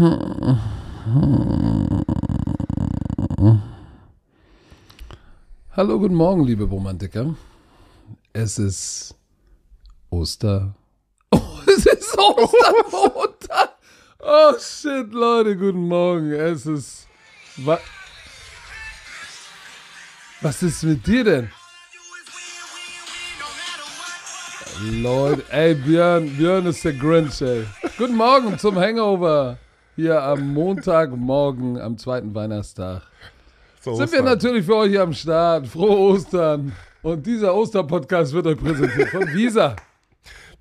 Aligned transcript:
Hallo, 0.00 0.56
guten 5.98 6.14
Morgen, 6.14 6.44
liebe 6.44 6.64
Romantiker. 6.64 7.34
Es 8.32 8.58
ist 8.58 9.14
Oster. 10.08 10.74
Oh, 11.32 11.58
es 11.66 11.84
ist 11.84 12.18
Ostermontag. 12.18 13.74
Oh 14.20 14.54
shit, 14.58 15.12
Leute, 15.12 15.54
guten 15.54 15.86
Morgen. 15.86 16.32
Es 16.32 16.64
ist. 16.64 17.06
Wa 17.56 17.78
Was 20.40 20.62
ist 20.62 20.82
mit 20.82 21.06
dir 21.06 21.24
denn? 21.24 21.50
Leute, 25.02 25.44
ey, 25.50 25.74
Björn, 25.74 26.34
Björn 26.38 26.64
ist 26.64 26.82
der 26.86 26.94
Grinch, 26.94 27.42
ey. 27.42 27.66
Guten 27.98 28.16
Morgen 28.16 28.58
zum 28.58 28.78
Hangover. 28.78 29.58
Hier 30.00 30.22
am 30.22 30.54
Montagmorgen, 30.54 31.78
am 31.78 31.98
zweiten 31.98 32.34
Weihnachtstag. 32.34 33.02
So 33.82 33.96
Sind 33.96 34.10
wir 34.12 34.20
Ostern. 34.20 34.24
natürlich 34.24 34.64
für 34.64 34.76
euch 34.76 34.88
hier 34.88 35.02
am 35.02 35.12
Start. 35.12 35.66
Frohe 35.66 36.14
Ostern. 36.14 36.72
Und 37.02 37.26
dieser 37.26 37.54
Osterpodcast 37.54 38.32
wird 38.32 38.46
euch 38.46 38.56
präsentiert 38.56 39.10
von 39.10 39.28
Visa. 39.34 39.76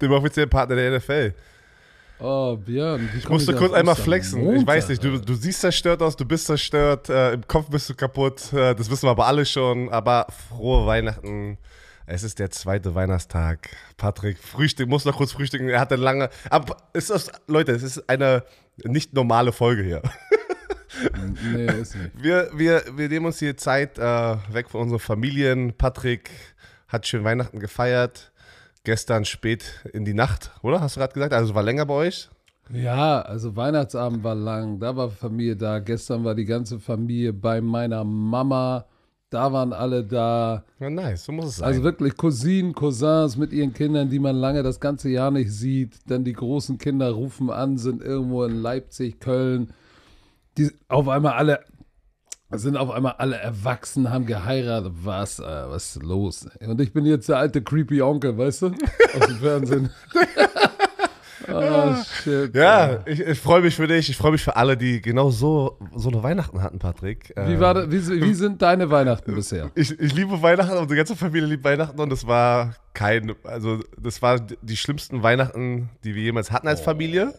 Dem 0.02 0.12
offiziellen 0.12 0.50
Partner 0.50 0.76
der 0.76 1.00
NFL. 1.00 1.34
Oh, 2.20 2.58
Björn. 2.58 3.10
Ich 3.18 3.30
musste 3.30 3.56
kurz 3.56 3.72
einmal 3.72 3.94
Ostermontag, 3.94 4.04
flexen. 4.04 4.56
Ich 4.58 4.68
weiß 4.68 4.90
nicht, 4.90 5.02
du, 5.06 5.22
du 5.22 5.34
siehst 5.36 5.62
zerstört 5.62 6.02
aus, 6.02 6.18
du 6.18 6.26
bist 6.26 6.48
zerstört, 6.48 7.08
äh, 7.08 7.32
im 7.32 7.48
Kopf 7.48 7.70
bist 7.70 7.90
du 7.90 7.94
kaputt. 7.96 8.52
Äh, 8.52 8.76
das 8.76 8.92
wissen 8.92 9.06
wir 9.06 9.12
aber 9.12 9.26
alle 9.26 9.46
schon. 9.46 9.88
Aber 9.88 10.28
frohe 10.50 10.86
Weihnachten. 10.86 11.58
Es 12.06 12.24
ist 12.24 12.40
der 12.40 12.50
zweite 12.50 12.94
Weihnachtstag. 12.94 13.70
Patrick, 13.96 14.38
Frühstück, 14.38 14.90
muss 14.90 15.06
noch 15.06 15.16
kurz 15.16 15.32
frühstücken. 15.32 15.70
Er 15.70 15.80
hatte 15.80 15.96
lange. 15.96 16.30
Aber 16.50 16.76
es 16.92 17.10
ist, 17.10 17.32
Leute, 17.48 17.72
es 17.72 17.84
ist 17.84 18.10
eine 18.10 18.44
nicht 18.86 19.14
normale 19.14 19.52
Folge 19.52 19.84
hier. 19.84 20.02
Nee, 21.54 21.66
ist 21.66 21.96
nicht. 21.96 22.12
Wir, 22.22 22.50
wir, 22.54 22.84
wir 22.94 23.08
nehmen 23.08 23.28
uns 23.28 23.40
hier 23.40 23.56
Zeit 23.56 23.98
äh, 23.98 24.02
weg 24.52 24.70
von 24.70 24.82
unseren 24.82 25.00
Familien. 25.00 25.74
Patrick 25.78 26.30
hat 26.90 27.08
schön 27.08 27.24
Weihnachten 27.24 27.60
gefeiert. 27.60 28.34
Gestern 28.84 29.24
spät 29.24 29.86
in 29.94 30.04
die 30.04 30.14
Nacht, 30.14 30.52
oder? 30.62 30.82
Hast 30.82 30.96
du 30.96 31.00
gerade 31.00 31.14
gesagt? 31.14 31.34
Also 31.34 31.56
war 31.56 31.64
länger 31.64 31.86
bei 31.86 31.94
euch? 31.94 32.30
Ja, 32.72 33.22
also 33.22 33.56
Weihnachtsabend 33.56 34.24
war 34.24 34.36
lang, 34.36 34.80
da 34.80 34.96
war 34.96 35.10
Familie 35.10 35.56
da. 35.56 35.80
Gestern 35.80 36.24
war 36.24 36.36
die 36.36 36.46
ganze 36.46 36.80
Familie 36.80 37.34
bei 37.34 37.62
meiner 37.62 38.04
Mama. 38.04 38.86
Da 39.30 39.54
waren 39.54 39.74
alle 39.74 40.04
da. 40.04 40.64
Ja, 40.80 40.90
nice, 40.90 41.26
so 41.26 41.32
muss 41.32 41.46
es 41.46 41.56
sein. 41.58 41.68
Also 41.68 41.84
wirklich 41.84 42.18
Cousinen, 42.18 42.74
Cousins 42.74 43.38
mit 43.38 43.54
ihren 43.54 43.74
Kindern, 43.74 44.10
die 44.10 44.18
man 44.18 44.36
lange 44.36 44.64
das 44.64 44.80
ganze 44.80 45.10
Jahr 45.10 45.30
nicht 45.30 45.52
sieht. 45.52 46.00
Dann 46.08 46.24
die 46.24 46.34
großen 46.34 46.80
Kinder 46.80 47.12
rufen 47.12 47.52
an, 47.52 47.78
sind 47.78 48.02
irgendwo 48.02 48.44
in 48.44 48.60
Leipzig, 48.60 49.20
Köln. 49.20 49.72
Die 50.58 50.72
auf 50.88 51.08
einmal 51.08 51.34
alle 51.34 51.60
sind 52.52 52.78
auf 52.78 52.90
einmal 52.90 53.14
alle 53.20 53.38
erwachsen, 53.38 54.10
haben 54.10 54.26
geheiratet. 54.26 54.92
Was, 55.04 55.40
äh, 55.40 55.44
was 55.44 55.96
ist 55.96 56.04
los? 56.04 56.50
Und 56.60 56.82
ich 56.82 56.94
bin 56.94 57.06
jetzt 57.06 57.30
der 57.30 57.38
alte 57.38 57.62
creepy 57.62 58.02
Onkel, 58.02 58.36
weißt 58.36 58.64
du? 58.64 58.68
Aus 58.68 59.28
dem 59.28 59.38
Fernsehen. 59.38 59.90
oh, 61.54 61.96
shit. 62.24 62.56
ja, 62.56 63.00
ich, 63.06 63.20
ich 63.20 63.40
freue 63.40 63.62
mich 63.62 63.76
für 63.76 63.88
dich. 63.88 64.10
Ich 64.10 64.18
freue 64.18 64.32
mich 64.32 64.44
für 64.44 64.56
alle, 64.56 64.78
die 64.78 65.02
genau 65.02 65.30
so, 65.30 65.78
so 65.96 66.10
eine 66.10 66.24
Weihnachten 66.24 66.62
hatten, 66.62 66.80
Patrick. 66.80 67.34
Wie, 67.36 67.54
Äh, 67.54 67.60
war 67.60 67.74
das, 67.74 67.92
wie, 67.92 68.22
wie 68.22 68.34
sind 68.34 68.62
deine 68.62 68.90
Weihnachten 68.90 69.34
bisher? 69.36 69.72
Ich, 69.76 69.98
ich 70.00 70.14
liebe 70.14 70.42
Weihnachten, 70.42 70.78
unsere 70.78 70.96
ganze 70.96 71.16
Familie 71.16 71.48
liebt 71.50 71.64
Weihnachten 71.64 72.00
und 72.00 72.10
das 72.10 72.26
war 72.28 72.76
kein, 72.94 73.36
also 73.44 73.80
das 73.98 74.22
war 74.22 74.40
die 74.40 74.78
schlimmsten 74.78 75.24
Weihnachten, 75.24 75.90
die 76.04 76.16
wir 76.16 76.24
jemals 76.24 76.52
hatten 76.52 76.68
als 76.68 76.82
Familie, 76.82 77.34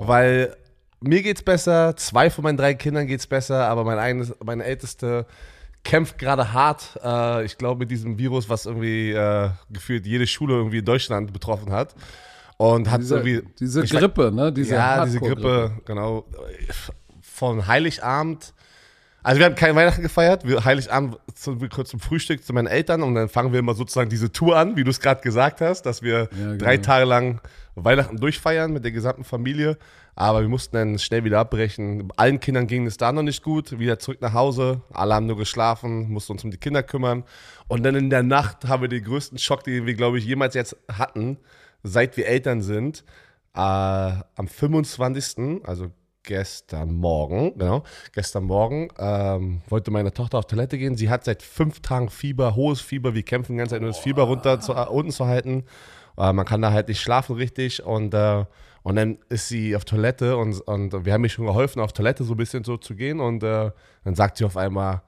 weil 0.00 0.56
mir 1.00 1.22
geht's 1.22 1.42
besser, 1.42 1.96
zwei 1.96 2.28
von 2.30 2.44
meinen 2.44 2.56
drei 2.58 2.74
Kindern 2.74 3.06
geht's 3.06 3.26
besser, 3.26 3.66
aber 3.66 3.84
mein 3.84 3.98
eines, 3.98 4.34
meine 4.44 4.64
älteste 4.64 5.26
kämpft 5.82 6.18
gerade 6.18 6.52
hart, 6.52 6.98
äh, 7.02 7.44
ich 7.44 7.56
glaube 7.56 7.78
mit 7.78 7.90
diesem 7.90 8.18
Virus, 8.18 8.48
was 8.50 8.66
irgendwie 8.66 9.12
äh, 9.12 9.48
gefühlt 9.70 10.06
jede 10.06 10.26
Schule 10.26 10.54
irgendwie 10.54 10.78
in 10.78 10.84
Deutschland 10.84 11.32
betroffen 11.32 11.72
hat 11.72 11.94
und 12.60 12.90
hat 12.90 13.00
Diese, 13.00 13.16
irgendwie 13.16 13.42
diese 13.58 13.84
Grippe, 13.84 14.30
ne? 14.30 14.52
Diese 14.52 14.74
ja, 14.74 15.02
diese. 15.06 15.18
Grippe, 15.18 15.78
genau. 15.86 16.26
Von 17.22 17.66
Heiligabend. 17.66 18.52
Also 19.22 19.38
wir 19.38 19.46
haben 19.46 19.54
kein 19.54 19.74
Weihnachten 19.76 20.02
gefeiert. 20.02 20.46
Wir 20.46 20.62
Heiligabend 20.62 21.16
zum, 21.34 21.66
kurz 21.70 21.88
zum 21.88 22.00
Frühstück 22.00 22.44
zu 22.44 22.52
meinen 22.52 22.66
Eltern 22.66 23.02
und 23.02 23.14
dann 23.14 23.30
fangen 23.30 23.52
wir 23.52 23.60
immer 23.60 23.72
sozusagen 23.72 24.10
diese 24.10 24.30
Tour 24.30 24.58
an, 24.58 24.76
wie 24.76 24.84
du 24.84 24.90
es 24.90 25.00
gerade 25.00 25.22
gesagt 25.22 25.62
hast, 25.62 25.86
dass 25.86 26.02
wir 26.02 26.28
Ja, 26.38 26.56
drei 26.56 26.76
genau. 26.76 26.86
Tage 26.86 27.04
lang 27.06 27.40
Weihnachten 27.76 28.18
durchfeiern 28.18 28.74
mit 28.74 28.84
der 28.84 28.92
gesamten 28.92 29.24
Familie. 29.24 29.78
Aber 30.14 30.42
wir 30.42 30.48
mussten 30.50 30.76
dann 30.76 30.98
schnell 30.98 31.24
wieder 31.24 31.38
abbrechen. 31.38 32.12
Allen 32.16 32.40
Kindern 32.40 32.66
ging 32.66 32.84
es 32.84 32.98
da 32.98 33.10
noch 33.10 33.22
nicht 33.22 33.42
gut. 33.42 33.78
Wieder 33.78 33.98
zurück 33.98 34.20
nach 34.20 34.34
Hause. 34.34 34.82
Alle 34.92 35.14
haben 35.14 35.24
nur 35.24 35.38
geschlafen, 35.38 36.10
mussten 36.10 36.34
uns 36.34 36.44
um 36.44 36.50
die 36.50 36.58
Kinder 36.58 36.82
kümmern. 36.82 37.24
Und 37.68 37.84
dann 37.84 37.94
in 37.94 38.10
der 38.10 38.22
Nacht 38.22 38.68
haben 38.68 38.82
wir 38.82 38.88
den 38.90 39.02
größten 39.02 39.38
Schock, 39.38 39.64
den 39.64 39.86
wir, 39.86 39.94
glaube 39.94 40.18
ich, 40.18 40.26
jemals 40.26 40.54
jetzt 40.54 40.76
hatten, 40.92 41.38
seit 41.82 42.16
wir 42.16 42.26
Eltern 42.26 42.62
sind. 42.62 43.04
Äh, 43.54 43.60
am 43.60 44.46
25., 44.46 45.64
also 45.64 45.90
gestern 46.22 46.92
Morgen, 46.92 47.58
genau, 47.58 47.82
gestern 48.12 48.44
Morgen 48.44 48.88
ähm, 48.98 49.62
wollte 49.68 49.90
meine 49.90 50.12
Tochter 50.12 50.38
auf 50.38 50.46
Toilette 50.46 50.78
gehen. 50.78 50.96
Sie 50.96 51.08
hat 51.08 51.24
seit 51.24 51.42
fünf 51.42 51.80
Tagen 51.80 52.10
Fieber, 52.10 52.54
hohes 52.54 52.80
Fieber. 52.80 53.14
Wir 53.14 53.22
kämpfen 53.22 53.52
die 53.52 53.58
ganze 53.58 53.74
Zeit, 53.74 53.82
nur 53.82 53.90
das 53.90 53.98
Fieber 53.98 54.24
runter 54.24 54.60
zu, 54.60 54.72
äh, 54.72 54.86
unten 54.86 55.10
zu 55.10 55.26
halten. 55.26 55.64
Äh, 56.16 56.32
man 56.32 56.44
kann 56.46 56.62
da 56.62 56.72
halt 56.72 56.88
nicht 56.88 57.00
schlafen 57.00 57.36
richtig 57.36 57.82
und 57.82 58.14
äh, 58.14 58.44
und 58.82 58.96
dann 58.96 59.18
ist 59.28 59.48
sie 59.48 59.76
auf 59.76 59.84
Toilette 59.84 60.36
und, 60.36 60.58
und 60.62 61.04
wir 61.04 61.12
haben 61.12 61.20
mir 61.20 61.28
schon 61.28 61.46
geholfen, 61.46 61.80
auf 61.80 61.92
Toilette 61.92 62.24
so 62.24 62.34
ein 62.34 62.38
bisschen 62.38 62.64
so 62.64 62.76
zu 62.76 62.94
gehen. 62.94 63.20
Und 63.20 63.42
äh, 63.42 63.70
dann 64.04 64.14
sagt 64.14 64.38
sie 64.38 64.44
auf 64.44 64.56
einmal, 64.56 65.02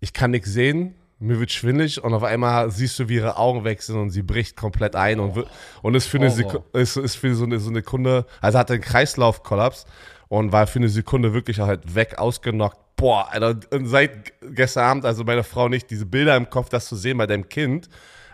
ich 0.00 0.12
kann 0.12 0.30
nichts 0.30 0.52
sehen, 0.52 0.94
mir 1.22 1.38
wird 1.38 1.52
schwindelig 1.52 2.02
und 2.02 2.12
auf 2.12 2.22
einmal 2.22 2.70
siehst 2.70 2.98
du, 2.98 3.08
wie 3.08 3.14
ihre 3.16 3.36
Augen 3.36 3.64
wechseln 3.64 3.98
und 3.98 4.10
sie 4.10 4.22
bricht 4.22 4.56
komplett 4.56 4.96
ein 4.96 5.20
und, 5.20 5.34
wird- 5.36 5.48
und 5.82 5.94
ist 5.94 6.06
für 6.06 6.18
eine 6.18 6.26
Horror. 6.26 6.36
Sekunde, 6.36 6.64
ist, 6.72 6.96
ist 6.96 7.16
für 7.16 7.34
so 7.34 7.44
eine, 7.44 7.58
so 7.60 7.70
eine 7.70 7.78
Sekunde, 7.78 8.26
also 8.40 8.58
hatte 8.58 8.74
einen 8.74 8.82
Kreislaufkollaps 8.82 9.86
und 10.28 10.52
war 10.52 10.66
für 10.66 10.78
eine 10.78 10.88
Sekunde 10.88 11.32
wirklich 11.32 11.60
halt 11.60 11.94
weg, 11.94 12.18
ausgenockt. 12.18 12.78
Boah, 12.96 13.28
Alter, 13.30 13.60
und 13.70 13.86
seit 13.86 14.32
gestern 14.54 14.84
Abend, 14.84 15.04
also 15.04 15.24
meine 15.24 15.44
Frau 15.44 15.68
nicht, 15.68 15.90
diese 15.90 16.06
Bilder 16.06 16.36
im 16.36 16.50
Kopf, 16.50 16.68
das 16.68 16.86
zu 16.86 16.96
sehen 16.96 17.18
bei 17.18 17.26
deinem 17.26 17.48
Kind, 17.48 17.88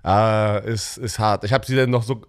äh, 0.04 0.72
ist, 0.72 0.98
ist 0.98 1.19
hart. 1.19 1.44
Ich 1.44 1.53
habe 1.53 1.65
sie 1.66 1.77
dann 1.77 1.91
noch 1.91 2.03
so 2.03 2.22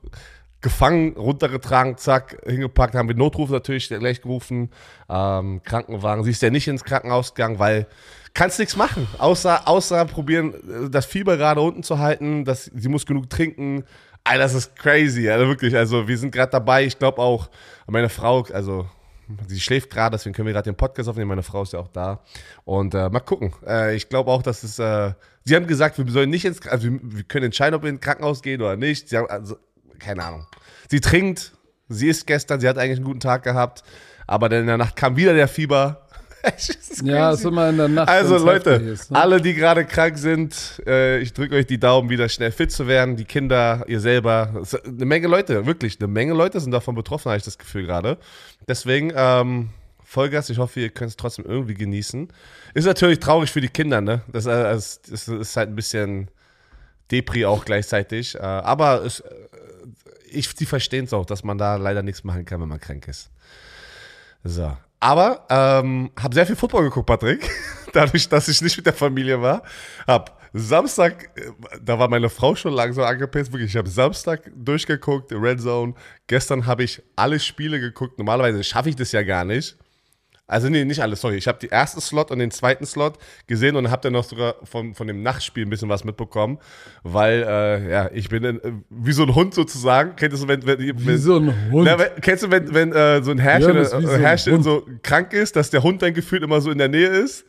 gefangen, 0.61 1.15
runtergetragen, 1.15 1.97
zack, 1.97 2.37
hingepackt, 2.45 2.95
haben 2.95 3.07
wir 3.07 3.15
Notruf 3.15 3.49
natürlich 3.49 3.87
gleich 3.87 4.21
gerufen, 4.21 4.71
ähm, 5.09 5.61
Krankenwagen. 5.63 6.23
Sie 6.23 6.31
ist 6.31 6.41
ja 6.41 6.49
nicht 6.49 6.67
ins 6.67 6.83
Krankenhaus 6.83 7.33
gegangen, 7.33 7.59
weil 7.59 7.87
kannst 8.39 8.57
nichts 8.57 8.77
machen, 8.77 9.05
außer, 9.17 9.67
außer 9.67 10.05
probieren, 10.05 10.53
äh, 10.53 10.89
das 10.89 11.05
Fieber 11.05 11.35
gerade 11.35 11.59
unten 11.59 11.83
zu 11.83 11.99
halten, 11.99 12.45
dass, 12.45 12.71
sie 12.73 12.87
muss 12.87 13.05
genug 13.05 13.29
trinken. 13.29 13.83
Alter, 14.23 14.39
das 14.39 14.53
ist 14.53 14.77
crazy, 14.77 15.29
also 15.29 15.47
wirklich, 15.47 15.75
also 15.75 16.07
wir 16.07 16.17
sind 16.17 16.31
gerade 16.31 16.49
dabei, 16.49 16.85
ich 16.85 16.97
glaube 16.97 17.21
auch, 17.21 17.49
meine 17.87 18.07
Frau, 18.07 18.45
also 18.53 18.87
sie 19.47 19.59
schläft 19.59 19.89
gerade, 19.89 20.15
deswegen 20.15 20.33
können 20.33 20.45
wir 20.45 20.53
gerade 20.53 20.71
den 20.71 20.77
Podcast 20.77 21.09
aufnehmen, 21.09 21.27
meine 21.27 21.43
Frau 21.43 21.63
ist 21.63 21.73
ja 21.73 21.79
auch 21.79 21.89
da 21.89 22.23
und 22.63 22.93
äh, 22.93 23.09
mal 23.09 23.19
gucken. 23.19 23.51
Äh, 23.67 23.97
ich 23.97 24.07
glaube 24.07 24.31
auch, 24.31 24.41
dass 24.41 24.63
es, 24.63 24.79
äh, 24.79 25.11
sie 25.43 25.55
haben 25.57 25.67
gesagt, 25.67 25.97
wir 25.97 26.09
sollen 26.09 26.29
nicht 26.29 26.45
ins, 26.45 26.65
also 26.65 26.85
wir, 26.89 26.97
wir 27.01 27.23
können 27.23 27.45
entscheiden, 27.45 27.75
ob 27.75 27.83
wir 27.83 27.89
ins 27.89 27.99
Krankenhaus 27.99 28.41
gehen 28.41 28.61
oder 28.61 28.77
nicht. 28.77 29.09
Sie 29.09 29.17
haben, 29.17 29.27
also, 29.29 29.57
keine 29.99 30.23
Ahnung. 30.23 30.47
Sie 30.89 31.01
trinkt, 31.01 31.51
sie 31.89 32.07
ist 32.07 32.25
gestern, 32.25 32.61
sie 32.61 32.69
hat 32.69 32.77
eigentlich 32.77 32.99
einen 32.99 33.05
guten 33.05 33.19
Tag 33.19 33.43
gehabt, 33.43 33.83
aber 34.27 34.47
dann 34.47 34.61
in 34.61 34.67
der 34.67 34.77
Nacht 34.77 34.95
kam 34.95 35.17
wieder 35.17 35.33
der 35.33 35.49
Fieber. 35.49 36.05
Ja, 37.03 37.31
ist 37.31 37.45
immer 37.45 37.69
in 37.69 37.77
der 37.77 37.87
Nacht. 37.87 38.09
Also 38.09 38.37
Leute, 38.37 38.71
ist, 38.71 39.11
ne? 39.11 39.17
alle, 39.17 39.41
die 39.41 39.53
gerade 39.53 39.85
krank 39.85 40.17
sind, 40.17 40.81
äh, 40.85 41.19
ich 41.19 41.33
drücke 41.33 41.55
euch 41.55 41.65
die 41.65 41.79
Daumen, 41.79 42.09
wieder 42.09 42.27
schnell 42.29 42.51
fit 42.51 42.71
zu 42.71 42.87
werden. 42.87 43.15
Die 43.15 43.25
Kinder, 43.25 43.85
ihr 43.87 43.99
selber. 43.99 44.63
Eine 44.85 45.05
Menge 45.05 45.27
Leute, 45.27 45.65
wirklich, 45.65 45.97
eine 45.99 46.07
Menge 46.07 46.33
Leute 46.33 46.59
sind 46.59 46.71
davon 46.71 46.95
betroffen, 46.95 47.29
habe 47.29 47.37
ich 47.37 47.43
das 47.43 47.57
Gefühl 47.57 47.85
gerade. 47.85 48.17
Deswegen, 48.67 49.11
ähm, 49.15 49.69
Vollgas, 50.03 50.49
ich 50.49 50.57
hoffe, 50.57 50.79
ihr 50.79 50.89
könnt 50.89 51.11
es 51.11 51.17
trotzdem 51.17 51.45
irgendwie 51.45 51.75
genießen. 51.75 52.29
Ist 52.73 52.85
natürlich 52.85 53.19
traurig 53.19 53.51
für 53.51 53.61
die 53.61 53.69
Kinder, 53.69 54.01
ne? 54.01 54.21
Das, 54.27 54.45
äh, 54.45 54.63
das, 54.63 55.01
das 55.03 55.27
ist 55.27 55.55
halt 55.55 55.69
ein 55.69 55.75
bisschen 55.75 56.29
Depri 57.11 57.45
auch 57.45 57.63
gleichzeitig. 57.65 58.35
Äh, 58.35 58.39
aber 58.39 59.05
es, 59.05 59.19
äh, 59.19 59.33
ich, 60.31 60.49
sie 60.49 60.65
verstehen 60.65 61.05
es 61.05 61.13
auch, 61.13 61.25
dass 61.25 61.43
man 61.43 61.57
da 61.57 61.75
leider 61.75 62.03
nichts 62.03 62.23
machen 62.23 62.45
kann, 62.45 62.61
wenn 62.61 62.69
man 62.69 62.79
krank 62.79 63.07
ist. 63.07 63.29
So. 64.43 64.75
Aber 64.99 65.45
ähm, 65.49 66.11
habe 66.19 66.33
sehr 66.33 66.45
viel 66.45 66.55
Football 66.55 66.83
geguckt, 66.83 67.07
Patrick. 67.07 67.49
Dadurch, 67.93 68.27
dass 68.27 68.47
ich 68.47 68.61
nicht 68.61 68.77
mit 68.77 68.85
der 68.85 68.93
Familie 68.93 69.41
war. 69.41 69.63
Hab 70.05 70.39
Samstag, 70.53 71.29
äh, 71.35 71.51
da 71.81 71.99
war 71.99 72.09
meine 72.09 72.29
Frau 72.29 72.55
schon 72.55 72.73
langsam 72.73 73.05
angepisst. 73.05 73.51
Wirklich, 73.53 73.71
ich 73.71 73.77
habe 73.77 73.89
Samstag 73.89 74.51
durchgeguckt, 74.55 75.31
Red 75.31 75.61
Zone. 75.61 75.93
Gestern 76.27 76.65
habe 76.65 76.83
ich 76.83 77.01
alle 77.15 77.39
Spiele 77.39 77.79
geguckt. 77.79 78.17
Normalerweise 78.17 78.63
schaffe 78.63 78.89
ich 78.89 78.95
das 78.95 79.11
ja 79.11 79.23
gar 79.23 79.45
nicht. 79.45 79.77
Also 80.49 80.67
nee, 80.67 80.83
nicht 80.83 81.01
alles, 81.01 81.21
sorry. 81.21 81.35
Ich 81.37 81.47
habe 81.47 81.59
den 81.59 81.71
ersten 81.71 82.01
Slot 82.01 82.31
und 82.31 82.39
den 82.39 82.49
zweiten 82.51 82.85
Slot 82.85 83.19
gesehen 83.47 83.75
und 83.75 83.91
habe 83.91 84.01
dann 84.01 84.13
noch 84.13 84.23
sogar 84.23 84.55
von, 84.63 84.95
von 84.95 85.05
dem 85.07 85.21
Nachtspiel 85.21 85.65
ein 85.65 85.69
bisschen 85.69 85.89
was 85.89 86.03
mitbekommen, 86.03 86.57
weil 87.03 87.45
äh, 87.47 87.91
ja, 87.91 88.09
ich 88.11 88.29
bin 88.29 88.43
äh, 88.43 88.59
wie 88.89 89.11
so 89.11 89.23
ein 89.23 89.35
Hund 89.35 89.53
sozusagen. 89.53 90.13
Kennst 90.15 90.43
du, 90.43 90.47
wenn, 90.47 90.65
wenn, 90.65 90.79
wenn 90.79 91.07
Wie 91.07 91.17
so 91.17 91.37
ein 91.37 91.71
Hund. 91.71 91.85
Na, 91.85 91.99
wenn, 91.99 92.09
kennst 92.21 92.43
du, 92.43 92.51
wenn, 92.51 92.73
wenn 92.73 92.91
äh, 92.93 93.21
so 93.23 93.31
ein 93.31 93.37
Herrscher, 93.37 93.73
Ja, 93.75 93.81
wie 93.81 93.85
so 93.85 93.97
ein 94.11 94.19
Herrscher 94.19 94.51
Hund. 94.53 94.63
so 94.63 94.83
krank 95.03 95.33
ist, 95.33 95.55
dass 95.55 95.69
der 95.69 95.83
Hund 95.83 96.01
dann 96.01 96.13
gefühlt 96.15 96.41
immer 96.43 96.59
so 96.61 96.71
in 96.71 96.79
der 96.79 96.89
Nähe 96.89 97.07
ist? 97.09 97.45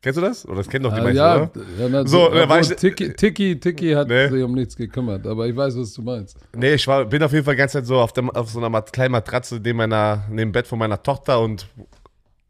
Kennst 0.00 0.16
du 0.16 0.20
das? 0.22 0.44
Oder 0.46 0.56
das 0.56 0.68
kennen 0.68 0.82
doch 0.82 0.92
die 0.94 1.00
Ah, 1.00 1.04
meisten, 1.04 1.16
ja, 1.18 1.36
oder? 1.36 1.50
ja 1.78 1.88
na, 1.88 2.06
So, 2.06 2.18
war 2.32 2.58
ich- 2.60 2.68
Tiki, 2.70 3.12
Tiki, 3.12 3.60
Tiki 3.60 3.92
hat 3.92 4.08
Nee. 4.08 4.28
sich 4.28 4.42
um 4.42 4.52
nichts 4.52 4.74
gekümmert, 4.74 5.24
aber 5.28 5.46
ich 5.46 5.54
weiß, 5.54 5.76
was 5.78 5.92
du 5.92 6.02
meinst. 6.02 6.36
Nee, 6.56 6.74
ich 6.74 6.86
war, 6.88 7.04
bin 7.04 7.22
auf 7.22 7.32
jeden 7.32 7.44
Fall 7.44 7.54
die 7.54 7.58
ganze 7.58 7.78
Zeit 7.78 7.86
so 7.86 7.98
auf, 8.00 8.12
dem, 8.12 8.28
auf 8.30 8.50
so 8.50 8.58
einer 8.64 8.82
kleinen 8.82 9.12
Matratze 9.12 9.60
neben, 9.62 9.76
meiner, 9.76 10.24
neben 10.28 10.48
dem 10.48 10.52
Bett 10.52 10.66
von 10.66 10.78
meiner 10.80 11.00
Tochter 11.00 11.38
und 11.40 11.68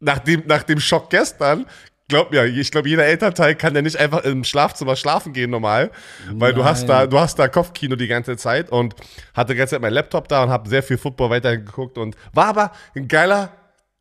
nach 0.02 0.18
dem, 0.18 0.42
nach 0.46 0.62
dem 0.64 0.80
Schock 0.80 1.10
gestern, 1.10 1.66
glaub 2.08 2.30
mir, 2.30 2.44
ich 2.44 2.70
glaube, 2.70 2.88
jeder 2.88 3.06
Elternteil 3.06 3.54
kann 3.54 3.74
ja 3.74 3.80
nicht 3.80 3.96
einfach 3.96 4.24
im 4.24 4.44
Schlafzimmer 4.44 4.96
schlafen 4.96 5.32
gehen 5.32 5.50
normal, 5.50 5.90
weil 6.32 6.52
du 6.52 6.64
hast 6.64 6.88
da, 6.88 7.00
Nein. 7.00 7.10
du 7.10 7.18
hast 7.18 7.38
da 7.38 7.48
Kopfkino 7.48 7.96
die 7.96 8.08
ganze 8.08 8.36
Zeit 8.36 8.70
und 8.70 8.94
hatte 9.32 9.54
die 9.54 9.58
ganze 9.58 9.76
Zeit 9.76 9.82
meinen 9.82 9.94
Laptop 9.94 10.28
da 10.28 10.42
und 10.42 10.50
habe 10.50 10.68
sehr 10.68 10.82
viel 10.82 10.98
Football 10.98 11.30
weitergeguckt 11.30 11.96
und 11.96 12.16
war 12.34 12.46
aber 12.46 12.72
ein 12.94 13.08
geiler 13.08 13.52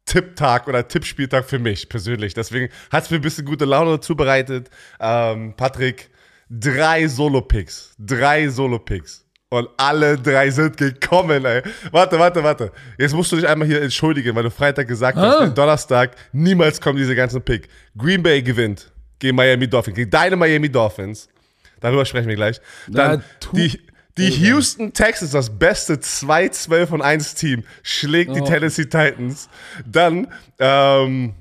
Tipptag 0.06 0.68
oder 0.68 0.88
Tippspieltag 0.88 1.46
für 1.46 1.60
mich 1.60 1.88
persönlich. 1.88 2.34
Deswegen 2.34 2.70
hat 2.92 3.06
es 3.06 3.12
mir 3.12 3.18
ein 3.18 3.22
bisschen 3.22 3.46
gute 3.46 3.66
Laune 3.66 4.00
zubereitet. 4.00 4.70
Ähm, 5.00 5.54
Patrick, 5.56 6.10
drei 6.50 7.08
Solo-Picks. 7.08 7.96
Drei 7.98 8.50
Solo-Picks. 8.50 9.26
Und 9.54 9.68
alle 9.76 10.18
drei 10.18 10.50
sind 10.50 10.78
gekommen, 10.78 11.44
ey. 11.44 11.62
Warte, 11.92 12.18
warte, 12.18 12.42
warte. 12.42 12.72
Jetzt 12.98 13.14
musst 13.14 13.34
du 13.34 13.36
dich 13.36 13.46
einmal 13.46 13.68
hier 13.68 13.82
entschuldigen, 13.82 14.34
weil 14.34 14.44
du 14.44 14.50
Freitag 14.50 14.88
gesagt 14.88 15.18
hast, 15.18 15.36
Ah. 15.42 15.46
den 15.46 15.54
Donnerstag, 15.54 16.16
niemals 16.32 16.80
kommen 16.80 16.98
diese 16.98 17.14
ganzen 17.16 17.42
Pick. 17.42 17.68
Green 17.98 18.24
Bay 18.24 18.42
gewinnt 18.42 18.90
gegen 19.20 19.36
Miami 19.36 19.68
Dolphins, 19.68 19.96
gegen 19.98 20.10
deine 20.10 20.38
Miami 20.38 20.70
Dolphins. 20.72 21.28
Darüber 21.82 22.06
sprechen 22.06 22.30
wir 22.30 22.36
gleich. 22.38 22.62
Dann 22.88 23.22
Na, 23.44 23.52
die, 23.58 23.78
die 24.18 24.30
Houston 24.30 24.94
Texans, 24.94 25.32
das 25.32 25.50
beste 25.50 25.96
2-12 25.96 26.92
und 26.94 27.02
1 27.02 27.36
Team, 27.36 27.66
schlägt 27.84 28.34
die 28.34 28.40
Oh. 28.42 28.46
Tennessee 28.46 28.86
Titans. 28.86 29.50
Dann, 29.86 30.28
ähm, 30.60 31.34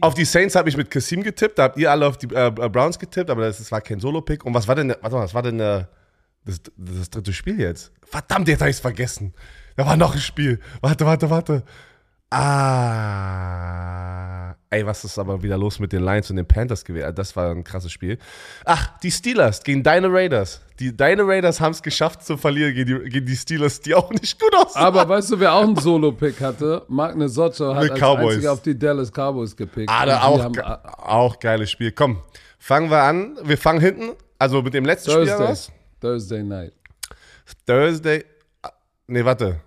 auf 0.00 0.14
die 0.14 0.24
Saints 0.24 0.54
habe 0.54 0.70
ich 0.70 0.76
mit 0.78 0.90
Kassim 0.90 1.22
getippt, 1.22 1.58
da 1.58 1.64
habt 1.64 1.76
ihr 1.76 1.90
alle 1.90 2.06
auf 2.06 2.16
die 2.16 2.34
äh, 2.34 2.50
Browns 2.50 2.98
getippt, 2.98 3.28
aber 3.28 3.42
das, 3.42 3.58
das 3.58 3.70
war 3.70 3.82
kein 3.82 4.00
Solo-Pick. 4.00 4.46
Und 4.46 4.54
was 4.54 4.66
war 4.66 4.74
denn, 4.74 4.88
der- 4.88 4.98
warte 5.02 5.16
mal, 5.16 5.24
was 5.24 5.34
war 5.34 5.42
denn 5.42 5.58
der, 5.58 5.88
das, 6.44 6.60
das 6.76 7.10
dritte 7.10 7.32
Spiel 7.32 7.60
jetzt? 7.60 7.92
Verdammt, 8.02 8.48
jetzt 8.48 8.60
habe 8.60 8.70
ich 8.70 8.76
es 8.76 8.80
vergessen. 8.80 9.34
Da 9.76 9.86
war 9.86 9.96
noch 9.96 10.14
ein 10.14 10.20
Spiel. 10.20 10.60
Warte, 10.80 11.06
warte, 11.06 11.30
warte. 11.30 11.62
Ah. 13.30 14.54
Ey, 14.72 14.86
was 14.86 15.04
ist 15.04 15.18
aber 15.18 15.42
wieder 15.42 15.58
los 15.58 15.80
mit 15.80 15.92
den 15.92 16.04
Lions 16.04 16.30
und 16.30 16.36
den 16.36 16.46
Panthers 16.46 16.84
gewesen? 16.84 17.12
Das 17.14 17.34
war 17.34 17.50
ein 17.50 17.64
krasses 17.64 17.90
Spiel. 17.90 18.18
Ach, 18.64 18.98
die 19.00 19.10
Steelers 19.10 19.64
gegen 19.64 19.82
deine 19.82 20.06
Raiders. 20.12 20.60
Die, 20.78 20.96
deine 20.96 21.26
Raiders 21.26 21.60
haben 21.60 21.72
es 21.72 21.82
geschafft 21.82 22.24
zu 22.24 22.36
verlieren 22.36 22.72
gegen 22.74 23.02
die, 23.04 23.08
gegen 23.10 23.26
die 23.26 23.34
Steelers, 23.36 23.80
die 23.80 23.94
auch 23.96 24.10
nicht 24.12 24.38
gut 24.40 24.54
aussehen. 24.54 24.80
Aber 24.82 25.08
weißt 25.08 25.32
du, 25.32 25.40
wer 25.40 25.54
auch 25.54 25.64
einen 25.64 25.74
Solo-Pick 25.76 26.40
hatte? 26.40 26.84
Magne 26.88 27.28
Sotto 27.28 27.74
hat 27.74 27.82
Mit 27.82 27.90
als 27.92 28.00
Cowboys. 28.00 28.34
einziger 28.34 28.52
auf 28.52 28.62
die 28.62 28.78
Dallas 28.78 29.10
Cowboys 29.10 29.56
gepickt. 29.56 29.90
Ah, 29.92 30.06
da 30.06 30.22
auch, 30.22 30.52
ge- 30.52 30.62
auch 30.62 31.38
geiles 31.40 31.68
Spiel. 31.70 31.90
Komm, 31.90 32.22
fangen 32.60 32.90
wir 32.90 33.02
an. 33.02 33.38
Wir 33.42 33.58
fangen 33.58 33.80
hinten, 33.80 34.10
also 34.38 34.62
mit 34.62 34.72
dem 34.74 34.84
letzten 34.84 35.10
Spiel 35.10 35.26
Thursday, 35.26 35.46
aus. 35.48 35.72
Thursday 36.00 36.42
Night. 36.42 36.72
Thursday. 37.66 38.24
ah, 38.62 38.70
Nee, 39.06 39.24
warte. 39.24 39.60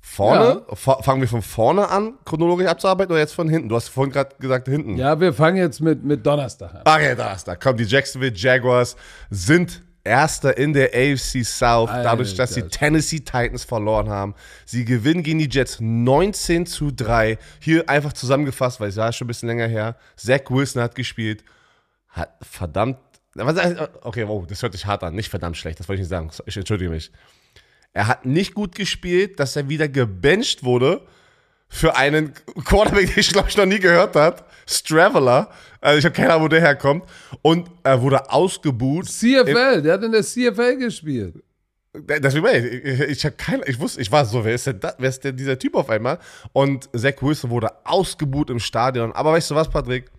Vorne? 0.00 0.62
Fa- 0.74 1.00
Fangen 1.02 1.20
wir 1.20 1.28
von 1.28 1.42
vorne 1.42 1.88
an, 1.88 2.14
chronologisch 2.24 2.66
abzuarbeiten 2.66 3.12
oder 3.12 3.20
jetzt 3.20 3.34
von 3.34 3.48
hinten? 3.48 3.68
Du 3.68 3.76
hast 3.76 3.88
vorhin 3.88 4.12
gerade 4.12 4.34
gesagt 4.38 4.68
hinten. 4.68 4.96
Ja, 4.96 5.18
wir 5.20 5.32
fangen 5.32 5.56
jetzt 5.56 5.80
mit, 5.80 6.04
mit 6.04 6.26
Donnerstag 6.26 6.74
an. 6.74 6.80
Okay, 6.84 7.14
da. 7.16 7.36
Komm, 7.56 7.76
die 7.76 7.84
Jacksonville 7.84 8.34
Jaguars 8.34 8.96
sind 9.30 9.82
Erster 10.04 10.58
in 10.58 10.72
der 10.72 10.88
AFC 10.88 11.44
South, 11.44 11.88
dadurch, 11.88 12.34
dass 12.34 12.54
die 12.54 12.62
Alter. 12.62 12.76
Tennessee 12.76 13.20
Titans 13.20 13.62
verloren 13.62 14.08
haben. 14.08 14.34
Sie 14.66 14.84
gewinnen 14.84 15.22
gegen 15.22 15.38
die 15.38 15.48
Jets 15.48 15.78
19 15.80 16.66
zu 16.66 16.90
3. 16.90 17.38
Hier 17.60 17.88
einfach 17.88 18.12
zusammengefasst, 18.12 18.80
weil 18.80 18.88
es 18.88 18.96
war 18.96 19.12
schon 19.12 19.26
ein 19.26 19.28
bisschen 19.28 19.48
länger 19.48 19.68
her. 19.68 19.94
Zach 20.16 20.40
Wilson 20.48 20.82
hat 20.82 20.96
gespielt, 20.96 21.44
hat 22.08 22.30
verdammt. 22.42 22.98
Okay, 23.34 24.26
wow, 24.28 24.46
das 24.46 24.62
hört 24.62 24.72
sich 24.72 24.86
hart 24.86 25.02
an. 25.04 25.14
Nicht 25.14 25.30
verdammt 25.30 25.56
schlecht, 25.56 25.80
das 25.80 25.88
wollte 25.88 26.02
ich 26.02 26.08
nicht 26.08 26.10
sagen. 26.10 26.30
Ich 26.46 26.56
entschuldige 26.56 26.90
mich. 26.90 27.10
Er 27.92 28.06
hat 28.06 28.24
nicht 28.24 28.54
gut 28.54 28.74
gespielt, 28.74 29.38
dass 29.40 29.56
er 29.56 29.68
wieder 29.68 29.88
gebencht 29.88 30.64
wurde 30.64 31.06
für 31.68 31.96
einen 31.96 32.34
Quarterback, 32.64 33.06
den 33.14 33.18
ich 33.18 33.32
glaube 33.32 33.48
ich 33.48 33.56
noch 33.56 33.66
nie 33.66 33.78
gehört 33.78 34.16
hat. 34.16 34.44
Straveller. 34.66 35.50
Also 35.80 35.98
ich 35.98 36.04
habe 36.04 36.14
keine 36.14 36.30
Ahnung, 36.30 36.44
wo 36.44 36.48
der 36.48 36.60
herkommt. 36.60 37.04
Und 37.40 37.70
er 37.82 38.00
wurde 38.00 38.30
ausgebuht. 38.30 39.06
CFL, 39.06 39.82
der 39.82 39.94
hat 39.94 40.02
in 40.02 40.12
der 40.12 40.22
CFL 40.22 40.76
gespielt. 40.76 41.42
Deswegen, 41.94 42.44
meine 42.44 42.66
ich, 42.66 42.84
ich, 42.84 43.00
ich 43.00 43.24
habe 43.24 43.36
keine, 43.36 43.66
ich 43.66 43.78
wusste, 43.78 44.00
ich 44.00 44.10
war 44.10 44.24
so, 44.24 44.42
wer 44.44 44.54
ist 44.54 44.66
denn 44.66 44.80
da, 44.80 44.94
wer 44.96 45.10
ist 45.10 45.22
denn 45.24 45.36
dieser 45.36 45.58
Typ 45.58 45.74
auf 45.74 45.90
einmal? 45.90 46.18
Und 46.54 46.88
Zach 46.96 47.20
Wilson 47.20 47.50
wurde 47.50 47.70
ausgebuht 47.84 48.48
im 48.48 48.58
Stadion. 48.58 49.12
Aber 49.12 49.32
weißt 49.32 49.50
du 49.50 49.54
was, 49.54 49.68
Patrick? 49.68 50.10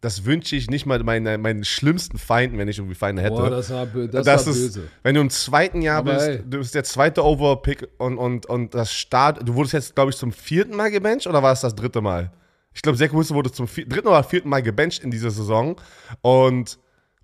Das 0.00 0.24
wünsche 0.24 0.54
ich 0.56 0.68
nicht 0.70 0.84
mal 0.86 1.02
meine, 1.02 1.38
meinen 1.38 1.64
schlimmsten 1.64 2.18
Feinden, 2.18 2.58
wenn 2.58 2.68
ich 2.68 2.78
irgendwie 2.78 2.94
Feinde 2.94 3.22
hätte. 3.22 3.36
Boah, 3.36 3.50
das 3.50 3.70
war, 3.70 3.86
das 3.86 4.24
das 4.24 4.46
war 4.46 4.52
ist, 4.52 4.74
böse. 4.74 4.88
wenn 5.02 5.14
du 5.14 5.20
im 5.22 5.30
zweiten 5.30 5.80
Jahr 5.82 5.98
Aber 5.98 6.14
bist, 6.14 6.28
ey. 6.28 6.42
du 6.46 6.58
bist 6.58 6.74
der 6.74 6.84
zweite 6.84 7.24
Overall-Pick 7.24 7.88
und, 7.98 8.18
und, 8.18 8.46
und 8.46 8.74
das 8.74 8.92
Start, 8.92 9.48
du 9.48 9.54
wurdest 9.54 9.72
jetzt, 9.72 9.94
glaube 9.94 10.10
ich, 10.10 10.16
zum 10.16 10.32
vierten 10.32 10.76
Mal 10.76 10.90
gebencht 10.90 11.26
oder 11.26 11.42
war 11.42 11.52
es 11.52 11.60
das 11.62 11.74
dritte 11.74 12.00
Mal? 12.02 12.30
Ich 12.74 12.82
glaube, 12.82 12.98
Zach 12.98 13.12
Wilson 13.12 13.36
wurde 13.36 13.50
zum 13.50 13.66
vier, 13.66 13.88
dritten 13.88 14.06
oder 14.08 14.22
vierten 14.22 14.50
Mal 14.50 14.62
gebencht 14.62 15.02
in 15.02 15.10
dieser 15.10 15.30
Saison 15.30 15.76
und, 16.20 16.78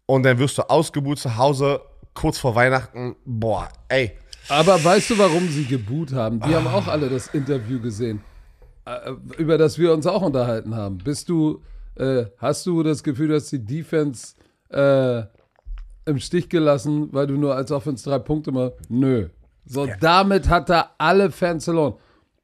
und 0.07 0.23
dann 0.23 0.39
wirst 0.39 0.57
du 0.57 0.63
ausgebucht 0.63 1.19
zu 1.19 1.37
Hause 1.37 1.83
kurz 2.15 2.39
vor 2.39 2.55
Weihnachten. 2.55 3.17
Boah, 3.27 3.69
ey. 3.89 4.13
Aber 4.49 4.83
weißt 4.83 5.11
du, 5.11 5.19
warum 5.19 5.49
sie 5.51 5.65
geboot 5.65 6.13
haben? 6.15 6.41
Die 6.41 6.55
haben 6.55 6.67
auch 6.67 6.89
alle 6.89 7.09
das 7.09 7.29
Interview 7.29 7.81
gesehen, 7.81 8.23
äh, 8.87 9.13
über 9.37 9.59
das 9.59 9.79
wir 9.79 9.93
uns 9.93 10.07
auch 10.07 10.23
unterhalten 10.23 10.75
haben. 10.75 10.99
Bist 10.99 11.29
du, 11.29 11.63
äh, 11.97 12.27
hast 12.39 12.67
du 12.67 12.83
das 12.83 13.03
Gefühl, 13.03 13.29
dass 13.29 13.51
die 13.51 13.65
Defense 13.65 14.35
äh, 14.71 15.23
im 16.05 16.19
Stich 16.19 16.49
gelassen, 16.49 17.09
weil 17.13 17.27
du 17.27 17.35
nur 17.35 17.55
als 17.55 17.71
Offense 17.71 18.09
drei 18.09 18.19
Punkte 18.19 18.53
mal. 18.53 18.73
Nö. 18.89 19.29
So, 19.65 19.89
damit 20.01 20.49
hat 20.49 20.71
er 20.71 20.91
alle 20.99 21.31
Fans 21.31 21.65
verloren. 21.65 21.95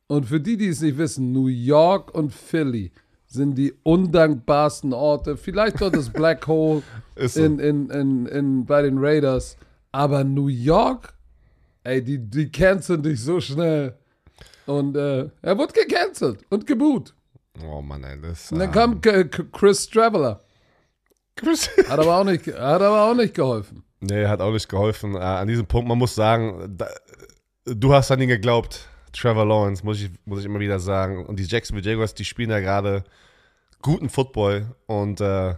Und 0.07 0.25
für 0.27 0.41
die, 0.41 0.57
die 0.57 0.69
es 0.69 0.81
nicht 0.81 0.97
wissen, 0.97 1.33
New 1.33 1.49
York 1.49 2.15
und 2.15 2.33
Philly 2.33 2.93
sind 3.27 3.57
die 3.57 3.75
undankbarsten 3.83 4.93
Orte. 4.93 5.37
Vielleicht 5.37 5.81
dort 5.81 5.97
das 5.97 6.11
Black 6.11 6.47
Hole 6.47 6.83
so. 7.17 7.43
in, 7.43 7.59
in, 7.59 7.91
in, 7.91 8.27
in, 8.27 8.65
bei 8.65 8.83
den 8.83 8.99
Raiders. 8.99 9.57
Aber 9.93 10.25
New 10.25 10.49
York, 10.49 11.13
ey, 11.85 12.03
die, 12.03 12.19
die 12.19 12.51
canceln 12.51 13.03
dich 13.03 13.23
so 13.23 13.41
schnell. 13.41 13.95
Und 14.67 14.97
äh, 14.97 15.29
er 15.43 15.59
wurde 15.59 15.73
gecancelt 15.73 16.45
und 16.51 16.67
geboot. 16.67 17.15
Oh 17.65 17.83
Mann, 17.83 18.05
ey, 18.05 18.21
das. 18.21 18.53
Und 18.53 18.61
dann 18.61 18.73
kam 18.73 19.01
K 19.01 19.25
K 19.25 19.45
Chris. 19.53 19.89
Hat 21.89 21.99
aber 21.99 22.19
auch 22.19 22.25
nicht, 22.25 22.47
hat 22.47 22.83
aber 22.83 23.05
auch 23.05 23.15
nicht 23.15 23.35
geholfen. 23.35 23.85
Nee, 24.01 24.27
hat 24.27 24.41
auch 24.41 24.53
nicht 24.53 24.69
geholfen. 24.69 25.15
Äh, 25.15 25.19
an 25.19 25.49
diesem 25.49 25.67
Punkt, 25.67 25.89
man 25.89 25.99
muss 25.99 26.15
sagen, 26.15 26.75
da, 26.77 26.89
du 27.65 27.93
hast 27.93 28.11
an 28.11 28.21
ihn 28.21 28.29
geglaubt, 28.29 28.89
Trevor 29.13 29.47
Lawrence, 29.47 29.85
muss 29.85 30.01
ich, 30.01 30.11
muss 30.25 30.41
ich 30.41 30.47
immer 30.47 30.61
wieder 30.61 30.81
sagen. 30.81 31.27
Und 31.27 31.39
die 31.39 31.45
Jacksonville 31.45 31.89
Jaguars, 31.89 32.15
die 32.15 32.25
spielen 32.25 32.51
ja 32.51 32.61
gerade 32.61 33.05
guten 33.83 34.09
Football. 34.09 34.75
Und 34.87 35.21
äh, 35.21 35.55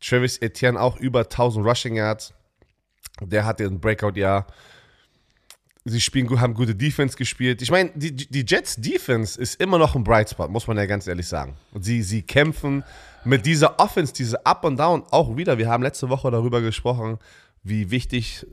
Travis 0.00 0.38
Etienne 0.38 0.80
auch 0.80 0.96
über 0.96 1.20
1000 1.20 1.66
Rushing 1.66 1.96
Yards. 1.96 2.32
Der 3.20 3.44
hatte 3.44 3.64
ein 3.64 3.80
Breakout-Jahr. 3.80 4.46
Sie 5.88 6.00
spielen, 6.00 6.40
haben 6.40 6.54
gute 6.54 6.74
Defense 6.74 7.16
gespielt. 7.16 7.62
Ich 7.62 7.70
meine, 7.70 7.92
die, 7.94 8.12
die 8.12 8.44
Jets 8.44 8.74
Defense 8.74 9.40
ist 9.40 9.60
immer 9.60 9.78
noch 9.78 9.94
ein 9.94 10.02
Bright 10.02 10.30
Spot, 10.30 10.48
muss 10.48 10.66
man 10.66 10.76
ja 10.76 10.84
ganz 10.86 11.06
ehrlich 11.06 11.28
sagen. 11.28 11.54
Und 11.72 11.84
sie, 11.84 12.02
sie 12.02 12.22
kämpfen 12.22 12.82
mit 13.24 13.46
dieser 13.46 13.78
Offense, 13.78 14.12
diese 14.12 14.44
Up 14.44 14.64
und 14.64 14.78
Down 14.78 15.04
auch 15.12 15.36
wieder. 15.36 15.58
Wir 15.58 15.68
haben 15.68 15.84
letzte 15.84 16.08
Woche 16.08 16.28
darüber 16.32 16.60
gesprochen, 16.60 17.18
wie 17.62 17.92
wichtig 17.92 18.44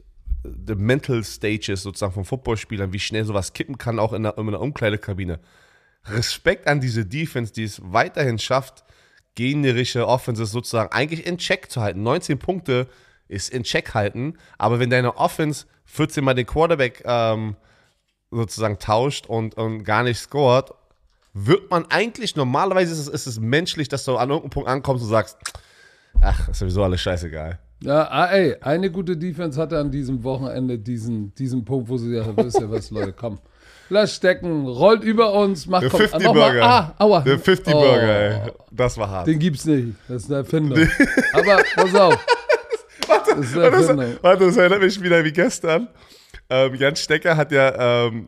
the 0.44 0.76
mental 0.76 1.24
stage 1.24 1.72
ist 1.72 1.82
sozusagen 1.82 2.14
von 2.14 2.26
Footballspielern, 2.26 2.94
wie 2.94 3.00
schnell 3.00 3.26
sowas 3.26 3.54
kippen 3.54 3.80
kann, 3.80 3.98
auch 3.98 4.14
in 4.14 4.22
der, 4.22 4.38
in 4.38 4.46
der 4.46 4.62
Umkleidekabine. 4.62 5.40
Respekt 6.06 6.68
an 6.68 6.82
diese 6.82 7.04
Defense, 7.04 7.52
die 7.52 7.64
es 7.64 7.82
weiterhin 7.84 8.38
schafft, 8.38 8.84
gegnerische 9.34 10.08
Offenses 10.08 10.52
sozusagen 10.52 10.92
eigentlich 10.92 11.26
in 11.26 11.40
Check 11.40 11.72
zu 11.72 11.82
halten. 11.82 12.04
19 12.04 12.38
Punkte 12.38 12.88
ist 13.28 13.50
in 13.50 13.64
Check 13.64 13.94
halten, 13.94 14.38
aber 14.58 14.80
wenn 14.80 14.90
deine 14.90 15.18
Offense 15.18 15.66
14 15.86 16.24
Mal 16.24 16.34
den 16.34 16.46
Quarterback 16.46 17.04
ähm, 17.06 17.56
sozusagen 18.32 18.80
tauscht 18.80 19.26
und, 19.28 19.56
und 19.56 19.84
gar 19.84 20.04
nicht 20.04 20.20
scored, 20.20 20.72
wird 21.34 21.70
man 21.72 21.86
eigentlich, 21.90 22.36
normalerweise 22.36 22.92
ist 22.94 23.00
es, 23.00 23.08
ist 23.08 23.28
es 23.28 23.40
menschlich, 23.40 23.88
dass 23.90 24.06
du 24.06 24.18
an 24.18 24.30
irgendeinem 24.30 24.50
Punkt 24.52 24.70
ankommst 24.70 25.04
und 25.04 25.10
sagst, 25.10 25.38
ach, 26.22 26.50
ist 26.50 26.60
sowieso 26.60 26.84
alles 26.84 27.02
scheißegal. 27.02 27.60
Ja, 27.82 28.08
ah, 28.10 28.28
ey, 28.28 28.56
eine 28.62 28.90
gute 28.92 29.18
Defense 29.18 29.60
hatte 29.60 29.78
an 29.78 29.92
diesem 29.92 30.24
Wochenende 30.24 30.78
diesen, 30.80 31.34
diesen 31.36 31.66
Punkt, 31.66 31.90
wo 31.90 31.98
sie 31.98 32.10
gesagt 32.12 32.28
haben, 32.30 32.46
wisst 32.46 32.60
ihr 32.60 32.72
was, 32.72 32.92
Leute, 32.92 33.14
komm. 33.18 33.40
lass 33.90 34.16
stecken, 34.16 34.66
rollt 34.68 35.04
über 35.04 35.34
uns, 35.34 35.66
macht 35.68 35.90
komm, 35.90 36.00
50 36.00 36.22
noch 36.24 36.34
mal, 36.34 36.52
Burger. 36.52 36.64
ah, 36.66 36.94
aua. 37.00 37.20
Der 37.22 37.40
50 37.40 37.74
Oh, 37.74 37.80
Burger, 37.82 38.46
ey. 38.46 38.52
Das 38.72 38.98
war 38.98 39.10
hart. 39.10 39.28
Den 39.28 39.38
gibt's 39.40 39.66
nicht, 39.66 39.96
das 40.08 40.24
ist 40.24 40.30
eine 40.30 40.40
Erfindung. 40.40 40.80
Aber 41.34 41.62
pass 41.76 41.96
auf. 41.96 42.26
Warte, 43.08 43.36
Das 43.36 43.54
warte, 44.22 44.46
das 44.46 44.58
erinnert 44.58 44.82
mich 44.82 45.02
wieder 45.02 45.24
wie 45.24 45.32
gestern. 45.32 45.88
Ähm, 46.50 46.76
Jan 46.76 46.96
Stecker 46.96 47.38
hat 47.38 47.52
ja 47.52 48.06
ähm, 48.08 48.28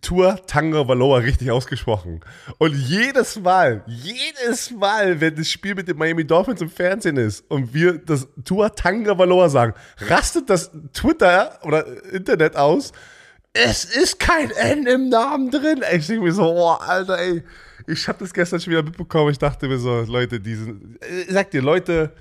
Tour 0.00 0.38
Tango 0.46 0.88
Valoa 0.88 1.18
richtig 1.18 1.50
ausgesprochen. 1.50 2.20
Und 2.58 2.74
jedes 2.74 3.38
Mal, 3.38 3.84
jedes 3.86 4.70
Mal, 4.70 5.20
wenn 5.20 5.36
das 5.36 5.48
Spiel 5.48 5.74
mit 5.74 5.88
den 5.88 5.98
Miami 5.98 6.26
Dolphins 6.26 6.62
im 6.62 6.70
Fernsehen 6.70 7.16
ist 7.16 7.44
und 7.50 7.74
wir 7.74 7.98
das 7.98 8.26
Tour 8.44 8.74
Tango 8.74 9.16
Valoa 9.18 9.48
sagen, 9.48 9.74
rastet 9.98 10.48
das 10.48 10.70
Twitter 10.92 11.58
oder 11.62 11.84
Internet 12.12 12.56
aus. 12.56 12.92
Es 13.52 13.84
ist 13.84 14.18
kein 14.18 14.50
N 14.52 14.86
im 14.86 15.08
Namen 15.08 15.50
drin. 15.50 15.82
Ich 15.92 16.06
denke 16.06 16.24
mir 16.24 16.32
so, 16.32 16.44
oh, 16.44 16.70
Alter, 16.70 17.18
ey. 17.18 17.42
Ich 17.86 18.06
habe 18.06 18.18
das 18.20 18.32
gestern 18.32 18.60
schon 18.60 18.70
wieder 18.72 18.82
mitbekommen. 18.82 19.30
Ich 19.30 19.38
dachte 19.38 19.66
mir 19.66 19.78
so, 19.78 20.02
Leute, 20.02 20.38
die 20.38 20.54
sind. 20.54 20.98
Ich 21.26 21.32
sag 21.32 21.50
dir, 21.50 21.60
Leute, 21.60 22.12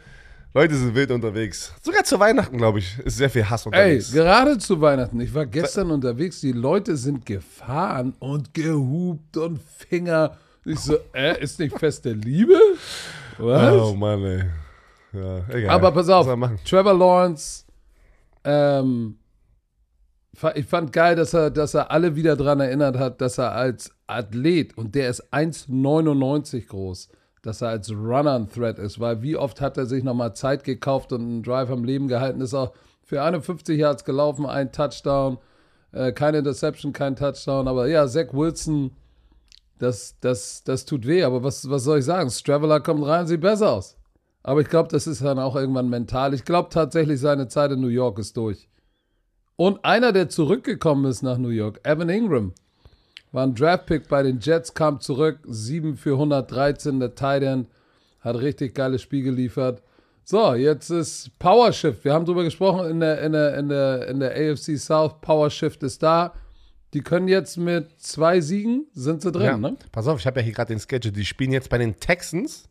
Leute 0.52 0.76
sind 0.76 0.96
wild 0.96 1.12
unterwegs. 1.12 1.74
Sogar 1.82 2.04
zu 2.04 2.20
Weihnachten, 2.20 2.58
glaube 2.58 2.80
ich, 2.80 2.98
ist 3.00 3.18
sehr 3.18 3.30
viel 3.30 3.48
Hass 3.48 3.66
Ey, 3.66 3.68
unterwegs. 3.68 4.12
gerade 4.12 4.58
zu 4.58 4.82
Weihnachten. 4.82 5.20
Ich 5.22 5.34
war 5.34 5.46
gestern 5.46 5.92
unterwegs. 5.92 6.42
Die 6.42 6.54
Leute 6.54 6.98
sind 6.98 7.26
gefahren 7.26 8.16
und 8.18 8.54
gehupt 8.56 9.38
und 9.38 9.62
Finger. 9.62 10.38
Ich 10.66 10.80
so, 10.80 10.98
äh, 11.14 11.40
ist 11.42 11.60
nicht 11.60 11.78
feste 11.78 12.14
Liebe? 12.14 12.60
Was? 13.38 13.74
oh 13.74 13.94
Mann, 13.94 14.24
ey. 14.24 14.44
Ja, 15.14 15.48
egal. 15.50 15.70
Aber 15.70 15.92
pass 15.92 16.10
auf? 16.10 16.28
Trevor 16.66 16.94
Lawrence, 16.94 17.66
ähm, 18.44 19.18
ich 20.56 20.66
fand 20.66 20.92
geil, 20.94 21.16
dass 21.16 21.34
er, 21.34 21.52
dass 21.52 21.74
er 21.76 21.92
alle 21.92 22.16
wieder 22.16 22.36
daran 22.36 22.60
erinnert 22.60 22.98
hat, 22.98 23.22
dass 23.22 23.38
er 23.38 23.52
als 23.52 23.92
Athlet, 24.08 24.78
und 24.78 24.96
der 24.96 25.10
ist 25.10 25.32
1,99 25.34 26.68
groß, 26.68 27.10
dass 27.42 27.62
er 27.62 27.70
als 27.70 27.92
Runner 27.92 28.36
ein 28.36 28.50
Threat 28.50 28.80
ist, 28.80 29.00
weil 29.00 29.22
wie 29.22 29.38
oft 29.38 29.62
hat 29.62 29.78
er 29.78 29.86
sich 29.86 30.04
nochmal 30.04 30.36
Zeit 30.36 30.64
gekauft 30.64 31.14
und 31.14 31.22
einen 31.22 31.44
Drive 31.44 31.70
am 31.70 31.84
Leben 31.84 32.08
gehalten, 32.08 32.42
ist 32.42 32.54
auch 32.54 32.74
für 33.04 33.22
51 33.22 33.80
Yards 33.80 34.06
gelaufen, 34.06 34.46
ein 34.46 34.72
Touchdown, 34.72 35.38
äh, 35.92 36.12
keine 36.12 36.40
Interception, 36.40 36.94
kein 36.94 37.16
Touchdown, 37.16 37.68
aber 37.68 37.88
ja, 37.88 38.08
Zach 38.08 38.34
Wilson, 38.34 38.92
das, 39.80 40.16
das, 40.20 40.64
das 40.64 40.86
tut 40.86 41.08
weh, 41.08 41.24
aber 41.24 41.44
was, 41.44 41.70
was 41.70 41.84
soll 41.84 42.00
ich 42.00 42.06
sagen? 42.06 42.30
Straveller 42.30 42.82
kommt 42.82 43.06
rein, 43.06 43.28
sieht 43.28 43.42
besser 43.42 43.72
aus. 43.72 43.96
Aber 44.44 44.62
ich 44.62 44.70
glaube, 44.70 44.90
das 44.90 45.08
ist 45.08 45.24
dann 45.24 45.40
auch 45.40 45.56
irgendwann 45.56 45.90
mental. 45.90 46.34
Ich 46.34 46.46
glaube 46.46 46.70
tatsächlich, 46.70 47.20
seine 47.20 47.48
Zeit 47.48 47.72
in 47.72 47.82
New 47.82 47.88
York 47.88 48.20
ist 48.20 48.38
durch. 48.38 48.70
Und 49.56 49.84
einer, 49.84 50.14
der 50.14 50.30
zurückgekommen 50.30 51.06
ist 51.06 51.22
nach 51.22 51.38
New 51.38 51.50
York, 51.50 51.82
Evan 51.84 52.10
Ingram, 52.10 52.54
war 53.32 53.44
ein 53.46 53.54
Draftpick 53.56 54.08
bei 54.08 54.24
den 54.24 54.40
Jets, 54.40 54.74
kam 54.74 55.00
zurück, 55.00 55.40
7 55.46 55.96
für 55.98 56.14
113, 56.14 57.00
der 57.00 57.16
Tight 57.16 57.44
End, 57.44 57.68
hat 58.22 58.36
richtig 58.38 58.74
geiles 58.76 59.02
Spiel 59.02 59.24
geliefert. 59.24 59.82
So, 60.24 60.54
jetzt 60.54 60.90
ist 60.90 61.32
Power 61.40 61.72
Shift. 61.72 62.04
Wir 62.04 62.14
haben 62.14 62.26
drüber 62.26 62.44
gesprochen 62.44 62.90
in 62.90 63.00
der, 63.00 63.22
in 63.22 63.32
der, 63.32 63.58
in 63.58 63.70
der, 63.70 64.08
in 64.08 64.20
der 64.20 64.32
AFC 64.32 64.78
South. 64.78 65.22
Power 65.22 65.50
Shift 65.50 65.82
ist 65.84 66.04
da. 66.04 66.34
Die 66.94 67.02
können 67.02 67.28
jetzt 67.28 67.58
mit 67.58 68.00
zwei 68.00 68.42
Siegen, 68.42 68.86
sind 68.94 69.22
sie 69.22 69.32
drin, 69.32 69.44
Ja. 69.46 69.58
ne? 69.58 69.78
Pass 69.92 70.08
auf, 70.08 70.20
ich 70.20 70.28
habe 70.28 70.40
ja 70.40 70.44
hier 70.44 70.54
gerade 70.54 70.74
den 70.74 70.80
Schedule. 70.80 71.12
Die 71.12 71.26
spielen 71.26 71.52
jetzt 71.52 71.70
bei 71.70 71.78
den 71.78 72.00
Texans. 72.00 72.66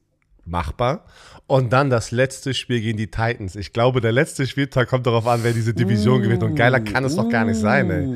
Machbar. 0.45 1.05
Und 1.47 1.73
dann 1.73 1.91
das 1.91 2.11
letzte 2.11 2.55
Spiel 2.55 2.81
gegen 2.81 2.97
die 2.97 3.11
Titans. 3.11 3.55
Ich 3.55 3.73
glaube, 3.73 4.01
der 4.01 4.13
letzte 4.13 4.47
Spieltag 4.47 4.89
kommt 4.89 5.07
darauf 5.07 5.27
an, 5.27 5.41
wer 5.43 5.53
diese 5.53 5.75
Division 5.75 6.23
gewinnt. 6.23 6.43
Und 6.43 6.55
geiler 6.55 6.81
kann 6.81 7.05
es 7.05 7.17
doch 7.17 7.29
gar 7.29 7.45
nicht 7.45 7.59
sein, 7.61 7.91
ey. 7.91 8.09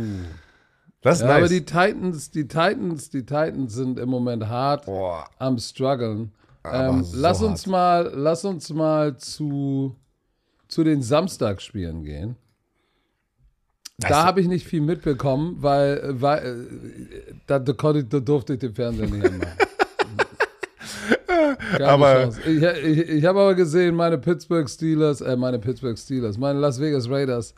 Das 1.02 1.16
ist 1.18 1.22
Ja, 1.24 1.30
aber 1.30 1.40
nice. 1.40 1.50
die 1.50 1.64
Titans, 1.64 2.30
die 2.30 2.46
Titans, 2.48 3.10
die 3.10 3.22
Titans 3.22 3.74
sind 3.74 3.98
im 3.98 4.08
Moment 4.08 4.46
hart 4.48 4.86
Boah. 4.86 5.28
am 5.38 5.58
struggeln. 5.58 6.32
Aber 6.62 6.88
Ähm, 6.96 7.02
so 7.04 7.18
lass 7.18 7.40
hart. 7.40 7.50
uns 7.50 7.66
mal, 7.66 8.12
lass 8.14 8.44
uns 8.44 8.70
mal 8.72 9.16
zu, 9.16 9.96
zu 10.68 10.84
den 10.84 11.02
Samstagsspielen 11.02 12.04
gehen. 12.04 12.36
Da 13.98 14.24
habe 14.24 14.40
ich 14.40 14.48
nicht 14.48 14.66
viel 14.66 14.80
mitbekommen, 14.80 15.56
weil, 15.60 16.20
weil 16.20 16.38
äh, 16.38 17.34
da, 17.46 17.58
da, 17.58 17.72
durfte 18.20 18.54
ich 18.54 18.58
den 18.60 18.74
Fernseher 18.74 19.08
nicht 19.08 19.24
anmachen. 19.24 19.52
Keine 21.72 21.88
Aber- 21.88 22.22
Chance. 22.22 22.40
ich, 22.50 22.62
ich, 22.62 23.08
ich 23.08 23.24
habe 23.24 23.40
aber 23.40 23.54
gesehen, 23.54 23.94
meine 23.94 24.18
Pittsburgh 24.18 24.68
Steelers, 24.68 25.20
äh, 25.20 25.36
meine 25.36 25.58
Pittsburgh 25.58 25.98
Steelers, 25.98 26.38
meine 26.38 26.58
Las 26.58 26.80
Vegas 26.80 27.08
Raiders. 27.08 27.54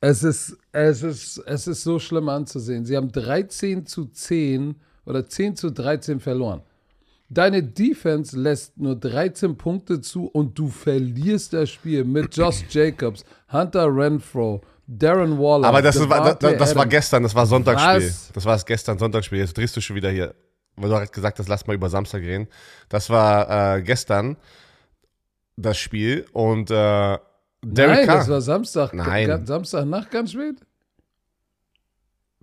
Es 0.00 0.22
ist, 0.22 0.56
es 0.72 1.02
ist, 1.02 1.38
es 1.38 1.66
ist 1.66 1.82
so 1.82 1.98
schlimm 1.98 2.28
anzusehen. 2.28 2.84
Sie 2.84 2.96
haben 2.96 3.10
13 3.10 3.84
zu 3.86 4.06
10 4.06 4.76
oder 5.04 5.28
10 5.28 5.56
zu 5.56 5.70
13 5.70 6.20
verloren. 6.20 6.62
Deine 7.30 7.62
Defense 7.62 8.38
lässt 8.38 8.78
nur 8.78 8.96
13 8.96 9.56
Punkte 9.56 10.00
zu 10.00 10.26
und 10.26 10.58
du 10.58 10.68
verlierst 10.68 11.52
das 11.52 11.70
Spiel 11.70 12.04
mit 12.04 12.34
Josh 12.36 12.64
Jacobs, 12.70 13.24
Hunter 13.52 13.94
Renfro, 13.94 14.62
Darren 14.86 15.38
Waller. 15.38 15.68
Aber 15.68 15.82
das, 15.82 15.96
ist, 15.96 16.08
das, 16.08 16.38
das 16.38 16.74
war 16.74 16.86
gestern, 16.86 17.22
das 17.22 17.34
war 17.34 17.44
Sonntagsspiel. 17.44 18.08
Was? 18.08 18.32
Das 18.32 18.44
war 18.46 18.54
das 18.54 18.64
gestern 18.64 18.98
Sonntagsspiel. 18.98 19.40
Jetzt 19.40 19.56
drehst 19.56 19.76
du 19.76 19.80
schon 19.80 19.96
wieder 19.96 20.10
hier. 20.10 20.34
Weil 20.76 20.88
du 20.88 20.96
hast 20.96 21.12
gesagt 21.12 21.38
hast, 21.38 21.48
lass 21.48 21.66
mal 21.66 21.74
über 21.74 21.90
Samstag 21.90 22.22
reden. 22.22 22.48
Das 22.88 23.10
war 23.10 23.76
äh, 23.76 23.82
gestern 23.82 24.36
das 25.56 25.76
Spiel 25.76 26.24
und 26.32 26.70
äh, 26.70 27.18
Derek 27.64 27.96
Nein, 27.96 28.06
Carr. 28.06 28.18
das 28.18 28.28
war 28.28 28.40
Samstag. 28.40 28.94
Nein. 28.94 29.46
Samstagnacht 29.46 30.10
ganz 30.10 30.32
spät. 30.32 30.56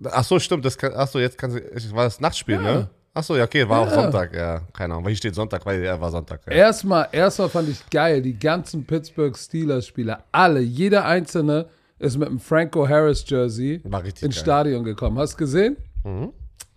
Ach 0.04 0.24
so, 0.24 0.38
stimmt. 0.38 0.64
Das 0.64 0.76
kann, 0.76 0.92
ach 0.94 1.08
so, 1.08 1.18
jetzt 1.18 1.38
kannst 1.38 1.56
du. 1.56 1.60
es 1.72 1.92
War 1.94 2.04
das 2.04 2.20
Nachtspiel, 2.20 2.56
Ja. 2.56 2.60
ne? 2.60 2.90
Ach 3.14 3.22
so, 3.22 3.34
ja, 3.34 3.44
okay, 3.44 3.66
war 3.66 3.80
auch 3.80 3.86
Ja. 3.86 4.02
Sonntag. 4.02 4.34
Ja, 4.34 4.60
keine 4.74 4.92
Ahnung. 4.92 5.06
Hier 5.06 5.16
steht 5.16 5.34
Sonntag, 5.34 5.64
weil 5.64 5.82
er 5.82 5.98
war 5.98 6.10
Sonntag. 6.10 6.42
Ja. 6.46 6.52
Erstmal, 6.52 7.08
erstmal 7.12 7.48
fand 7.48 7.70
ich 7.70 7.88
geil, 7.88 8.20
die 8.20 8.38
ganzen 8.38 8.84
Pittsburgh 8.84 9.34
Steelers-Spieler, 9.36 10.24
alle, 10.32 10.60
jeder 10.60 11.06
einzelne 11.06 11.66
ist 11.98 12.18
mit 12.18 12.28
einem 12.28 12.38
Franco 12.38 12.86
Harris 12.86 13.24
Jersey 13.26 13.76
ins 13.82 14.20
geil. 14.20 14.32
Stadion 14.32 14.84
gekommen. 14.84 15.18
Hast 15.18 15.32
du 15.32 15.38
gesehen? 15.38 15.78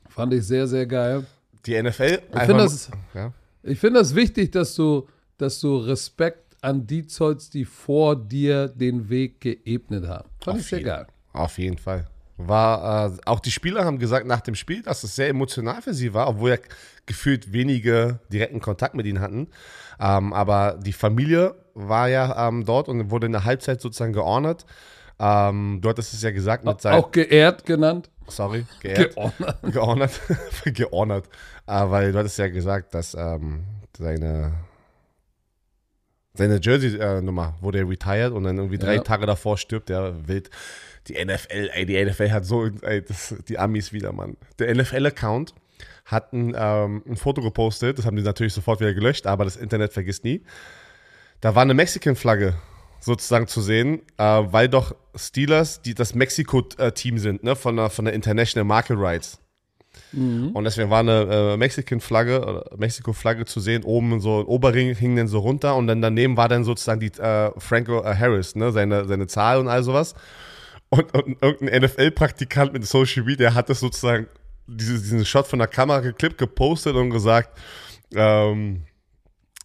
Fand 0.07 0.33
ich 0.33 0.47
sehr, 0.47 0.65
sehr 0.65 0.85
geil. 0.85 1.25
Die 1.65 1.81
NFL. 1.81 2.19
Ich 2.33 2.39
finde 2.39 2.63
das, 2.63 2.89
ja. 3.13 3.33
ich 3.63 3.77
find 3.77 3.97
das 3.97 4.15
wichtig, 4.15 4.49
dass 4.51 4.73
du, 4.75 5.09
dass 5.37 5.59
du 5.59 5.75
Respekt 5.75 6.48
an 6.61 6.85
die 6.87 7.05
zollst, 7.07 7.53
die 7.53 7.65
vor 7.65 8.15
dir 8.15 8.67
den 8.67 9.09
Weg 9.09 9.41
geebnet 9.41 10.07
haben. 10.07 10.29
Fand 10.43 10.55
Auf 10.57 10.61
ich 10.63 10.67
sehr 10.69 10.79
jeden- 10.79 10.89
geil. 10.89 11.07
Auf 11.33 11.57
jeden 11.57 11.77
Fall. 11.77 12.05
War, 12.37 13.07
äh, 13.13 13.17
auch 13.25 13.41
die 13.41 13.51
Spieler 13.51 13.83
haben 13.83 13.99
gesagt 13.99 14.25
nach 14.25 14.39
dem 14.41 14.55
Spiel, 14.55 14.81
dass 14.81 15.03
es 15.03 15.15
sehr 15.15 15.27
emotional 15.27 15.81
für 15.81 15.93
sie 15.93 16.13
war, 16.13 16.29
obwohl 16.29 16.51
ja 16.51 16.57
gefühlt 17.05 17.51
wenige 17.51 18.19
direkten 18.31 18.61
Kontakt 18.61 18.95
mit 18.95 19.05
ihnen 19.05 19.19
hatten. 19.19 19.47
Ähm, 19.99 20.31
aber 20.31 20.79
die 20.81 20.93
Familie 20.93 21.55
war 21.73 22.07
ja 22.07 22.47
ähm, 22.47 22.63
dort 22.65 22.87
und 22.87 23.11
wurde 23.11 23.25
in 23.25 23.33
der 23.33 23.43
Halbzeit 23.43 23.81
sozusagen 23.81 24.13
geordnet. 24.13 24.65
Ähm, 25.19 25.79
du 25.81 25.89
hattest 25.89 26.13
es 26.13 26.21
ja 26.21 26.31
gesagt 26.31 26.63
mit 26.63 26.79
seinem. 26.79 27.03
Auch 27.03 27.11
geehrt 27.11 27.65
genannt. 27.65 28.09
Sorry, 28.29 28.65
geehrt. 28.81 29.15
Geordnet. 29.15 29.55
geordnet. 29.73 30.21
geordnet. 30.73 31.25
Äh, 31.67 31.89
weil 31.89 32.11
du 32.13 32.19
hattest 32.19 32.37
ja 32.37 32.47
gesagt, 32.47 32.93
dass 32.93 33.15
ähm, 33.15 33.65
seine, 33.97 34.53
seine 36.39 36.59
Jersey-Nummer 36.61 37.55
wurde 37.59 37.87
retired 37.87 38.31
und 38.31 38.45
dann 38.45 38.57
irgendwie 38.57 38.77
drei 38.77 38.95
Ja. 38.95 39.01
Tage 39.01 39.25
davor 39.25 39.57
stirbt 39.57 39.89
der 39.89 40.27
wild. 40.27 40.49
Die 41.07 41.13
NFL, 41.23 41.69
ey, 41.73 41.85
die 41.85 42.03
NFL 42.03 42.31
hat 42.31 42.45
so, 42.45 42.67
ey, 42.81 43.01
das, 43.03 43.35
die 43.47 43.59
Amis 43.59 43.91
wieder, 43.91 44.13
Mann. 44.13 44.37
Der 44.57 44.73
NFL-Account 44.73 45.53
hat 46.05 46.31
ein, 46.33 46.55
ähm, 46.57 47.03
ein 47.07 47.17
Foto 47.17 47.41
gepostet, 47.41 47.99
das 47.99 48.05
haben 48.05 48.15
die 48.15 48.23
natürlich 48.23 48.53
sofort 48.53 48.79
wieder 48.79 48.93
gelöscht, 48.93 49.27
aber 49.27 49.43
das 49.43 49.57
Internet 49.57 49.91
vergisst 49.91 50.23
nie. 50.23 50.41
Da 51.41 51.55
war 51.55 51.63
eine 51.63 51.73
Mexican-Flagge 51.73 52.55
sozusagen 53.01 53.47
zu 53.47 53.61
sehen, 53.61 54.01
äh, 54.17 54.23
weil 54.23 54.69
doch 54.69 54.95
Steelers 55.15 55.81
die 55.81 55.93
das 55.93 56.15
Mexiko-Team 56.15 57.17
sind, 57.17 57.43
ne, 57.43 57.55
von 57.55 57.75
der, 57.75 57.89
von 57.89 58.05
der 58.05 58.13
International 58.13 58.65
Market 58.65 58.97
Rights. 58.97 59.39
Und 60.53 60.63
deswegen 60.63 60.89
war 60.89 60.99
eine 60.99 61.53
äh, 61.53 61.57
Mexican-Flagge, 61.57 62.41
oder 62.41 62.65
Mexiko-Flagge 62.77 63.45
zu 63.45 63.59
sehen, 63.59 63.83
oben 63.83 64.19
so 64.21 64.39
ein 64.39 64.45
Oberring 64.45 64.95
hing 64.95 65.15
dann 65.15 65.27
so 65.27 65.39
runter 65.39 65.75
und 65.75 65.87
dann 65.87 66.01
daneben 66.01 66.35
war 66.37 66.49
dann 66.49 66.63
sozusagen 66.63 66.99
die 66.99 67.11
äh, 67.19 67.51
Franco 67.57 68.03
äh, 68.03 68.15
Harris, 68.15 68.55
ne, 68.55 68.71
seine, 68.71 69.05
seine 69.05 69.27
Zahl 69.27 69.59
und 69.59 69.67
all 69.67 69.83
sowas. 69.83 70.15
Und, 70.89 71.13
und 71.13 71.37
irgendein 71.41 71.83
NFL-Praktikant 71.83 72.73
mit 72.73 72.85
Social 72.85 73.23
Media 73.23 73.53
hat 73.53 73.69
das 73.69 73.79
sozusagen, 73.79 74.27
diese, 74.65 74.93
diesen 74.93 75.25
Shot 75.25 75.47
von 75.47 75.59
der 75.59 75.67
Kamera 75.67 75.99
geklippt, 75.99 76.37
gepostet 76.37 76.95
und 76.95 77.11
gesagt, 77.11 77.57
ähm, 78.15 78.83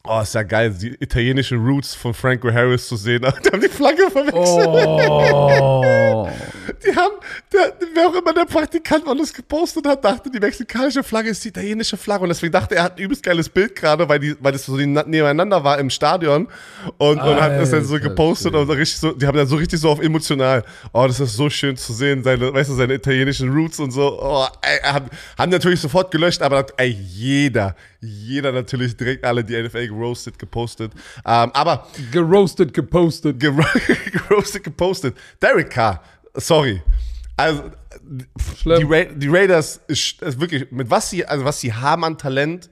Oh, 0.07 0.21
ist 0.21 0.35
ja 0.35 0.43
geil, 0.43 0.77
die 0.79 0.89
italienischen 1.01 1.65
Roots 1.65 1.95
von 1.95 2.13
Franco 2.13 2.53
Harris 2.53 2.87
zu 2.87 2.95
sehen. 2.97 3.23
Die 3.43 3.51
haben 3.51 3.61
die 3.63 3.69
Flagge 3.71 4.11
verwechselt. 4.11 4.67
Oh. 4.67 6.29
Die 6.85 6.95
haben, 6.95 7.15
der, 7.53 7.73
wer 7.95 8.09
auch 8.09 8.15
immer 8.15 8.35
der 8.35 8.45
Praktikant 8.45 9.07
war, 9.07 9.15
das 9.15 9.33
gepostet 9.33 9.87
hat, 9.87 10.05
dachte, 10.05 10.31
die 10.31 10.39
mexikanische 10.39 11.03
Flagge 11.03 11.31
ist 11.31 11.43
die 11.45 11.49
italienische 11.49 11.97
Flagge. 11.97 12.25
Und 12.25 12.29
deswegen 12.29 12.53
dachte 12.53 12.75
er, 12.75 12.81
er 12.81 12.85
hat 12.85 12.99
ein 12.99 13.03
übelst 13.05 13.23
geiles 13.23 13.49
Bild 13.49 13.75
gerade, 13.77 14.09
weil, 14.09 14.19
die, 14.19 14.37
weil 14.41 14.53
das 14.53 14.67
so 14.67 14.77
nebeneinander 14.77 15.65
war 15.65 15.79
im 15.79 15.89
Stadion. 15.89 16.49
Und, 16.99 17.21
und 17.21 17.41
hat 17.41 17.59
das 17.59 17.71
dann 17.71 17.85
so 17.85 17.99
gepostet 17.99 18.55
und 18.55 18.67
so 18.67 18.73
richtig 18.73 18.99
so, 18.99 19.13
die 19.13 19.27
haben 19.27 19.37
dann 19.37 19.47
so 19.47 19.57
richtig 19.57 19.81
so 19.81 19.89
auf 19.89 20.01
emotional. 20.01 20.65
Oh, 20.93 21.07
das 21.07 21.21
ist 21.21 21.35
so 21.35 21.49
schön 21.49 21.77
zu 21.77 21.93
sehen, 21.95 22.23
seine, 22.23 22.53
weißt 22.53 22.71
du, 22.71 22.75
seine 22.75 22.95
italienischen 22.95 23.51
Roots 23.51 23.79
und 23.79 23.91
so. 23.91 24.21
Oh, 24.21 24.47
ey, 24.63 24.81
haben, 24.83 25.09
haben 25.39 25.51
natürlich 25.51 25.81
sofort 25.81 26.11
gelöscht, 26.11 26.43
aber 26.43 26.67
ey, 26.77 26.91
jeder, 26.91 27.77
jeder 28.01 28.53
natürlich 28.53 28.97
direkt 28.97 29.25
alle 29.25 29.45
die 29.45 29.61
NFL 29.61 29.94
geroastet, 29.95 30.39
gepostet. 30.39 30.93
Ähm, 31.25 31.51
aber 31.53 31.87
Geroastet, 32.11 32.73
gepostet. 32.75 33.39
gero 33.39 33.65
geroastet, 34.13 34.65
gepostet. 34.65 35.17
Derek 35.41 35.71
Carr, 35.71 36.03
sorry. 36.35 36.83
Also, 37.37 37.71
die, 38.03 38.25
Schlimm. 38.57 38.93
Ra 38.93 39.05
die 39.05 39.29
Raiders, 39.29 39.81
ist, 39.89 40.23
ist 40.23 40.41
wirklich, 40.41 40.71
mit 40.71 40.91
was 40.91 41.11
sie, 41.11 41.25
also 41.25 41.45
was 41.45 41.61
sie 41.61 41.73
haben 41.73 42.05
an 42.05 42.19
Talent, 42.19 42.71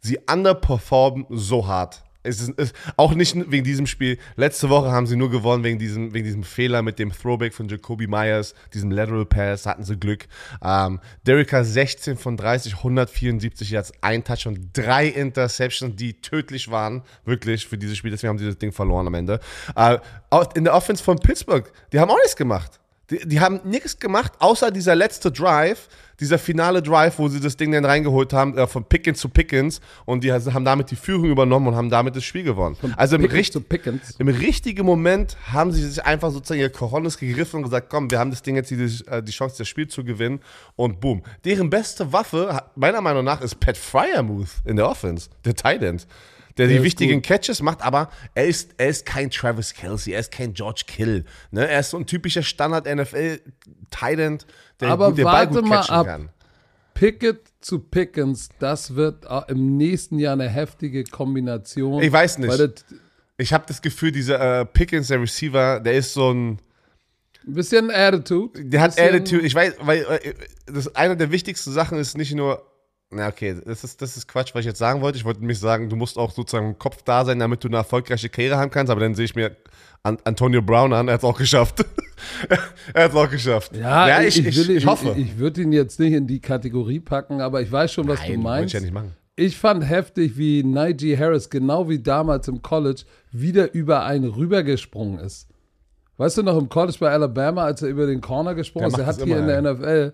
sie 0.00 0.18
underperformen 0.30 1.26
so 1.30 1.66
hart. 1.66 2.02
Es 2.22 2.40
ist, 2.40 2.50
ist 2.50 2.74
auch 2.96 3.14
nicht 3.14 3.34
wegen 3.50 3.64
diesem 3.64 3.86
Spiel. 3.86 4.18
Letzte 4.36 4.68
Woche 4.68 4.92
haben 4.92 5.06
sie 5.06 5.16
nur 5.16 5.30
gewonnen 5.30 5.64
wegen 5.64 5.78
diesem, 5.78 6.14
wegen 6.14 6.24
diesem 6.24 6.44
Fehler 6.44 6.82
mit 6.82 6.98
dem 6.98 7.12
Throwback 7.12 7.54
von 7.54 7.68
Jacoby 7.68 8.06
Myers, 8.06 8.54
diesem 8.74 8.90
Lateral 8.90 9.26
Pass, 9.26 9.66
hatten 9.66 9.84
sie 9.84 9.96
Glück. 9.96 10.26
Ähm, 10.62 11.00
Carr 11.46 11.64
16 11.64 12.16
von 12.16 12.36
30, 12.36 12.76
174 12.76 13.70
Yards, 13.70 13.92
ein 14.00 14.22
Touch 14.24 14.46
und 14.46 14.70
drei 14.72 15.08
Interceptions, 15.08 15.96
die 15.96 16.20
tödlich 16.20 16.70
waren, 16.70 17.02
wirklich 17.24 17.66
für 17.66 17.78
dieses 17.78 17.96
Spiel. 17.96 18.10
Deswegen 18.10 18.30
haben 18.30 18.38
sie 18.38 18.46
das 18.46 18.58
Ding 18.58 18.72
verloren 18.72 19.06
am 19.06 19.14
Ende. 19.14 19.40
Äh, 19.74 19.98
in 20.54 20.64
der 20.64 20.74
Offense 20.74 21.02
von 21.02 21.18
Pittsburgh, 21.18 21.70
die 21.92 21.98
haben 21.98 22.10
auch 22.10 22.16
nichts 22.16 22.36
gemacht. 22.36 22.81
Die, 23.12 23.28
die 23.28 23.40
haben 23.40 23.60
nichts 23.64 23.98
gemacht, 23.98 24.32
außer 24.38 24.70
dieser 24.70 24.94
letzte 24.94 25.30
Drive, 25.30 25.88
dieser 26.18 26.38
finale 26.38 26.82
Drive, 26.82 27.18
wo 27.18 27.28
sie 27.28 27.40
das 27.40 27.58
Ding 27.58 27.72
dann 27.72 27.84
reingeholt 27.84 28.32
haben, 28.32 28.56
äh, 28.56 28.66
von 28.66 28.84
Pickens 28.84 29.18
zu 29.18 29.28
Pickens 29.28 29.80
und 30.06 30.24
die 30.24 30.32
haben 30.32 30.64
damit 30.64 30.90
die 30.90 30.96
Führung 30.96 31.26
übernommen 31.26 31.68
und 31.68 31.76
haben 31.76 31.90
damit 31.90 32.16
das 32.16 32.24
Spiel 32.24 32.42
gewonnen. 32.42 32.76
also 32.96 33.16
im, 33.16 33.22
Pickens 33.22 34.08
richt 34.08 34.20
im 34.20 34.28
richtigen 34.28 34.86
Moment 34.86 35.36
haben 35.52 35.72
sie 35.72 35.86
sich 35.86 36.02
einfach 36.02 36.30
sozusagen 36.30 36.60
ihr 36.60 36.70
Coronis 36.70 37.18
gegriffen 37.18 37.58
und 37.58 37.64
gesagt, 37.64 37.90
komm, 37.90 38.10
wir 38.10 38.18
haben 38.18 38.30
das 38.30 38.40
Ding 38.40 38.56
jetzt 38.56 38.70
die, 38.70 38.76
äh, 39.08 39.22
die 39.22 39.32
Chance, 39.32 39.56
das 39.58 39.68
Spiel 39.68 39.88
zu 39.88 40.04
gewinnen 40.04 40.40
und 40.76 41.00
boom. 41.00 41.22
Deren 41.44 41.68
beste 41.68 42.12
Waffe, 42.14 42.62
meiner 42.76 43.02
Meinung 43.02 43.24
nach, 43.24 43.42
ist 43.42 43.60
Pat 43.60 43.76
Fryermuth 43.76 44.48
in 44.64 44.76
der 44.76 44.88
Offense, 44.88 45.28
der 45.44 45.54
Tight 45.54 45.82
End. 45.82 46.06
Der 46.58 46.68
die 46.68 46.82
wichtigen 46.82 47.14
gut. 47.14 47.24
Catches 47.24 47.62
macht, 47.62 47.82
aber 47.82 48.10
er 48.34 48.46
ist, 48.46 48.74
er 48.76 48.88
ist 48.88 49.06
kein 49.06 49.30
Travis 49.30 49.74
Kelsey, 49.74 50.12
er 50.12 50.20
ist 50.20 50.30
kein 50.30 50.52
George 50.52 50.82
Kill. 50.86 51.24
Ne? 51.50 51.68
Er 51.68 51.80
ist 51.80 51.90
so 51.90 51.98
ein 51.98 52.06
typischer 52.06 52.42
Standard-NFL-Tight-End, 52.42 54.46
der, 54.80 54.90
Aber 54.90 55.08
gut, 55.08 55.18
der 55.18 55.24
Ball 55.24 55.46
gut 55.48 55.68
catchen 55.68 55.94
ab. 55.94 56.06
kann. 56.06 56.28
Pickett 56.94 57.40
zu 57.60 57.78
Pickens, 57.78 58.50
das 58.58 58.94
wird 58.94 59.26
im 59.48 59.76
nächsten 59.76 60.18
Jahr 60.18 60.34
eine 60.34 60.48
heftige 60.48 61.04
Kombination. 61.04 62.02
Ich 62.02 62.12
weiß 62.12 62.38
nicht. 62.38 62.58
Das 62.58 62.84
Ich 63.38 63.52
habe 63.52 63.64
das 63.66 63.80
Gefühl, 63.80 64.12
dieser 64.12 64.60
äh, 64.60 64.66
Pickens, 64.66 65.08
der 65.08 65.20
Receiver, 65.20 65.80
der 65.80 65.94
ist 65.94 66.12
so 66.12 66.32
ein, 66.32 66.58
ein 67.46 67.54
bisschen 67.54 67.90
Attitude. 67.90 68.64
Der 68.64 68.80
hat 68.80 68.98
Attitude. 68.98 69.46
Ich 69.46 69.54
weiß, 69.54 69.74
weil 69.80 70.02
äh, 70.02 70.34
das 70.66 70.94
eine 70.94 71.16
der 71.16 71.30
wichtigsten 71.30 71.72
Sachen 71.72 71.98
ist 71.98 72.16
nicht 72.16 72.34
nur. 72.34 72.66
Na, 73.12 73.28
okay, 73.28 73.56
das 73.64 73.84
ist, 73.84 74.00
das 74.00 74.16
ist 74.16 74.26
Quatsch, 74.26 74.54
was 74.54 74.60
ich 74.60 74.66
jetzt 74.66 74.78
sagen 74.78 75.02
wollte. 75.02 75.18
Ich 75.18 75.24
wollte 75.24 75.40
nämlich 75.40 75.58
sagen, 75.58 75.90
du 75.90 75.96
musst 75.96 76.16
auch 76.16 76.30
sozusagen 76.30 76.68
im 76.68 76.78
Kopf 76.78 77.02
da 77.04 77.24
sein, 77.24 77.38
damit 77.38 77.62
du 77.62 77.68
eine 77.68 77.76
erfolgreiche 77.76 78.28
Karriere 78.30 78.56
haben 78.56 78.70
kannst. 78.70 78.90
Aber 78.90 79.00
dann 79.00 79.14
sehe 79.14 79.26
ich 79.26 79.34
mir 79.34 79.54
An 80.02 80.18
Antonio 80.24 80.62
Brown 80.62 80.92
an, 80.92 81.08
er 81.08 81.14
hat 81.14 81.20
es 81.20 81.24
auch 81.24 81.38
geschafft. 81.38 81.84
er 82.94 83.04
hat 83.04 83.10
es 83.10 83.16
auch 83.16 83.30
geschafft. 83.30 83.76
Ja, 83.76 84.22
ich, 84.22 84.44
ich, 84.44 84.56
will, 84.56 84.76
ich 84.76 84.86
hoffe. 84.86 85.14
Ich, 85.16 85.26
ich 85.26 85.38
würde 85.38 85.62
ihn 85.62 85.72
jetzt 85.72 86.00
nicht 86.00 86.12
in 86.12 86.26
die 86.26 86.40
Kategorie 86.40 87.00
packen, 87.00 87.40
aber 87.40 87.60
ich 87.60 87.70
weiß 87.70 87.92
schon, 87.92 88.08
was 88.08 88.20
Nein, 88.20 88.32
du 88.32 88.38
meinst. 88.40 88.68
ich 88.68 88.72
ja 88.74 88.80
nicht 88.80 88.94
machen. 88.94 89.12
Ich 89.36 89.56
fand 89.56 89.88
heftig, 89.88 90.36
wie 90.36 90.62
Najee 90.62 91.16
Harris, 91.16 91.50
genau 91.50 91.88
wie 91.88 91.98
damals 91.98 92.48
im 92.48 92.62
College, 92.62 93.02
wieder 93.30 93.72
über 93.74 94.04
einen 94.04 94.24
rübergesprungen 94.24 95.20
ist. 95.20 95.48
Weißt 96.16 96.38
du 96.38 96.42
noch 96.42 96.58
im 96.58 96.68
College 96.68 96.98
bei 97.00 97.10
Alabama, 97.10 97.64
als 97.64 97.82
er 97.82 97.88
über 97.88 98.06
den 98.06 98.20
Corner 98.20 98.54
gesprungen 98.54 98.90
Der 98.90 98.98
ist? 98.98 99.04
Er 99.04 99.06
hat 99.06 99.24
hier 99.24 99.38
in 99.38 99.46
der 99.46 99.62
NFL 99.62 100.12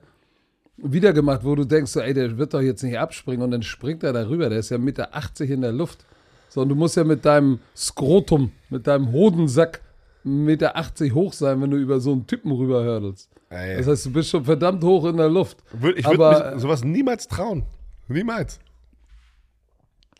wieder 0.78 1.12
gemacht, 1.12 1.40
wo 1.44 1.54
du 1.54 1.64
denkst, 1.64 1.90
so, 1.90 2.00
ey, 2.00 2.14
der 2.14 2.38
wird 2.38 2.54
doch 2.54 2.60
jetzt 2.60 2.82
nicht 2.82 2.98
abspringen 2.98 3.42
und 3.42 3.50
dann 3.50 3.62
springt 3.62 4.02
er 4.02 4.12
da 4.12 4.28
rüber. 4.28 4.48
Der 4.48 4.58
ist 4.58 4.70
ja 4.70 4.76
1,80 4.76 4.80
Meter 4.80 5.40
in 5.40 5.60
der 5.60 5.72
Luft. 5.72 6.04
So, 6.48 6.62
und 6.62 6.68
du 6.68 6.74
musst 6.74 6.96
ja 6.96 7.04
mit 7.04 7.24
deinem 7.24 7.58
Skrotum, 7.76 8.52
mit 8.70 8.86
deinem 8.86 9.12
Hodensack 9.12 9.80
1,80 10.24 10.28
Meter 10.28 10.74
hoch 11.14 11.32
sein, 11.32 11.60
wenn 11.60 11.70
du 11.70 11.76
über 11.76 12.00
so 12.00 12.12
einen 12.12 12.26
Typen 12.26 12.52
rüberhördelst. 12.52 13.30
Ey. 13.50 13.78
Das 13.78 13.86
heißt, 13.86 14.06
du 14.06 14.12
bist 14.12 14.30
schon 14.30 14.44
verdammt 14.44 14.82
hoch 14.84 15.04
in 15.06 15.16
der 15.16 15.28
Luft. 15.28 15.58
Ich 15.96 16.06
würde 16.06 16.18
mir 16.18 16.58
sowas 16.58 16.84
niemals 16.84 17.28
trauen. 17.28 17.64
Niemals. 18.08 18.58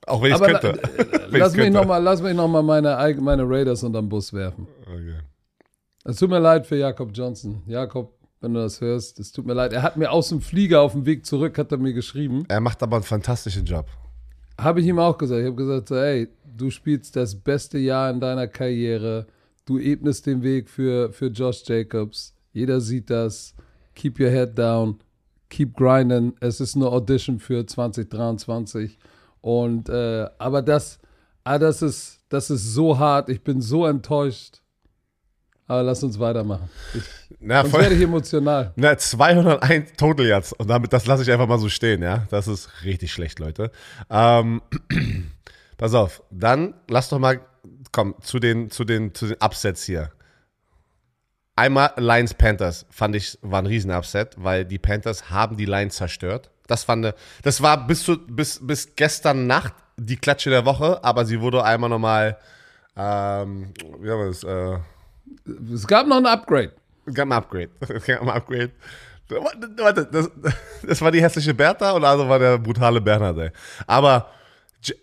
Auch 0.06 0.22
wenn 0.22 0.32
ich 0.32 0.40
könnte. 0.40 0.80
Wenn 1.30 1.40
lass, 1.40 1.52
mich 1.52 1.64
könnte. 1.64 1.78
noch 1.78 1.86
mal, 1.86 1.98
lass 1.98 2.22
mich 2.22 2.34
noch 2.34 2.48
mal 2.48 2.62
meine, 2.62 3.16
meine 3.20 3.42
Raiders 3.46 3.82
unterm 3.82 4.08
Bus 4.08 4.32
werfen. 4.32 4.66
Okay. 4.86 5.18
Es 6.04 6.16
tut 6.16 6.30
mir 6.30 6.38
leid 6.38 6.66
für 6.66 6.76
Jakob 6.76 7.10
Johnson. 7.12 7.62
Jakob, 7.66 8.17
wenn 8.40 8.54
du 8.54 8.60
das 8.60 8.80
hörst, 8.80 9.18
es 9.18 9.32
tut 9.32 9.46
mir 9.46 9.54
leid. 9.54 9.72
Er 9.72 9.82
hat 9.82 9.96
mir 9.96 10.10
aus 10.10 10.28
dem 10.28 10.40
Flieger 10.40 10.82
auf 10.82 10.92
dem 10.92 11.06
Weg 11.06 11.26
zurück, 11.26 11.58
hat 11.58 11.72
er 11.72 11.78
mir 11.78 11.92
geschrieben. 11.92 12.44
Er 12.48 12.60
macht 12.60 12.82
aber 12.82 12.96
einen 12.96 13.04
fantastischen 13.04 13.64
Job. 13.64 13.86
Habe 14.58 14.80
ich 14.80 14.86
ihm 14.86 14.98
auch 14.98 15.18
gesagt. 15.18 15.40
Ich 15.40 15.46
habe 15.46 15.56
gesagt, 15.56 15.88
so, 15.88 15.96
ey, 15.96 16.28
du 16.56 16.70
spielst 16.70 17.16
das 17.16 17.34
beste 17.34 17.78
Jahr 17.78 18.10
in 18.10 18.20
deiner 18.20 18.48
Karriere. 18.48 19.26
Du 19.64 19.78
ebnest 19.78 20.26
den 20.26 20.42
Weg 20.42 20.68
für, 20.68 21.12
für 21.12 21.26
Josh 21.26 21.62
Jacobs. 21.66 22.34
Jeder 22.52 22.80
sieht 22.80 23.10
das. 23.10 23.54
Keep 23.94 24.20
your 24.20 24.30
head 24.30 24.58
down. 24.58 24.98
Keep 25.50 25.76
grinding. 25.76 26.34
Es 26.40 26.60
ist 26.60 26.76
eine 26.76 26.86
Audition 26.86 27.38
für 27.38 27.66
2023. 27.66 28.98
Und, 29.40 29.88
äh, 29.88 30.28
aber 30.38 30.62
das, 30.62 30.98
ah, 31.44 31.58
das 31.58 31.82
ist, 31.82 32.20
das 32.28 32.50
ist 32.50 32.74
so 32.74 32.98
hart. 32.98 33.28
Ich 33.28 33.42
bin 33.42 33.60
so 33.60 33.86
enttäuscht. 33.86 34.60
Aber 35.68 35.82
lass 35.82 36.02
uns 36.02 36.18
weitermachen. 36.18 36.68
Ich, 36.94 37.02
Na, 37.40 37.60
sonst 37.60 37.70
voll- 37.72 37.82
werde 37.82 37.94
ich 37.94 38.02
emotional. 38.02 38.72
Na, 38.76 38.96
201 38.96 39.92
Total 39.98 40.26
Yards. 40.26 40.52
Und 40.54 40.68
damit, 40.68 40.92
das 40.92 41.06
lasse 41.06 41.22
ich 41.22 41.30
einfach 41.30 41.46
mal 41.46 41.58
so 41.58 41.68
stehen, 41.68 42.02
ja. 42.02 42.26
Das 42.30 42.48
ist 42.48 42.70
richtig 42.84 43.12
schlecht, 43.12 43.38
Leute. 43.38 43.70
Ähm, 44.10 44.62
pass 45.76 45.92
auf, 45.94 46.22
dann 46.30 46.72
lass 46.88 47.10
doch 47.10 47.18
mal, 47.18 47.40
komm, 47.92 48.14
zu 48.22 48.38
den, 48.38 48.70
zu 48.70 48.84
den, 48.84 49.14
zu 49.14 49.26
den 49.26 49.36
Upsets 49.42 49.84
hier. 49.84 50.10
Einmal 51.54 51.92
Lions 51.96 52.34
Panthers 52.34 52.86
fand 52.88 53.16
ich 53.16 53.36
war 53.42 53.60
ein 53.60 53.66
riesen 53.66 53.90
Upset, 53.90 54.36
weil 54.38 54.64
die 54.64 54.78
Panthers 54.78 55.28
haben 55.28 55.56
die 55.56 55.64
Lions 55.66 55.96
zerstört. 55.96 56.50
Das 56.68 56.84
fand 56.84 57.14
das 57.42 57.60
war 57.62 57.86
bis 57.86 58.04
zu, 58.04 58.16
bis 58.26 58.64
bis 58.64 58.94
gestern 58.94 59.46
Nacht 59.48 59.74
die 59.96 60.16
Klatsche 60.16 60.50
der 60.50 60.64
Woche, 60.64 61.02
aber 61.02 61.26
sie 61.26 61.40
wurde 61.40 61.64
einmal 61.64 61.90
nochmal 61.90 62.38
ähm, 62.96 63.72
wie 64.00 64.08
haben 64.10 64.20
wir 64.20 64.26
das, 64.28 64.44
äh, 64.44 64.78
Es 65.72 65.86
gab 65.86 66.06
noch 66.06 66.18
ein 66.18 66.26
Upgrade. 66.26 66.72
es 67.06 67.14
gab 67.14 67.26
ein 67.26 67.32
Upgrade. 67.32 67.70
Es 67.80 68.04
gab 68.04 68.22
ein 68.22 68.30
Upgrade. 68.30 68.70
Warte, 69.28 70.08
das, 70.10 70.30
das 70.82 71.00
war 71.02 71.10
die 71.10 71.22
hässliche 71.22 71.52
Bertha 71.52 71.94
oder 71.94 72.08
also 72.08 72.28
war 72.28 72.38
der 72.38 72.58
brutale 72.58 73.00
Bernhard, 73.00 73.38
ey. 73.38 73.50
Aber 73.86 74.30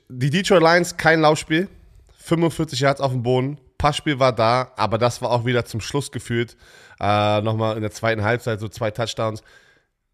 die 0.10 0.30
Detroit 0.30 0.62
Lions, 0.62 0.98
kein 0.98 1.22
Laufspiel. 1.22 1.70
45 2.18 2.80
Yards 2.80 3.02
auf 3.02 3.12
dem 3.12 3.22
Boden. 3.22 3.60
Passspiel 3.78 4.20
war 4.20 4.34
da, 4.34 4.72
aber 4.78 4.98
das 4.98 5.22
war 5.22 5.30
auch 5.30 5.46
wieder 5.46 5.66
zum 5.66 5.80
Schluss 5.80 6.12
gefühlt. 6.12 6.58
Äh, 7.00 7.42
Nochmal 7.42 7.76
in 7.76 7.82
der 7.82 7.92
zweiten 7.92 8.24
Halbzeit 8.24 8.60
so 8.60 8.68
zwei 8.68 8.90
Touchdowns. 8.90 9.44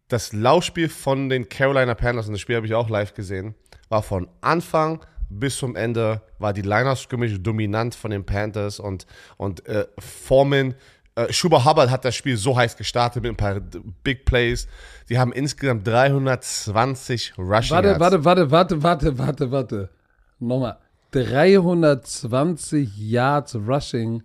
Das 0.08 0.32
Laufspiel 0.32 0.90
von 0.90 1.30
den 1.30 1.48
Carolina 1.48 1.94
Panthers, 1.94 2.26
und 2.26 2.32
das 2.32 2.40
Spiel 2.40 2.56
habe 2.56 2.66
ich 2.66 2.74
auch 2.74 2.90
live 2.90 3.14
gesehen, 3.14 3.54
war 3.88 4.02
von 4.02 4.28
Anfang 4.42 5.00
bis 5.38 5.56
zum 5.56 5.76
Ende, 5.76 6.22
war 6.38 6.52
die 6.52 6.62
Liner 6.62 6.96
Scrimmage 6.96 7.38
dominant 7.38 7.94
von 7.94 8.10
den 8.10 8.24
Panthers 8.24 8.80
und, 8.80 9.06
und 9.36 9.66
äh, 9.66 9.86
Foreman, 9.98 10.74
äh, 11.14 11.32
Schuber 11.32 11.64
Hubbard 11.64 11.90
hat 11.90 12.04
das 12.04 12.14
Spiel 12.14 12.36
so 12.36 12.56
heiß 12.56 12.76
gestartet 12.76 13.22
mit 13.22 13.32
ein 13.32 13.36
paar 13.36 13.60
Big 14.02 14.24
Plays. 14.24 14.66
Die 15.08 15.18
haben 15.18 15.32
insgesamt 15.32 15.86
320 15.86 17.34
Rushing 17.38 17.70
Warte, 17.70 17.88
Yards. 17.88 18.00
warte, 18.00 18.24
warte, 18.24 18.50
warte, 18.50 18.82
warte, 18.82 19.18
warte, 19.18 19.50
warte. 19.50 19.90
Nochmal. 20.38 20.78
320 21.10 22.96
Yards 22.96 23.54
Rushing 23.56 24.22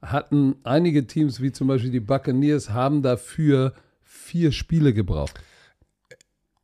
hatten 0.00 0.56
einige 0.64 1.06
Teams, 1.06 1.42
wie 1.42 1.52
zum 1.52 1.68
Beispiel 1.68 1.90
die 1.90 2.00
Buccaneers, 2.00 2.70
haben 2.70 3.02
dafür 3.02 3.74
vier 4.02 4.52
Spiele 4.52 4.94
gebraucht. 4.94 5.34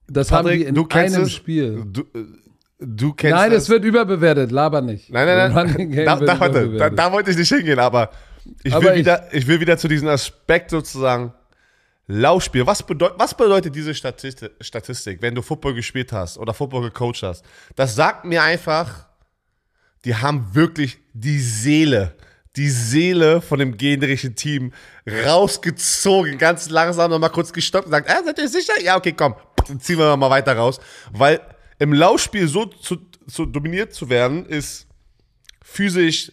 Das 0.06 0.32
haben 0.32 0.48
die 0.48 0.62
in 0.62 0.78
einem 0.78 1.22
es, 1.22 1.32
Spiel. 1.32 1.84
Du, 1.86 2.00
äh, 2.14 2.24
du 2.78 3.12
kennst 3.12 3.34
Nein, 3.36 3.52
es. 3.52 3.64
es 3.64 3.68
wird 3.68 3.84
überbewertet, 3.84 4.50
laber 4.52 4.80
nicht. 4.80 5.10
Nein, 5.10 5.26
nein, 5.26 5.52
nein. 5.52 6.04
Da, 6.04 6.16
da, 6.16 6.40
warte, 6.40 6.68
da, 6.76 6.90
da 6.90 7.12
wollte 7.12 7.30
ich 7.30 7.36
nicht 7.36 7.48
hingehen, 7.48 7.78
aber 7.78 8.10
ich, 8.62 8.72
Aber 8.74 8.84
will, 8.86 8.92
ich- 8.92 8.98
wieder, 9.00 9.28
ich 9.32 9.46
will 9.46 9.60
wieder 9.60 9.76
zu 9.78 9.88
diesem 9.88 10.08
Aspekt 10.08 10.70
sozusagen 10.70 11.32
Laufspiel. 12.06 12.66
Was, 12.66 12.82
bedeut, 12.82 13.14
was 13.18 13.34
bedeutet 13.36 13.74
diese 13.74 13.94
Statistik, 13.94 14.52
Statistik, 14.60 15.20
wenn 15.20 15.34
du 15.34 15.42
Football 15.42 15.74
gespielt 15.74 16.12
hast 16.12 16.38
oder 16.38 16.54
Football 16.54 16.82
gecoacht 16.82 17.22
hast? 17.22 17.44
Das 17.76 17.94
sagt 17.94 18.24
mir 18.24 18.42
einfach, 18.42 19.06
die 20.06 20.14
haben 20.14 20.54
wirklich 20.54 20.98
die 21.12 21.38
Seele, 21.38 22.14
die 22.56 22.70
Seele 22.70 23.42
von 23.42 23.58
dem 23.58 23.76
generischen 23.76 24.34
Team 24.36 24.72
rausgezogen, 25.26 26.38
ganz 26.38 26.70
langsam 26.70 27.10
nochmal 27.10 27.30
kurz 27.30 27.52
gestoppt 27.52 27.86
und 27.86 27.92
sagt, 27.92 28.08
ah, 28.10 28.22
seid 28.24 28.38
ihr 28.38 28.48
sicher? 28.48 28.80
Ja, 28.82 28.96
okay, 28.96 29.12
komm, 29.12 29.34
ziehen 29.78 29.98
wir 29.98 30.16
mal 30.16 30.30
weiter 30.30 30.56
raus. 30.56 30.80
Weil 31.12 31.40
im 31.78 31.92
Laufspiel 31.92 32.48
so 32.48 32.66
zu, 32.66 32.98
zu 33.26 33.46
dominiert 33.46 33.92
zu 33.92 34.08
werden, 34.08 34.46
ist 34.46 34.86
physisch, 35.62 36.32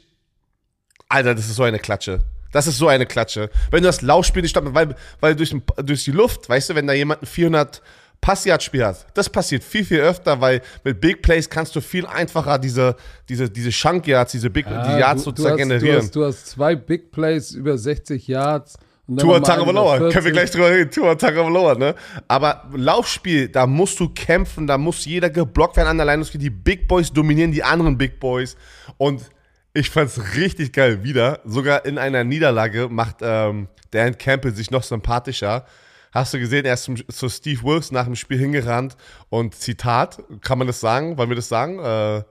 Alter, 1.09 1.35
das 1.35 1.45
ist 1.45 1.55
so 1.55 1.63
eine 1.63 1.79
Klatsche. 1.79 2.23
Das 2.51 2.67
ist 2.67 2.77
so 2.77 2.87
eine 2.87 3.05
Klatsche. 3.05 3.49
Wenn 3.69 3.83
du 3.83 3.87
das 3.87 4.01
Laufspiel 4.01 4.41
nicht 4.41 4.51
stoppst, 4.51 4.73
weil, 4.73 4.95
weil 5.19 5.35
durch, 5.35 5.53
durch 5.83 6.05
die 6.05 6.11
Luft, 6.11 6.47
weißt 6.47 6.69
du, 6.69 6.75
wenn 6.75 6.87
da 6.87 6.93
jemand 6.93 7.21
ein 7.21 7.25
400 7.25 7.81
Passyard-Spiel 8.21 8.85
hat, 8.85 9.05
das 9.13 9.29
passiert 9.29 9.63
viel, 9.63 9.83
viel 9.83 9.99
öfter, 9.99 10.39
weil 10.39 10.61
mit 10.83 11.01
Big 11.01 11.21
Plays 11.21 11.49
kannst 11.49 11.75
du 11.75 11.81
viel 11.81 12.05
einfacher 12.05 12.57
diese, 12.57 12.95
diese, 13.27 13.49
diese 13.49 13.71
Chunk 13.71 14.07
Yards, 14.07 14.31
diese 14.31 14.49
Big 14.49 14.65
Ja, 14.67 14.87
die 14.87 14.99
Yards 14.99 15.23
du, 15.23 15.31
sozusagen 15.31 15.57
du 15.57 15.61
hast, 15.61 15.67
generieren. 15.67 15.99
Du 15.99 16.03
hast, 16.03 16.15
du 16.15 16.25
hast 16.25 16.47
zwei 16.47 16.75
Big 16.75 17.11
Plays 17.11 17.51
über 17.51 17.77
60 17.77 18.27
Yards. 18.27 18.77
Tua 19.07 19.39
Tagovailoa, 19.39 19.97
40. 19.97 20.13
können 20.13 20.25
wir 20.25 20.31
gleich 20.31 20.51
drüber 20.51 20.71
reden. 20.71 20.89
Tua 20.89 21.15
Tagovailoa, 21.15 21.75
ne? 21.75 21.95
Aber 22.27 22.67
Laufspiel, 22.73 23.49
da 23.49 23.67
musst 23.67 23.99
du 23.99 24.09
kämpfen, 24.09 24.65
da 24.65 24.79
muss 24.79 25.05
jeder 25.05 25.29
geblockt 25.29 25.77
werden 25.77 25.89
an 25.89 25.97
der 25.97 26.07
Line. 26.07 26.25
Die 26.25 26.49
Big 26.49 26.87
Boys 26.87 27.13
dominieren 27.13 27.51
die 27.51 27.63
anderen 27.63 27.97
Big 27.97 28.19
Boys. 28.19 28.57
Und 28.97 29.29
ich 29.73 29.91
fand's 29.91 30.19
richtig 30.35 30.73
geil 30.73 31.03
wieder. 31.03 31.39
Sogar 31.45 31.85
in 31.85 31.99
einer 31.99 32.23
Niederlage 32.23 32.87
macht 32.89 33.17
ähm, 33.21 33.67
Dan 33.91 34.17
Campbell 34.17 34.55
sich 34.55 34.71
noch 34.71 34.83
sympathischer. 34.83 35.65
Hast 36.11 36.33
du 36.33 36.39
gesehen, 36.39 36.65
er 36.65 36.73
ist 36.73 36.85
zum, 36.85 36.95
zu 36.95 37.29
Steve 37.29 37.61
Wilkes 37.61 37.91
nach 37.91 38.05
dem 38.05 38.15
Spiel 38.15 38.39
hingerannt 38.39 38.95
und 39.29 39.53
Zitat, 39.53 40.23
kann 40.41 40.57
man 40.57 40.65
das 40.65 40.79
sagen? 40.79 41.17
Wollen 41.17 41.29
wir 41.29 41.35
das 41.35 41.49
sagen? 41.49 41.77
Äh, 41.77 41.83
warte, 41.83 42.25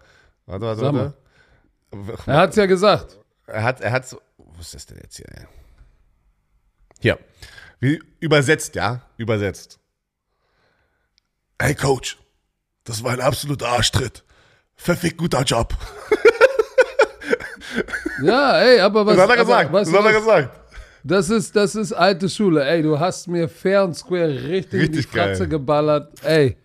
warte, 0.47 0.83
warte. 0.83 1.15
Er 2.27 2.37
hat's 2.39 2.57
ja 2.57 2.67
gesagt. 2.67 3.19
Er 3.47 3.63
hat, 3.63 3.81
er 3.81 3.93
hat 3.93 4.09
so, 4.09 4.19
was 4.39 4.69
ist 4.69 4.75
das 4.75 4.87
denn 4.87 4.99
jetzt 5.03 5.17
hier, 5.17 5.27
ey? 5.29 5.47
Hier. 7.05 7.19
Wie, 7.81 8.01
übersetzt, 8.19 8.75
ja? 8.77 9.03
Übersetzt. 9.19 9.79
Hey 11.61 11.75
Coach, 11.75 12.17
das 12.85 13.05
war 13.05 13.12
ein 13.12 13.21
absoluter 13.21 13.69
Arschtritt. 13.69 14.25
Verfickt 14.75 15.19
guter 15.19 15.43
Job. 15.43 15.75
Ja, 18.23 18.61
ey, 18.61 18.79
aber 18.81 19.05
was. 19.05 19.17
Das 19.17 19.25
hat 19.25 19.37
er 19.37 19.43
gesagt. 19.45 19.73
weißt 19.73 19.93
Das 19.93 19.99
hat 19.99 20.05
er 20.07 20.14
was? 20.14 20.21
gesagt. 20.21 20.61
Das 21.03 21.31
ist, 21.31 21.57
das 21.57 21.75
ist 21.75 21.93
alte 21.93 22.29
Schule. 22.29 22.64
Ey, 22.64 22.81
du 22.83 22.99
hast 22.99 23.27
mir 23.27 23.49
fair 23.49 23.83
und 23.85 23.95
square 23.95 24.29
richtig, 24.45 24.73
in 24.73 24.93
die 24.93 24.99
Richtig 24.99 25.11
geil. 25.11 25.31
Fratze 25.31 25.49
geballert. 25.49 26.12
Ey, 26.23 26.57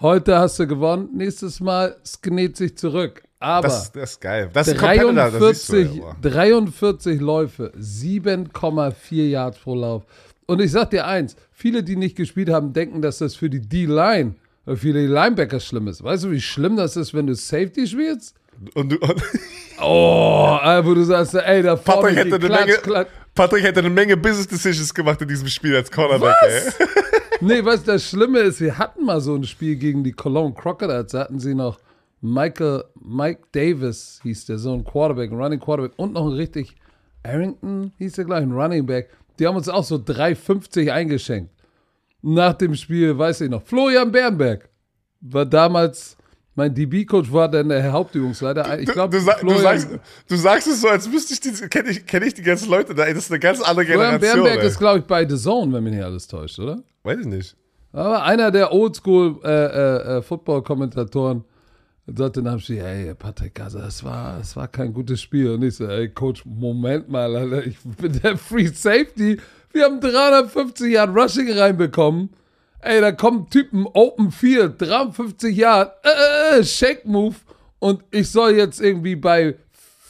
heute 0.00 0.38
hast 0.38 0.58
du 0.58 0.66
gewonnen. 0.66 1.10
Nächstes 1.14 1.60
Mal 1.60 1.96
genäht 2.22 2.56
sich 2.56 2.76
zurück. 2.78 3.22
Aber 3.38 3.68
Das, 3.68 3.92
das 3.92 4.12
ist 4.12 4.20
geil. 4.20 4.50
Das 4.52 4.68
ist 4.68 4.74
ein 4.74 4.98
Competitor, 4.98 5.12
das 5.14 5.66
siehst 5.66 5.72
43, 5.72 5.88
du, 5.90 6.06
ja, 6.06 6.16
43 6.30 7.20
Läufe, 7.20 7.72
7,4 7.78 9.28
Yards 9.28 9.58
pro 9.58 9.74
Lauf. 9.74 10.04
Und 10.46 10.60
ich 10.60 10.72
sag 10.72 10.90
dir 10.90 11.06
eins: 11.06 11.36
viele, 11.52 11.82
die 11.82 11.96
nicht 11.96 12.16
gespielt 12.16 12.48
haben, 12.48 12.72
denken, 12.72 13.02
dass 13.02 13.18
das 13.18 13.34
für 13.34 13.50
die 13.50 13.60
D-Line 13.60 14.34
oder 14.64 14.76
für 14.76 14.92
die 14.92 15.06
Linebacker 15.06 15.60
schlimm 15.60 15.88
ist. 15.88 16.02
Weißt 16.02 16.24
du, 16.24 16.30
wie 16.30 16.40
schlimm 16.40 16.76
das 16.76 16.96
ist, 16.96 17.12
wenn 17.14 17.26
du 17.26 17.34
Safety 17.34 17.86
spielst? 17.86 18.34
und 18.74 18.92
du, 18.92 18.96
und 18.96 19.22
Oh, 19.82 20.58
äh, 20.62 20.82
wo 20.84 20.94
du 20.94 21.04
sagst, 21.04 21.34
ey, 21.34 21.62
da 21.62 21.76
vorne 21.76 22.00
Patrick, 22.00 22.16
hätte 22.16 22.34
eine 22.36 22.48
Menge, 22.48 22.72
Klatsch. 22.78 23.08
Patrick 23.34 23.62
hätte 23.64 23.80
eine 23.80 23.90
Menge 23.90 24.16
Business 24.16 24.48
Decisions 24.48 24.94
gemacht 24.94 25.20
in 25.20 25.28
diesem 25.28 25.48
Spiel 25.48 25.76
als 25.76 25.90
Cornerback. 25.90 26.34
Was? 26.40 26.78
Ey. 26.80 26.86
Nee, 27.42 27.62
was 27.62 27.84
das 27.84 28.02
Schlimme 28.08 28.38
ist, 28.38 28.62
wir 28.62 28.78
hatten 28.78 29.04
mal 29.04 29.20
so 29.20 29.34
ein 29.34 29.44
Spiel 29.44 29.76
gegen 29.76 30.02
die 30.02 30.12
Cologne 30.12 30.54
Crocodiles. 30.54 31.12
Da 31.12 31.18
hatten 31.20 31.38
sie 31.38 31.54
noch 31.54 31.78
Michael, 32.32 32.84
Mike 33.00 33.42
Davis 33.52 34.20
hieß 34.22 34.46
der, 34.46 34.58
so 34.58 34.72
ein 34.74 34.84
Quarterback, 34.84 35.30
ein 35.30 35.36
Running 35.40 35.60
Quarterback 35.60 35.92
und 35.96 36.12
noch 36.14 36.26
ein 36.26 36.32
richtig, 36.32 36.74
Arrington 37.22 37.92
hieß 37.98 38.14
der 38.14 38.24
gleich, 38.24 38.42
ein 38.42 38.52
Running 38.52 38.84
Back. 38.86 39.10
Die 39.38 39.46
haben 39.46 39.56
uns 39.56 39.68
auch 39.68 39.84
so 39.84 39.96
3,50 39.96 40.90
eingeschenkt. 40.90 41.50
Nach 42.22 42.54
dem 42.54 42.74
Spiel, 42.74 43.16
weiß 43.16 43.42
ich 43.42 43.50
noch, 43.50 43.62
Florian 43.62 44.10
Bernberg 44.10 44.68
war 45.20 45.44
damals, 45.46 46.16
mein 46.54 46.74
DB-Coach 46.74 47.30
war 47.32 47.48
dann 47.48 47.68
der 47.68 47.92
Hauptübungsleiter. 47.92 48.78
Ich 48.80 48.86
glaube, 48.86 49.16
Du, 49.18 49.22
sa 49.22 49.34
du, 49.40 49.54
sagst, 49.58 49.88
du 50.28 50.36
sagst 50.36 50.66
es 50.66 50.80
so, 50.80 50.88
als 50.88 51.10
wüsste 51.12 51.34
ich, 51.34 51.40
die- 51.40 51.68
kenne 51.68 51.90
ich, 51.90 52.06
kenn 52.06 52.22
ich 52.22 52.34
die 52.34 52.42
ganzen 52.42 52.70
Leute 52.70 52.94
da. 52.94 53.04
Das 53.04 53.16
ist 53.18 53.30
eine 53.30 53.38
ganz 53.38 53.60
andere 53.60 53.84
Florian 53.84 54.12
Generation. 54.18 54.42
Bernberg 54.44 54.62
ey. 54.62 54.66
ist, 54.68 54.78
glaube 54.78 54.98
ich, 55.00 55.04
bei 55.04 55.28
The 55.28 55.36
Zone, 55.36 55.72
wenn 55.72 55.84
mich 55.84 55.92
nicht 55.94 56.02
alles 56.04 56.26
täuscht, 56.26 56.58
oder? 56.58 56.82
Weiß 57.02 57.18
ich 57.20 57.26
nicht. 57.26 57.56
Aber 57.92 58.22
einer 58.24 58.50
der 58.50 58.72
Oldschool 58.72 59.38
äh, 59.44 59.48
äh, 60.18 60.22
äh, 62.08 62.12
Football-Kommentatoren 62.12 62.16
sagte 62.16 62.42
dem 62.42 62.58
Spiel, 62.60 62.80
ey, 62.80 63.14
Patrick 63.14 63.54
Gaza, 63.54 63.80
das 63.80 64.04
war, 64.04 64.38
das 64.38 64.56
war 64.56 64.68
kein 64.68 64.92
gutes 64.92 65.20
Spiel. 65.20 65.50
Und 65.50 65.62
ich 65.62 65.76
so, 65.76 65.86
ey, 65.86 66.08
Coach, 66.08 66.44
Moment 66.44 67.08
mal, 67.08 67.34
Alter, 67.34 67.66
ich 67.66 67.78
bin 67.80 68.20
der 68.20 68.36
Free 68.36 68.68
Safety. 68.68 69.38
Wir 69.72 69.84
haben 69.84 70.00
350 70.00 70.92
Yard 70.92 71.16
Rushing 71.16 71.52
reinbekommen. 71.52 72.30
Ey, 72.80 73.00
da 73.00 73.12
kommen 73.12 73.48
Typen 73.50 73.86
Open 73.92 74.30
Field, 74.30 74.80
53 74.80 75.56
Yard, 75.56 75.92
äh, 76.04 76.58
äh, 76.58 76.64
Shake 76.64 77.04
Move. 77.04 77.36
Und 77.78 78.02
ich 78.10 78.30
soll 78.30 78.52
jetzt 78.52 78.80
irgendwie 78.80 79.16
bei 79.16 79.56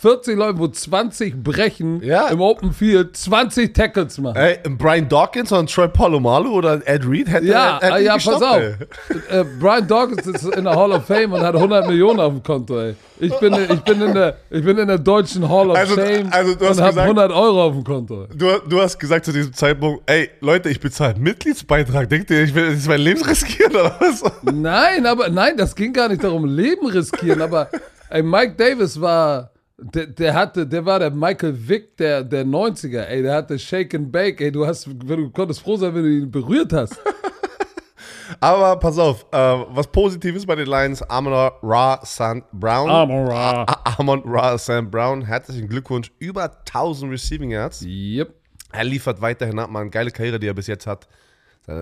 40 0.06 0.36
Leuten, 0.36 0.58
wo 0.60 0.68
20 0.68 1.42
brechen, 1.42 2.00
Ja. 2.02 2.28
im 2.28 2.40
Open 2.40 2.72
Field 2.72 3.16
20 3.16 3.74
Tackles 3.74 4.18
machen. 4.18 4.36
Ey, 4.36 4.58
Brian 4.78 5.08
Dawkins 5.08 5.50
oder 5.50 5.62
ein 5.62 5.66
Troy 5.66 5.88
Polamalu 5.88 6.50
oder 6.52 6.80
Ed 6.86 7.04
Reed 7.08 7.28
hätte 7.28 7.46
Ja, 7.46 7.80
hätte 7.82 7.98
ihn 7.98 8.04
ja, 8.06 8.12
pass 8.14 8.24
gestoppt, 8.24 8.42
auf. 8.44 8.60
ey. 8.60 9.40
Äh, 9.40 9.44
Brian 9.58 9.88
Dawkins 9.88 10.26
ist 10.26 10.44
in 10.56 10.62
der 10.64 10.76
Hall 10.76 10.92
of 10.92 11.04
Fame 11.06 11.32
und 11.32 11.40
hat 11.40 11.54
100 11.56 11.88
Millionen 11.88 12.20
auf 12.20 12.32
dem 12.32 12.42
Konto, 12.42 12.78
ey. 12.80 12.94
Ich 13.18 13.32
bin, 13.40 13.52
ich 13.54 13.80
bin, 13.80 14.00
in, 14.02 14.14
der, 14.14 14.36
ich 14.50 14.62
bin 14.64 14.76
in 14.78 14.86
der 14.86 14.98
deutschen 14.98 15.48
Hall 15.48 15.70
of 15.70 15.76
Also- 15.76 15.96
Fame 15.96 16.28
also 16.30 16.54
du 16.54 16.66
hast 16.68 16.76
und 16.76 16.82
habe 16.84 16.90
gesagt- 16.92 17.08
100 17.08 17.32
Euro 17.32 17.64
auf 17.64 17.72
dem 17.72 17.82
Konto. 17.84 18.26
Du, 18.32 18.46
du 18.68 18.80
hast 18.80 18.98
gesagt 18.98 19.24
zu 19.24 19.32
diesem 19.32 19.52
Zeitpunkt, 19.54 20.02
ey, 20.08 20.30
Leute, 20.40 20.68
ich 20.68 20.78
bezahle 20.78 21.14
einen 21.14 21.24
Mitgliedsbeitrag. 21.24 22.08
Denkt 22.08 22.30
ihr, 22.30 22.42
ich 22.44 22.54
will 22.54 22.70
jetzt 22.70 22.86
mein 22.86 23.00
Leben 23.00 23.22
riskieren 23.24 23.72
oder 23.74 23.96
was? 23.98 24.22
Nein, 24.42 25.04
aber 25.06 25.30
nein, 25.30 25.56
das 25.56 25.74
ging 25.74 25.92
gar 25.92 26.08
nicht 26.08 26.22
darum, 26.22 26.44
Leben 26.44 26.86
riskieren, 26.86 27.40
aber 27.42 27.70
ey, 28.10 28.22
Mike 28.22 28.54
Davis 28.56 29.00
war, 29.00 29.50
der, 29.78 30.06
der 30.06 30.34
hatte, 30.34 30.66
der 30.66 30.84
war 30.86 30.98
der 30.98 31.10
Michael 31.10 31.54
Vick 31.68 31.96
der, 31.96 32.22
der 32.24 32.44
90er, 32.44 33.02
ey, 33.04 33.22
der 33.22 33.34
hatte 33.36 33.58
Shake 33.58 33.94
and 33.94 34.10
Bake, 34.10 34.42
ey, 34.44 34.50
du 34.52 34.66
hast, 34.66 34.86
du 34.86 35.30
konntest 35.30 35.60
froh 35.60 35.76
sein, 35.76 35.94
wenn 35.94 36.02
du 36.02 36.10
ihn 36.10 36.30
berührt 36.30 36.72
hast. 36.72 36.98
Aber 38.40 38.76
pass 38.78 38.98
auf, 38.98 39.24
äh, 39.32 39.36
was 39.36 39.86
Positives 39.86 40.44
bei 40.46 40.56
den 40.56 40.66
Lions, 40.66 41.00
Amon 41.02 41.32
Ra 41.62 42.00
St. 42.04 42.42
Brown. 42.52 42.90
Amon-Ra. 42.90 43.62
A- 43.64 43.94
Amon 43.98 44.22
Ra 44.24 44.58
St. 44.58 44.90
Brown, 44.90 45.22
herzlichen 45.24 45.68
Glückwunsch, 45.68 46.10
über 46.18 46.44
1000 46.44 47.12
Receiving 47.12 47.50
Yards. 47.52 47.82
Yep. 47.82 48.34
Er 48.72 48.84
liefert 48.84 49.20
weiterhin 49.20 49.58
ab, 49.58 49.70
eine 49.74 49.90
geile 49.90 50.10
Karriere, 50.10 50.40
die 50.40 50.48
er 50.48 50.54
bis 50.54 50.66
jetzt 50.66 50.86
hat. 50.86 51.06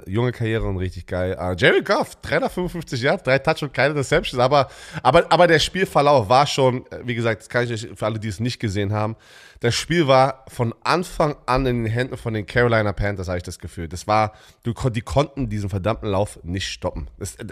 Junge 0.06 0.32
Karriere 0.32 0.64
und 0.66 0.78
richtig 0.78 1.06
geil. 1.06 1.36
Uh, 1.38 1.54
Jerry 1.54 1.82
Goff, 1.82 2.16
355 2.22 3.02
Yards, 3.02 3.22
drei 3.22 3.38
Touch 3.38 3.62
und 3.62 3.74
keine 3.74 3.92
Deceptions, 3.92 4.40
aber, 4.40 4.68
aber, 5.02 5.30
aber 5.30 5.46
der 5.46 5.58
Spielverlauf 5.58 6.28
war 6.28 6.46
schon, 6.46 6.86
äh, 6.86 7.00
wie 7.04 7.14
gesagt, 7.14 7.42
das 7.42 7.48
kann 7.50 7.64
ich 7.64 7.72
euch 7.72 7.88
für 7.94 8.06
alle, 8.06 8.18
die 8.18 8.28
es 8.28 8.40
nicht 8.40 8.58
gesehen 8.58 8.92
haben, 8.92 9.16
das 9.60 9.74
Spiel 9.74 10.06
war 10.06 10.44
von 10.48 10.74
Anfang 10.84 11.36
an 11.46 11.66
in 11.66 11.84
den 11.84 11.92
Händen 11.92 12.16
von 12.16 12.34
den 12.34 12.46
Carolina 12.46 12.92
Panthers, 12.92 13.28
habe 13.28 13.38
ich 13.38 13.44
das 13.44 13.58
Gefühl. 13.58 13.88
Das 13.88 14.06
war, 14.06 14.32
du, 14.62 14.72
die 14.90 15.00
konnten 15.00 15.48
diesen 15.48 15.70
verdammten 15.70 16.08
Lauf 16.08 16.38
nicht 16.42 16.68
stoppen. 16.68 17.08
Das 17.18 17.36
äh, 17.36 17.46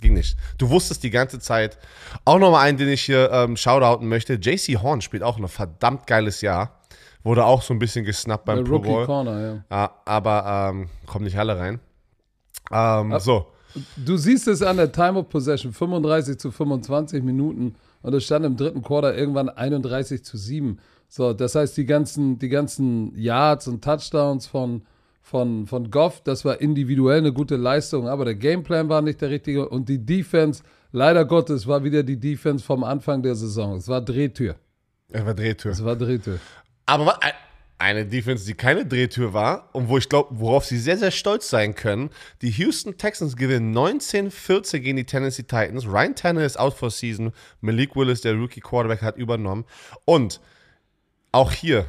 ging 0.00 0.14
nicht. 0.14 0.36
Du 0.58 0.68
wusstest 0.68 1.02
die 1.02 1.10
ganze 1.10 1.38
Zeit. 1.38 1.78
Auch 2.24 2.38
nochmal 2.38 2.66
einen, 2.66 2.78
den 2.78 2.88
ich 2.88 3.02
hier 3.02 3.30
ähm, 3.32 3.56
shoutouten 3.56 4.08
möchte. 4.08 4.34
JC 4.34 4.82
Horn 4.82 5.00
spielt 5.00 5.22
auch 5.22 5.38
ein 5.38 5.48
verdammt 5.48 6.06
geiles 6.06 6.40
Jahr. 6.40 6.80
Wurde 7.24 7.46
auch 7.46 7.62
so 7.62 7.72
ein 7.72 7.78
bisschen 7.78 8.04
gesnappt 8.04 8.44
beim 8.44 8.64
Pro 8.64 8.78
Bowl. 8.78 9.06
Corner, 9.06 9.40
ja. 9.40 9.64
Ah, 9.70 9.90
aber 10.04 10.70
ähm, 10.70 10.88
kommen 11.06 11.24
nicht 11.24 11.38
alle 11.38 11.58
rein. 11.58 11.80
Ähm, 12.70 13.18
so. 13.18 13.46
Du 13.96 14.16
siehst 14.16 14.46
es 14.46 14.62
an 14.62 14.76
der 14.76 14.92
Time 14.92 15.18
of 15.18 15.30
Possession, 15.30 15.72
35 15.72 16.38
zu 16.38 16.52
25 16.52 17.24
Minuten 17.24 17.74
und 18.02 18.14
es 18.14 18.24
stand 18.24 18.44
im 18.44 18.56
dritten 18.56 18.82
Quarter 18.82 19.16
irgendwann 19.16 19.48
31 19.48 20.22
zu 20.22 20.36
7. 20.36 20.78
So, 21.08 21.32
das 21.32 21.54
heißt, 21.54 21.76
die 21.76 21.86
ganzen, 21.86 22.38
die 22.38 22.48
ganzen 22.48 23.16
Yards 23.16 23.68
und 23.68 23.82
Touchdowns 23.82 24.46
von, 24.46 24.82
von, 25.22 25.66
von 25.66 25.90
Goff, 25.90 26.20
das 26.22 26.44
war 26.44 26.60
individuell 26.60 27.18
eine 27.18 27.32
gute 27.32 27.56
Leistung, 27.56 28.06
aber 28.06 28.26
der 28.26 28.34
Gameplan 28.34 28.88
war 28.88 29.02
nicht 29.02 29.20
der 29.22 29.30
richtige 29.30 29.68
und 29.68 29.88
die 29.88 30.04
Defense, 30.04 30.62
leider 30.92 31.24
Gottes, 31.24 31.66
war 31.66 31.82
wieder 31.82 32.02
die 32.02 32.20
Defense 32.20 32.64
vom 32.64 32.84
Anfang 32.84 33.22
der 33.22 33.34
Saison. 33.34 33.76
Es 33.76 33.88
war 33.88 34.02
Drehtür. 34.02 34.56
Er 35.10 35.26
war 35.26 35.34
Drehtür. 35.34 35.72
Es 35.72 35.84
war 35.84 35.96
Drehtür. 35.96 36.38
Aber 36.86 37.18
eine 37.78 38.06
Defense, 38.06 38.46
die 38.46 38.54
keine 38.54 38.86
Drehtür 38.86 39.32
war 39.32 39.68
und 39.72 39.88
wo 39.88 39.98
ich 39.98 40.08
glaube, 40.08 40.38
worauf 40.38 40.64
sie 40.64 40.78
sehr, 40.78 40.96
sehr 40.96 41.10
stolz 41.10 41.50
sein 41.50 41.74
können. 41.74 42.10
Die 42.40 42.50
Houston 42.50 42.96
Texans 42.96 43.36
gewinnen 43.36 43.76
19-14 43.76 44.78
gegen 44.78 44.96
die 44.96 45.04
Tennessee 45.04 45.42
Titans. 45.42 45.86
Ryan 45.86 46.14
Tanner 46.14 46.44
ist 46.44 46.58
out 46.58 46.74
for 46.74 46.90
season. 46.90 47.32
Malik 47.60 47.96
Willis, 47.96 48.20
der 48.20 48.34
Rookie 48.34 48.60
Quarterback, 48.60 49.02
hat 49.02 49.16
übernommen. 49.16 49.64
Und 50.04 50.40
auch 51.32 51.52
hier, 51.52 51.86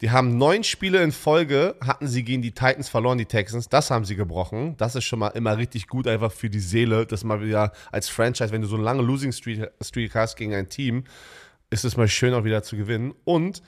die 0.00 0.12
haben 0.12 0.38
neun 0.38 0.62
Spiele 0.62 1.02
in 1.02 1.10
Folge, 1.10 1.74
hatten 1.84 2.06
sie 2.06 2.22
gegen 2.22 2.40
die 2.40 2.52
Titans 2.52 2.88
verloren, 2.88 3.18
die 3.18 3.26
Texans. 3.26 3.68
Das 3.68 3.90
haben 3.90 4.04
sie 4.04 4.14
gebrochen. 4.14 4.76
Das 4.76 4.94
ist 4.94 5.04
schon 5.04 5.18
mal 5.18 5.28
immer 5.28 5.58
richtig 5.58 5.88
gut, 5.88 6.06
einfach 6.06 6.30
für 6.30 6.48
die 6.48 6.60
Seele, 6.60 7.04
dass 7.04 7.24
mal 7.24 7.42
wieder 7.42 7.72
als 7.90 8.08
Franchise, 8.08 8.52
wenn 8.52 8.62
du 8.62 8.68
so 8.68 8.76
eine 8.76 8.84
lange 8.84 9.02
Losing 9.02 9.32
Streak 9.32 10.14
hast 10.14 10.36
gegen 10.36 10.54
ein 10.54 10.68
Team, 10.68 11.04
ist 11.70 11.84
es 11.84 11.96
mal 11.96 12.06
schön 12.06 12.32
auch 12.34 12.44
wieder 12.44 12.62
zu 12.62 12.76
gewinnen. 12.76 13.12
Und 13.24 13.62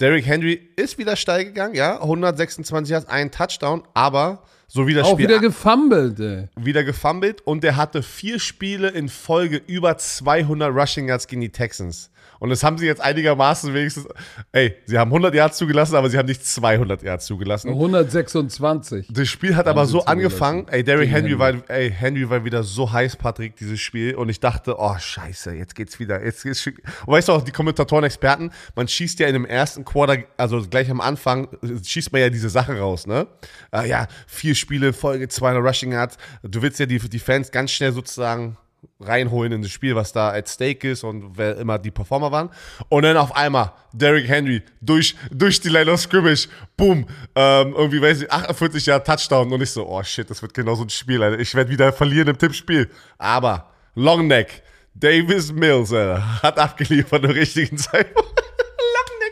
Derrick 0.00 0.26
Henry 0.26 0.70
ist 0.76 0.96
wieder 0.96 1.14
steil 1.14 1.44
gegangen, 1.44 1.74
ja, 1.74 2.00
126 2.00 2.90
Yards, 2.90 3.06
ein 3.08 3.30
Touchdown, 3.30 3.82
aber 3.92 4.42
so 4.66 4.86
wie 4.86 4.94
das 4.94 5.06
Auch 5.06 5.12
Spiel 5.12 5.28
wieder 5.28 5.40
gefummelt, 5.40 6.18
ey. 6.20 6.48
wieder 6.56 6.84
gefummelt 6.84 7.42
und 7.42 7.62
der 7.62 7.76
hatte 7.76 8.02
vier 8.02 8.38
Spiele 8.38 8.88
in 8.88 9.10
Folge 9.10 9.60
über 9.66 9.98
200 9.98 10.74
Rushing 10.74 11.08
Yards 11.08 11.26
gegen 11.26 11.42
die 11.42 11.50
Texans. 11.50 12.10
Und 12.40 12.48
das 12.48 12.64
haben 12.64 12.78
sie 12.78 12.86
jetzt 12.86 13.00
einigermaßen 13.00 13.72
wenigstens, 13.74 14.06
ey, 14.52 14.74
sie 14.86 14.98
haben 14.98 15.10
100 15.10 15.34
Yards 15.34 15.58
zugelassen, 15.58 15.94
aber 15.94 16.08
sie 16.08 16.18
haben 16.18 16.26
nicht 16.26 16.44
200 16.44 17.02
Yards 17.02 17.26
zugelassen. 17.26 17.68
126. 17.68 19.08
Das 19.10 19.28
Spiel 19.28 19.54
hat 19.54 19.68
aber 19.68 19.84
so 19.86 20.04
angefangen, 20.06 20.66
ey, 20.70 20.82
Derrick 20.82 21.10
Gegen 21.10 21.26
Henry 21.26 21.38
war, 21.38 21.54
ey, 21.68 21.90
Henry 21.90 22.28
war 22.28 22.44
wieder 22.44 22.62
so 22.62 22.90
heiß, 22.90 23.16
Patrick, 23.16 23.56
dieses 23.56 23.78
Spiel. 23.78 24.14
Und 24.14 24.30
ich 24.30 24.40
dachte, 24.40 24.76
oh, 24.78 24.96
scheiße, 24.98 25.54
jetzt 25.54 25.74
geht's 25.74 26.00
wieder. 26.00 26.24
Jetzt 26.24 26.42
geht's, 26.42 26.66
und 26.66 26.76
weißt 27.06 27.28
du 27.28 27.32
auch, 27.32 27.42
die 27.42 27.52
Kommentatoren, 27.52 28.04
Experten, 28.04 28.50
man 28.74 28.88
schießt 28.88 29.20
ja 29.20 29.26
in 29.26 29.34
dem 29.34 29.44
ersten 29.44 29.84
Quarter, 29.84 30.24
also 30.38 30.62
gleich 30.62 30.90
am 30.90 31.02
Anfang, 31.02 31.48
schießt 31.82 32.10
man 32.10 32.22
ja 32.22 32.30
diese 32.30 32.48
Sache 32.48 32.78
raus, 32.78 33.06
ne? 33.06 33.26
Äh, 33.72 33.88
ja, 33.88 34.08
vier 34.26 34.54
Spiele 34.54 34.94
Folge, 34.94 35.28
200 35.28 35.62
Rushing 35.62 35.92
Yards. 35.92 36.16
Du 36.42 36.62
willst 36.62 36.80
ja 36.80 36.86
die, 36.86 36.98
die 36.98 37.18
Fans 37.18 37.50
ganz 37.50 37.70
schnell 37.70 37.92
sozusagen 37.92 38.56
reinholen 39.00 39.52
in 39.52 39.62
das 39.62 39.70
Spiel, 39.70 39.94
was 39.94 40.12
da 40.12 40.30
at 40.32 40.48
stake 40.48 40.90
ist 40.90 41.04
und 41.04 41.36
wer 41.36 41.56
immer 41.56 41.78
die 41.78 41.90
Performer 41.90 42.30
waren. 42.30 42.50
Und 42.88 43.02
dann 43.02 43.16
auf 43.16 43.34
einmal 43.34 43.72
Derrick 43.92 44.28
Henry 44.28 44.62
durch, 44.80 45.16
durch 45.30 45.60
die 45.60 45.68
Line 45.68 45.90
of 45.90 46.00
Scrimmage, 46.00 46.48
boom, 46.76 47.06
ähm, 47.34 47.74
irgendwie, 47.76 48.00
weiß 48.00 48.22
ich, 48.22 48.30
48 48.30 48.86
Jahre 48.86 49.02
Touchdown. 49.02 49.52
Und 49.52 49.62
ich 49.62 49.70
so, 49.70 49.88
oh 49.88 50.02
shit, 50.02 50.28
das 50.28 50.42
wird 50.42 50.54
genau 50.54 50.74
so 50.74 50.82
ein 50.82 50.90
Spiel, 50.90 51.22
Alter. 51.22 51.38
Ich 51.38 51.54
werde 51.54 51.70
wieder 51.70 51.92
verlieren 51.92 52.28
im 52.28 52.38
Tippspiel. 52.38 52.90
Aber 53.18 53.70
Longneck, 53.94 54.62
Davis 54.94 55.52
Mills, 55.52 55.92
Alter, 55.92 56.42
hat 56.42 56.58
abgeliefert 56.58 57.24
im 57.24 57.30
richtigen 57.30 57.78
Zeitpunkt. 57.78 58.39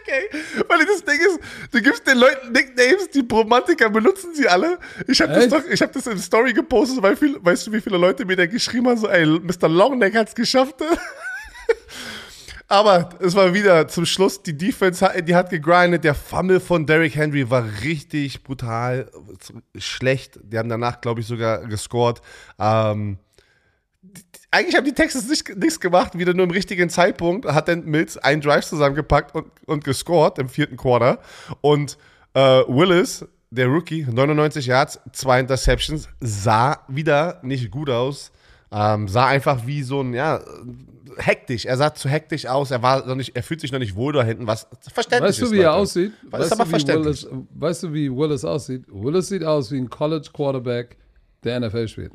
Ey. 0.08 0.40
Weil 0.68 0.86
das 0.86 1.04
Ding 1.04 1.20
ist, 1.20 1.38
du 1.72 1.82
gibst 1.82 2.06
den 2.06 2.18
Leuten 2.18 2.50
Nicknames, 2.52 3.10
die 3.10 3.24
Romantiker 3.30 3.90
benutzen 3.90 4.34
sie 4.34 4.48
alle. 4.48 4.78
Ich 5.06 5.20
habe 5.20 5.34
das 5.34 5.48
doch, 5.48 5.62
ich 5.70 5.80
habe 5.82 5.92
das 5.92 6.06
in 6.06 6.18
Story 6.18 6.52
gepostet, 6.52 7.02
weil 7.02 7.14
viel, 7.16 7.36
weißt 7.40 7.66
du, 7.66 7.72
wie 7.72 7.80
viele 7.80 7.98
Leute 7.98 8.24
mir 8.24 8.36
da 8.36 8.46
geschrieben 8.46 8.88
haben, 8.88 8.96
so, 8.98 9.08
ey, 9.08 9.26
Mr. 9.26 9.68
Longneck 9.68 10.14
hat's 10.16 10.34
geschafft. 10.34 10.76
Aber 12.70 13.08
es 13.20 13.34
war 13.34 13.54
wieder 13.54 13.88
zum 13.88 14.04
Schluss, 14.04 14.42
die 14.42 14.56
Defense, 14.56 15.02
hat- 15.04 15.26
die 15.26 15.34
hat 15.34 15.48
gegrindet. 15.48 16.04
Der 16.04 16.14
Fumble 16.14 16.60
von 16.60 16.84
Derrick 16.84 17.14
Henry 17.16 17.48
war 17.48 17.64
richtig 17.82 18.42
brutal 18.42 19.10
schlecht. 19.76 20.38
Die 20.42 20.58
haben 20.58 20.68
danach, 20.68 21.00
glaube 21.00 21.20
ich, 21.20 21.26
sogar 21.26 21.66
gescored. 21.66 22.20
Ähm, 22.58 23.16
eigentlich 24.50 24.76
haben 24.76 24.84
die 24.84 24.94
Texans 24.94 25.28
nicht, 25.28 25.56
nichts 25.56 25.80
gemacht, 25.80 26.18
wieder 26.18 26.32
nur 26.34 26.44
im 26.44 26.50
richtigen 26.50 26.88
Zeitpunkt. 26.88 27.46
Hat 27.46 27.68
dann 27.68 27.84
Mills 27.84 28.16
einen 28.16 28.40
Drive 28.40 28.66
zusammengepackt 28.66 29.34
und, 29.34 29.46
und 29.66 29.84
gescored 29.84 30.38
im 30.38 30.48
vierten 30.48 30.76
Quarter. 30.76 31.20
Und 31.60 31.98
äh, 32.34 32.40
Willis, 32.40 33.26
der 33.50 33.66
Rookie, 33.66 34.06
99 34.10 34.66
Yards, 34.66 35.00
zwei 35.12 35.40
Interceptions, 35.40 36.08
sah 36.20 36.78
wieder 36.88 37.40
nicht 37.42 37.70
gut 37.70 37.90
aus. 37.90 38.32
Ähm, 38.70 39.08
sah 39.08 39.26
einfach 39.26 39.66
wie 39.66 39.82
so 39.82 40.00
ein, 40.00 40.14
ja, 40.14 40.40
hektisch. 41.18 41.66
Er 41.66 41.76
sah 41.76 41.94
zu 41.94 42.08
hektisch 42.08 42.46
aus. 42.46 42.70
Er 42.70 42.82
war 42.82 43.06
noch 43.06 43.14
nicht, 43.14 43.36
er 43.36 43.42
fühlt 43.42 43.60
sich 43.60 43.72
noch 43.72 43.78
nicht 43.78 43.96
wohl 43.96 44.12
da 44.12 44.22
hinten, 44.22 44.46
was 44.46 44.66
verständlich 44.92 45.30
Weißt 45.30 45.40
du, 45.40 45.44
ist. 45.46 45.52
wie 45.52 45.60
er 45.60 45.74
aussieht? 45.74 46.12
Das 46.24 46.32
weißt 46.32 46.44
ist 46.46 46.52
aber 46.52 46.64
du, 46.64 46.68
wie 46.68 46.70
verständlich. 46.70 47.24
Willis, 47.24 47.46
weißt 47.54 47.82
du, 47.82 47.92
wie 47.92 48.10
Willis 48.10 48.44
aussieht? 48.44 48.84
Willis 48.88 49.28
sieht 49.28 49.44
aus 49.44 49.70
wie 49.72 49.78
ein 49.78 49.90
College 49.90 50.28
Quarterback, 50.32 50.96
der 51.44 51.60
NFL 51.60 51.88
spielt. 51.88 52.12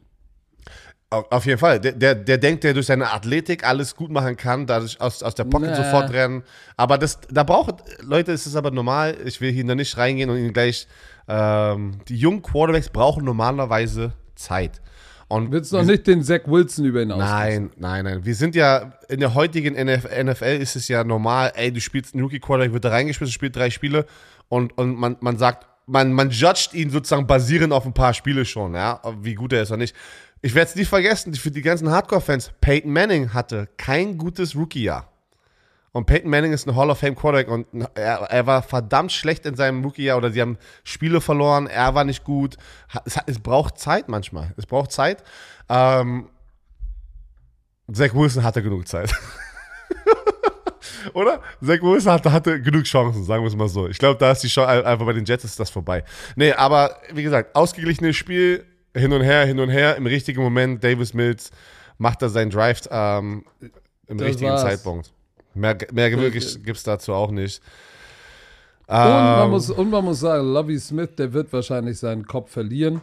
Auf 1.30 1.46
jeden 1.46 1.60
Fall. 1.60 1.80
Der, 1.80 1.92
der, 1.92 2.16
der 2.16 2.38
denkt, 2.38 2.64
der 2.64 2.74
durch 2.74 2.88
seine 2.88 3.12
Athletik 3.12 3.66
alles 3.66 3.96
gut 3.96 4.12
machen 4.12 4.36
kann, 4.38 4.66
dadurch 4.66 5.00
aus, 5.00 5.22
aus 5.22 5.36
der 5.36 5.44
Pocket 5.44 5.70
Nee. 5.70 5.76
sofort 5.76 6.12
rennen. 6.12 6.44
Aber 6.78 6.98
das, 6.98 7.20
da 7.30 7.44
braucht, 7.44 7.76
Leute, 8.02 8.32
es 8.32 8.48
ist 8.48 8.56
aber 8.56 8.72
normal. 8.72 9.16
Ich 9.26 9.40
will 9.42 9.52
hier 9.52 9.66
da 9.66 9.76
nicht 9.76 9.98
reingehen 9.98 10.30
und 10.30 10.38
Ihnen 10.38 10.54
gleich, 10.54 10.88
ähm, 11.28 12.00
die 12.08 12.16
jungen 12.18 12.42
Quarterbacks 12.42 12.90
brauchen 12.90 13.24
normalerweise 13.26 14.14
Zeit. 14.36 14.82
Und 15.28 15.52
Willst 15.52 15.72
du 15.72 15.78
noch 15.78 15.86
nicht 15.86 16.06
den 16.06 16.22
Zach 16.24 16.42
Wilson 16.46 16.86
über 16.86 17.02
ihn? 17.02 17.08
Nein, 17.08 17.72
nein, 17.78 18.06
nein. 18.06 18.26
Wir 18.26 18.36
sind 18.36 18.56
ja, 18.56 18.94
in 19.10 19.20
der 19.20 19.34
heutigen 19.34 19.74
NF 19.76 20.04
NFL 20.06 20.60
ist 20.62 20.76
es 20.76 20.88
ja 20.88 21.04
normal, 21.04 21.52
ey, 21.56 21.72
du 21.72 21.80
spielst 21.82 22.14
einen 22.14 22.24
Rookie 22.24 22.40
Quarterback, 22.40 22.74
wird 22.74 22.86
da 22.86 22.90
reingeschmissen, 22.90 23.32
spielt 23.34 23.56
drei 23.56 23.70
Spiele 23.70 24.06
und, 24.50 24.78
und 24.78 24.96
man, 24.96 25.18
man 25.22 25.38
sagt, 25.38 25.66
man, 25.88 26.14
man 26.14 26.30
judgt 26.30 26.74
ihn 26.74 26.90
sozusagen 26.92 27.26
basierend 27.26 27.74
auf 27.74 27.86
ein 27.86 27.94
paar 27.94 28.14
Spiele 28.14 28.46
schon, 28.46 28.76
ja, 28.76 29.02
wie 29.22 29.34
gut 29.34 29.54
er 29.54 29.64
ist 29.64 29.72
oder 29.72 29.78
nicht. 29.80 29.96
Ich 30.46 30.54
werde 30.56 30.70
es 30.70 30.76
nicht 30.76 30.90
vergessen, 30.90 31.34
für 31.36 31.52
die 31.52 31.62
ganzen 31.62 31.90
Hardcore-Fans, 31.90 32.52
Peyton 32.60 32.92
Manning 32.92 33.34
hatte 33.34 33.70
kein 33.78 34.18
gutes 34.18 34.58
Rookie-Jahr. 34.58 35.10
Und 35.94 36.06
Peyton 36.06 36.30
Manning 36.30 36.52
ist 36.52 36.68
ein 36.68 36.76
Hall 36.76 36.90
of 36.90 37.00
Fame 37.00 37.16
Quarterback 37.16 37.48
und 37.48 37.66
er, 37.96 38.24
er 38.24 38.46
war 38.46 38.62
verdammt 38.62 39.14
schlecht 39.14 39.46
in 39.46 39.56
seinem 39.56 39.82
Rookie-Jahr 39.86 40.18
oder 40.18 40.32
sie 40.32 40.42
haben 40.42 40.58
Spiele 40.84 41.22
verloren, 41.22 41.68
er 41.68 41.96
war 41.96 42.04
nicht 42.04 42.26
gut. 42.26 42.58
Es, 43.06 43.18
es 43.26 43.40
braucht 43.40 43.80
Zeit 43.80 44.10
manchmal. 44.10 44.54
Es 44.58 44.66
braucht 44.66 44.92
Zeit. 44.92 45.24
Ähm, 45.70 46.28
Zach 47.90 48.14
Wilson 48.14 48.44
hatte 48.44 48.62
genug 48.62 48.86
Zeit. 48.86 49.14
Oder? 51.14 51.42
Zach 51.62 51.82
Wilson 51.82 52.12
hatte, 52.12 52.32
hatte 52.34 52.62
genug 52.62 52.84
Chancen, 52.84 53.24
sagen 53.24 53.44
wir 53.44 53.48
es 53.48 53.56
mal 53.56 53.70
so. 53.70 53.88
Ich 53.88 53.98
glaube, 53.98 54.20
da 54.20 54.32
ist 54.32 54.44
die 54.44 54.50
Chance, 54.50 54.86
einfach 54.86 55.06
bei 55.06 55.14
den 55.14 55.24
Jets 55.24 55.46
ist 55.46 55.58
das 55.58 55.70
vorbei. 55.70 56.04
Nee, 56.36 56.52
aber 56.52 56.98
wie 57.14 57.24
gesagt, 57.24 57.56
ausgeglichenes 57.56 58.18
Spiel, 58.18 58.66
hin 58.96 59.12
und 59.14 59.22
her, 59.22 59.46
hin 59.46 59.60
und 59.60 59.70
her, 59.70 59.96
im 59.96 60.06
richtigen 60.06 60.42
Moment, 60.42 60.84
Davis 60.84 61.14
Mills 61.14 61.52
macht 61.98 62.22
da 62.22 62.30
seinen 62.30 62.50
Drive 62.52 62.82
ähm, 62.92 63.46
im 64.08 64.18
Das 64.18 64.28
richtigen 64.28 64.52
war's. 64.52 64.62
Zeitpunkt. 64.62 65.12
Mehr, 65.54 65.78
mehr 65.92 66.12
wirklich 66.20 66.64
gibt 66.64 66.78
es 66.78 66.84
dazu 66.84 67.14
auch 67.14 67.32
nicht. 67.32 67.62
Und, 68.88 68.96
man 68.96 69.46
Ähm, 69.46 69.52
muss, 69.52 69.70
und 69.70 69.90
man 69.90 70.04
muss 70.04 70.20
sagen, 70.20 70.52
Lovey 70.52 70.78
Smith, 70.80 71.10
der 71.18 71.32
wird 71.34 71.54
wahrscheinlich 71.54 72.00
seinen 72.00 72.26
Kopf 72.26 72.52
verlieren. 72.52 73.02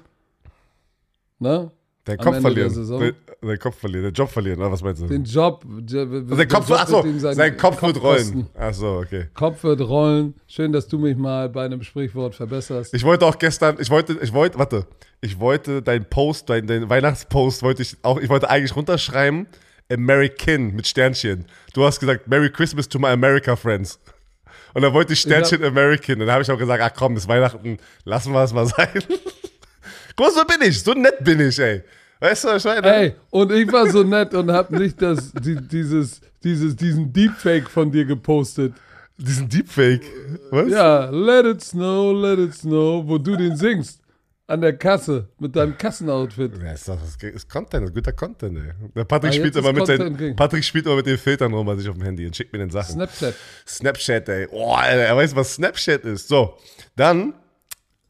Ne? 1.38 1.70
Am 2.08 2.16
Kopf 2.16 2.36
Ende 2.36 2.40
verlieren. 2.40 2.98
Der, 3.00 3.48
der 3.48 3.58
Kopf 3.58 3.78
verlieren, 3.78 4.02
der 4.02 4.12
Job 4.12 4.30
verlieren, 4.30 4.58
oder 4.58 4.72
was 4.72 4.82
meinst 4.82 5.02
du? 5.02 5.06
Den 5.06 5.24
Job. 5.24 5.64
Also 5.66 6.06
der 6.06 6.48
Kopf, 6.48 6.68
Job 6.68 6.80
achso, 6.80 7.04
wird 7.04 7.06
ihm 7.06 7.20
sein, 7.20 7.34
seinen 7.34 7.56
Kopf 7.56 7.82
wird 7.82 8.00
kosten. 8.00 8.32
rollen. 8.32 8.50
Achso, 8.54 9.00
okay. 9.00 9.26
Kopf 9.34 9.62
wird 9.62 9.80
rollen. 9.80 10.34
Schön, 10.46 10.72
dass 10.72 10.88
du 10.88 10.98
mich 10.98 11.16
mal 11.16 11.48
bei 11.48 11.64
einem 11.64 11.82
Sprichwort 11.82 12.34
verbesserst. 12.34 12.94
Ich 12.94 13.04
wollte 13.04 13.26
auch 13.26 13.38
gestern, 13.38 13.76
ich 13.80 13.90
wollte, 13.90 14.18
ich 14.20 14.32
wollte, 14.32 14.58
warte, 14.58 14.86
ich 15.20 15.38
wollte 15.38 15.82
deinen 15.82 16.04
Post, 16.06 16.48
deinen 16.50 16.66
dein 16.66 16.88
Weihnachtspost, 16.88 17.62
wollte 17.62 17.82
ich 17.82 17.96
auch, 18.02 18.18
ich 18.18 18.28
wollte 18.28 18.48
eigentlich 18.48 18.74
runterschreiben, 18.74 19.46
American 19.92 20.74
mit 20.74 20.86
Sternchen. 20.86 21.44
Du 21.74 21.84
hast 21.84 22.00
gesagt, 22.00 22.28
Merry 22.28 22.50
Christmas 22.50 22.88
to 22.88 22.98
my 22.98 23.08
America 23.08 23.56
Friends. 23.56 24.00
Und 24.72 24.82
dann 24.82 24.92
wollte 24.92 25.12
ich 25.12 25.20
Sternchen 25.20 25.64
American. 25.64 26.14
Und 26.14 26.20
dann 26.20 26.32
habe 26.32 26.42
ich 26.42 26.50
auch 26.50 26.58
gesagt, 26.58 26.82
ach 26.82 26.92
komm, 26.96 27.14
das 27.14 27.26
Weihnachten, 27.26 27.78
lassen 28.04 28.32
wir 28.32 28.44
es 28.44 28.52
mal 28.52 28.66
sein. 28.66 29.02
Guck 30.20 30.34
mal, 30.34 30.38
so 30.38 30.44
bin 30.46 30.68
ich, 30.68 30.82
so 30.82 30.92
nett 30.92 31.24
bin 31.24 31.40
ich, 31.40 31.58
ey. 31.58 31.82
Weißt 32.20 32.44
du, 32.44 32.48
was 32.48 32.62
ich 32.62 32.70
meine? 32.70 32.94
Ey, 32.94 33.14
und 33.30 33.50
ich 33.52 33.72
war 33.72 33.86
so 33.90 34.02
nett 34.02 34.34
und 34.34 34.52
hab 34.52 34.70
nicht 34.70 35.00
das, 35.00 35.32
die, 35.32 35.56
dieses, 35.56 36.20
dieses, 36.44 36.76
diesen 36.76 37.10
Deepfake 37.10 37.70
von 37.70 37.90
dir 37.90 38.04
gepostet. 38.04 38.74
Diesen 39.16 39.48
Deepfake. 39.48 40.02
Was? 40.50 40.68
Ja, 40.68 41.08
let 41.08 41.46
it 41.46 41.62
snow, 41.62 42.12
let 42.12 42.38
it 42.38 42.54
snow, 42.54 43.02
wo 43.06 43.16
du 43.16 43.34
den 43.34 43.56
singst. 43.56 44.02
An 44.46 44.60
der 44.60 44.76
Kasse 44.76 45.26
mit 45.38 45.56
deinem 45.56 45.78
Kassenoutfit. 45.78 46.52
Ja, 46.62 46.72
ist 46.72 46.86
doch, 46.86 46.98
das 47.00 47.16
ist 47.22 47.48
Content, 47.48 47.86
ist 47.86 47.94
guter 47.94 48.12
Content, 48.12 48.58
ey. 48.58 48.72
Der 48.94 49.04
Patrick, 49.04 49.30
Ah, 49.30 49.34
spielt 49.36 49.56
immer 49.56 49.72
mit 49.72 49.86
seinen, 49.86 50.18
King. 50.18 50.36
Patrick 50.36 50.64
spielt 50.64 50.84
immer 50.84 50.96
mit 50.96 51.06
den 51.06 51.16
Filtern 51.16 51.54
rum 51.54 51.64
bei 51.64 51.76
sich 51.76 51.88
auf 51.88 51.94
dem 51.94 52.04
Handy 52.04 52.26
und 52.26 52.36
schickt 52.36 52.52
mir 52.52 52.58
den 52.58 52.68
Sachen. 52.68 52.92
Snapchat. 52.92 53.34
Snapchat, 53.66 54.28
ey. 54.28 54.48
Oh, 54.50 54.74
Alter, 54.74 55.00
er 55.02 55.16
weiß, 55.16 55.34
was 55.34 55.54
Snapchat 55.54 56.04
ist. 56.04 56.28
So, 56.28 56.58
dann 56.94 57.32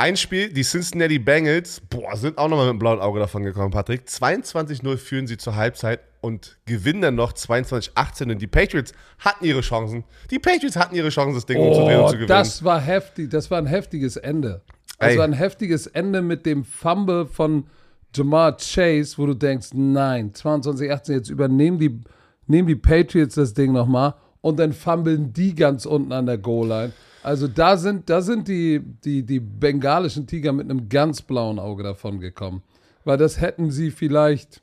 ein 0.01 0.17
Spiel, 0.17 0.51
die 0.51 0.63
Cincinnati 0.63 1.19
Bengals, 1.19 1.83
boah, 1.91 2.17
sind 2.17 2.39
auch 2.39 2.49
nochmal 2.49 2.67
mit 2.67 2.73
dem 2.73 2.79
blauen 2.79 3.01
Auge 3.01 3.21
davon 3.21 3.43
gekommen, 3.43 3.71
Patrick. 3.71 4.07
22-0 4.09 4.97
führen 4.97 5.27
sie 5.27 5.37
zur 5.37 5.57
Halbzeit 5.57 6.01
und 6.23 6.57
gewinnen 6.65 7.03
dann 7.03 7.17
noch 7.17 7.35
22-18 7.35 8.31
und 8.33 8.41
die 8.41 8.47
Patriots 8.47 8.93
hatten 9.19 9.45
ihre 9.45 9.61
Chancen. 9.61 10.05
Die 10.31 10.39
Patriots 10.39 10.77
hatten 10.77 10.95
ihre 10.95 11.11
Chancen, 11.11 11.35
das 11.35 11.45
Ding 11.45 11.59
umzudrehen 11.59 11.99
und 11.99 12.05
Oh, 12.05 12.09
zu 12.09 12.15
gewinnen. 12.15 12.29
das 12.29 12.65
war 12.65 12.81
heftig. 12.81 13.29
Das 13.31 13.51
war 13.51 13.59
ein 13.59 13.67
heftiges 13.67 14.17
Ende. 14.17 14.63
Das 14.99 15.13
Ey. 15.13 15.19
war 15.19 15.25
ein 15.25 15.35
heftiges 15.35 15.87
Ende 15.87 16.23
mit 16.23 16.47
dem 16.47 16.65
Fumble 16.65 17.27
von 17.27 17.67
Jamar 18.15 18.57
Chase, 18.57 19.19
wo 19.19 19.27
du 19.27 19.35
denkst, 19.35 19.69
nein, 19.75 20.33
22-18, 20.33 21.13
jetzt 21.13 21.29
übernehmen 21.29 21.79
die, 21.79 22.01
nehmen 22.47 22.69
die 22.69 22.75
Patriots 22.75 23.35
das 23.35 23.53
Ding 23.53 23.73
nochmal 23.73 24.15
und 24.41 24.59
dann 24.59 24.73
fummeln 24.73 25.35
die 25.35 25.55
ganz 25.55 25.85
unten 25.85 26.13
an 26.13 26.25
der 26.25 26.39
Goal-Line. 26.39 26.93
Also 27.23 27.49
da 27.49 27.77
sind, 27.77 28.09
da 28.09 28.23
sind 28.23 28.49
die, 28.49 28.81
die, 29.05 29.23
die 29.25 29.41
bengalischen 29.41 30.27
Tiger 30.27 30.53
mit 30.53 30.71
einem 30.71 30.89
ganz 30.89 31.23
blauen 31.23 31.59
Auge 31.59 31.83
davon 31.83 32.21
gekommen. 32.21 32.63
Weil 33.05 33.19
das 33.19 33.41
hätten 33.41 33.71
sie 33.71 33.91
vielleicht 33.91 34.63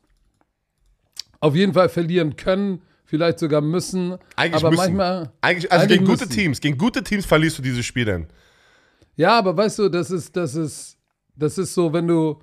auf 1.39 1.55
jeden 1.55 1.73
Fall 1.73 1.89
verlieren 1.89 2.35
können, 2.35 2.81
vielleicht 3.05 3.39
sogar 3.39 3.61
müssen. 3.61 4.17
Eigentlich 4.35 4.63
aber 4.63 4.71
müssen. 4.71 4.81
manchmal. 4.81 5.31
Eigentlich, 5.41 5.71
also 5.71 5.83
eigentlich 5.83 5.99
gegen 5.99 6.09
gute 6.09 6.25
müssen. 6.25 6.35
Teams, 6.37 6.61
gegen 6.61 6.77
gute 6.77 7.03
Teams 7.03 7.25
verlierst 7.25 7.57
du 7.59 7.61
dieses 7.61 7.85
Spiel 7.85 8.05
dann. 8.05 8.27
Ja, 9.15 9.37
aber 9.37 9.55
weißt 9.55 9.79
du, 9.79 9.89
das 9.89 10.11
ist, 10.11 10.35
das 10.35 10.55
ist, 10.55 10.97
das 11.35 11.57
ist 11.57 11.73
so, 11.73 11.91
wenn 11.93 12.07
du, 12.07 12.39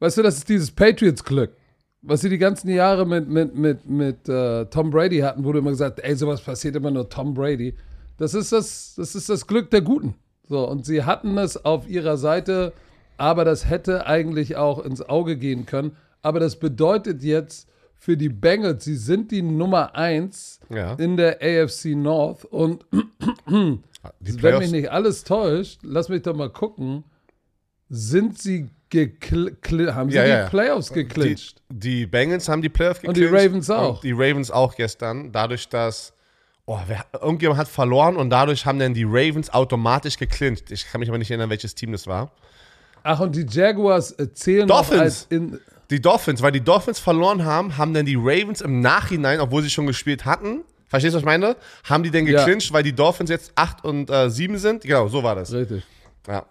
weißt 0.00 0.18
du, 0.18 0.22
das 0.22 0.38
ist 0.38 0.48
dieses 0.48 0.70
Patriots-Glück. 0.70 1.56
was 2.02 2.20
sie 2.20 2.28
die 2.28 2.38
ganzen 2.38 2.68
Jahre 2.68 3.06
mit, 3.06 3.28
mit, 3.28 3.54
mit, 3.54 3.88
mit 3.88 4.28
äh, 4.28 4.66
Tom 4.66 4.90
Brady 4.90 5.20
hatten, 5.20 5.44
wurde 5.44 5.60
immer 5.60 5.70
gesagt, 5.70 6.00
ey, 6.00 6.14
sowas 6.16 6.40
passiert 6.40 6.74
immer 6.76 6.90
nur 6.90 7.08
Tom 7.08 7.32
Brady. 7.32 7.74
Das 8.18 8.34
ist 8.34 8.52
das, 8.52 8.94
das 8.96 9.14
ist 9.14 9.28
das 9.28 9.46
Glück 9.46 9.70
der 9.70 9.80
Guten. 9.82 10.14
So, 10.48 10.68
und 10.68 10.84
sie 10.84 11.04
hatten 11.04 11.38
es 11.38 11.64
auf 11.64 11.88
ihrer 11.88 12.16
Seite, 12.16 12.72
aber 13.16 13.44
das 13.44 13.68
hätte 13.68 14.06
eigentlich 14.06 14.56
auch 14.56 14.84
ins 14.84 15.00
Auge 15.02 15.36
gehen 15.36 15.66
können. 15.66 15.96
Aber 16.22 16.40
das 16.40 16.56
bedeutet 16.56 17.22
jetzt 17.22 17.68
für 17.96 18.16
die 18.16 18.28
Bengals, 18.28 18.84
sie 18.84 18.96
sind 18.96 19.30
die 19.30 19.42
Nummer 19.42 19.94
1 19.94 20.60
Ja. 20.70 20.94
in 20.94 21.16
der 21.16 21.38
AFC 21.40 21.94
North 21.94 22.44
und 22.44 22.84
Die 24.20 24.42
wenn 24.42 24.58
mich 24.58 24.72
nicht 24.72 24.90
alles 24.90 25.22
täuscht, 25.24 25.80
lass 25.84 26.08
mich 26.08 26.22
doch 26.22 26.34
mal 26.34 26.50
gucken, 26.50 27.04
sind 27.88 28.38
sie 28.38 28.68
haben 28.94 30.10
sie 30.10 30.16
Ja, 30.16 30.24
die 30.24 30.28
ja. 30.30 30.48
Playoffs 30.50 30.88
die, 30.88 30.94
geklincht? 30.94 31.62
die 31.70 32.06
Bengals 32.06 32.46
haben 32.48 32.60
die 32.60 32.68
Playoffs 32.68 33.02
Und 33.04 33.16
die 33.16 33.22
geclincht. 33.22 33.46
Ravens 33.46 33.70
auch. 33.70 33.94
Und 33.96 34.04
die 34.04 34.12
Ravens 34.12 34.50
auch 34.50 34.74
gestern. 34.74 35.32
Dadurch, 35.32 35.68
dass 35.70 36.12
oh, 36.74 36.80
wer, 36.86 37.04
irgendjemand 37.20 37.58
hat 37.60 37.68
verloren 37.68 38.16
und 38.16 38.30
dadurch 38.30 38.64
haben 38.66 38.78
dann 38.78 38.94
die 38.94 39.04
Ravens 39.04 39.52
automatisch 39.52 40.16
geclincht. 40.16 40.70
Ich 40.70 40.86
kann 40.90 41.00
mich 41.00 41.08
aber 41.08 41.18
nicht 41.18 41.30
erinnern, 41.30 41.50
welches 41.50 41.74
Team 41.74 41.92
das 41.92 42.06
war. 42.06 42.30
Ach, 43.02 43.20
und 43.20 43.34
die 43.34 43.46
Jaguars 43.48 44.12
äh, 44.12 44.32
zählen 44.32 44.66
Dolphins. 44.68 45.00
als 45.00 45.26
in. 45.30 45.58
Die 45.90 46.00
Dolphins, 46.00 46.40
weil 46.40 46.52
die 46.52 46.60
Dolphins 46.62 46.98
verloren 46.98 47.44
haben, 47.44 47.76
haben 47.76 47.92
dann 47.92 48.06
die 48.06 48.14
Ravens 48.16 48.60
im 48.62 48.80
Nachhinein, 48.80 49.40
obwohl 49.40 49.62
sie 49.62 49.68
schon 49.68 49.86
gespielt 49.86 50.24
hatten, 50.24 50.62
verstehst 50.88 51.12
du, 51.12 51.16
was 51.16 51.22
ich 51.22 51.26
meine? 51.26 51.56
Haben 51.84 52.02
die 52.02 52.10
denn 52.10 52.26
Ja. 52.26 52.38
geclincht, 52.44 52.72
weil 52.72 52.82
die 52.82 52.94
Dolphins 52.94 53.28
jetzt 53.28 53.52
8 53.56 53.84
und 53.84 54.08
äh, 54.08 54.30
7 54.30 54.56
sind? 54.58 54.82
Genau, 54.84 55.08
so 55.08 55.22
war 55.22 55.34
das. 55.34 55.52
Richtig. 55.52 55.82
Ja. 56.26 56.46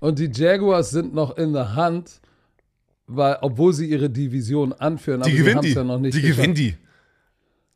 Und 0.00 0.18
die 0.18 0.30
Jaguars 0.30 0.90
sind 0.90 1.14
noch 1.14 1.36
in 1.38 1.52
der 1.54 1.74
Hand, 1.74 2.20
weil, 3.06 3.38
obwohl 3.40 3.72
sie 3.72 3.86
ihre 3.86 4.10
Division 4.10 4.72
anführen, 4.74 5.22
Die 5.22 5.30
aber 5.30 5.38
gewinnen 5.38 5.62
die. 5.62 5.72
ja 5.72 5.84
noch 5.84 5.98
nicht 5.98 6.14
die 6.16 6.22
gewinnen 6.22 6.54
die. 6.54 6.76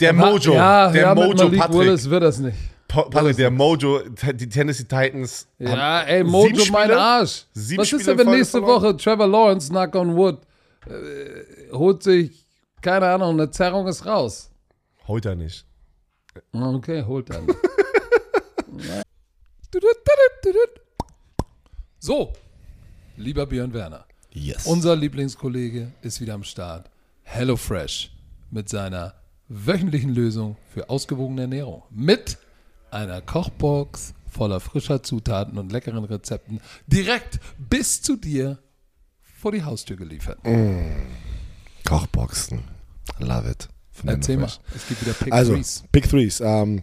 Der 0.01 0.13
Mojo, 0.13 0.55
ja, 0.55 0.91
der 0.91 1.03
ja, 1.03 1.15
Mojo 1.15 1.51
Patrick. 1.51 1.73
Willis 1.79 2.11
wird 2.11 2.23
das 2.25 2.39
nicht. 2.39 2.57
Pa- 2.89 3.03
Patrick, 3.09 3.37
der 3.37 3.51
Mojo, 3.51 4.01
die 4.35 4.49
Tennessee 4.49 4.85
Titans. 4.85 5.47
Ja, 5.59 6.03
ey, 6.03 6.25
Mojo, 6.25 6.51
mein 6.73 6.85
Spiele- 6.89 6.99
Arsch. 7.01 7.47
sieben 7.53 7.81
Was 7.83 7.93
ist 7.93 8.07
denn, 8.07 8.19
wenn 8.19 8.31
nächste? 8.31 8.61
Woche 8.63 8.97
Trevor 8.97 9.27
Lawrence, 9.29 9.69
knock 9.71 9.95
on 9.95 10.17
wood, 10.17 10.39
äh, 10.87 11.73
holt 11.73 12.03
sich, 12.03 12.47
keine 12.83 13.07
Ahnung, 13.07 13.31
eine 13.41 13.51
Zerrung 13.51 13.87
ist 13.87 14.05
raus. 14.05 14.51
Holt 15.07 15.25
er 15.27 15.35
nicht. 15.37 15.65
Okay, 16.53 17.05
holt 17.05 17.31
dann. 17.31 17.47
so, 21.99 22.33
lieber 23.17 23.47
Björn 23.47 23.73
Werner, 23.73 24.05
Yes. 24.33 24.67
unser 24.67 24.97
Lieblingskollege 24.97 25.93
ist 26.03 26.21
wieder 26.21 26.35
am 26.35 26.43
Start. 26.45 26.91
HelloFresh 27.23 28.11
mit 28.51 28.69
seiner 28.69 29.15
wöchentlichen 29.49 30.11
Lösung 30.11 30.57
für 30.73 30.89
ausgewogene 30.91 31.43
Ernährung. 31.43 31.83
Mit 31.91 32.39
einer 32.91 33.21
Kochbox 33.21 34.15
voller 34.31 34.61
frischer 34.61 35.03
Zutaten 35.03 35.59
und 35.59 35.71
leckeren 35.73 36.05
Rezepten 36.05 36.61
direkt 36.87 37.39
bis 37.59 38.03
zu 38.03 38.17
dir 38.17 38.59
vor 39.41 39.53
die 39.53 39.63
Haustür 39.63 39.97
geliefert. 39.97 40.39
Kochboxen. 41.85 42.63
Love 43.19 43.51
it. 43.51 43.69
Von 43.93 44.09
Erzähl 44.09 44.39
mal, 44.39 44.51
es 44.75 44.89
gibt 44.89 45.03
wieder 45.03 45.13
Pick 45.13 45.33
Also, 45.33 45.53
Threes. 45.55 45.85
Pick 45.93 46.09
Threes. 46.09 46.41
Ähm, 46.41 46.83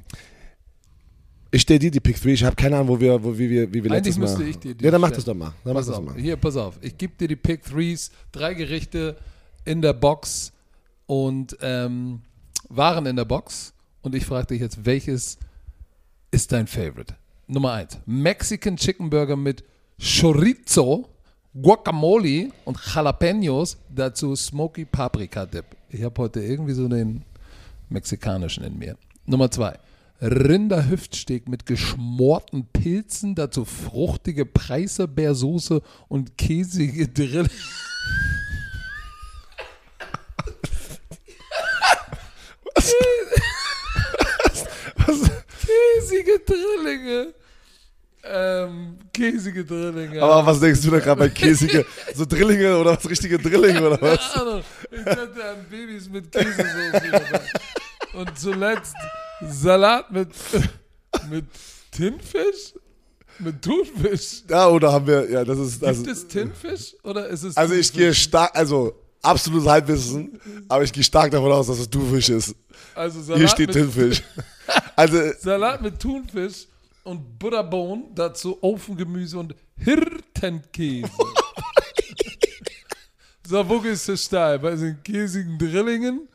ich 1.50 1.63
stehe 1.63 1.78
dir 1.80 1.91
die 1.91 2.00
Pick 2.00 2.21
Threes. 2.21 2.36
Ich 2.39 2.43
habe 2.45 2.56
keine 2.56 2.78
Ahnung, 2.78 2.88
wo 2.88 3.00
wir, 3.02 3.21
wo, 3.21 3.38
wie 3.38 3.50
wir, 3.50 3.74
wie 3.74 3.84
wir 3.84 3.91
Eigentlich 3.91 4.15
letztes 4.15 4.17
Mal. 4.17 4.28
müsste 4.28 4.43
ich 4.45 4.60
dir 4.60 4.76
die 4.76 4.86
Ja, 4.86 4.91
dann 4.91 5.02
mach 5.02 5.12
das 5.12 5.26
doch 5.26 5.34
mal. 5.34 5.54
Dann 5.65 5.74
mach 5.74 5.80
Pass 5.82 5.88
das 5.88 5.97
auf, 5.97 6.06
mal. 6.06 6.15
hier, 6.15 6.38
pass 6.38 6.56
auf. 6.56 6.78
Ich 6.82 6.97
gebe 6.97 7.13
dir 7.19 7.28
die 7.28 7.36
Pick 7.36 7.63
Threes, 7.63 8.12
drei 8.32 8.54
Gerichte 8.54 9.17
in 9.65 9.82
der 9.82 9.91
Box 9.93 10.54
und 11.08 11.58
ähm, 11.62 12.21
Waren 12.73 13.05
in 13.05 13.17
der 13.17 13.25
Box. 13.25 13.73
Und 14.01 14.15
ich 14.15 14.25
frage 14.25 14.47
dich 14.47 14.62
jetzt, 14.62 14.86
welches 14.86 15.38
ist 16.31 16.51
dein 16.51 16.67
Favorite? 16.67 17.15
Nummer 17.47 17.73
eins: 17.73 17.99
Mexican 18.05 18.77
Chicken 18.77 19.10
Burger 19.10 19.36
mit 19.36 19.63
Chorizo, 19.99 21.10
Guacamole 21.53 22.51
und 22.63 22.77
Jalapenos. 22.79 23.77
Dazu 23.93 24.36
Smoky 24.36 24.86
Paprika 24.86 25.45
Dip. 25.45 25.65
Ich 25.89 26.01
habe 26.01 26.21
heute 26.21 26.39
irgendwie 26.41 26.73
so 26.73 26.88
den 26.88 27.23
mexikanischen 27.89 28.63
in 28.63 28.79
mir. 28.79 28.97
Nummer 29.25 29.51
zwei. 29.51 29.77
Rinderhüftsteak 30.21 31.49
mit 31.49 31.65
geschmorten 31.65 32.67
Pilzen, 32.71 33.36
dazu 33.36 33.65
fruchtige 33.65 34.45
Preiselbeersoße 34.45 35.81
und 36.07 36.38
käsige 36.38 37.07
Drill. 37.07 37.49
Käsige 45.65 46.39
Drillinge. 46.39 47.34
Ähm, 48.23 48.97
käsige 49.13 49.65
Drillinge. 49.65 50.21
Aber 50.21 50.45
was 50.45 50.60
denkst 50.60 50.81
du 50.81 50.91
da 50.91 50.99
gerade 50.99 51.19
bei 51.19 51.29
käsige, 51.29 51.86
so 52.13 52.25
Drillinge 52.25 52.77
oder 52.77 52.95
was, 52.95 53.10
richtige 53.10 53.39
Drillinge 53.39 53.81
oder 53.88 53.99
was? 54.01 54.31
Keine 54.34 54.41
Ahnung. 54.51 54.63
Ich 54.91 55.03
dachte 55.03 55.43
an 55.43 55.65
Babys 55.69 56.10
mit 56.10 56.31
Käsesoße. 56.31 57.41
Und 58.13 58.38
zuletzt 58.38 58.95
Salat 59.49 60.12
mit, 60.12 60.29
mit 61.29 61.45
Tinfisch? 61.91 62.73
Mit 63.39 63.62
Thunfisch? 63.62 64.43
Ja, 64.47 64.67
oder 64.67 64.91
haben 64.91 65.07
wir, 65.07 65.27
ja, 65.29 65.43
das 65.43 65.57
ist, 65.57 65.84
also, 65.84 66.03
Gibt 66.03 66.15
es 66.15 66.27
Tinfisch 66.27 66.95
oder 67.03 67.27
ist 67.27 67.43
es 67.43 67.57
also 67.57 67.73
ich 67.73 67.88
Thunfisch? 67.88 68.05
gehe 68.05 68.13
stark, 68.13 68.51
also 68.53 69.00
absolutes 69.21 69.67
Halbwissen, 69.67 70.39
aber 70.67 70.84
ich 70.84 70.91
gehe 70.91 71.03
stark 71.03 71.31
davon 71.31 71.51
aus, 71.51 71.67
dass 71.67 71.79
es 71.79 71.89
Thunfisch 71.89 72.29
ist. 72.29 72.55
also 72.95 73.21
Salat 73.21 73.39
Hier 73.39 73.47
steht 73.47 73.67
mit, 73.67 73.75
Tinfisch. 73.75 74.23
Also, 74.95 75.17
Salat 75.39 75.81
mit 75.81 75.99
Thunfisch 75.99 76.67
und 77.03 77.39
Butterbohnen, 77.39 78.13
dazu 78.15 78.57
Ofengemüse 78.62 79.39
und 79.39 79.55
Hirtenkäse. 79.77 81.10
so, 83.47 83.67
wo 83.67 83.79
gehst 83.79 84.07
du 84.07 84.15
steil? 84.15 84.60
Bei 84.60 84.75
den 84.75 85.01
käsigen 85.03 85.57
Drillingen, 85.57 86.27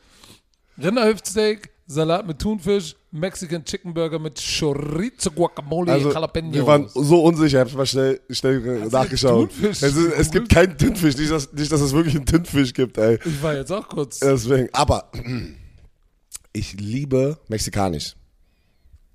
Rinderhüftsteak, 0.77 1.69
Salat 1.87 2.27
mit 2.27 2.39
Thunfisch, 2.39 2.95
Mexican 3.17 3.63
Chicken 3.63 3.93
Burger 3.93 4.19
mit 4.19 4.39
Chorizo, 4.39 5.31
Guacamole, 5.31 5.91
also 5.91 6.11
Jalapenos. 6.11 6.53
wir 6.53 6.65
waren 6.65 6.87
so 6.89 7.23
unsicher, 7.23 7.63
ich 7.63 7.69
habe 7.69 7.77
mal 7.77 7.85
schnell, 7.85 8.21
schnell 8.29 8.87
nachgeschaut. 8.89 9.49
Es, 9.61 9.83
ist, 9.83 9.97
es 9.97 10.31
gibt 10.31 10.49
keinen 10.49 10.77
Thunfisch, 10.77 11.17
nicht 11.17 11.31
dass, 11.31 11.51
nicht, 11.53 11.71
dass 11.71 11.81
es 11.81 11.93
wirklich 11.93 12.15
einen 12.15 12.25
Thunfisch 12.25 12.73
gibt, 12.73 12.97
ey. 12.97 13.19
ich 13.23 13.41
war 13.41 13.55
jetzt 13.55 13.71
auch 13.71 13.87
kurz. 13.87 14.19
Deswegen, 14.19 14.69
aber 14.73 15.11
ich 16.53 16.73
liebe 16.79 17.37
mexikanisch. 17.47 18.15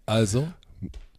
Also, 0.06 0.48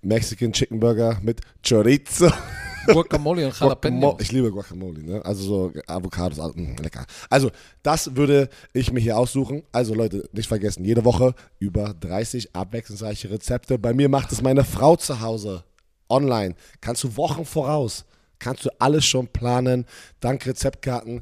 Mexican 0.02 0.52
Chicken 0.52 0.80
Burger 0.80 1.20
mit 1.22 1.42
Chorizo. 1.68 2.32
Guacamole 2.88 3.48
und. 3.48 3.60
Jalapenos. 3.60 4.16
Ich 4.20 4.32
liebe 4.32 4.52
Guacamole, 4.52 5.02
ne? 5.04 5.24
Also 5.26 5.44
so 5.44 5.74
Avocados, 5.88 6.40
also, 6.40 6.54
mh, 6.58 6.82
lecker. 6.82 7.06
Also, 7.30 7.52
das 7.82 8.16
würde 8.16 8.50
ich 8.74 8.92
mir 8.92 9.00
hier 9.00 9.18
aussuchen. 9.18 9.64
Also 9.72 9.94
Leute, 9.94 10.30
nicht 10.34 10.48
vergessen, 10.48 10.84
jede 10.84 11.06
Woche 11.06 11.34
über 11.60 11.94
30 11.94 12.56
abwechslungsreiche 12.56 13.30
Rezepte. 13.30 13.78
Bei 13.80 13.94
mir 13.94 14.10
macht 14.10 14.32
es 14.32 14.42
meine 14.42 14.64
Frau 14.64 14.96
zu 14.96 15.22
Hause. 15.22 15.64
Online. 16.10 16.56
Kannst 16.82 17.04
du 17.04 17.16
Wochen 17.18 17.46
voraus. 17.46 18.06
Kannst 18.40 18.66
du 18.66 18.70
alles 18.80 19.06
schon 19.06 19.28
planen. 19.28 19.86
Dank 20.20 20.46
Rezeptkarten 20.46 21.22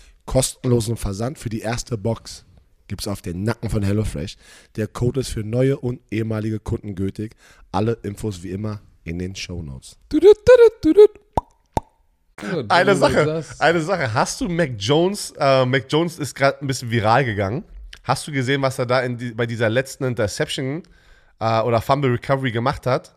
Kostenlosen 0.31 0.95
Versand 0.95 1.37
für 1.37 1.49
die 1.49 1.59
erste 1.59 1.97
Box 1.97 2.45
gibt 2.87 3.01
es 3.01 3.07
auf 3.09 3.21
den 3.21 3.43
Nacken 3.43 3.69
von 3.69 3.83
HelloFresh. 3.83 4.37
Der 4.77 4.87
Code 4.87 5.19
ist 5.19 5.27
für 5.27 5.43
neue 5.43 5.77
und 5.77 5.99
ehemalige 6.09 6.61
Kunden 6.61 6.95
gültig. 6.95 7.35
Alle 7.73 7.97
Infos 8.03 8.41
wie 8.41 8.51
immer 8.51 8.79
in 9.03 9.19
den 9.19 9.33
tudut. 10.81 11.09
Gut, 12.37 12.71
Eine 12.71 12.95
Sache, 12.95 13.43
eine 13.59 13.81
Sache. 13.81 14.13
Hast 14.13 14.39
du 14.39 14.47
Mac 14.47 14.71
Jones, 14.77 15.33
äh, 15.37 15.65
Mac 15.65 15.87
Jones 15.89 16.17
ist 16.17 16.33
gerade 16.33 16.61
ein 16.61 16.67
bisschen 16.67 16.89
viral 16.89 17.25
gegangen. 17.25 17.65
Hast 18.05 18.25
du 18.25 18.31
gesehen, 18.31 18.61
was 18.61 18.79
er 18.79 18.85
da 18.85 19.01
in 19.01 19.17
die, 19.17 19.31
bei 19.31 19.45
dieser 19.45 19.69
letzten 19.69 20.05
Interception 20.05 20.83
äh, 21.41 21.59
oder 21.59 21.81
Fumble 21.81 22.09
Recovery 22.09 22.53
gemacht 22.53 22.85
hat? 22.85 23.13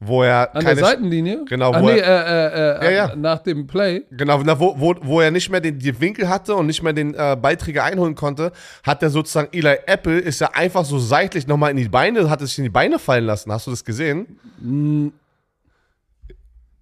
Wo 0.00 0.22
er 0.22 0.54
An 0.54 0.62
keine 0.62 0.76
der 0.76 0.84
Seitenlinie? 0.84 1.44
Genau, 1.48 1.72
Ach, 1.74 1.82
wo 1.82 1.86
nee, 1.86 1.98
er- 1.98 2.26
äh, 2.26 2.46
äh, 2.84 2.86
äh, 2.88 2.94
Ja, 2.94 3.08
ja. 3.08 3.16
nach 3.16 3.40
dem 3.40 3.66
Play. 3.66 4.04
Genau, 4.12 4.40
na, 4.44 4.58
wo, 4.60 4.78
wo, 4.78 4.94
wo 5.02 5.20
er 5.20 5.30
nicht 5.32 5.50
mehr 5.50 5.60
den, 5.60 5.78
die 5.78 6.00
Winkel 6.00 6.28
hatte 6.28 6.54
und 6.54 6.66
nicht 6.66 6.82
mehr 6.82 6.92
den 6.92 7.14
äh, 7.14 7.36
Beiträger 7.40 7.82
einholen 7.84 8.14
konnte, 8.14 8.52
hat 8.84 9.02
er 9.02 9.10
sozusagen 9.10 9.48
Eli 9.52 9.76
Apple 9.86 10.18
ist 10.18 10.40
ja 10.40 10.50
einfach 10.54 10.84
so 10.84 10.98
seitlich 11.00 11.46
nochmal 11.48 11.72
in 11.72 11.76
die 11.78 11.88
Beine, 11.88 12.30
hat 12.30 12.40
es 12.42 12.50
sich 12.50 12.58
in 12.58 12.64
die 12.64 12.70
Beine 12.70 12.98
fallen 13.00 13.24
lassen. 13.24 13.50
Hast 13.50 13.66
du 13.66 13.70
das 13.72 13.84
gesehen? 13.84 14.38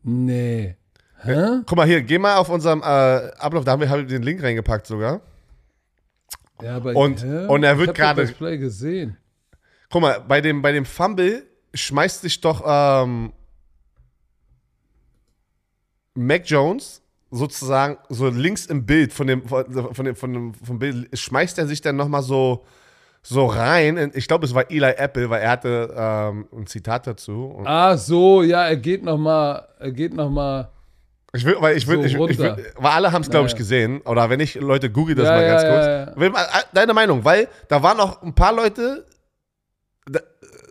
Nee. 0.02 0.76
Hä? 1.22 1.36
Guck 1.66 1.76
mal 1.76 1.86
hier, 1.86 2.02
geh 2.02 2.18
mal 2.18 2.36
auf 2.36 2.48
unserem 2.48 2.80
äh, 2.82 2.84
Ablauf, 2.84 3.64
da 3.64 3.72
haben 3.72 3.80
wir, 3.80 3.88
haben 3.88 4.02
wir 4.02 4.06
den 4.06 4.22
Link 4.22 4.42
reingepackt 4.42 4.86
sogar. 4.86 5.20
Ja, 6.62 6.76
aber 6.76 6.94
Und- 6.94 7.22
hä? 7.24 7.46
und 7.46 7.62
er 7.64 7.78
wird 7.78 7.96
ich 7.98 8.04
hab 8.04 8.16
gerade- 8.16 8.22
das 8.28 8.32
Play 8.36 8.58
gesehen. 8.58 9.16
Guck 9.90 10.02
mal, 10.02 10.20
bei 10.26 10.40
dem, 10.40 10.62
bei 10.62 10.72
dem 10.72 10.84
Fumble 10.84 11.44
schmeißt 11.76 12.22
sich 12.22 12.40
doch 12.40 12.62
ähm, 12.66 13.32
Mac 16.14 16.42
Jones 16.48 17.02
sozusagen 17.30 17.98
so 18.08 18.28
links 18.28 18.66
im 18.66 18.86
Bild 18.86 19.12
von 19.12 19.26
dem, 19.26 19.46
von, 19.46 19.94
von 19.94 20.04
dem, 20.04 20.16
von 20.16 20.32
dem 20.32 20.54
vom 20.54 20.78
Bild, 20.78 21.08
schmeißt 21.18 21.58
er 21.58 21.66
sich 21.66 21.80
dann 21.80 21.96
nochmal 21.96 22.22
so, 22.22 22.64
so 23.22 23.46
rein. 23.46 24.12
Ich 24.14 24.28
glaube, 24.28 24.46
es 24.46 24.54
war 24.54 24.70
Eli 24.70 24.92
Apple, 24.96 25.28
weil 25.28 25.42
er 25.42 25.50
hatte 25.50 25.92
ähm, 25.96 26.46
ein 26.56 26.66
Zitat 26.66 27.06
dazu. 27.06 27.60
Ah, 27.64 27.96
so, 27.96 28.42
ja, 28.42 28.64
er 28.66 28.76
geht 28.76 29.02
noch 29.02 29.18
mal, 29.18 29.68
er 29.78 29.90
geht 29.90 30.14
noch 30.14 30.30
mal. 30.30 30.70
ich 31.34 31.44
will, 31.44 31.56
weil 31.58 31.76
ich 31.76 31.86
will, 31.86 31.96
So 31.98 32.04
ich, 32.28 32.30
ich 32.30 32.38
will, 32.38 32.72
weil 32.76 32.92
alle 32.92 33.12
haben 33.12 33.22
es, 33.22 33.28
glaube 33.30 33.48
ich, 33.48 33.56
gesehen. 33.56 34.00
Oder 34.02 34.30
wenn 34.30 34.38
nicht, 34.38 34.54
Leute, 34.54 34.88
google 34.90 35.16
das 35.16 35.26
Ja, 35.28 35.34
mal 35.34 35.46
ganz 35.46 35.62
ja, 35.64 35.68
kurz. 35.70 35.86
ja. 35.86 36.20
Will 36.20 36.28
äh, 36.30 36.62
Deine 36.72 36.94
Meinung, 36.94 37.24
weil 37.24 37.48
da 37.68 37.82
waren 37.82 37.98
auch 38.00 38.22
ein 38.22 38.34
paar 38.34 38.54
Leute, 38.54 39.04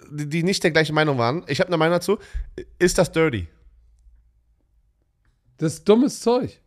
die 0.09 0.43
nicht 0.43 0.63
der 0.63 0.71
gleichen 0.71 0.95
Meinung 0.95 1.17
waren. 1.17 1.43
Ich 1.47 1.59
habe 1.59 1.67
eine 1.67 1.77
Meinung 1.77 1.95
dazu. 1.95 2.17
Ist 2.79 2.97
das 2.97 3.11
dirty? 3.11 3.47
Das 5.57 5.73
ist 5.73 5.89
dummes 5.89 6.19
Zeug. 6.19 6.59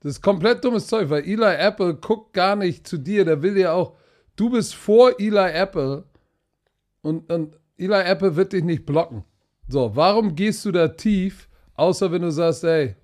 Das 0.00 0.12
ist 0.12 0.22
komplett 0.22 0.64
dummes 0.64 0.86
Zeug, 0.86 1.08
weil 1.08 1.24
Eli 1.24 1.54
Apple 1.56 1.94
guckt 1.94 2.34
gar 2.34 2.56
nicht 2.56 2.86
zu 2.86 2.98
dir. 2.98 3.24
Der 3.24 3.42
will 3.42 3.56
ja 3.56 3.72
auch, 3.72 3.96
du 4.36 4.50
bist 4.50 4.74
vor 4.74 5.18
Eli 5.18 5.50
Apple 5.52 6.04
und, 7.02 7.32
und 7.32 7.56
Eli 7.78 8.02
Apple 8.02 8.36
wird 8.36 8.52
dich 8.52 8.64
nicht 8.64 8.84
blocken. 8.84 9.24
So, 9.68 9.96
warum 9.96 10.34
gehst 10.34 10.64
du 10.64 10.72
da 10.72 10.88
tief, 10.88 11.48
außer 11.74 12.12
wenn 12.12 12.22
du 12.22 12.30
sagst, 12.30 12.64
ey, 12.64 12.96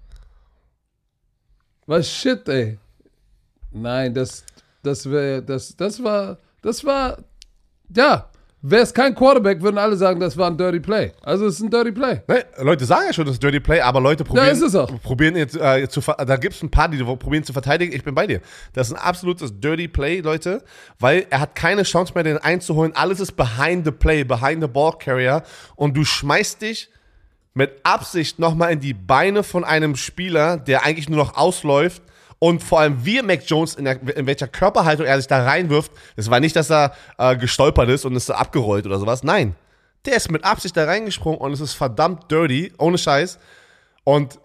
was 1.87 2.11
shit, 2.11 2.47
ey. 2.49 2.79
Nein, 3.71 4.13
das, 4.13 4.45
das 4.83 5.11
wäre, 5.11 5.43
das, 5.43 5.75
das 5.77 6.03
war, 6.03 6.39
das 6.61 6.85
war, 6.85 7.19
ja, 7.95 8.31
wäre 8.63 8.83
es 8.83 8.93
kein 8.93 9.15
Quarterback, 9.15 9.63
würden 9.63 9.79
alle 9.79 9.97
sagen, 9.97 10.21
das 10.21 10.37
war 10.37 10.49
ein 10.49 10.57
Dirty 10.57 10.81
Play. 10.81 11.13
Also 11.23 11.47
es 11.47 11.55
ist 11.55 11.61
ein 11.63 11.71
Dirty 11.71 11.93
Play. 11.93 12.23
Ne, 12.29 12.45
Leute 12.59 12.85
sagen 12.85 13.05
ja 13.07 13.13
schon, 13.13 13.25
das 13.25 13.35
ist 13.35 13.43
Dirty 13.43 13.61
Play, 13.61 13.81
aber 13.81 14.01
Leute 14.01 14.25
probieren, 14.25 14.49
ist 14.49 14.63
es 14.63 14.75
auch. 14.75 14.91
probieren 15.03 15.37
jetzt, 15.37 15.57
äh, 15.57 15.89
zu, 15.89 16.01
da 16.01 16.37
gibt 16.37 16.55
es 16.55 16.63
ein 16.63 16.71
paar, 16.71 16.89
die 16.89 17.03
probieren 17.03 17.45
zu 17.45 17.53
verteidigen. 17.53 17.95
Ich 17.95 18.05
bin 18.05 18.15
bei 18.15 18.27
dir. 18.27 18.41
Das 18.73 18.89
ist 18.89 18.95
ein 18.95 19.01
absolutes 19.01 19.61
Dirty 19.61 19.89
Play, 19.89 20.21
Leute, 20.21 20.63
weil 20.99 21.27
er 21.31 21.41
hat 21.41 21.55
keine 21.55 21.85
Chance 21.85 22.13
mehr, 22.15 22.25
den 22.25 22.39
einzuholen. 22.39 22.93
Alles 22.95 23.21
ist 23.21 23.33
behind 23.33 23.85
the 23.85 23.93
play, 23.93 24.25
behind 24.25 24.63
the 24.63 24.69
ball 24.69 24.93
carrier 24.99 25.43
und 25.77 25.97
du 25.97 26.05
schmeißt 26.05 26.63
dich 26.63 26.91
mit 27.55 27.73
Absicht 27.83 28.39
nochmal 28.39 28.73
in 28.73 28.81
die 28.81 28.95
Beine 28.95 29.43
von 29.43 29.65
einem 29.65 29.97
Spieler, 29.97 30.57
der 30.57 30.85
eigentlich 30.85 31.09
nur 31.09 31.19
noch 31.19 31.37
ausläuft. 31.37 32.03
Und 32.41 32.63
vor 32.63 32.81
allem 32.81 33.05
wir, 33.05 33.23
Mac 33.23 33.43
Jones, 33.47 33.75
in, 33.75 33.85
der, 33.85 34.01
in 34.17 34.27
welcher 34.27 34.49
Körperhaltung 34.49 35.05
er 35.05 35.19
sich 35.19 35.29
da 35.29 35.45
reinwirft. 35.45 35.93
Das 36.17 36.31
war 36.31 36.41
nicht, 36.41 36.57
dass 36.57 36.71
er 36.71 36.95
äh, 37.19 37.37
gestolpert 37.37 37.91
ist 37.91 38.07
und 38.07 38.17
ist 38.17 38.31
abgerollt 38.31 38.87
oder 38.87 38.99
sowas. 38.99 39.23
Nein. 39.23 39.55
Der 40.07 40.17
ist 40.17 40.31
mit 40.31 40.43
Absicht 40.43 40.75
da 40.75 40.87
reingesprungen 40.87 41.39
und 41.39 41.53
es 41.53 41.61
ist 41.61 41.75
verdammt 41.75 42.31
dirty, 42.31 42.73
ohne 42.79 42.97
Scheiß. 42.97 43.39
Und 44.05 44.41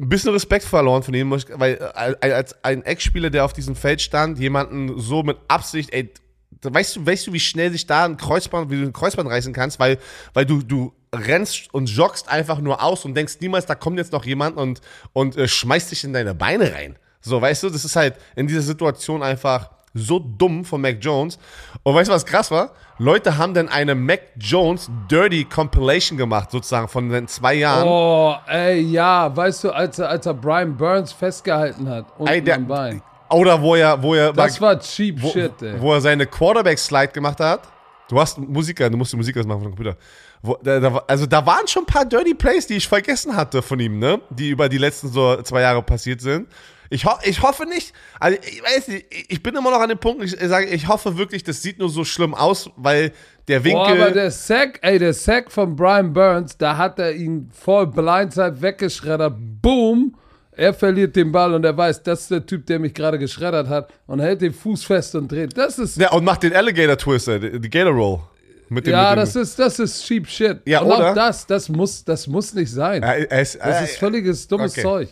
ein 0.00 0.08
bisschen 0.08 0.32
Respekt 0.32 0.64
verloren 0.64 1.02
von 1.02 1.12
ihm, 1.12 1.30
weil 1.30 1.74
äh, 1.74 2.32
als 2.32 2.64
ein 2.64 2.82
Ex-Spieler, 2.82 3.28
der 3.28 3.44
auf 3.44 3.52
diesem 3.52 3.76
Feld 3.76 4.00
stand, 4.00 4.38
jemanden 4.38 4.98
so 4.98 5.22
mit 5.22 5.36
Absicht, 5.46 5.92
ey, 5.92 6.10
weißt 6.62 6.96
du, 6.96 7.06
weißt 7.06 7.26
du, 7.26 7.34
wie 7.34 7.40
schnell 7.40 7.70
sich 7.70 7.86
da 7.86 8.06
ein 8.06 8.16
Kreuzband, 8.16 8.70
wie 8.70 8.80
du 8.80 8.86
ein 8.86 8.94
Kreuzband 8.94 9.28
reißen 9.28 9.52
kannst, 9.52 9.78
weil, 9.78 9.98
weil 10.32 10.46
du, 10.46 10.62
du 10.62 10.94
rennst 11.14 11.72
und 11.74 11.90
joggst 11.90 12.28
einfach 12.28 12.58
nur 12.58 12.82
aus 12.82 13.04
und 13.04 13.14
denkst 13.14 13.34
niemals, 13.40 13.66
da 13.66 13.74
kommt 13.74 13.98
jetzt 13.98 14.12
noch 14.12 14.24
jemand 14.24 14.56
und, 14.56 14.80
und 15.12 15.36
äh, 15.36 15.46
schmeißt 15.46 15.90
dich 15.90 16.04
in 16.04 16.14
deine 16.14 16.34
Beine 16.34 16.72
rein. 16.72 16.96
So, 17.24 17.40
weißt 17.40 17.62
du, 17.62 17.70
das 17.70 17.84
ist 17.84 17.96
halt 17.96 18.16
in 18.36 18.46
dieser 18.46 18.60
Situation 18.60 19.22
einfach 19.22 19.70
so 19.94 20.18
dumm 20.18 20.64
von 20.64 20.80
Mac 20.80 20.96
Jones. 21.00 21.38
Und 21.82 21.94
weißt 21.94 22.10
du, 22.10 22.14
was 22.14 22.26
krass 22.26 22.50
war? 22.50 22.72
Leute 22.98 23.38
haben 23.38 23.54
dann 23.54 23.68
eine 23.68 23.94
Mac 23.94 24.20
Jones 24.36 24.90
Dirty 25.10 25.44
Compilation 25.44 26.18
gemacht, 26.18 26.50
sozusagen 26.50 26.88
von 26.88 27.08
den 27.08 27.26
zwei 27.28 27.54
Jahren. 27.54 27.88
Oh, 27.88 28.34
ey, 28.48 28.80
ja, 28.80 29.34
weißt 29.34 29.64
du, 29.64 29.70
als 29.70 29.98
er, 29.98 30.08
als 30.10 30.26
er 30.26 30.34
Brian 30.34 30.76
Burns 30.76 31.12
festgehalten 31.12 31.88
hat, 31.88 32.06
unten 32.18 32.32
Ey, 32.32 32.42
der- 32.42 32.56
am 32.56 32.66
Bein. 32.66 33.02
Oder 33.30 33.60
wo 33.60 33.74
er, 33.74 34.00
wo 34.02 34.14
er, 34.14 34.32
Das 34.32 34.60
war 34.60 34.78
cheap 34.78 35.20
wo, 35.22 35.30
shit, 35.30 35.60
ey. 35.62 35.80
wo 35.80 35.92
er 35.94 36.00
seine 36.00 36.26
Quarterback-Slide 36.26 37.08
gemacht 37.12 37.40
hat. 37.40 37.62
Du 38.08 38.20
hast 38.20 38.36
Musiker, 38.38 38.90
du 38.90 38.96
musst 38.98 39.12
die 39.12 39.16
Musik 39.16 39.36
ausmachen 39.38 39.62
vom 39.62 39.74
Computer. 39.74 39.96
Wo, 40.42 40.58
da, 40.62 40.78
da, 40.78 41.02
also 41.08 41.24
da 41.24 41.44
waren 41.46 41.66
schon 41.66 41.84
ein 41.84 41.86
paar 41.86 42.04
Dirty 42.04 42.34
Plays, 42.34 42.66
die 42.66 42.74
ich 42.74 42.86
vergessen 42.86 43.34
hatte 43.34 43.62
von 43.62 43.80
ihm, 43.80 43.98
ne? 43.98 44.20
Die 44.30 44.50
über 44.50 44.68
die 44.68 44.76
letzten 44.78 45.08
so 45.08 45.40
zwei 45.42 45.62
Jahre 45.62 45.82
passiert 45.82 46.20
sind. 46.20 46.48
Ich, 46.90 47.06
ho 47.06 47.12
ich 47.22 47.42
hoffe 47.42 47.64
nicht, 47.64 47.92
also 48.20 48.38
ich 48.40 48.62
weiß 48.62 48.88
nicht, 48.88 49.06
ich 49.28 49.42
bin 49.42 49.54
immer 49.56 49.70
noch 49.70 49.80
an 49.80 49.88
dem 49.88 49.98
Punkt, 49.98 50.22
ich 50.22 50.36
sage, 50.38 50.66
ich 50.66 50.86
hoffe 50.86 51.16
wirklich, 51.16 51.42
das 51.42 51.62
sieht 51.62 51.78
nur 51.78 51.88
so 51.88 52.04
schlimm 52.04 52.34
aus, 52.34 52.70
weil 52.76 53.12
der 53.48 53.64
Winkel. 53.64 53.96
Boah, 53.96 54.02
aber 54.06 54.10
der 54.10 54.30
Sack, 54.30 54.78
ey, 54.82 54.98
der 54.98 55.14
Sack 55.14 55.50
von 55.50 55.76
Brian 55.76 56.12
Burns, 56.12 56.56
da 56.56 56.76
hat 56.76 56.98
er 56.98 57.14
ihn 57.14 57.50
voll 57.52 57.86
Blindside 57.86 58.60
weggeschreddert. 58.60 59.34
Boom! 59.62 60.14
Er 60.56 60.72
verliert 60.72 61.16
den 61.16 61.32
Ball 61.32 61.52
und 61.52 61.64
er 61.64 61.76
weiß, 61.76 62.02
das 62.04 62.22
ist 62.22 62.30
der 62.30 62.46
Typ, 62.46 62.66
der 62.66 62.78
mich 62.78 62.94
gerade 62.94 63.18
geschreddert 63.18 63.68
hat 63.68 63.92
und 64.06 64.20
hält 64.20 64.40
den 64.40 64.52
Fuß 64.52 64.84
fest 64.84 65.14
und 65.16 65.30
dreht. 65.30 65.56
Das 65.56 65.78
ist, 65.78 65.96
ja, 65.96 66.12
und 66.12 66.24
macht 66.24 66.44
den 66.44 66.54
Alligator 66.54 66.96
Twister, 66.96 67.38
die, 67.40 67.70
Gator 67.70 67.92
Roll. 67.92 68.20
Mit 68.68 68.86
dem, 68.86 68.92
ja, 68.92 69.14
das 69.16 69.36
ist, 69.36 69.58
das 69.58 69.78
ist 69.78 70.04
cheap 70.06 70.28
shit. 70.28 70.60
Ja, 70.64 70.80
und 70.80 70.92
oder? 70.92 71.10
auch 71.10 71.14
das, 71.14 71.46
das 71.46 71.68
muss, 71.68 72.04
das 72.04 72.26
muss 72.26 72.54
nicht 72.54 72.70
sein. 72.70 73.02
Ja, 73.02 73.12
er 73.14 73.42
ist, 73.42 73.58
Das 73.60 73.80
äh, 73.80 73.84
ist 73.84 73.98
völliges 73.98 74.46
dummes 74.46 74.72
okay. 74.72 74.82
Zeug. 74.82 75.08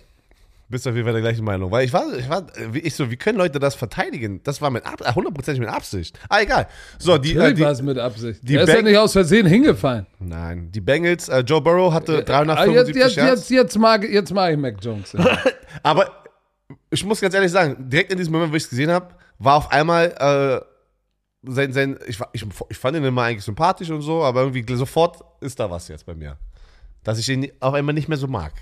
Bist 0.72 0.88
auf 0.88 0.94
jeden 0.94 1.04
Fall 1.04 1.12
der 1.12 1.20
gleichen 1.22 1.44
Meinung. 1.44 1.70
Weil 1.70 1.84
ich 1.84 1.92
war, 1.92 2.04
ich 2.18 2.26
war, 2.30 2.46
wie 2.70 2.78
ich 2.78 2.94
so, 2.94 3.10
wie 3.10 3.16
können 3.16 3.36
Leute 3.36 3.58
das 3.58 3.74
verteidigen? 3.74 4.40
Das 4.42 4.62
war 4.62 4.70
mit 4.70 4.84
äh, 4.84 5.12
hundertprozentig 5.14 5.60
mit 5.60 5.68
Absicht. 5.68 6.18
Ah, 6.30 6.40
egal. 6.40 6.66
So, 6.98 7.18
die, 7.18 7.32
äh, 7.32 7.34
Natürlich 7.34 7.56
die 7.56 7.62
war 7.62 7.70
es 7.72 7.82
mit 7.82 7.98
Absicht. 7.98 8.40
die 8.42 8.56
er 8.56 8.62
ist 8.62 8.72
ja 8.72 8.80
nicht 8.80 8.96
aus 8.96 9.12
Versehen 9.12 9.46
hingefallen. 9.46 10.06
nein, 10.18 10.72
die 10.72 10.80
Bengals, 10.80 11.28
äh, 11.28 11.40
Joe 11.40 11.60
Burrow 11.60 11.92
hatte 11.92 12.14
Ah, 12.14 12.18
jetzt, 12.18 12.28
375 12.28 12.96
jetzt, 12.96 13.16
Yards. 13.16 13.30
jetzt, 13.30 13.50
jetzt, 13.50 13.78
mag, 13.78 14.02
jetzt 14.08 14.32
mag 14.32 14.50
ich 14.52 14.58
Mac 14.58 14.76
Jones. 14.82 15.12
Ja. 15.12 15.38
Aber 15.82 16.10
ich 16.90 17.04
muss 17.04 17.20
ganz 17.20 17.34
ehrlich 17.34 17.52
sagen, 17.52 17.76
direkt 17.78 18.10
in 18.10 18.16
diesem 18.16 18.32
Moment, 18.32 18.50
wo 18.50 18.56
ich 18.56 18.64
es 18.64 18.70
gesehen 18.70 18.90
habe, 18.90 19.08
war 19.38 19.56
auf 19.56 19.70
einmal 19.70 20.06
äh, 20.18 21.50
sein, 21.50 21.72
sein 21.72 21.98
ich, 22.06 22.18
ich, 22.32 22.46
ich 22.70 22.78
fand 22.78 22.96
ihn 22.96 23.04
immer 23.04 23.22
eigentlich 23.22 23.44
sympathisch 23.44 23.90
und 23.90 24.00
so, 24.00 24.22
aber 24.22 24.42
irgendwie 24.42 24.64
sofort 24.74 25.18
ist 25.40 25.60
da 25.60 25.70
was 25.70 25.88
jetzt 25.88 26.06
bei 26.06 26.14
mir. 26.14 26.38
Dass 27.04 27.18
ich 27.18 27.28
ihn 27.28 27.50
auf 27.60 27.74
einmal 27.74 27.94
nicht 27.94 28.08
mehr 28.08 28.18
so 28.18 28.28
mag. 28.28 28.52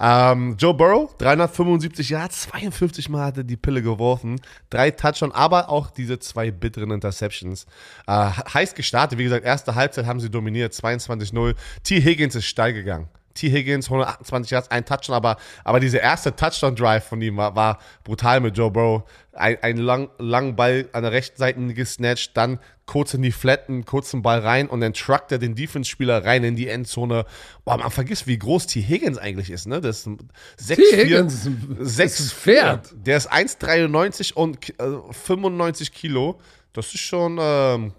Ähm, 0.00 0.56
Joe 0.58 0.74
Burrow, 0.74 1.16
375 1.18 2.10
Yards, 2.10 2.42
52 2.42 3.08
Mal 3.08 3.26
hat 3.26 3.38
er 3.38 3.44
die 3.44 3.56
Pille 3.56 3.82
geworfen, 3.82 4.40
drei 4.70 4.90
Touchdowns, 4.90 5.34
aber 5.34 5.68
auch 5.68 5.90
diese 5.90 6.18
zwei 6.18 6.50
bitteren 6.50 6.90
Interceptions. 6.90 7.66
Äh, 8.06 8.12
heiß 8.12 8.74
gestartet, 8.74 9.18
wie 9.18 9.24
gesagt, 9.24 9.44
erste 9.44 9.74
Halbzeit 9.74 10.06
haben 10.06 10.20
sie 10.20 10.30
dominiert, 10.30 10.72
22-0. 10.72 11.54
T. 11.82 12.00
Higgins 12.00 12.34
ist 12.34 12.46
steil 12.46 12.72
gegangen. 12.72 13.08
T. 13.36 13.50
Higgins, 13.50 13.86
128 13.86 14.50
Yards, 14.50 14.70
ein 14.70 14.84
Touchdown, 14.84 15.14
aber, 15.14 15.36
aber 15.64 15.80
dieser 15.80 16.00
erste 16.00 16.34
Touchdown-Drive 16.34 17.06
von 17.06 17.20
ihm 17.22 17.36
war, 17.36 17.54
war 17.54 17.78
brutal 18.04 18.40
mit 18.40 18.56
Joe 18.56 18.70
Burrow. 18.70 19.02
Ein, 19.32 19.58
ein 19.62 19.76
lang, 19.76 20.08
langen 20.18 20.56
Ball 20.56 20.88
an 20.92 21.02
der 21.02 21.12
rechten 21.12 21.36
Seite 21.36 21.60
gesnatcht, 21.74 22.36
dann 22.36 22.58
kurz 22.86 23.12
in 23.14 23.22
die 23.22 23.32
Flatten, 23.32 23.84
kurzen 23.84 24.22
Ball 24.22 24.38
rein 24.40 24.68
und 24.68 24.80
dann 24.80 24.94
truckt 24.94 25.30
er 25.32 25.38
den 25.38 25.54
Defense-Spieler 25.54 26.24
rein 26.24 26.42
in 26.44 26.56
die 26.56 26.68
Endzone. 26.68 27.26
Boah, 27.64 27.76
man 27.76 27.90
vergisst, 27.90 28.26
wie 28.26 28.38
groß 28.38 28.66
T. 28.66 28.80
Higgins 28.80 29.18
eigentlich 29.18 29.50
ist, 29.50 29.66
ne? 29.66 29.80
Das 29.80 29.98
ist 29.98 30.06
ein 30.06 30.18
6, 30.56 30.90
T. 30.90 30.96
Higgins 30.96 31.34
ist 31.34 31.46
ein- 31.46 31.76
sechs, 31.80 32.20
ist 32.20 32.32
ein 32.32 32.36
Pferd. 32.38 32.94
Der 32.94 33.16
ist 33.16 33.30
1,93 33.30 34.32
und 34.34 34.70
äh, 34.80 34.84
95 35.10 35.92
Kilo. 35.92 36.40
Das 36.72 36.86
ist 36.86 37.00
schon 37.00 37.38
ähm, 37.40 37.92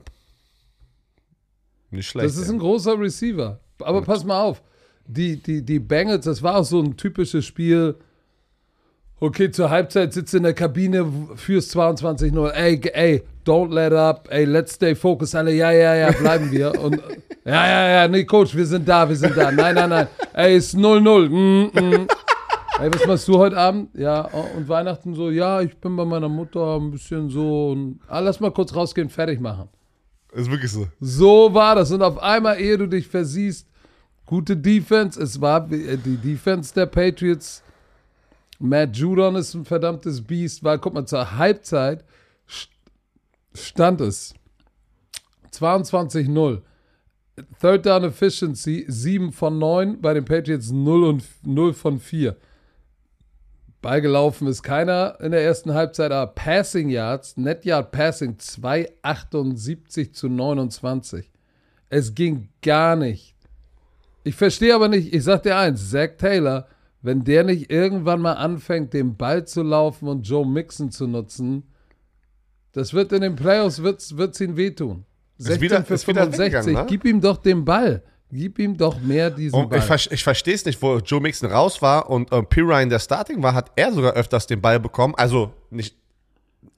nicht 1.91 2.07
schlecht. 2.07 2.27
Das 2.27 2.37
ist 2.37 2.47
ja. 2.47 2.53
ein 2.53 2.59
großer 2.59 2.99
Receiver. 2.99 3.59
Aber 3.79 4.01
pass 4.01 4.23
mal 4.23 4.41
auf. 4.41 4.61
Die, 5.07 5.41
die, 5.41 5.61
die 5.61 5.79
Bengals, 5.79 6.25
das 6.25 6.43
war 6.43 6.57
auch 6.57 6.65
so 6.65 6.81
ein 6.81 6.97
typisches 6.97 7.45
Spiel. 7.45 7.95
Okay, 9.19 9.49
zur 9.49 9.69
Halbzeit 9.69 10.13
sitzt 10.13 10.33
in 10.35 10.43
der 10.43 10.53
Kabine, 10.53 11.11
führst 11.35 11.75
22-0. 11.75 12.49
Ey, 12.51 12.79
ey, 12.93 13.23
don't 13.45 13.73
let 13.73 13.93
up. 13.93 14.27
Ey, 14.29 14.45
let's 14.45 14.73
stay 14.73 14.93
focused. 14.93 15.33
Alle, 15.33 15.53
ja, 15.53 15.71
ja, 15.71 15.95
ja, 15.95 16.11
bleiben 16.11 16.51
wir. 16.51 16.79
Und 16.79 17.01
ja, 17.45 17.67
ja, 17.67 17.89
ja, 17.89 18.07
nee, 18.07 18.25
Coach, 18.25 18.55
wir 18.55 18.65
sind 18.65 18.87
da, 18.87 19.09
wir 19.09 19.15
sind 19.15 19.35
da. 19.35 19.51
Nein, 19.51 19.73
nein, 19.73 19.89
nein. 19.89 20.07
Ey, 20.33 20.57
ist 20.57 20.75
0-0. 20.75 21.29
Mm, 21.29 21.71
mm. 21.73 22.07
Ey, 22.79 22.93
was 22.93 23.07
machst 23.07 23.27
du 23.27 23.39
heute 23.39 23.57
Abend? 23.57 23.89
Ja, 23.95 24.21
und 24.55 24.69
Weihnachten 24.69 25.15
so, 25.15 25.31
ja, 25.31 25.61
ich 25.61 25.75
bin 25.77 25.95
bei 25.95 26.05
meiner 26.05 26.29
Mutter 26.29 26.75
ein 26.75 26.91
bisschen 26.91 27.29
so. 27.29 27.69
Und, 27.71 27.99
ah, 28.07 28.19
lass 28.19 28.39
mal 28.39 28.51
kurz 28.51 28.75
rausgehen, 28.75 29.09
fertig 29.09 29.39
machen. 29.39 29.67
ist 30.33 30.51
wirklich 30.51 30.71
so. 30.71 30.87
So 30.99 31.51
war 31.55 31.73
das. 31.73 31.91
Und 31.91 32.03
auf 32.03 32.19
einmal, 32.19 32.59
ehe 32.59 32.77
du 32.77 32.85
dich 32.85 33.07
versiehst, 33.07 33.67
Gute 34.27 34.55
Defense. 34.55 35.19
Es 35.19 35.41
war 35.41 35.71
äh, 35.71 35.97
die 35.97 36.17
Defense 36.17 36.73
der 36.73 36.85
Patriots. 36.85 37.63
Matt 38.59 38.95
Judon 38.95 39.35
ist 39.35 39.53
ein 39.53 39.65
verdammtes 39.65 40.21
Biest, 40.21 40.63
weil, 40.63 40.79
guck 40.79 40.93
mal, 40.93 41.05
zur 41.05 41.37
Halbzeit 41.37 42.03
stand 43.53 44.01
es 44.01 44.33
22-0. 45.53 46.61
Third 47.61 47.85
Down 47.85 48.03
Efficiency 48.03 48.85
7 48.87 49.31
von 49.31 49.59
9, 49.59 50.01
bei 50.01 50.13
den 50.13 50.25
Patriots 50.25 50.71
0 50.71 51.03
und 51.03 51.23
0 51.43 51.73
von 51.73 51.99
4. 51.99 52.35
Beigelaufen 53.81 54.47
ist 54.47 54.63
keiner 54.63 55.17
in 55.21 55.31
der 55.31 55.43
ersten 55.43 55.73
Halbzeit, 55.73 56.11
aber 56.11 56.33
Passing 56.33 56.89
Yards, 56.89 57.37
Net 57.37 57.63
Yard 57.63 57.91
Passing 57.91 58.37
2,78 58.37 60.13
zu 60.13 60.27
29. 60.27 61.31
Es 61.89 62.15
ging 62.15 62.49
gar 62.63 62.95
nicht. 62.95 63.36
Ich 64.27 64.35
verstehe 64.35 64.75
aber 64.75 64.87
nicht, 64.89 65.13
ich 65.13 65.23
sag 65.23 65.43
dir 65.43 65.57
eins, 65.57 65.89
Zach 65.89 66.09
Taylor, 66.17 66.67
wenn 67.01 67.23
der 67.23 67.43
nicht 67.43 67.71
irgendwann 67.71 68.21
mal 68.21 68.33
anfängt, 68.33 68.93
den 68.93 69.15
Ball 69.15 69.45
zu 69.47 69.61
laufen 69.63 70.07
und 70.07 70.27
Joe 70.27 70.45
Mixon 70.45 70.91
zu 70.91 71.07
nutzen, 71.07 71.63
das 72.73 72.93
wird 72.93 73.11
in 73.13 73.21
den 73.21 73.35
Playoffs 73.35 73.81
wird's, 73.81 74.17
wird's 74.17 74.41
ihn 74.41 74.57
wehtun. 74.57 75.05
16 75.37 75.61
wieder- 75.61 75.83
für 75.83 75.93
ist 75.93 76.07
wieder 76.07 76.21
65. 76.23 76.39
weggegangen, 76.53 76.73
ne? 76.73 76.85
Gib 76.89 77.05
ihm 77.05 77.21
doch 77.21 77.37
den 77.37 77.63
Ball. 77.63 78.03
Gib 78.29 78.59
ihm 78.59 78.75
doch 78.75 78.99
mehr 78.99 79.29
diesen 79.29 79.55
Und 79.57 79.69
Ball. 79.69 79.79
ich, 79.79 79.85
ver- 79.85 80.11
ich 80.11 80.23
verstehe 80.23 80.53
es 80.55 80.65
nicht, 80.65 80.81
wo 80.81 80.97
Joe 80.97 81.21
Mixon 81.21 81.49
raus 81.49 81.81
war 81.81 82.09
und 82.09 82.27
ähm, 82.33 82.45
Pirine 82.47 82.89
der 82.89 82.99
Starting 82.99 83.41
war, 83.41 83.53
hat 83.53 83.71
er 83.77 83.93
sogar 83.93 84.13
öfters 84.13 84.45
den 84.47 84.59
Ball 84.61 84.79
bekommen. 84.81 85.13
Also 85.15 85.53
nicht, 85.69 85.95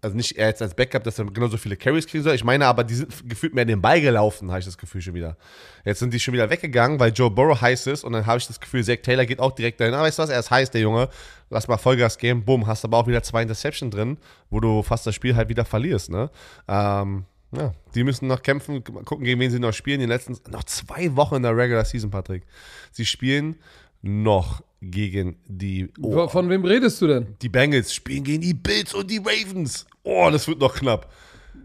also 0.01 0.15
nicht 0.15 0.37
er 0.37 0.47
jetzt 0.47 0.61
als 0.61 0.75
Backup, 0.75 1.03
dass 1.03 1.19
er 1.19 1.25
genauso 1.25 1.57
viele 1.57 1.75
Carries 1.75 2.07
kriegen 2.07 2.23
soll. 2.23 2.35
Ich 2.35 2.43
meine 2.43 2.65
aber, 2.65 2.83
die 2.83 2.95
sind 2.95 3.29
gefühlt 3.29 3.53
mehr 3.53 3.65
den 3.65 3.81
Ball 3.81 4.01
gelaufen, 4.01 4.49
habe 4.49 4.59
ich 4.59 4.65
das 4.65 4.77
Gefühl 4.77 5.01
schon 5.01 5.13
wieder. 5.13 5.37
Jetzt 5.85 5.99
sind 5.99 6.13
die 6.13 6.19
schon 6.19 6.33
wieder 6.33 6.49
weggegangen, 6.49 6.99
weil 6.99 7.11
Joe 7.11 7.29
Burrow 7.29 7.59
heiß 7.59 7.87
ist 7.87 8.03
und 8.03 8.13
dann 8.13 8.25
habe 8.25 8.37
ich 8.37 8.47
das 8.47 8.59
Gefühl, 8.59 8.83
Zach 8.83 8.97
Taylor 9.01 9.25
geht 9.25 9.39
auch 9.39 9.51
direkt 9.51 9.79
dahin. 9.79 9.93
Aber 9.93 10.03
weißt 10.03 10.19
du 10.19 10.23
was, 10.23 10.29
er 10.29 10.39
ist 10.39 10.51
heiß, 10.51 10.71
der 10.71 10.81
Junge. 10.81 11.09
Lass 11.49 11.67
mal 11.67 11.77
Vollgas 11.77 12.17
geben. 12.17 12.45
Bumm, 12.45 12.67
hast 12.67 12.85
aber 12.85 12.97
auch 12.97 13.07
wieder 13.07 13.23
zwei 13.23 13.41
Interception 13.41 13.91
drin, 13.91 14.17
wo 14.49 14.59
du 14.59 14.83
fast 14.83 15.05
das 15.07 15.15
Spiel 15.15 15.35
halt 15.35 15.49
wieder 15.49 15.65
verlierst, 15.65 16.09
ne? 16.11 16.29
Ähm, 16.67 17.25
ja, 17.51 17.73
die 17.95 18.03
müssen 18.03 18.27
noch 18.27 18.43
kämpfen, 18.43 18.83
gucken, 18.83 19.23
gegen 19.23 19.39
wen 19.39 19.49
sie 19.49 19.59
noch 19.59 19.73
spielen. 19.73 19.99
Die 19.99 20.05
letzten, 20.05 20.37
noch 20.51 20.63
zwei 20.65 21.15
Wochen 21.15 21.35
in 21.35 21.43
der 21.43 21.57
Regular 21.57 21.83
Season, 21.83 22.11
Patrick. 22.11 22.43
Sie 22.91 23.05
spielen 23.05 23.55
noch 24.01 24.61
gegen 24.81 25.35
die, 25.47 25.89
oh, 26.01 26.27
Von- 26.27 26.49
wem 26.49 26.63
redest 26.65 27.01
du 27.01 27.07
denn? 27.07 27.27
die 27.41 27.49
Bengals, 27.49 27.93
spielen 27.93 28.23
gegen 28.23 28.41
die 28.41 28.53
Bills 28.53 28.93
und 28.93 29.09
die 29.11 29.17
Ravens. 29.23 29.85
Oh, 30.03 30.29
das 30.31 30.47
wird 30.47 30.59
noch 30.59 30.73
knapp. 30.75 31.11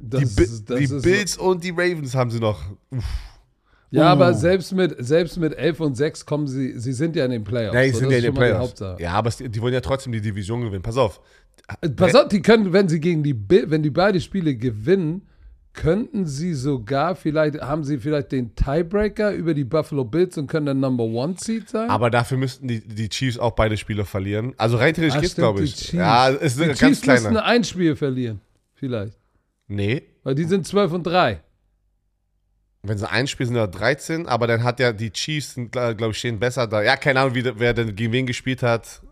Das, 0.01 0.35
Die, 0.35 0.47
die 0.87 0.87
Bills 1.01 1.37
und 1.39 1.63
die 1.65 1.71
Ravens 1.71 2.15
haben 2.15 2.31
sie 2.31 2.41
noch. 2.41 2.61
Uff. 2.91 3.05
Ja, 3.91 4.03
Uh. 4.09 4.13
aber 4.13 4.35
selbst 4.35 4.73
mit, 4.73 4.97
selbst 4.99 5.37
mit 5.39 5.55
11 5.57 5.79
und 5.81 5.97
6 5.97 6.27
kommen 6.27 6.49
sie, 6.49 6.79
sie 6.81 6.93
sind 6.93 7.15
ja 7.15 7.25
in 7.25 7.31
den 7.31 7.45
Playoffs. 7.45 7.75
Nein, 7.75 7.93
so, 7.93 7.99
sind 8.01 8.11
ja 8.11 8.17
in 8.19 8.25
den 8.25 8.35
Playoffs. 8.35 8.81
Ja, 8.99 9.13
aber 9.13 9.31
die 9.31 9.63
wollen 9.63 9.73
ja 9.75 9.81
trotzdem 9.81 10.13
die 10.13 10.21
Division 10.21 10.63
gewinnen. 10.63 10.83
Pass 10.83 10.97
auf. 10.97 11.21
Pass 11.97 12.15
auf, 12.15 12.29
die 12.29 12.43
können, 12.43 12.73
wenn 12.73 12.89
sie 12.89 12.99
gegen 13.01 13.23
die 13.23 13.35
wenn 13.49 13.83
die 13.83 13.91
beide 13.91 14.21
Spiele 14.21 14.57
gewinnen, 14.57 15.23
könnten 15.75 16.25
sie 16.27 16.55
sogar 16.55 17.15
vielleicht, 17.17 17.61
haben 17.61 17.85
sie 17.85 17.99
vielleicht 17.99 18.33
den 18.33 18.55
Tiebreaker 18.55 19.33
über 19.33 19.53
die 19.55 19.65
Buffalo 19.65 20.05
Bills 20.05 20.39
und 20.39 20.47
können 20.47 20.67
der 20.67 20.75
Number 20.75 21.05
One 21.05 21.35
Seed 21.39 21.69
sein? 21.69 21.91
Aber 21.91 22.09
dafür 22.11 22.39
müssten 22.39 22.67
die, 22.69 22.81
die 22.81 23.09
Chiefs 23.09 23.39
auch 23.39 23.53
beide 23.53 23.77
Spiele 23.77 24.05
verlieren. 24.05 24.55
Also 24.57 24.77
rein 24.79 24.95
theoretisch 24.95 25.17
Ah, 25.17 25.21
geht's, 25.21 25.33
stimmt, 25.33 25.45
glaube 25.45 25.63
ich. 25.65 25.93
Ja, 25.93 26.31
es 26.31 26.57
ist 26.57 26.61
die 26.61 26.67
ganz 26.67 26.79
Chiefs 26.79 27.07
müssten 27.07 27.31
kleine. 27.33 27.45
ein 27.45 27.65
Spiel 27.65 27.97
verlieren. 27.97 28.41
Vielleicht. 28.75 29.19
Nee, 29.69 30.03
Weil 30.23 30.35
die 30.35 30.45
sind 30.45 30.67
12 30.67 30.93
und 30.93 31.03
3. 31.05 31.41
wenn 32.83 32.99
sie 32.99 33.11
ein 33.11 33.27
Spiel 33.27 33.47
sind, 33.47 33.57
ja 33.57 33.67
13, 33.67 34.27
aber 34.29 34.47
dann 34.47 34.63
hat 34.63 34.79
ja 34.79 34.93
die 34.93 35.11
Chiefs, 35.11 35.57
glaube 35.73 36.11
ich, 36.11 36.19
stehen 36.19 36.39
besser 36.39 36.67
da. 36.67 36.83
Ja, 36.83 36.97
keine 36.97 37.21
Ahnung, 37.21 37.35
wie, 37.35 37.45
wer 37.59 37.73
denn 37.75 37.97
gegen 37.97 38.13
wen 38.13 38.27
gespielt 38.27 38.63
hat. 38.63 39.03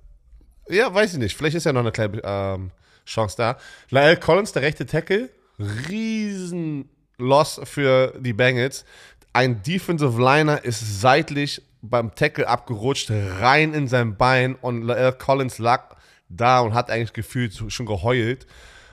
Ja, 0.68 0.92
weiß 0.94 1.14
ich 1.14 1.18
nicht. 1.18 1.36
Vielleicht 1.36 1.56
ist 1.56 1.64
ja 1.64 1.72
noch 1.72 1.80
eine 1.80 1.90
kleine 1.92 2.20
ähm, 2.22 2.70
Chance 3.06 3.36
da. 3.36 3.56
Lyle 3.90 4.16
Collins, 4.18 4.52
der 4.52 4.62
rechte 4.62 4.84
Tackle, 4.86 5.30
riesen 5.58 6.88
Loss 7.18 7.60
für 7.64 8.14
die 8.18 8.32
Bengals. 8.32 8.84
Ein 9.32 9.62
Defensive 9.62 10.20
Liner 10.20 10.64
ist 10.64 11.00
seitlich 11.00 11.62
beim 11.80 12.14
Tackle 12.14 12.46
abgerutscht, 12.46 13.10
rein 13.10 13.74
in 13.74 13.88
sein 13.88 14.16
Bein 14.16 14.54
und 14.56 14.82
Lyle 14.82 15.12
Collins 15.12 15.58
lag 15.58 15.96
da 16.28 16.60
und 16.60 16.74
hat 16.74 16.90
eigentlich 16.90 17.12
gefühlt 17.12 17.54
schon 17.68 17.86
geheult. 17.86 18.46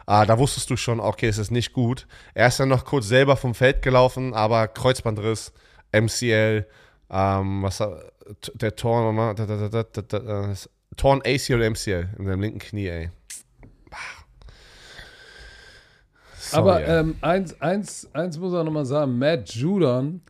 Ah, 0.05 0.25
da 0.25 0.39
wusstest 0.39 0.69
du 0.71 0.75
schon, 0.75 0.99
okay, 0.99 1.27
es 1.27 1.37
ist 1.37 1.51
nicht 1.51 1.71
gut. 1.71 2.07
Er 2.33 2.47
ist 2.47 2.59
dann 2.59 2.69
noch 2.69 2.83
kurz 2.83 3.07
selber 3.07 3.37
vom 3.37 3.53
Feld 3.53 3.83
gelaufen, 3.83 4.33
aber 4.33 4.67
Kreuzbandriss, 4.67 5.53
MCL, 5.91 6.65
ähm, 7.11 7.61
was 7.63 7.77
t- 7.77 8.51
der 8.55 8.75
Torn, 8.75 9.17
äh, 9.37 10.55
Torn 10.97 11.21
ACL 11.23 11.55
oder 11.55 11.69
MCL 11.69 12.09
in 12.17 12.25
seinem 12.25 12.41
linken 12.41 12.59
Knie, 12.59 12.87
ey. 12.87 13.11
Sorry, 16.49 16.69
Aber 16.83 16.87
ähm, 16.87 17.15
eins, 17.21 17.59
eins, 17.61 18.09
eins 18.13 18.37
muss 18.39 18.53
er 18.53 18.63
nochmal 18.63 18.85
sagen: 18.85 19.17
Matt 19.17 19.49
Judon 19.53 20.21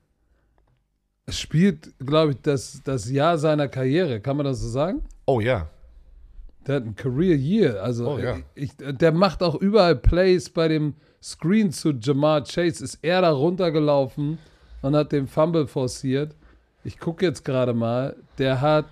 spielt, 1.27 1.93
glaube 1.99 2.31
ich, 2.31 2.41
das, 2.41 2.81
das 2.83 3.09
Jahr 3.09 3.37
seiner 3.37 3.67
Karriere. 3.67 4.19
Kann 4.19 4.37
man 4.37 4.45
das 4.45 4.59
so 4.59 4.69
sagen? 4.69 5.03
oh 5.25 5.39
ja. 5.39 5.67
Der 6.67 6.75
hat 6.75 6.83
ein 6.85 6.95
Career 6.95 7.35
Year. 7.37 7.81
Also, 7.81 8.11
Oh, 8.11 8.19
ja. 8.19 8.37
ich, 8.53 8.71
der 8.77 9.11
macht 9.11 9.41
auch 9.41 9.55
überall 9.55 9.95
Plays 9.95 10.49
bei 10.49 10.67
dem 10.67 10.93
Screen 11.23 11.71
zu 11.71 11.91
Jamar 11.93 12.43
Chase. 12.43 12.83
Ist 12.83 12.99
er 13.01 13.21
da 13.21 13.31
runtergelaufen 13.31 14.37
und 14.81 14.95
hat 14.95 15.11
den 15.11 15.27
Fumble 15.27 15.67
forciert. 15.67 16.35
Ich 16.83 16.99
gucke 16.99 17.25
jetzt 17.25 17.43
gerade 17.45 17.73
mal. 17.73 18.15
Der 18.37 18.59
hat, 18.61 18.85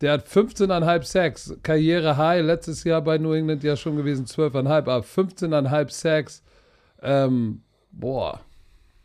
der 0.00 0.12
hat 0.12 0.26
15,5 0.26 1.02
Sacks. 1.04 1.54
Karriere 1.62 2.16
High. 2.16 2.44
Letztes 2.44 2.84
Jahr 2.84 3.02
bei 3.02 3.18
New 3.18 3.32
England 3.32 3.62
ja 3.62 3.76
schon 3.76 3.96
gewesen 3.96 4.24
12,5. 4.24 4.68
Aber 4.68 5.00
15,5 5.00 5.90
Sacks. 5.90 6.42
Ähm, 7.02 7.62
boah. 7.90 8.40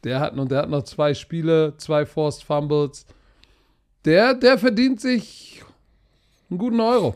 Der 0.03 0.19
hat, 0.19 0.37
und 0.37 0.51
der 0.51 0.59
hat 0.59 0.69
noch 0.69 0.83
zwei 0.83 1.13
Spiele, 1.13 1.73
zwei 1.77 2.05
Forced 2.05 2.43
Fumbles. 2.43 3.05
Der, 4.05 4.35
der 4.35 4.57
verdient 4.57 5.01
sich 5.01 5.63
einen 6.49 6.59
guten 6.59 6.79
Euro. 6.79 7.15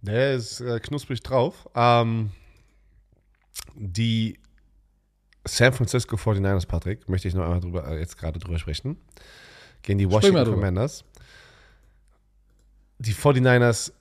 Der 0.00 0.34
ist 0.34 0.60
äh, 0.60 0.78
knusprig 0.78 1.22
drauf. 1.22 1.68
Ähm, 1.74 2.30
die 3.74 4.38
San 5.44 5.72
Francisco 5.72 6.16
49ers, 6.16 6.66
Patrick, 6.66 7.08
möchte 7.08 7.28
ich 7.28 7.34
noch 7.34 7.42
einmal 7.42 7.60
drüber, 7.60 7.86
äh, 7.88 7.98
jetzt 7.98 8.16
gerade 8.16 8.38
drüber 8.38 8.58
sprechen. 8.58 8.96
Gegen 9.82 9.98
die 9.98 10.10
Washington. 10.10 10.44
Commanders. 10.44 11.04
Die 12.98 13.14
49ers 13.14 13.92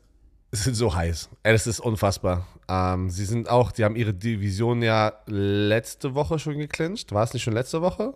sind 0.51 0.75
so 0.75 0.93
heiß. 0.93 1.29
Das 1.43 1.67
ist 1.67 1.79
unfassbar. 1.79 2.47
Ähm, 2.67 3.09
sie 3.09 3.25
sind 3.25 3.49
auch, 3.49 3.71
die 3.71 3.83
haben 3.83 3.95
ihre 3.95 4.13
Division 4.13 4.81
ja 4.81 5.13
letzte 5.25 6.15
Woche 6.15 6.39
schon 6.39 6.57
geclincht. 6.57 7.11
War 7.11 7.23
es 7.23 7.33
nicht 7.33 7.43
schon 7.43 7.53
letzte 7.53 7.81
Woche? 7.81 8.13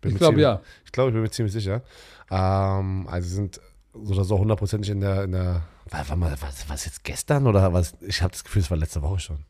Bin 0.00 0.12
Ich 0.12 0.18
glaube 0.18 0.40
ja. 0.40 0.60
ich 0.84 0.92
glaube, 0.92 1.10
ich 1.10 1.14
bin 1.14 1.22
mir 1.22 1.30
ziemlich 1.30 1.52
sicher. 1.52 1.82
Ähm, 2.30 3.06
also 3.08 3.28
sie 3.28 3.34
sind 3.34 3.60
so 3.94 4.14
oder 4.14 4.24
so 4.24 4.38
hundertprozentig 4.38 4.90
in 4.90 5.00
der, 5.00 5.24
in 5.24 5.32
der. 5.32 5.62
War, 5.90 6.08
war 6.08 6.16
mal, 6.16 6.36
was, 6.40 6.68
was 6.68 6.84
jetzt 6.84 7.04
gestern 7.04 7.46
oder 7.46 7.72
was? 7.72 7.94
Ich 8.00 8.22
habe 8.22 8.32
das 8.32 8.42
Gefühl, 8.44 8.62
es 8.62 8.70
war 8.70 8.78
letzte 8.78 9.02
Woche 9.02 9.20
schon. 9.20 9.44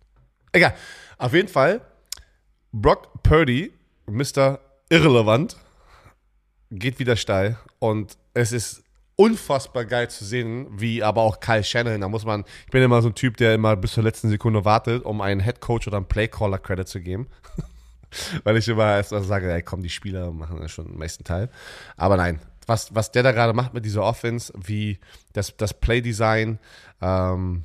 Egal. 0.53 0.75
Auf 1.19 1.33
jeden 1.33 1.49
Fall, 1.49 1.81
Brock 2.73 3.23
Purdy, 3.23 3.73
Mr. 4.07 4.59
Irrelevant, 4.91 5.57
geht 6.71 6.99
wieder 6.99 7.17
steil 7.17 7.59
und 7.79 8.19
es 8.35 8.53
ist 8.53 8.83
unfassbar 9.17 9.85
geil 9.85 10.09
zu 10.11 10.25
sehen, 10.25 10.67
wie 10.71 11.03
aber 11.03 11.23
auch 11.23 11.41
Kyle 11.41 11.65
Shannon, 11.65 12.01
da 12.01 12.09
muss 12.09 12.25
man, 12.25 12.45
ich 12.65 12.71
bin 12.71 12.83
immer 12.83 13.03
so 13.03 13.09
ein 13.09 13.15
Typ, 13.15 13.37
der 13.37 13.55
immer 13.55 13.77
bis 13.77 13.93
zur 13.93 14.03
letzten 14.03 14.29
Sekunde 14.29 14.65
wartet, 14.65 15.05
um 15.05 15.21
einen 15.21 15.41
Head 15.41 15.61
Coach 15.61 15.87
oder 15.87 15.99
einen 15.99 16.07
Playcaller 16.07 16.59
Credit 16.59 16.89
zu 16.89 17.01
geben. 17.01 17.29
Weil 18.45 18.57
ich 18.57 18.69
immer 18.69 18.97
erst 18.97 19.13
mal 19.13 19.23
sage, 19.23 19.53
ey, 19.53 19.63
komm, 19.63 19.83
die 19.83 19.89
Spieler 19.89 20.33
machen 20.33 20.59
das 20.61 20.73
schon 20.73 20.87
den 20.87 20.99
meisten 20.99 21.25
Teil. 21.25 21.49
Aber 21.97 22.17
nein, 22.17 22.41
was, 22.67 22.95
was 22.95 23.11
der 23.11 23.23
da 23.23 23.33
gerade 23.33 23.53
macht 23.53 23.75
mit 23.75 23.85
dieser 23.85 24.03
Offense, 24.03 24.53
wie 24.57 24.99
das, 25.33 25.57
das 25.57 25.75
Playdesign, 25.75 26.59
ähm, 27.01 27.65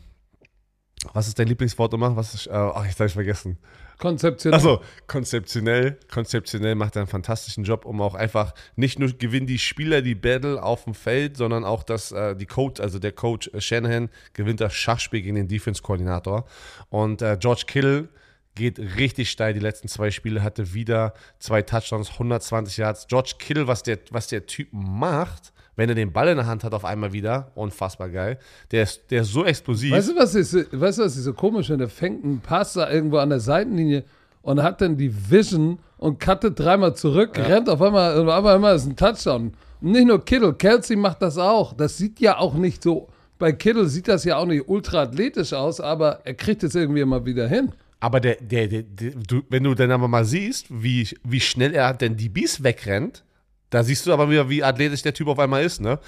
was 1.13 1.27
ist 1.27 1.37
dein 1.39 1.47
Lieblingswort 1.47 1.93
immer? 1.93 2.15
Was 2.15 2.33
ist, 2.33 2.47
äh, 2.47 2.51
ach, 2.51 2.85
jetzt 2.85 2.99
habe 2.99 3.07
ich 3.07 3.13
vergessen. 3.13 3.57
Konzeptionell. 3.97 4.53
Also 4.53 4.81
konzeptionell, 5.07 5.97
konzeptionell 6.11 6.75
macht 6.75 6.95
er 6.95 7.01
einen 7.01 7.09
fantastischen 7.09 7.63
Job, 7.63 7.83
um 7.85 7.99
auch 7.99 8.13
einfach 8.13 8.53
nicht 8.75 8.99
nur 8.99 9.09
gewinnen 9.09 9.47
die 9.47 9.57
Spieler 9.57 10.01
die 10.03 10.13
Battle 10.13 10.61
auf 10.61 10.83
dem 10.83 10.93
Feld, 10.93 11.35
sondern 11.35 11.63
auch 11.63 11.81
dass 11.81 12.11
äh, 12.11 12.35
die 12.35 12.45
Coach, 12.45 12.79
also 12.79 12.99
der 12.99 13.11
Coach 13.11 13.49
äh, 13.53 13.61
Shanahan 13.61 14.09
gewinnt 14.33 14.61
das 14.61 14.73
Schachspiel 14.75 15.21
gegen 15.21 15.35
den 15.35 15.47
Defense-Koordinator 15.47 16.45
und 16.89 17.23
äh, 17.23 17.37
George 17.39 17.63
Kittle 17.65 18.09
geht 18.53 18.79
richtig 18.79 19.29
steil. 19.29 19.53
Die 19.53 19.59
letzten 19.59 19.87
zwei 19.87 20.11
Spiele 20.11 20.43
hatte 20.43 20.73
wieder 20.73 21.13
zwei 21.39 21.61
Touchdowns, 21.61 22.11
120 22.11 22.77
Yards. 22.77 23.07
George 23.07 23.35
Kittle, 23.39 23.67
was 23.67 23.83
der, 23.83 23.99
was 24.11 24.27
der 24.27 24.45
Typ 24.45 24.69
macht, 24.71 25.53
wenn 25.77 25.87
er 25.87 25.95
den 25.95 26.11
Ball 26.11 26.27
in 26.27 26.35
der 26.35 26.45
Hand 26.45 26.65
hat, 26.65 26.73
auf 26.73 26.83
einmal 26.83 27.13
wieder, 27.13 27.51
unfassbar 27.55 28.09
geil. 28.09 28.37
Der 28.71 28.83
ist, 28.83 29.09
der 29.09 29.21
ist 29.21 29.31
so 29.31 29.45
explosiv. 29.45 29.93
Weißt 29.93 30.09
du, 30.09 30.15
was 30.17 30.35
ist, 30.35 30.53
weißt 30.53 30.97
du, 30.97 31.03
was 31.03 31.15
ist 31.15 31.23
so 31.23 31.33
komisch, 31.33 31.69
wenn 31.69 31.77
der 31.77 31.87
fängt 31.87 32.25
einen 32.25 32.41
Pass 32.41 32.73
da 32.73 32.89
irgendwo 32.89 33.17
an 33.17 33.29
der 33.29 33.39
Seitenlinie 33.39 34.03
und 34.41 34.61
hat 34.61 34.81
dann 34.81 34.97
die 34.97 35.13
Vision 35.29 35.79
und 35.97 36.19
cuttet 36.19 36.59
dreimal 36.59 36.95
zurück, 36.95 37.37
rennt 37.37 37.69
auf 37.69 37.81
einmal, 37.81 38.27
auf 38.27 38.45
einmal 38.45 38.75
ist 38.75 38.87
ein 38.87 38.95
Touchdown. 38.95 39.53
Und 39.79 39.91
nicht 39.91 40.07
nur 40.07 40.25
Kittle, 40.25 40.53
Kelsey 40.53 40.97
macht 40.97 41.21
das 41.21 41.37
auch. 41.37 41.73
Das 41.73 41.97
sieht 41.97 42.19
ja 42.19 42.39
auch 42.39 42.55
nicht 42.55 42.81
so, 42.81 43.07
bei 43.37 43.51
Kittle 43.51 43.85
sieht 43.85 44.07
das 44.07 44.23
ja 44.23 44.37
auch 44.37 44.47
nicht 44.47 44.67
ultra 44.67 45.03
athletisch 45.03 45.53
aus, 45.53 45.79
aber 45.79 46.21
er 46.25 46.33
kriegt 46.33 46.63
es 46.63 46.73
irgendwie 46.73 47.01
immer 47.01 47.23
wieder 47.25 47.47
hin. 47.47 47.71
Aber 47.99 48.19
der, 48.19 48.35
der, 48.35 48.67
der, 48.67 48.83
der 48.83 49.11
du, 49.11 49.41
wenn 49.49 49.63
du 49.63 49.75
dann 49.75 49.91
aber 49.91 50.07
mal 50.07 50.25
siehst, 50.25 50.67
wie, 50.69 51.07
wie 51.23 51.39
schnell 51.39 51.73
er 51.73 51.93
denn 51.93 52.15
die 52.15 52.29
Bees 52.29 52.63
wegrennt, 52.63 53.23
da 53.69 53.83
siehst 53.83 54.05
du 54.05 54.13
aber 54.13 54.29
wieder, 54.29 54.49
wie 54.49 54.63
athletisch 54.63 55.01
der 55.01 55.13
Typ 55.13 55.27
auf 55.27 55.39
einmal 55.39 55.63
ist, 55.63 55.81
ne? 55.81 55.99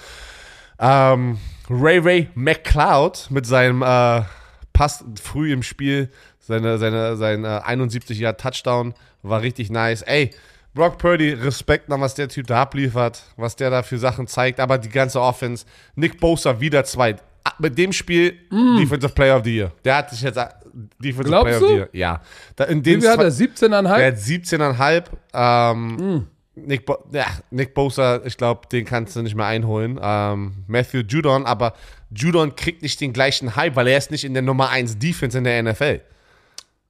Ähm, 0.80 1.38
Ray 1.70 2.00
Ray 2.00 2.30
McCloud 2.36 3.28
mit 3.30 3.46
seinem 3.46 3.82
äh, 3.82 4.22
Pass 4.74 5.04
früh 5.22 5.52
im 5.52 5.62
Spiel, 5.64 6.10
seine, 6.40 6.78
seine, 6.78 7.18
sein 7.18 7.44
äh, 7.44 7.60
71 7.64 8.18
Jahr 8.18 8.38
Touchdown 8.38 8.94
war 9.24 9.42
richtig 9.42 9.70
nice. 9.70 10.02
Ey, 10.04 10.30
Brock 10.74 10.98
Purdy, 10.98 11.34
Respekt 11.34 11.90
nach 11.90 12.00
was 12.00 12.16
der 12.16 12.30
Typ 12.30 12.48
da 12.48 12.62
abliefert, 12.62 13.24
was 13.36 13.56
der 13.58 13.70
da 13.70 13.84
für 13.84 13.98
Sachen 13.98 14.28
zeigt, 14.28 14.60
aber 14.60 14.78
die 14.78 14.88
ganze 14.90 15.20
Offense. 15.20 15.66
Nick 15.96 16.20
Bosa 16.20 16.60
wieder 16.62 16.86
zwei. 16.86 17.16
Ah, 17.44 17.52
Mit 17.60 17.78
dem 17.78 17.92
Spiel 17.92 18.38
Defensive 18.80 19.14
Player 19.14 19.38
of 19.38 19.44
the 19.44 19.56
Year. 19.58 19.72
Der 19.84 19.98
hat 19.98 20.10
sich 20.12 20.22
jetzt 20.22 20.38
äh, 20.38 20.48
Defensive 21.00 21.24
Glaubst 21.30 21.58
Player 21.58 21.60
du? 21.60 21.66
of 21.66 21.72
the 21.72 21.76
Year. 21.78 21.90
Ja. 21.94 22.22
Da, 22.56 22.64
in 22.66 22.82
dem 22.84 22.98
Wie 22.98 23.02
viel 23.02 23.10
hat 23.10 23.20
er? 23.20 23.32
zwei- 23.32 23.46
17,5? 23.46 23.98
der 23.98 24.08
hat 24.08 24.18
17,5. 24.18 25.04
Ähm, 25.34 25.98
Hm. 26.00 26.28
Nick, 26.68 26.86
Bo 26.86 26.98
ja, 27.12 27.26
Nick 27.52 27.74
Bosa, 27.74 28.22
ich 28.26 28.38
glaube, 28.38 28.68
den 28.72 28.86
kannst 28.86 29.16
du 29.16 29.22
nicht 29.22 29.36
mehr 29.36 29.46
einholen. 29.46 30.00
Ähm, 30.02 30.64
Matthew 30.68 31.00
Judon, 31.08 31.46
aber 31.46 31.74
Judon 32.12 32.56
kriegt 32.56 32.82
nicht 32.82 33.00
den 33.02 33.14
gleichen 33.14 33.56
Hype, 33.56 33.76
weil 33.76 33.88
er 33.88 33.98
ist 33.98 34.12
nicht 34.12 34.24
in 34.24 34.34
der 34.34 34.44
Nummer 34.44 34.70
1 34.70 35.00
Defense 35.00 35.38
in 35.38 35.44
der 35.44 35.64
NFL. 35.64 36.02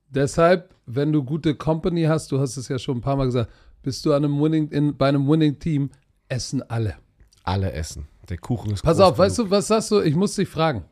Deshalb, 0.10 0.74
wenn 0.86 1.12
du 1.12 1.24
gute 1.24 1.56
Company 1.56 2.04
hast, 2.04 2.32
du 2.32 2.40
hast 2.40 2.58
es 2.58 2.68
ja 2.68 2.80
schon 2.80 2.98
ein 2.98 3.02
paar 3.02 3.16
Mal 3.16 3.26
gesagt, 3.26 3.52
bist 3.84 4.06
du 4.06 4.14
an 4.14 4.26
einem 4.26 4.42
Winning, 4.42 4.70
in, 4.70 4.98
bei 4.98 5.10
einem 5.10 5.28
Winning-Team, 5.28 5.92
essen 6.28 6.62
alle. 6.70 6.96
Alle 7.44 7.72
essen. 7.72 8.08
Der 8.30 8.38
Kuchen 8.38 8.72
ist 8.72 8.84
Pass 8.84 9.00
auf, 9.00 9.18
weißt 9.18 9.40
du, 9.40 9.50
was 9.50 9.68
sagst 9.68 9.92
du? 9.92 10.02
Ich 10.02 10.16
muss 10.16 10.36
dich 10.36 10.48
fragen. 10.48 10.84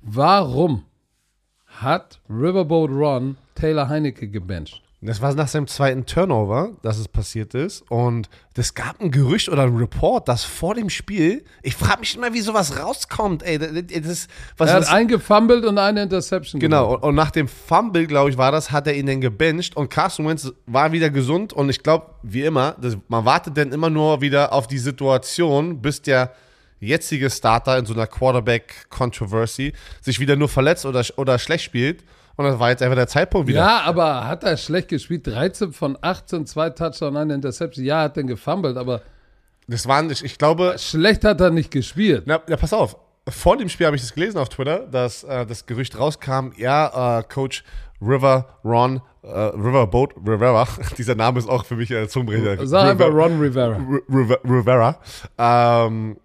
Warum 0.00 0.84
hat 1.66 2.20
Riverboat 2.28 2.90
Ron 2.90 3.36
Taylor 3.54 3.88
Heinecke 3.88 4.28
gebencht? 4.28 4.83
Das 5.06 5.20
war 5.20 5.34
nach 5.34 5.48
seinem 5.48 5.66
zweiten 5.66 6.06
Turnover, 6.06 6.70
dass 6.80 6.96
es 6.96 7.08
passiert 7.08 7.52
ist. 7.52 7.84
Und 7.90 8.30
es 8.56 8.72
gab 8.72 9.00
ein 9.02 9.10
Gerücht 9.10 9.50
oder 9.50 9.64
ein 9.64 9.76
Report, 9.76 10.26
dass 10.28 10.44
vor 10.44 10.74
dem 10.74 10.88
Spiel, 10.88 11.44
ich 11.62 11.76
frage 11.76 12.00
mich 12.00 12.16
immer, 12.16 12.32
wie 12.32 12.40
sowas 12.40 12.78
rauskommt. 12.80 13.42
Ey, 13.42 13.58
das, 13.58 14.28
was 14.56 14.70
Er 14.70 14.76
hat 14.76 14.82
was, 14.82 14.88
eingefummelt 14.88 15.66
und 15.66 15.76
eine 15.76 16.04
Interception 16.04 16.58
Genau, 16.58 16.94
und, 16.94 17.02
und 17.02 17.14
nach 17.14 17.30
dem 17.30 17.48
Fumble, 17.48 18.06
glaube 18.06 18.30
ich, 18.30 18.38
war 18.38 18.50
das, 18.50 18.70
hat 18.70 18.86
er 18.86 18.94
ihn 18.94 19.06
dann 19.06 19.20
gebencht 19.20 19.76
und 19.76 19.90
Carson 19.90 20.26
Wentz 20.26 20.50
war 20.64 20.92
wieder 20.92 21.10
gesund 21.10 21.52
und 21.52 21.68
ich 21.68 21.82
glaube, 21.82 22.06
wie 22.22 22.42
immer, 22.42 22.74
das, 22.80 22.96
man 23.08 23.26
wartet 23.26 23.58
dann 23.58 23.72
immer 23.72 23.90
nur 23.90 24.22
wieder 24.22 24.54
auf 24.54 24.66
die 24.68 24.78
Situation, 24.78 25.82
bis 25.82 26.00
der 26.00 26.32
jetzige 26.80 27.28
Starter 27.28 27.76
in 27.76 27.84
so 27.84 27.92
einer 27.92 28.06
Quarterback-Controversy 28.06 29.74
sich 30.00 30.18
wieder 30.18 30.36
nur 30.36 30.48
verletzt 30.48 30.86
oder, 30.86 31.04
oder 31.16 31.38
schlecht 31.38 31.64
spielt 31.64 32.04
und 32.36 32.44
das 32.44 32.58
war 32.58 32.70
jetzt 32.70 32.82
einfach 32.82 32.96
der 32.96 33.06
Zeitpunkt 33.08 33.48
wieder. 33.48 33.60
Ja, 33.60 33.80
aber 33.82 34.26
hat 34.26 34.44
er 34.44 34.56
schlecht 34.56 34.88
gespielt? 34.88 35.26
13 35.26 35.72
von 35.72 35.96
18, 36.00 36.46
zwei 36.46 36.70
Touchdown, 36.70 37.16
eine 37.16 37.34
Interception. 37.34 37.84
Ja, 37.84 38.02
hat 38.02 38.16
dann 38.16 38.26
gefummelt, 38.26 38.76
aber 38.76 39.02
Das 39.68 39.86
waren, 39.86 40.10
ich, 40.10 40.24
ich 40.24 40.36
glaube, 40.38 40.74
schlecht 40.78 41.24
hat 41.24 41.40
er 41.40 41.50
nicht 41.50 41.70
gespielt. 41.70 42.24
Na, 42.26 42.40
na, 42.48 42.56
pass 42.56 42.72
auf. 42.72 42.96
Vor 43.28 43.56
dem 43.56 43.68
Spiel 43.70 43.86
habe 43.86 43.96
ich 43.96 44.02
das 44.02 44.12
gelesen 44.12 44.36
auf 44.38 44.48
Twitter, 44.50 44.80
dass 44.80 45.24
äh, 45.24 45.46
das 45.46 45.64
Gerücht 45.64 45.98
rauskam, 45.98 46.50
ja, 46.58 47.20
äh, 47.20 47.22
Coach 47.22 47.64
River 48.02 48.58
Ron, 48.62 49.00
äh, 49.22 49.28
Riverboat 49.28 50.14
Rivera, 50.26 50.68
dieser 50.98 51.14
Name 51.14 51.38
ist 51.38 51.48
auch 51.48 51.64
für 51.64 51.76
mich 51.76 51.94
ein 51.96 52.06
Zungenbrecher. 52.10 52.66
Sag 52.66 52.90
einfach 52.90 53.06
River- 53.06 53.16
Ron 53.22 53.40
Rivera. 53.40 53.76
River- 54.10 54.40
Rivera, 54.44 54.98
ähm, 55.38 56.18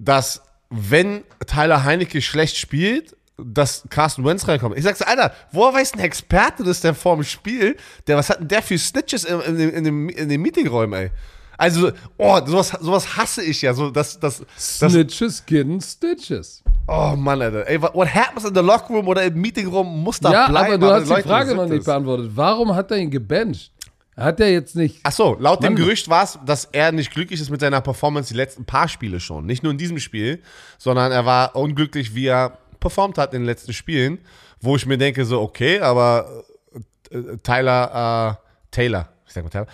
dass 0.00 0.42
wenn 0.70 1.22
Tyler 1.46 1.84
Heinecke 1.84 2.20
schlecht 2.20 2.56
spielt, 2.56 3.16
dass 3.42 3.84
Carsten 3.88 4.24
Wentz 4.24 4.46
reinkommt. 4.48 4.76
Ich 4.76 4.84
sag's, 4.84 5.00
Alter, 5.02 5.32
woher 5.52 5.74
weiß 5.74 5.94
ein 5.94 6.00
Experte 6.00 6.64
das 6.64 6.80
denn 6.80 6.94
vor 6.94 7.14
dem 7.16 7.24
Spiel? 7.24 7.76
Der, 8.06 8.16
was 8.16 8.28
hat 8.30 8.40
denn 8.40 8.48
der 8.48 8.62
für 8.62 8.76
Snitches 8.78 9.24
in, 9.24 9.40
in, 9.40 9.56
dem- 9.58 9.70
in, 9.74 9.84
dem, 9.84 10.08
in 10.08 10.28
den 10.28 10.42
Meetingräumen, 10.42 10.98
ey? 11.00 11.10
Also, 11.56 11.90
oh, 12.16 12.38
sowas, 12.46 12.68
sowas 12.80 13.16
hasse 13.16 13.42
ich 13.42 13.62
ja. 13.62 13.74
So, 13.74 13.90
das, 13.90 14.18
das, 14.20 14.42
das, 14.78 14.92
Snitches 14.92 15.44
getting 15.44 15.80
stitches. 15.80 16.62
Oh 16.86 17.14
Mann, 17.16 17.42
Alter. 17.42 17.66
Ey, 17.68 17.80
what 17.82 18.08
happens 18.14 18.44
in 18.44 18.54
the 18.54 18.60
locker 18.60 18.94
room 18.94 19.08
oder 19.08 19.24
im 19.24 19.34
Meeting 19.40 19.66
room 19.66 20.02
muss 20.02 20.20
da 20.20 20.30
Ja, 20.32 20.48
bleiben. 20.48 20.74
aber 20.74 20.78
du 20.78 20.92
hast 20.92 21.04
die 21.06 21.10
Leute, 21.14 21.28
Frage 21.28 21.54
noch 21.54 21.66
nicht 21.66 21.84
beantwortet. 21.84 22.30
Warum 22.34 22.74
hat 22.74 22.90
er 22.92 22.98
ihn 22.98 23.10
gebencht? 23.10 23.72
Hat 24.16 24.40
er 24.40 24.50
jetzt 24.50 24.74
nicht. 24.74 24.98
Ach 25.04 25.12
so, 25.12 25.36
laut 25.38 25.62
dem 25.62 25.74
Mann. 25.74 25.82
Gerücht 25.82 26.08
war 26.08 26.24
es, 26.24 26.38
dass 26.44 26.64
er 26.72 26.90
nicht 26.92 27.12
glücklich 27.12 27.40
ist 27.40 27.50
mit 27.50 27.60
seiner 27.60 27.80
Performance 27.80 28.28
die 28.32 28.36
letzten 28.36 28.64
paar 28.64 28.88
Spiele 28.88 29.20
schon. 29.20 29.44
Nicht 29.46 29.62
nur 29.62 29.70
in 29.72 29.78
diesem 29.78 29.98
Spiel, 30.00 30.42
sondern 30.76 31.12
er 31.12 31.24
war 31.26 31.54
unglücklich, 31.56 32.14
wie 32.16 32.26
er 32.26 32.58
performt 32.80 33.18
hat 33.18 33.34
in 33.34 33.42
den 33.42 33.46
letzten 33.46 33.72
Spielen, 33.72 34.18
wo 34.60 34.76
ich 34.76 34.86
mir 34.86 34.98
denke 34.98 35.24
so, 35.24 35.40
okay, 35.40 35.80
aber 35.80 36.44
äh, 37.10 37.16
äh, 37.16 37.36
Tyler, 37.38 38.38
äh, 38.40 38.48
Taylor, 38.70 39.08
ich 39.26 39.32
sag 39.32 39.44
mal 39.44 39.50
Taylor, 39.50 39.68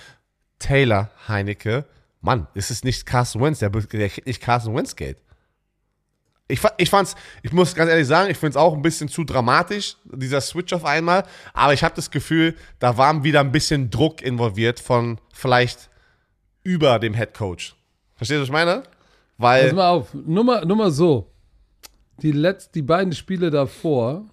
Taylor 0.59 1.11
Heinecke, 1.29 1.85
Mann, 2.21 2.47
ist 2.55 2.71
es 2.71 2.85
nicht 2.85 3.07
Carson 3.07 3.43
Wentz, 3.43 3.59
der, 3.59 3.71
der 3.71 4.09
kriegt 4.09 4.27
nicht 4.27 4.41
Carson 4.41 4.75
Wentz 4.75 4.97
Geld. 4.97 5.19
Ich, 6.47 6.61
ich 6.77 6.91
fand's, 6.91 7.15
ich 7.43 7.53
muss 7.53 7.75
ganz 7.75 7.91
ehrlich 7.91 8.07
sagen, 8.07 8.31
ich 8.31 8.37
finde 8.37 8.51
es 8.51 8.57
auch 8.57 8.75
ein 8.75 8.83
bisschen 8.83 9.09
zu 9.09 9.25
dramatisch, 9.25 9.97
dieser 10.05 10.43
Switch 10.43 10.75
auf 10.75 10.85
einmal. 10.85 11.25
Aber 11.55 11.73
ich 11.73 11.83
habe 11.83 11.95
das 11.95 12.11
Gefühl, 12.11 12.55
da 12.79 12.99
war 12.99 13.25
wieder 13.25 13.41
ein 13.41 13.51
bisschen 13.51 13.89
Druck 13.89 14.21
involviert 14.21 14.79
von 14.79 15.19
vielleicht 15.33 15.89
über 16.63 16.99
dem 16.99 17.15
Head 17.15 17.33
Coach. 17.33 17.75
Verstehst 18.15 18.37
du, 18.37 18.41
was 18.43 18.49
ich 18.49 18.53
meine? 18.53 18.83
Weil. 19.39 19.65
Pass 19.65 19.73
mal 19.73 19.89
auf, 19.89 20.15
nur 20.15 20.45
mal, 20.45 20.67
nur 20.67 20.77
mal 20.77 20.91
so. 20.91 21.34
Die, 22.23 22.33
letz, 22.33 22.71
die 22.71 22.83
beiden 22.83 23.13
Spiele 23.13 23.51
davor, 23.51 24.25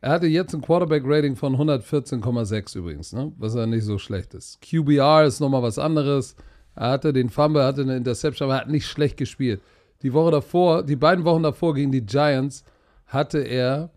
er 0.00 0.10
hatte 0.10 0.26
jetzt 0.26 0.54
ein 0.54 0.60
Quarterback-Rating 0.60 1.36
von 1.36 1.56
114,6 1.56 2.76
übrigens, 2.76 3.12
ne? 3.12 3.32
was 3.36 3.54
ja 3.54 3.66
nicht 3.66 3.84
so 3.84 3.98
schlecht 3.98 4.34
ist. 4.34 4.60
QBR 4.60 5.24
ist 5.24 5.40
nochmal 5.40 5.62
was 5.62 5.78
anderes. 5.78 6.36
Er 6.76 6.90
hatte 6.90 7.12
den 7.12 7.30
Fumble, 7.30 7.64
hatte 7.64 7.82
eine 7.82 7.96
Interception, 7.96 8.46
aber 8.46 8.58
er 8.58 8.60
hat 8.62 8.68
nicht 8.68 8.86
schlecht 8.86 9.16
gespielt. 9.16 9.60
Die 10.02 10.12
Woche 10.12 10.30
davor, 10.30 10.84
die 10.84 10.94
beiden 10.94 11.24
Wochen 11.24 11.42
davor 11.42 11.74
gegen 11.74 11.90
die 11.90 12.06
Giants, 12.06 12.64
hatte 13.06 13.38
er 13.38 13.90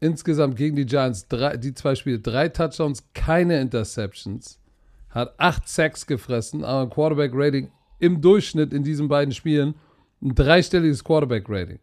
insgesamt 0.00 0.56
gegen 0.56 0.76
die 0.76 0.86
Giants 0.86 1.28
drei, 1.28 1.56
die 1.56 1.74
zwei 1.74 1.94
Spiele 1.94 2.20
drei 2.20 2.48
Touchdowns, 2.48 3.04
keine 3.12 3.60
Interceptions, 3.60 4.58
hat 5.10 5.34
acht 5.38 5.68
Sacks 5.68 6.06
gefressen, 6.06 6.64
aber 6.64 6.82
ein 6.82 6.90
Quarterback-Rating 6.90 7.70
im 7.98 8.20
Durchschnitt 8.22 8.72
in 8.72 8.84
diesen 8.84 9.08
beiden 9.08 9.34
Spielen 9.34 9.74
ein 10.22 10.34
dreistelliges 10.34 11.04
Quarterback-Rating. 11.04 11.80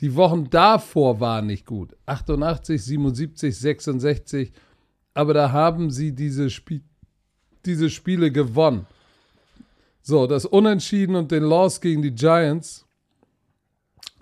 Die 0.00 0.14
Wochen 0.14 0.50
davor 0.50 1.20
waren 1.20 1.46
nicht 1.46 1.64
gut. 1.66 1.96
88, 2.06 2.82
77, 2.82 3.56
66. 3.56 4.52
Aber 5.14 5.32
da 5.32 5.52
haben 5.52 5.90
sie 5.90 6.12
diese, 6.12 6.50
Spie 6.50 6.82
diese 7.64 7.90
Spiele 7.90 8.30
gewonnen. 8.30 8.86
So, 10.02 10.26
das 10.26 10.44
Unentschieden 10.44 11.16
und 11.16 11.32
den 11.32 11.42
Loss 11.42 11.80
gegen 11.80 12.02
die 12.02 12.14
Giants, 12.14 12.86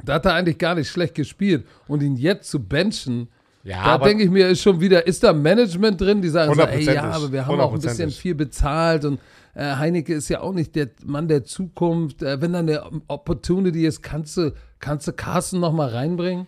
da 0.05 0.15
hat 0.15 0.25
er 0.25 0.35
eigentlich 0.35 0.59
gar 0.59 0.75
nicht 0.75 0.89
schlecht 0.89 1.15
gespielt. 1.15 1.67
Und 1.89 2.03
ihn 2.03 2.17
jetzt 2.17 2.51
zu 2.51 2.63
benchen, 2.63 3.29
Ja, 3.65 3.99
da 3.99 4.05
denke 4.05 4.25
ich 4.25 4.31
mir, 4.31 4.49
ist 4.49 4.63
schon 4.63 4.81
wieder, 4.81 5.07
ist 5.07 5.23
da 5.25 5.33
Management 5.33 6.01
drin, 6.01 6.23
die 6.23 6.29
sagen 6.29 6.55
so, 6.55 6.63
ey, 6.63 6.85
ja, 6.85 7.05
aber 7.11 7.33
wir 7.33 7.47
haben 7.47 7.61
auch 7.61 7.75
ein 7.75 7.81
bisschen 7.81 8.11
viel 8.11 8.35
bezahlt 8.35 9.05
und 9.05 9.21
äh, 9.55 9.77
Heineke 9.77 10.15
ist 10.15 10.29
ja 10.29 10.41
auch 10.41 10.53
nicht 10.53 10.75
der 10.75 10.91
Mann 11.05 11.29
der 11.29 11.45
Zukunft. 11.45 12.23
Äh, 12.23 12.41
wenn 12.41 12.53
da 12.53 12.61
eine 12.61 12.83
Opportunity 13.09 13.87
ist, 13.87 14.03
kannst 14.03 14.37
du, 14.37 14.53
kannst 14.81 15.07
du 15.07 15.13
Carsten 15.13 15.61
noch 15.61 15.73
mal 15.73 15.89
reinbringen? 15.89 16.47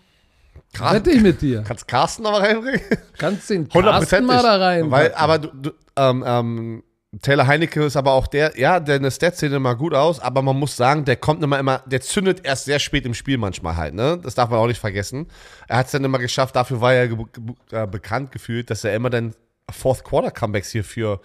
Wette 0.79 1.11
ich 1.11 1.23
mit 1.23 1.41
dir. 1.41 1.63
Kannst 1.67 1.89
Carsten 1.89 2.23
noch 2.23 2.33
mal 2.33 2.43
reinbringen? 2.43 2.81
Kannst 3.19 3.49
den 3.51 3.69
Carsten 3.69 4.27
mal 4.27 4.43
da 4.43 4.57
rein. 4.57 4.91
Weil, 4.91 5.15
aber 5.15 5.39
du, 5.39 5.49
du, 5.49 5.71
ähm, 5.97 6.25
ähm, 6.27 6.83
Taylor 7.23 7.47
Heinecke 7.47 7.85
ist 7.85 7.97
aber 7.97 8.13
auch 8.13 8.27
der, 8.27 8.59
ja, 8.59 8.81
deine 8.81 9.11
Stats 9.11 9.41
sehen 9.41 9.53
immer 9.53 9.75
gut 9.75 9.95
aus, 9.95 10.21
aber 10.21 10.43
man 10.43 10.59
muss 10.59 10.77
sagen, 10.77 11.05
der 11.05 11.17
kommt 11.17 11.43
immer, 11.43 11.59
immer, 11.59 11.83
der 11.87 12.01
zündet 12.01 12.45
erst 12.45 12.67
sehr 12.67 12.79
spät 12.79 13.07
im 13.07 13.15
Spiel 13.15 13.39
manchmal 13.39 13.77
halt, 13.77 13.95
ne? 13.95 14.19
Das 14.23 14.35
darf 14.35 14.51
man 14.51 14.59
auch 14.59 14.67
nicht 14.67 14.81
vergessen. 14.81 15.29
Er 15.69 15.79
hat 15.79 15.87
es 15.87 15.93
dann 15.93 16.05
immer 16.05 16.19
geschafft, 16.19 16.57
dafür 16.57 16.81
war 16.81 16.93
er 16.93 17.09
ge 17.09 17.17
ge 17.17 17.55
äh, 17.71 17.87
bekannt 17.87 18.33
gefühlt, 18.33 18.71
dass 18.71 18.85
er 18.85 18.95
immer 18.95 19.09
dann 19.09 19.35
Fourth 19.71 20.05
Quarter 20.05 20.31
Comebacks 20.31 20.71
hier 20.71 20.85
für 20.85 21.21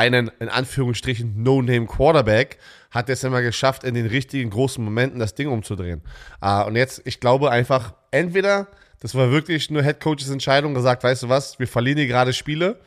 einen, 0.00 0.30
in 0.40 0.48
Anführungsstrichen, 0.48 1.42
No-Name-Quarterback, 1.42 2.56
hat 2.90 3.10
es 3.10 3.22
immer 3.22 3.42
geschafft, 3.42 3.84
in 3.84 3.94
den 3.94 4.06
richtigen 4.06 4.48
großen 4.48 4.82
Momenten 4.82 5.20
das 5.20 5.34
Ding 5.34 5.48
umzudrehen. 5.48 6.00
Ah, 6.40 6.62
und 6.62 6.74
jetzt, 6.74 7.02
ich 7.04 7.20
glaube 7.20 7.50
einfach, 7.50 7.92
entweder, 8.10 8.68
das 9.00 9.14
war 9.14 9.30
wirklich 9.30 9.70
nur 9.70 9.82
Head 9.82 10.00
Coaches 10.00 10.30
Entscheidung, 10.30 10.72
gesagt, 10.72 11.04
weißt 11.04 11.24
du 11.24 11.28
was, 11.28 11.58
wir 11.58 11.68
verlieren 11.68 11.98
hier 11.98 12.06
gerade 12.06 12.32
Spiele 12.32 12.80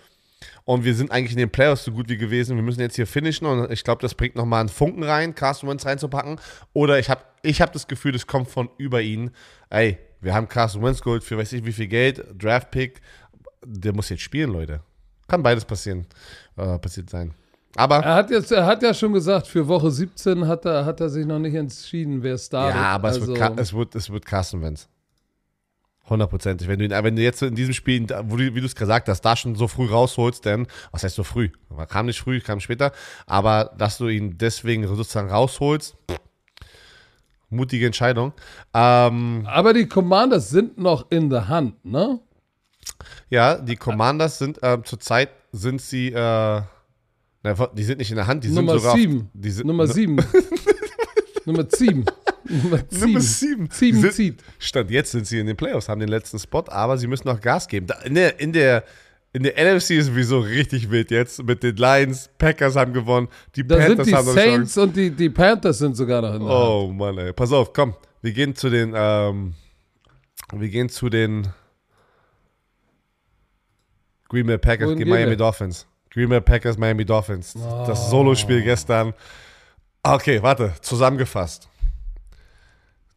und 0.66 0.86
wir 0.86 0.96
sind 0.96 1.12
eigentlich 1.12 1.34
in 1.34 1.38
den 1.38 1.52
Playoffs 1.52 1.84
so 1.84 1.92
gut 1.92 2.10
wie 2.10 2.18
gewesen, 2.18 2.56
wir 2.56 2.64
müssen 2.64 2.82
jetzt 2.82 2.96
hier 2.96 3.06
finishen 3.06 3.46
und 3.46 3.72
ich 3.72 3.84
glaube, 3.84 4.02
das 4.02 4.16
bringt 4.16 4.36
nochmal 4.36 4.62
einen 4.62 4.70
Funken 4.70 5.04
rein, 5.04 5.36
Carsten 5.36 5.68
Wentz 5.68 5.86
reinzupacken. 5.86 6.40
Oder 6.74 6.98
ich 6.98 7.12
habe 7.12 7.22
ich 7.44 7.62
hab 7.62 7.74
das 7.74 7.88
Gefühl, 7.88 8.14
das 8.14 8.26
kommt 8.26 8.50
von 8.50 8.70
über 8.80 9.02
ihn. 9.02 9.30
Ey, 9.70 10.00
wir 10.20 10.34
haben 10.34 10.48
Carsten 10.48 10.82
Wentz 10.82 11.02
geholt 11.02 11.24
für 11.24 11.38
weiß 11.38 11.54
ich 11.54 11.64
wie 11.64 11.74
viel 11.74 11.88
Geld, 11.88 12.26
Draft 12.42 12.72
Pick, 12.72 13.02
der 13.64 13.94
muss 13.94 14.10
jetzt 14.10 14.24
spielen, 14.24 14.52
Leute. 14.52 14.82
Kann 15.34 15.42
beides 15.44 15.66
passieren, 15.66 16.06
äh, 16.58 16.78
passiert 16.78 17.10
sein. 17.10 17.34
Aber 17.76 17.98
Er 18.04 18.14
hat 18.14 18.30
jetzt, 18.30 18.52
er 18.52 18.68
hat 18.68 18.84
ja 18.84 18.94
schon 18.94 19.14
gesagt, 19.14 19.48
für 19.48 19.68
Woche 19.68 19.90
17 19.90 20.46
hat 20.48 20.64
er, 20.66 20.86
hat 20.86 21.02
er 21.02 21.10
sich 21.10 21.26
noch 21.26 21.40
nicht 21.40 21.56
entschieden, 21.56 22.22
wer 22.22 22.38
startet. 22.38 22.76
ja, 22.80 22.84
aber 22.92 23.10
es, 23.10 23.16
also, 23.16 23.28
wird, 23.30 23.38
Ka- 23.40 23.54
es 23.58 23.74
wird 23.74 23.96
es 23.96 24.10
wird 24.12 24.26
Carson 24.28 24.62
Wentz. 24.62 24.88
Hundertprozentig. 26.08 26.68
Wenn 26.68 26.78
du 26.80 26.86
ihn, 26.86 26.92
wenn 26.92 27.16
du 27.16 27.22
jetzt 27.24 27.42
in 27.42 27.56
diesem 27.56 27.74
Spiel, 27.74 28.06
wo 28.26 28.36
du, 28.38 28.54
wie 28.54 28.60
du 28.60 28.66
es 28.68 28.76
gesagt 28.76 29.08
hast, 29.10 29.22
da 29.22 29.36
schon 29.36 29.56
so 29.56 29.68
früh 29.68 29.88
rausholst, 29.90 30.46
denn, 30.46 30.68
was 30.92 31.04
heißt 31.04 31.16
so 31.16 31.24
früh? 31.24 31.50
Kam 31.90 32.06
nicht 32.06 32.20
früh, 32.20 32.42
kam 32.42 32.60
später, 32.60 32.92
aber 33.26 33.74
dass 33.78 33.98
du 33.98 34.08
ihn 34.10 34.38
deswegen 34.38 34.86
sozusagen 34.86 35.30
rausholst, 35.32 35.96
pff, 36.12 36.20
mutige 37.50 37.86
Entscheidung. 37.88 38.34
Ähm, 38.74 39.48
aber 39.50 39.74
die 39.74 39.88
Commanders 39.88 40.50
sind 40.50 40.78
noch 40.78 41.10
in 41.10 41.30
der 41.32 41.48
Hand, 41.48 41.84
ne? 41.86 42.20
Ja, 43.30 43.58
die 43.58 43.76
Commanders 43.76 44.38
sind 44.40 44.60
ähm, 44.62 44.84
zurzeit 44.86 45.30
sind 45.52 45.82
sie, 45.82 46.08
äh, 46.10 46.14
na, 46.16 47.68
die 47.74 47.84
sind 47.84 47.98
nicht 48.00 48.10
in 48.10 48.16
der 48.18 48.28
Hand, 48.28 48.44
die 48.44 48.50
Nummer 48.50 48.74
sind 48.74 48.80
sogar. 48.82 48.94
auf- 48.94 49.00
7. 49.00 49.30
die 49.34 49.50
sind, 49.52 49.68
Nummer 49.68 49.88
7. 49.88 50.16
Nummer 51.46 51.66
7. 51.70 52.06
Nummer 52.46 52.80
7. 52.90 53.00
Nummer 53.02 53.20
7. 53.22 53.68
7 53.70 54.02
sind, 54.02 54.14
zieht. 54.14 54.44
Stand 54.60 54.92
jetzt 54.92 55.12
sind 55.12 55.28
sie 55.28 55.40
in 55.40 55.48
den 55.48 55.56
Playoffs, 55.58 55.90
haben 55.90 56.00
den 56.00 56.10
letzten 56.10 56.40
Spot, 56.40 56.64
aber 56.68 56.98
sie 56.98 57.08
müssen 57.08 57.28
noch 57.28 57.40
Gas 57.42 57.68
geben. 57.68 57.88
Da, 57.88 57.96
in, 58.02 58.16
der, 58.16 58.40
in, 58.40 58.54
der, 58.54 58.84
in 59.34 59.44
der 59.44 59.54
NFC 59.76 59.92
ist 59.92 60.08
sowieso 60.08 60.40
richtig 60.40 60.90
wild 60.92 61.12
jetzt 61.12 61.44
mit 61.44 61.64
den 61.64 61.76
Lions. 61.76 62.30
Packers 62.38 62.76
haben 62.76 62.94
gewonnen, 62.94 63.28
die 63.56 63.66
Da 63.68 63.76
sind 63.78 63.88
Panthers 63.98 64.08
die 64.08 64.16
haben. 64.16 64.28
Saints 64.34 64.78
und 64.78 64.96
die, 64.96 65.10
die 65.12 65.30
Panthers 65.30 65.80
sind 65.80 65.96
sogar 65.98 66.22
noch 66.22 66.34
in 66.36 66.40
der 66.42 66.50
Hand. 66.50 66.60
Oh 66.60 66.92
Mann, 66.94 67.18
ey. 67.18 67.34
Pass 67.34 67.52
auf, 67.52 67.74
komm. 67.74 67.96
Wir 68.22 68.32
gehen 68.32 68.56
zu 68.56 68.70
den, 68.70 68.94
ähm, 68.96 69.54
wir 70.54 70.70
gehen 70.70 70.88
zu 70.90 71.10
den 71.10 71.48
Green 74.34 74.48
Bay 74.48 74.58
Packers 74.58 74.98
gegen 74.98 75.10
Miami? 75.12 75.38
Dolphins. 75.38 75.86
Green 76.10 76.28
Bay 76.30 76.42
Packers, 76.42 76.76
Miami 76.76 77.06
Dolphins. 77.06 77.54
Das 77.86 78.10
Solospiel 78.10 78.64
gestern. 78.64 79.14
Okay, 80.02 80.42
warte, 80.42 80.74
zusammengefasst. 80.82 81.70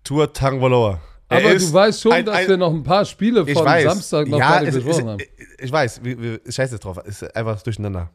Tour 0.05 0.31
Tangvaloa. 0.33 1.01
Er 1.29 1.39
Aber 1.39 1.55
du 1.55 1.73
weißt 1.73 2.03
schon, 2.03 2.13
ein- 2.13 2.25
dass 2.27 2.37
ein- 2.37 2.49
wir 2.49 2.57
noch 2.59 2.73
ein 2.73 2.83
paar 2.85 3.05
Spiele 3.07 3.47
von 3.47 3.65
weiß. 3.65 3.85
Samstag 3.85 4.29
noch 4.29 4.39
ja, 4.39 4.61
es, 4.63 4.75
besprochen 4.75 5.09
haben. 5.09 5.23
ich 5.59 5.73
weiß, 5.73 6.05
wir, 6.05 6.21
wir, 6.23 6.41
scheiß 6.49 6.71
jetzt 6.71 6.85
drauf. 6.85 6.99
Es 7.05 7.23
ist 7.23 7.35
einfach 7.35 7.61
durcheinander. 7.63 8.11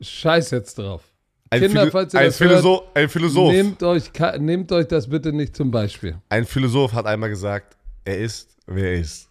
Scheiß 0.00 0.50
jetzt 0.50 0.76
drauf. 0.78 1.02
Ein, 1.48 1.60
Kinder, 1.62 1.80
Philo- 1.82 1.90
falls 1.92 2.12
ihr 2.14 2.20
ein, 2.20 2.26
das 2.26 2.36
Philosoph, 2.36 2.82
ein 2.94 3.08
Philosoph, 3.08 3.52
Nehmt 3.52 3.82
euch, 3.82 4.10
nehmt 4.38 4.70
euch 4.72 4.88
das 4.88 5.08
bitte 5.08 5.32
nicht 5.32 5.56
zum 5.56 5.70
Beispiel. 5.70 6.18
ein 6.28 6.44
Philosoph 6.44 6.92
hat 6.92 7.06
einmal 7.06 7.30
gesagt, 7.30 7.76
er 8.04 8.18
ist, 8.18 8.56
wer 8.66 8.84
er 8.92 8.94
ist. 9.00 9.28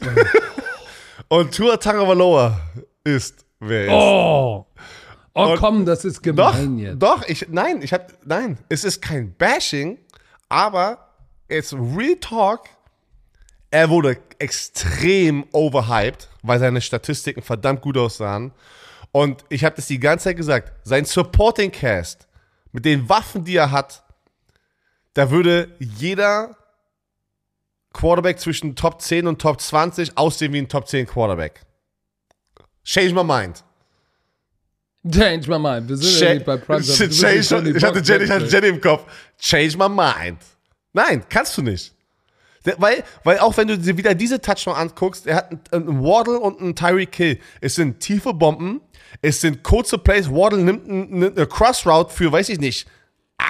Und 1.28 1.54
Tua 1.54 1.76
Tagovailoa 1.76 2.60
ist, 3.04 3.44
wer 3.60 3.80
er 3.80 3.86
ist. 3.86 3.92
Oh! 3.92 4.66
Oh, 5.34 5.52
Und- 5.52 5.58
komm, 5.58 5.84
das 5.84 6.04
ist 6.04 6.18
Doch, 6.18 6.22
gemein 6.22 6.78
jetzt. 6.78 6.98
doch, 7.02 7.22
ich, 7.28 7.46
nein, 7.50 7.82
ich 7.82 7.92
hab, 7.92 8.10
nein, 8.24 8.58
es 8.70 8.84
ist 8.84 9.02
kein 9.02 9.34
Bashing, 9.34 9.98
aber 10.48 11.10
it's 11.48 11.74
Real 11.74 12.16
Talk. 12.20 12.64
Er 13.70 13.90
wurde 13.90 14.16
extrem 14.38 15.44
overhyped, 15.52 16.28
weil 16.42 16.58
seine 16.58 16.80
Statistiken 16.80 17.42
verdammt 17.42 17.82
gut 17.82 17.98
aussahen. 17.98 18.52
Und 19.12 19.44
ich 19.50 19.62
habe 19.64 19.76
das 19.76 19.86
die 19.88 20.00
ganze 20.00 20.24
Zeit 20.24 20.36
gesagt, 20.38 20.72
sein 20.84 21.04
Supporting 21.04 21.70
Cast 21.70 22.28
mit 22.72 22.84
den 22.86 23.06
Waffen, 23.08 23.44
die 23.44 23.56
er 23.56 23.70
hat, 23.72 24.04
da 25.12 25.30
würde 25.30 25.68
jeder 25.78 26.56
Quarterback 27.96 28.38
zwischen 28.38 28.76
Top 28.76 29.00
10 29.00 29.26
und 29.26 29.40
Top 29.40 29.60
20 29.60 30.16
aussehen 30.18 30.52
wie 30.52 30.58
ein 30.58 30.68
Top 30.68 30.86
10 30.86 31.06
Quarterback. 31.06 31.60
Change 32.84 33.14
my 33.14 33.24
mind. 33.24 33.64
Change 35.10 35.48
my 35.48 35.58
mind. 35.58 35.88
Wir 35.88 35.96
sind 35.96 36.20
ja 36.20 36.26
Cha- 36.28 36.34
nicht 36.34 36.46
bei 36.46 36.56
Prime 36.56 36.78
bist 36.78 36.98
Change, 36.98 37.38
ich, 37.76 37.82
hatte 37.84 38.00
Jenny, 38.00 38.24
ich 38.24 38.30
hatte 38.30 38.46
Jenny 38.46 38.68
im 38.68 38.80
Kopf. 38.80 39.04
Change 39.38 39.76
my 39.78 39.88
mind. 39.88 40.38
Nein, 40.92 41.24
kannst 41.28 41.56
du 41.56 41.62
nicht. 41.62 41.92
Weil, 42.78 43.04
weil 43.22 43.38
auch 43.38 43.56
wenn 43.56 43.68
du 43.68 43.78
dir 43.78 43.96
wieder 43.96 44.14
diese 44.14 44.40
Touchdown 44.40 44.74
anguckst, 44.74 45.26
er 45.26 45.36
hat 45.36 45.50
einen, 45.72 45.88
einen 45.88 46.02
Waddle 46.02 46.38
und 46.40 46.60
einen 46.60 46.74
Tyreek 46.74 47.12
Kill. 47.12 47.38
Es 47.60 47.76
sind 47.76 48.00
tiefe 48.00 48.34
Bomben, 48.34 48.80
es 49.22 49.40
sind 49.40 49.62
kurze 49.62 49.98
Plays. 49.98 50.28
Waddle 50.28 50.58
nimmt 50.58 50.88
eine, 50.88 51.26
eine 51.28 51.46
Crossroute 51.46 52.12
für, 52.12 52.32
weiß 52.32 52.48
ich 52.48 52.58
nicht, 52.58 52.88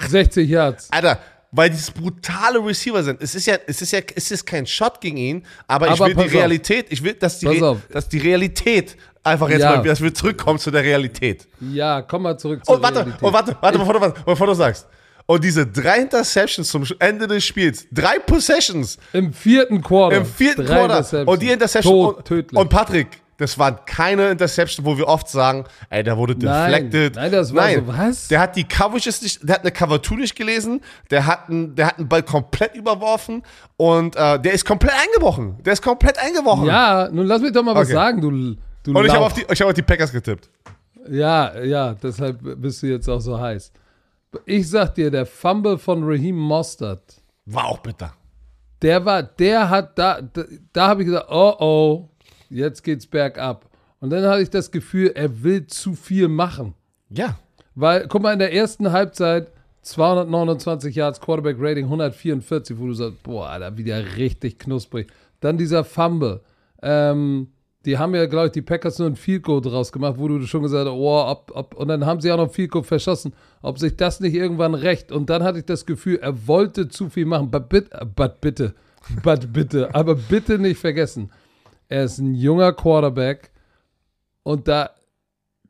60 0.09 0.49
Yards. 0.49 0.90
Alter, 0.90 1.18
weil 1.57 1.70
dieses 1.70 1.90
brutale 1.90 2.59
Receiver 2.64 3.02
sind. 3.02 3.22
Es 3.22 3.34
ist 3.34 3.46
ja, 3.46 3.57
es 3.66 3.80
ist 3.82 3.92
ja, 3.92 4.00
es 4.14 4.30
ist 4.30 4.44
kein 4.46 4.66
Shot 4.66 5.00
gegen 5.00 5.16
ihn, 5.16 5.42
aber, 5.66 5.86
ich 5.86 5.92
Aber 5.92 6.07
will 6.07 6.14
die 6.14 6.20
pass 6.22 6.26
auf. 6.26 6.32
Realität, 6.34 6.86
ich 6.90 7.02
will, 7.02 7.14
dass 7.14 7.38
die, 7.38 7.46
Re 7.46 7.80
dass 7.90 8.09
die 8.09 8.18
Realität 8.18 8.96
einfach 9.24 9.48
jetzt 9.48 9.62
Ja. 9.62 9.76
mal, 9.76 9.82
dass 9.84 10.00
wir 10.00 10.12
zurückkommen 10.14 10.59
zu 10.59 10.70
der 10.70 10.82
Realität. 10.84 11.46
Ja, 11.61 12.02
komm 12.02 12.22
mal 12.22 12.38
zurück 12.38 12.64
zur 12.64 12.74
Und 12.74 12.80
Oh, 12.80 12.82
warte, 12.82 12.98
Realität. 13.00 13.22
und 13.22 13.32
warte, 13.32 13.57
warte, 13.61 13.78
bevor 13.78 13.94
du, 14.00 14.14
bevor 14.24 14.46
du 14.46 14.54
sagst. 14.54 14.86
Und 15.28 15.42
diese 15.42 15.66
drei 15.66 15.98
Interceptions 16.02 16.68
zum 16.68 16.84
Ende 17.00 17.26
des 17.26 17.44
Spiels, 17.44 17.86
drei 17.90 18.20
Possessions 18.20 18.96
Im 19.12 19.32
vierten 19.32 19.82
Quarter. 19.82 20.18
im 20.18 20.24
vierten 20.24 20.64
Drei 20.64 20.86
Quarter 20.86 21.26
und 21.26 21.42
die 21.42 21.50
Interception 21.50 21.92
Tot, 21.94 22.16
und, 22.18 22.24
tödlich. 22.24 22.61
und 22.61 22.68
Patrick, 22.68 23.09
das 23.39 23.59
waren 23.59 23.78
keine 23.87 24.30
Interception, 24.30 24.84
wo 24.87 24.97
wir 24.97 25.07
oft 25.09 25.28
sagen, 25.28 25.64
ey, 25.91 26.03
der 26.03 26.16
wurde 26.16 26.34
Nein, 26.39 26.70
deflected. 26.91 27.16
nein, 27.16 27.32
das 27.32 27.55
war 27.55 27.70
so, 27.70 27.87
was? 27.87 28.28
Der 28.28 28.41
hat 28.41 28.57
die 28.57 28.64
Coverages 28.64 29.20
nicht, 29.22 29.47
der 29.49 29.57
hat 29.57 29.62
eine 29.62 29.72
Cover 29.72 30.03
2 30.03 30.14
nicht 30.16 30.37
gelesen, 30.37 30.80
der 31.11 31.26
hat 31.26 31.49
einen, 31.51 31.74
der 31.74 31.87
hat 31.89 31.99
einen 31.99 32.09
Ball 32.09 32.22
komplett 32.22 32.74
überworfen 32.74 33.43
und 33.76 34.16
äh, 34.16 34.39
der 34.41 34.53
ist 34.53 34.64
komplett 34.64 34.95
eingebrochen. 34.95 35.62
Der 35.62 35.72
ist 35.74 35.82
komplett 35.82 36.18
eingebrochen. 36.18 36.66
ja, 36.66 37.09
nun 37.12 37.26
lass 37.26 37.43
mich 37.43 37.53
doch 37.53 37.62
mal 37.62 37.74
was 37.74 37.87
Okay. 37.89 37.93
sagen, 37.95 38.20
du, 38.20 38.30
du 38.82 38.99
Und 38.99 39.05
ich 39.07 39.12
habe 39.12 39.24
auf, 39.26 39.32
die- 39.34 39.47
ich 39.51 39.61
hab 39.61 39.68
auf 39.68 39.74
die 39.74 39.82
Packers 39.82 40.11
getippt. 40.12 40.49
Ja, 41.09 41.57
ja, 41.62 41.95
deshalb 41.95 42.39
bist 42.61 42.82
du 42.82 42.87
jetzt 42.89 43.09
auch 43.09 43.20
so 43.20 43.39
heiß. 43.39 43.70
Ich 44.45 44.68
sag 44.68 44.95
dir, 44.97 45.11
der 45.11 45.24
Fumble 45.24 45.78
von 45.78 46.03
Raheem 46.05 46.37
Mostert, 46.37 47.22
War 47.47 47.66
auch 47.66 47.78
bitter. 47.78 48.12
der 48.82 49.05
war, 49.05 49.22
der 49.22 49.70
hat, 49.70 49.99
da, 49.99 50.20
da, 50.20 50.45
da 50.72 50.89
habe 50.89 51.03
ich 51.03 51.07
gesagt, 51.07 51.26
oh 51.30 51.55
oh, 51.61 52.09
jetzt 52.51 52.82
geht's 52.82 53.07
bergab. 53.07 53.68
Und 54.01 54.11
dann 54.11 54.24
hatte 54.24 54.42
ich 54.42 54.51
das 54.51 54.70
Gefühl, 54.70 55.12
er 55.14 55.42
will 55.42 55.66
zu 55.66 55.94
viel 55.94 56.28
machen. 56.28 56.74
Ja. 57.11 57.38
Weil, 57.74 58.09
guck 58.09 58.22
mal, 58.22 58.32
in 58.32 58.38
der 58.38 58.53
ersten 58.53 58.92
Halbzeit 58.92 59.49
229 59.82 60.94
Yards, 60.94 61.20
Quarterback 61.20 61.57
Rating 61.59 61.84
144, 61.84 62.78
wo 62.78 62.86
du 62.86 62.94
sagst, 62.94 63.22
boah, 63.22 63.49
Alter, 63.49 63.76
wieder 63.76 64.16
richtig 64.16 64.59
knusprig. 64.59 65.09
Dann 65.40 65.59
dieser 65.59 65.84
Fumble. 65.84 66.40
Ähm, 66.82 67.49
die 67.86 67.99
haben 67.99 68.14
ja, 68.16 68.26
glaube 68.26 68.47
ich, 68.47 68.53
die 68.53 68.62
Packers 68.62 68.99
nur 68.99 69.09
ein 69.09 69.14
Field 69.14 69.44
Goal 69.44 69.61
draus 69.61 69.92
gemacht, 69.92 70.14
wo 70.18 70.26
du 70.26 70.44
schon 70.44 70.62
gesagt 70.62 70.88
hast, 70.88 70.92
oh, 70.92 71.24
ob, 71.28 71.53
ob, 71.55 71.74
und 71.76 71.86
dann 71.86 72.05
haben 72.05 72.20
sie 72.20 72.32
auch 72.32 72.36
noch 72.36 72.49
ein 72.49 72.51
Field 72.51 72.72
Goal 72.72 72.82
verschossen, 72.82 73.32
ob 73.62 73.78
sich 73.78 73.97
das 73.97 74.18
nicht 74.18 74.34
irgendwann 74.34 74.74
recht. 74.74 75.12
Und 75.12 75.30
dann 75.30 75.44
hatte 75.44 75.61
ich 75.61 75.66
das 75.66 75.86
Gefühl, 75.86 76.18
er 76.20 76.49
wollte 76.49 76.88
zu 76.88 77.09
viel 77.09 77.26
machen. 77.26 77.51
But, 77.51 77.68
bit, 77.68 77.90
but 78.16 78.40
bitte, 78.40 78.74
but 79.22 79.53
bitte, 79.53 79.94
aber 79.94 80.16
bitte 80.16 80.59
nicht 80.59 80.80
vergessen, 80.80 81.30
er 81.89 82.05
ist 82.05 82.18
ein 82.18 82.34
junger 82.34 82.72
Quarterback 82.72 83.51
und 84.43 84.68
da 84.68 84.91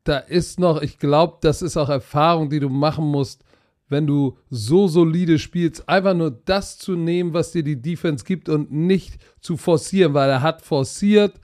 da 0.07 0.19
ist 0.19 0.59
noch, 0.59 0.81
ich 0.81 0.99
glaube, 0.99 1.37
das 1.41 1.61
ist 1.61 1.75
auch 1.75 1.89
Erfahrung, 1.89 2.49
die 2.49 2.61
du 2.61 2.69
machen 2.69 3.05
musst, 3.05 3.43
wenn 3.89 4.07
du 4.07 4.37
so 4.49 4.87
solide 4.87 5.39
spielst, 5.39 5.87
einfach 5.87 6.13
nur 6.13 6.31
das 6.31 6.77
zu 6.77 6.95
nehmen, 6.95 7.33
was 7.33 7.51
dir 7.51 7.63
die 7.63 7.81
Defense 7.81 8.23
gibt 8.25 8.49
und 8.49 8.71
nicht 8.71 9.17
zu 9.41 9.57
forcieren, 9.57 10.13
weil 10.13 10.29
er 10.29 10.41
hat 10.41 10.61
forciert 10.61 11.39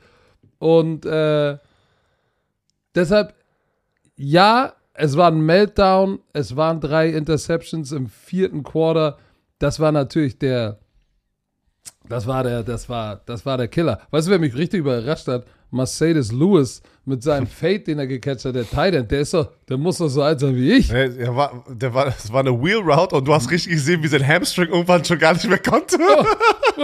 und 0.59 1.05
äh, 1.05 1.57
deshalb, 2.95 3.33
ja, 4.15 4.73
es 4.93 5.17
war 5.17 5.31
ein 5.31 5.41
Meltdown, 5.41 6.19
es 6.33 6.55
waren 6.55 6.79
drei 6.79 7.09
Interceptions 7.09 7.91
im 7.91 8.07
vierten 8.07 8.63
Quarter, 8.63 9.17
das 9.59 9.79
war 9.79 9.91
natürlich 9.91 10.37
der, 10.37 10.79
das 12.07 12.27
war 12.27 12.43
der, 12.43 12.63
das 12.63 12.87
war, 12.89 13.21
das 13.25 13.45
war 13.45 13.57
der 13.57 13.67
Killer. 13.67 14.01
Weißt 14.11 14.27
du, 14.27 14.31
wer 14.31 14.39
mich 14.39 14.55
richtig 14.55 14.81
überrascht 14.81 15.27
hat? 15.27 15.45
Mercedes 15.71 16.31
Lewis 16.31 16.81
mit 17.05 17.23
seinem 17.23 17.47
Fade, 17.59 17.79
den 17.79 17.99
er 17.99 18.07
gecatcht 18.07 18.45
hat, 18.45 18.55
der 18.55 18.69
Titan, 18.69 19.07
der 19.07 19.21
ist 19.21 19.33
doch, 19.33 19.49
der 19.67 19.77
muss 19.77 19.97
doch 19.97 20.07
so 20.07 20.21
alt 20.21 20.39
sein 20.39 20.55
wie 20.55 20.71
ich. 20.71 20.87
Der, 20.89 21.09
der 21.09 21.35
war, 21.35 21.63
der 21.67 21.93
war, 21.93 22.05
das 22.05 22.31
war 22.31 22.41
eine 22.41 22.51
Wheel 22.51 22.77
Route 22.77 23.15
und 23.15 23.27
du 23.27 23.33
hast 23.33 23.49
richtig 23.49 23.73
gesehen, 23.73 24.03
wie 24.03 24.07
sein 24.07 24.25
Hamstring 24.25 24.69
irgendwann 24.69 25.03
schon 25.03 25.17
gar 25.17 25.33
nicht 25.33 25.47
mehr 25.47 25.57
konnte. 25.57 25.97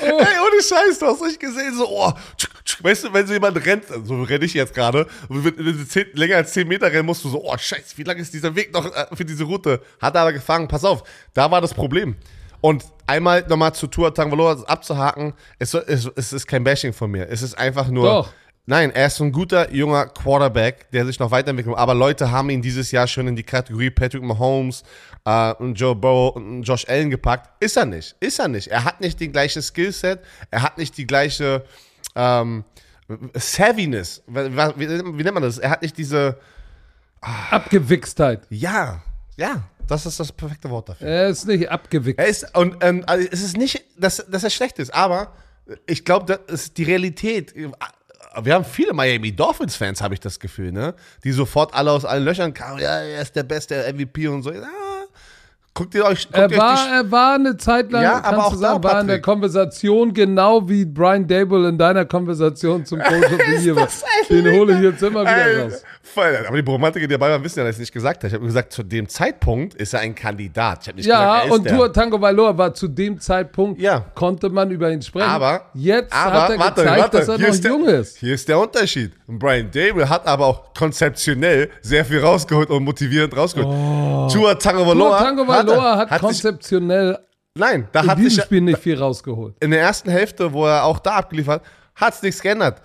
Ey, 0.00 0.10
ohne 0.10 0.62
Scheiß, 0.62 0.98
du 0.98 1.06
hast 1.06 1.22
richtig 1.22 1.40
gesehen, 1.40 1.74
so, 1.74 1.86
oh, 1.88 2.12
tschuk, 2.36 2.64
tschuk. 2.64 2.84
weißt 2.84 3.04
du, 3.04 3.12
wenn 3.12 3.26
so 3.26 3.32
jemand 3.32 3.64
rennt, 3.66 3.84
so 4.04 4.22
renne 4.22 4.44
ich 4.44 4.54
jetzt 4.54 4.74
gerade, 4.74 5.06
und 5.28 5.44
wenn 5.44 5.56
du 5.56 6.04
länger 6.14 6.36
als 6.36 6.52
10 6.52 6.66
Meter 6.66 6.90
rennen 6.90 7.06
musst, 7.06 7.24
du 7.24 7.28
so, 7.28 7.44
oh, 7.44 7.56
Scheiße, 7.56 7.96
wie 7.96 8.02
lang 8.02 8.16
ist 8.16 8.32
dieser 8.32 8.54
Weg 8.54 8.72
noch 8.72 8.86
äh, 8.86 9.06
für 9.14 9.24
diese 9.24 9.44
Route? 9.44 9.82
Hat 10.00 10.14
er 10.14 10.22
aber 10.22 10.32
gefangen, 10.32 10.68
pass 10.68 10.84
auf, 10.84 11.02
da 11.34 11.50
war 11.50 11.60
das 11.60 11.74
Problem. 11.74 12.16
Und 12.64 12.82
einmal 13.06 13.44
nochmal 13.46 13.74
zu 13.74 13.88
Tour 13.88 14.14
Tangvaloa 14.14 14.62
abzuhaken, 14.62 15.34
es, 15.58 15.74
es, 15.74 16.10
es 16.16 16.32
ist 16.32 16.46
kein 16.46 16.64
Bashing 16.64 16.94
von 16.94 17.10
mir, 17.10 17.28
es 17.28 17.42
ist 17.42 17.58
einfach 17.58 17.88
nur, 17.88 18.06
Doch. 18.06 18.32
Nein, 18.64 18.90
er 18.92 19.08
ist 19.08 19.16
so 19.16 19.24
ein 19.24 19.32
guter 19.32 19.70
junger 19.70 20.06
Quarterback, 20.06 20.90
der 20.90 21.04
sich 21.04 21.18
noch 21.18 21.30
weiterentwickelt. 21.30 21.76
Aber 21.76 21.92
Leute 21.92 22.30
haben 22.30 22.48
ihn 22.48 22.62
dieses 22.62 22.90
Jahr 22.90 23.06
schon 23.06 23.28
in 23.28 23.36
die 23.36 23.42
Kategorie 23.42 23.90
Patrick 23.90 24.22
Mahomes 24.22 24.82
äh, 25.26 25.52
und 25.52 25.74
Joe 25.74 25.94
Burrow 25.94 26.34
und 26.36 26.62
Josh 26.62 26.88
Allen 26.88 27.10
gepackt. 27.10 27.50
Ist 27.62 27.76
er 27.76 27.84
nicht. 27.84 28.16
Ist 28.20 28.38
er 28.38 28.48
nicht. 28.48 28.68
Er 28.68 28.84
hat 28.84 29.02
nicht 29.02 29.20
den 29.20 29.32
gleichen 29.32 29.60
Skillset. 29.60 30.20
Er 30.50 30.62
hat 30.62 30.78
nicht 30.78 30.96
die 30.96 31.06
gleiche, 31.06 31.66
ähm, 32.16 32.64
Savviness. 33.34 34.22
Wie, 34.26 34.56
wie, 34.56 34.88
wie 34.88 35.22
nennt 35.22 35.34
man 35.34 35.42
das? 35.42 35.58
Er 35.58 35.68
hat 35.68 35.82
nicht 35.82 35.98
diese. 35.98 36.38
Abgewichstheit. 37.20 38.46
Ja, 38.48 39.02
ja, 39.36 39.64
das 39.86 40.06
ist 40.06 40.18
das 40.20 40.32
perfekte 40.32 40.70
Wort 40.70 40.88
dafür. 40.88 41.06
Er 41.06 41.28
ist 41.28 41.46
nicht 41.46 41.70
abgewichst. 41.70 42.18
Er 42.18 42.26
ist, 42.26 42.56
und 42.56 42.76
ähm, 42.80 43.02
also 43.06 43.26
es 43.30 43.42
ist 43.42 43.56
nicht, 43.56 43.84
dass, 43.98 44.24
dass 44.28 44.44
er 44.44 44.50
schlecht 44.50 44.78
ist, 44.78 44.92
aber 44.94 45.32
ich 45.86 46.04
glaube, 46.04 46.26
das 46.26 46.62
ist 46.62 46.76
die 46.78 46.84
Realität. 46.84 47.54
Wir 47.54 48.54
haben 48.54 48.64
viele 48.64 48.92
Miami 48.92 49.32
Dolphins-Fans, 49.32 50.02
habe 50.02 50.14
ich 50.14 50.20
das 50.20 50.40
Gefühl, 50.40 50.72
ne? 50.72 50.94
Die 51.22 51.32
sofort 51.32 51.72
alle 51.74 51.92
aus 51.92 52.04
allen 52.04 52.24
Löchern 52.24 52.52
kamen, 52.52 52.80
ja, 52.80 53.00
er 53.00 53.22
ist 53.22 53.36
der 53.36 53.44
beste 53.44 53.92
MVP 53.92 54.28
und 54.28 54.42
so. 54.42 54.50
Ja, 54.52 54.62
guckt 55.72 55.94
ihr 55.94 56.04
euch, 56.04 56.26
guckt 56.26 56.36
Er 56.36 56.50
ihr 56.50 56.52
euch 56.52 56.58
war, 56.58 56.86
die, 56.86 56.92
er 56.92 57.10
war 57.10 57.34
eine 57.34 57.56
Zeit 57.56 57.92
lang, 57.92 58.02
Ja, 58.02 58.24
aber 58.24 58.46
auch 58.46 58.54
sagen, 58.54 58.82
da, 58.82 58.88
war 58.92 59.00
in 59.00 59.06
der. 59.06 59.20
Konversation 59.20 60.12
genau 60.12 60.68
wie 60.68 60.84
Brian 60.84 61.26
Dable 61.26 61.68
in 61.68 61.78
deiner 61.78 62.04
Konversation 62.04 62.84
zum 62.84 63.00
Coach 63.00 63.32
of 63.32 63.40
the 63.46 63.64
Year. 63.66 63.88
Den 64.30 64.58
hole 64.58 64.74
ich 64.74 64.80
jetzt 64.80 65.02
immer 65.02 65.22
wieder 65.22 65.64
raus. 65.64 65.82
Voll, 66.14 66.44
aber 66.48 66.62
die 66.62 66.70
Romantiker, 66.70 67.06
die 67.06 67.12
dabei 67.12 67.30
waren, 67.30 67.44
wissen 67.44 67.58
ja, 67.58 67.64
dass 67.64 67.72
ich 67.72 67.76
es 67.76 67.80
nicht 67.80 67.92
gesagt 67.92 68.18
habe. 68.22 68.28
Ich 68.28 68.34
habe 68.34 68.44
gesagt, 68.46 68.72
zu 68.72 68.82
dem 68.82 69.08
Zeitpunkt 69.08 69.74
ist 69.74 69.92
er 69.92 70.00
ein 70.00 70.14
Kandidat. 70.14 70.78
Ich 70.82 70.88
habe 70.88 70.96
nicht 70.96 71.06
Ja, 71.06 71.18
gesagt, 71.18 71.40
er 71.42 71.46
ist 71.46 71.52
und 71.58 71.64
der. 71.66 71.76
Tua 71.76 71.88
Tango 71.88 72.20
Valor 72.20 72.56
war 72.56 72.72
zu 72.72 72.88
dem 72.88 73.20
Zeitpunkt, 73.20 73.80
Ja. 73.80 74.00
konnte 74.14 74.48
man 74.48 74.70
über 74.70 74.90
ihn 74.90 75.02
sprechen. 75.02 75.28
Aber, 75.28 75.66
jetzt 75.74 76.12
aber 76.12 76.42
hat 76.42 76.50
er 76.50 76.58
warte, 76.58 76.80
gezeigt, 76.82 77.00
warte, 77.02 77.16
dass 77.18 77.28
er 77.28 77.38
noch 77.38 77.48
ist 77.48 77.64
der, 77.64 77.70
jung 77.70 77.84
ist. 77.86 78.16
Hier 78.18 78.34
ist 78.34 78.48
der 78.48 78.58
Unterschied. 78.58 79.12
Brian 79.26 79.70
Dable 79.70 80.08
hat 80.08 80.26
aber 80.26 80.46
auch 80.46 80.72
konzeptionell 80.74 81.70
sehr 81.82 82.04
viel 82.04 82.20
rausgeholt 82.20 82.70
und 82.70 82.84
motivierend 82.84 83.36
rausgeholt. 83.36 83.74
Tagovailoa 84.60 85.08
Tua 85.10 85.24
Tango 85.24 85.46
hat, 85.46 85.66
Valor 85.66 85.96
hat, 85.98 86.10
hat 86.10 86.20
konzeptionell 86.20 87.18
nein, 87.56 87.88
da 87.92 88.00
in 88.02 88.06
hat 88.10 88.18
diesem 88.18 88.30
sich 88.30 88.42
Spiel 88.44 88.60
nicht 88.60 88.78
viel 88.78 88.98
rausgeholt. 88.98 89.54
in 89.60 89.70
der 89.70 89.80
ersten 89.80 90.10
Hälfte, 90.10 90.52
wo 90.52 90.66
er 90.66 90.84
auch 90.84 90.98
da 90.98 91.12
abgeliefert 91.16 91.62
hat, 91.62 91.70
hat 91.96 92.14
es 92.14 92.22
nichts 92.22 92.42
geändert. 92.42 92.82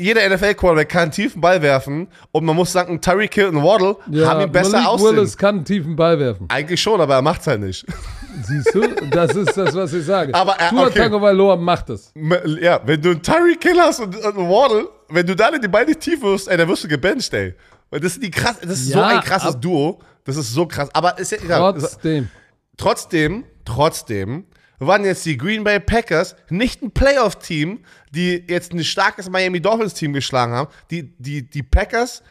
Jeder 0.00 0.28
NFL-Quarterback 0.28 0.88
kann 0.88 1.02
einen 1.02 1.10
tiefen 1.12 1.40
Ball 1.40 1.60
werfen 1.62 2.08
und 2.32 2.44
man 2.44 2.56
muss 2.56 2.72
sagen, 2.72 3.00
Tyreek 3.00 3.34
Hill 3.34 3.46
und 3.48 3.62
Waddle 3.62 3.96
haben 4.26 4.40
ihn 4.42 4.52
besser 4.52 4.72
Malik 4.78 4.88
aussehen. 4.88 5.16
Willis 5.16 5.36
kann 5.36 5.56
einen 5.56 5.64
tiefen 5.64 5.94
Ball 5.96 6.18
werfen. 6.18 6.46
Eigentlich 6.48 6.80
schon, 6.80 7.00
aber 7.00 7.14
er 7.14 7.22
macht 7.22 7.42
es 7.42 7.46
halt 7.46 7.60
nicht. 7.60 7.84
Siehst 8.42 8.74
du? 8.74 8.80
Das 9.10 9.34
ist 9.34 9.56
das, 9.56 9.74
was 9.74 9.92
ich 9.92 10.04
sage. 10.04 10.34
Aber 10.34 10.52
er- 10.58 10.70
Tua 10.70 10.86
okay. 10.86 10.98
Tango 11.00 11.20
Valor 11.20 11.56
macht 11.56 11.90
es. 11.90 12.12
Ja, 12.60 12.80
wenn 12.84 13.02
du 13.02 13.10
einen 13.10 13.22
Tyreek 13.22 13.62
Hill 13.62 13.78
hast 13.78 14.00
und, 14.00 14.16
und 14.16 14.24
einen 14.24 14.48
Waddle, 14.48 14.88
wenn 15.08 15.26
du 15.26 15.36
da 15.36 15.50
die 15.50 15.68
Beine 15.68 15.86
nicht 15.86 16.00
tief 16.00 16.22
wirst, 16.22 16.48
ey, 16.48 16.56
dann 16.56 16.68
wirst 16.68 16.84
du 16.84 16.88
gebencht, 16.88 17.32
ey. 17.34 17.54
Weil 17.90 18.00
das, 18.00 18.12
sind 18.14 18.24
die 18.24 18.30
krass, 18.30 18.56
das 18.62 18.70
ist 18.80 18.92
so 18.92 18.98
Ja, 18.98 19.06
ein 19.08 19.20
krasses 19.20 19.58
Duo. 19.58 19.98
Das 20.24 20.36
ist 20.36 20.52
so 20.52 20.66
krass. 20.66 20.88
Aber 20.92 21.18
ist 21.18 21.32
ja 21.32 21.38
egal. 21.42 21.72
Trotzdem. 21.72 22.28
Trotzdem, 22.76 23.44
trotzdem 23.64 24.44
waren 24.86 25.04
jetzt 25.04 25.26
die 25.26 25.36
Green 25.36 25.62
Bay 25.62 25.78
Packers 25.78 26.36
nicht 26.48 26.82
ein 26.82 26.90
Playoff-Team, 26.90 27.80
die 28.10 28.44
jetzt 28.48 28.72
ein 28.72 28.82
starkes 28.82 29.28
Miami 29.28 29.60
Dolphins-Team 29.60 30.12
geschlagen 30.12 30.52
haben. 30.52 30.70
Die, 30.90 31.14
die, 31.18 31.42
die 31.42 31.62
Packers 31.62 32.22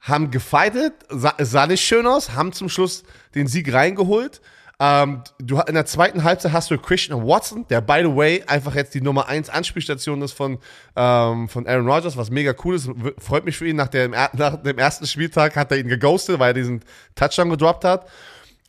haben 0.00 0.30
gefightet, 0.30 0.92
sah, 1.08 1.34
sah 1.38 1.66
nicht 1.66 1.84
schön 1.84 2.06
aus, 2.06 2.32
haben 2.32 2.52
zum 2.52 2.68
Schluss 2.68 3.04
den 3.34 3.46
Sieg 3.46 3.72
reingeholt. 3.72 4.40
Ähm, 4.80 5.22
du, 5.38 5.60
in 5.60 5.74
der 5.74 5.86
zweiten 5.86 6.24
Halbzeit 6.24 6.52
hast 6.52 6.70
du 6.70 6.78
Christian 6.78 7.24
Watson, 7.24 7.66
der 7.68 7.80
by 7.80 8.00
the 8.02 8.14
way 8.14 8.42
einfach 8.46 8.74
jetzt 8.74 8.92
die 8.94 9.00
Nummer 9.00 9.28
1 9.28 9.48
Anspielstation 9.48 10.20
ist 10.22 10.32
von, 10.32 10.58
ähm, 10.96 11.48
von 11.48 11.66
Aaron 11.66 11.88
Rodgers, 11.88 12.16
was 12.16 12.28
mega 12.30 12.54
cool 12.64 12.74
ist. 12.74 12.90
Freut 13.18 13.44
mich 13.44 13.56
für 13.56 13.68
ihn. 13.68 13.76
Nach 13.76 13.88
dem, 13.88 14.10
nach 14.32 14.62
dem 14.62 14.78
ersten 14.78 15.06
Spieltag 15.06 15.54
hat 15.56 15.70
er 15.70 15.78
ihn 15.78 15.88
geghostet, 15.88 16.38
weil 16.38 16.50
er 16.50 16.54
diesen 16.54 16.80
Touchdown 17.14 17.50
gedroppt 17.50 17.84
hat. 17.84 18.08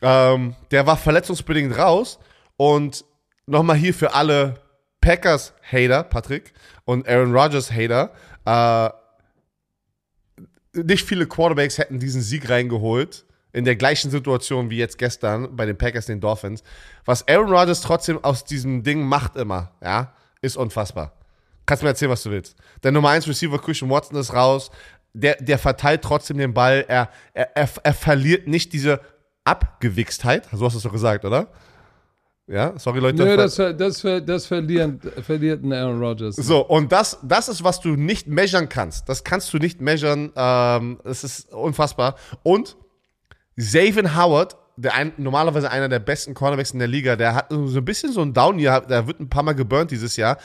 Ähm, 0.01 0.55
der 0.69 0.85
war 0.85 0.95
verletzungsbedingt 0.95 1.77
raus. 1.77 2.19
Und 2.57 3.03
nochmal 3.47 3.75
hier 3.75 3.93
für 3.93 4.13
alle 4.13 4.55
Packers-Hater, 5.01 6.03
Patrick, 6.03 6.53
und 6.85 7.07
Aaron 7.07 7.35
Rodgers-Hater, 7.35 8.11
äh, 8.45 8.89
nicht 10.83 11.05
viele 11.05 11.27
Quarterbacks 11.27 11.77
hätten 11.77 11.99
diesen 11.99 12.21
Sieg 12.21 12.49
reingeholt. 12.49 13.25
In 13.53 13.63
der 13.63 13.77
gleichen 13.77 14.11
Situation 14.11 14.69
wie 14.69 14.77
jetzt 14.77 14.97
gestern 14.97 15.55
bei 15.55 15.65
den 15.65 15.77
Packers, 15.77 16.07
den 16.07 16.19
Dolphins. 16.19 16.61
Was 17.05 17.25
Aaron 17.29 17.49
Rodgers 17.49 17.79
trotzdem 17.79 18.21
aus 18.21 18.43
diesem 18.43 18.83
Ding 18.83 19.03
macht 19.03 19.37
immer, 19.37 19.71
ja, 19.81 20.13
ist 20.41 20.57
unfassbar. 20.57 21.13
Kannst 21.65 21.81
mir 21.81 21.89
erzählen, 21.89 22.11
was 22.11 22.23
du 22.23 22.31
willst. 22.31 22.55
Der 22.83 22.91
Nummer 22.91 23.09
1 23.09 23.27
Receiver 23.27 23.57
Christian 23.57 23.89
Watson 23.89 24.17
ist 24.17 24.33
raus. 24.33 24.69
Der, 25.13 25.35
der 25.35 25.57
verteilt 25.57 26.01
trotzdem 26.01 26.37
den 26.37 26.53
Ball. 26.53 26.83
Er, 26.87 27.09
er, 27.33 27.55
er, 27.55 27.69
er 27.81 27.93
verliert 27.93 28.47
nicht 28.47 28.73
diese 28.73 28.99
Abgewichstheit. 29.45 30.47
So 30.51 30.65
hast 30.65 30.73
du 30.73 30.77
es 30.77 30.83
doch 30.83 30.91
gesagt, 30.91 31.23
oder? 31.23 31.47
Ja, 32.47 32.77
sorry 32.77 32.99
Leute. 32.99 33.23
Nö, 33.23 33.35
das, 33.35 33.55
ver- 33.55 33.73
das, 33.73 34.01
ver- 34.01 34.21
das 34.21 34.45
verlieren, 34.45 35.01
verliert 35.23 35.63
ein 35.63 35.73
Aaron 35.73 35.99
Rodgers. 35.99 36.35
So, 36.35 36.63
und 36.65 36.91
das, 36.91 37.17
das 37.23 37.49
ist, 37.49 37.63
was 37.63 37.79
du 37.79 37.95
nicht 37.95 38.27
measuren 38.27 38.69
kannst. 38.69 39.09
Das 39.09 39.23
kannst 39.23 39.51
du 39.53 39.57
nicht 39.57 39.81
measuren. 39.81 40.31
Ähm, 40.35 40.99
das 41.03 41.23
ist 41.23 41.51
unfassbar. 41.51 42.15
Und 42.43 42.77
Xavier 43.57 44.15
Howard, 44.15 44.57
der 44.77 44.93
ein, 44.93 45.13
normalerweise 45.17 45.71
einer 45.71 45.89
der 45.89 45.97
besten 45.99 46.35
Cornerbacks 46.35 46.71
in 46.71 46.79
der 46.79 46.87
Liga, 46.87 47.15
der 47.15 47.33
hat 47.33 47.47
so 47.49 47.77
ein 47.79 47.85
bisschen 47.85 48.11
so 48.11 48.21
ein 48.21 48.33
Down-Jahr, 48.33 48.81
der 48.85 49.07
wird 49.07 49.19
ein 49.19 49.29
paar 49.29 49.41
Mal 49.43 49.53
geburnt 49.55 49.89
dieses 49.89 50.15
Jahr, 50.15 50.37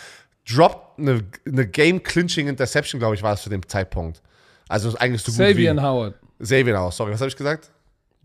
droppt 0.51 0.99
eine, 1.01 1.23
eine 1.47 1.67
Game-Clinching-Interception, 1.67 2.99
glaube 2.99 3.15
ich, 3.15 3.23
war 3.23 3.35
es 3.35 3.43
zu 3.43 3.51
dem 3.51 3.67
Zeitpunkt. 3.69 4.23
Also 4.69 4.89
ist 4.89 4.97
eigentlich 4.97 5.23
so 5.23 5.33
gut 5.33 5.39
Savian 5.39 5.77
wie... 5.77 5.83
Howard. 5.83 6.15
Xavier 6.41 6.79
Howard, 6.79 6.95
sorry, 6.95 7.13
was 7.13 7.21
habe 7.21 7.29
ich 7.29 7.37
gesagt? 7.37 7.71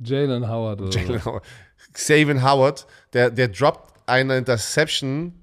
Jalen 0.03 0.49
Howard. 0.49 0.81
Oder. 0.81 0.91
Jalen 0.91 1.25
Howard. 1.25 1.43
Xavier 1.93 2.43
Howard, 2.43 2.85
der, 3.13 3.29
der 3.31 3.47
droppt 3.47 3.93
eine 4.05 4.37
Interception, 4.37 5.33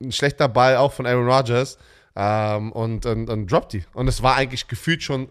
ein 0.00 0.12
schlechter 0.12 0.48
Ball 0.48 0.76
auch 0.76 0.92
von 0.92 1.06
Aaron 1.06 1.28
Rodgers 1.28 1.78
ähm, 2.16 2.72
und, 2.72 3.06
und, 3.06 3.28
und 3.28 3.50
droppt 3.50 3.74
die. 3.74 3.84
Und 3.94 4.08
es 4.08 4.22
war 4.22 4.36
eigentlich 4.36 4.68
gefühlt 4.68 5.02
schon 5.02 5.28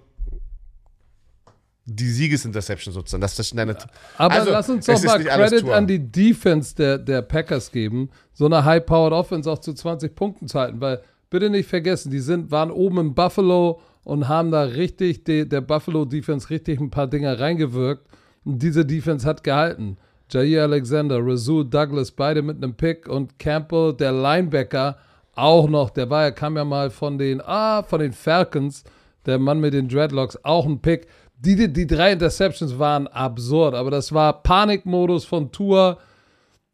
die 1.86 2.10
Siegesinterception 2.10 2.94
sozusagen. 2.94 3.22
Das 3.22 3.38
ist 3.38 3.58
deine, 3.58 3.76
Aber 4.18 4.34
Also, 4.34 4.52
lass 4.52 4.70
uns 4.70 4.86
doch 4.86 5.02
mal 5.04 5.24
Credit 5.24 5.70
an 5.70 5.88
die 5.88 6.00
Defense 6.00 6.76
der, 6.76 6.98
der 6.98 7.22
Packers 7.22 7.72
geben, 7.72 8.10
so 8.34 8.46
eine 8.46 8.64
High-Powered 8.64 9.14
Offense 9.14 9.50
auch 9.50 9.60
zu 9.60 9.74
20 9.74 10.16
Punkten 10.16 10.48
zu 10.48 10.60
halten, 10.60 10.80
weil 10.80 11.02
bitte 11.30 11.50
nicht 11.50 11.68
vergessen, 11.68 12.12
die 12.12 12.20
sind, 12.20 12.52
waren 12.52 12.72
oben 12.72 13.00
in 13.00 13.14
Buffalo 13.16 13.82
und 14.04 14.28
haben 14.28 14.52
da 14.52 14.64
richtig, 14.64 15.24
die, 15.24 15.48
der 15.48 15.62
Buffalo 15.62 16.06
Defense 16.06 16.50
richtig 16.50 16.80
ein 16.80 16.92
paar 16.92 17.08
Dinger 17.08 17.40
reingewirkt 17.40 18.11
diese 18.44 18.86
Defense 18.86 19.28
hat 19.28 19.44
gehalten. 19.44 19.98
Jair 20.30 20.64
Alexander, 20.64 21.20
Razul 21.20 21.66
Douglas, 21.66 22.12
beide 22.12 22.42
mit 22.42 22.58
einem 22.58 22.74
Pick 22.74 23.08
und 23.08 23.38
Campbell, 23.38 23.94
der 23.94 24.14
Linebacker, 24.14 24.98
auch 25.36 25.68
noch, 25.70 25.90
der 25.90 26.10
war 26.10 26.24
ja, 26.24 26.32
kam 26.32 26.56
ja 26.58 26.64
mal 26.64 26.90
von 26.90 27.18
den, 27.18 27.42
ah, 27.42 27.84
von 27.84 28.00
den 28.00 28.14
Falcons, 28.14 28.84
der 29.26 29.40
Mann 29.40 29.60
mit 29.60 29.74
den 29.74 29.88
Dreadlocks, 29.88 30.38
auch 30.44 30.66
ein 30.66 30.82
Pick. 30.82 31.08
Die, 31.38 31.56
die, 31.56 31.72
die 31.72 31.88
drei 31.88 32.12
Interceptions 32.12 32.78
waren 32.78 33.08
absurd, 33.08 33.74
aber 33.74 33.92
das 33.92 34.14
war 34.14 34.44
Panikmodus 34.44 35.26
von 35.26 35.52
Tour. 35.52 35.98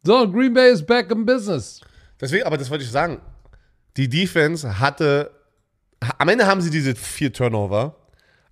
So, 0.02 0.30
Green 0.30 0.52
Bay 0.52 0.70
is 0.70 0.84
back 0.84 1.10
in 1.10 1.24
business. 1.24 1.80
Deswegen, 2.20 2.44
aber 2.44 2.58
das 2.58 2.70
wollte 2.70 2.84
ich 2.84 2.90
sagen. 2.90 3.20
Die 3.96 4.08
Defense 4.08 4.78
hatte. 4.78 5.30
Am 6.18 6.28
Ende 6.28 6.46
haben 6.46 6.60
sie 6.60 6.70
diese 6.70 6.94
vier 6.94 7.32
Turnover, 7.32 7.96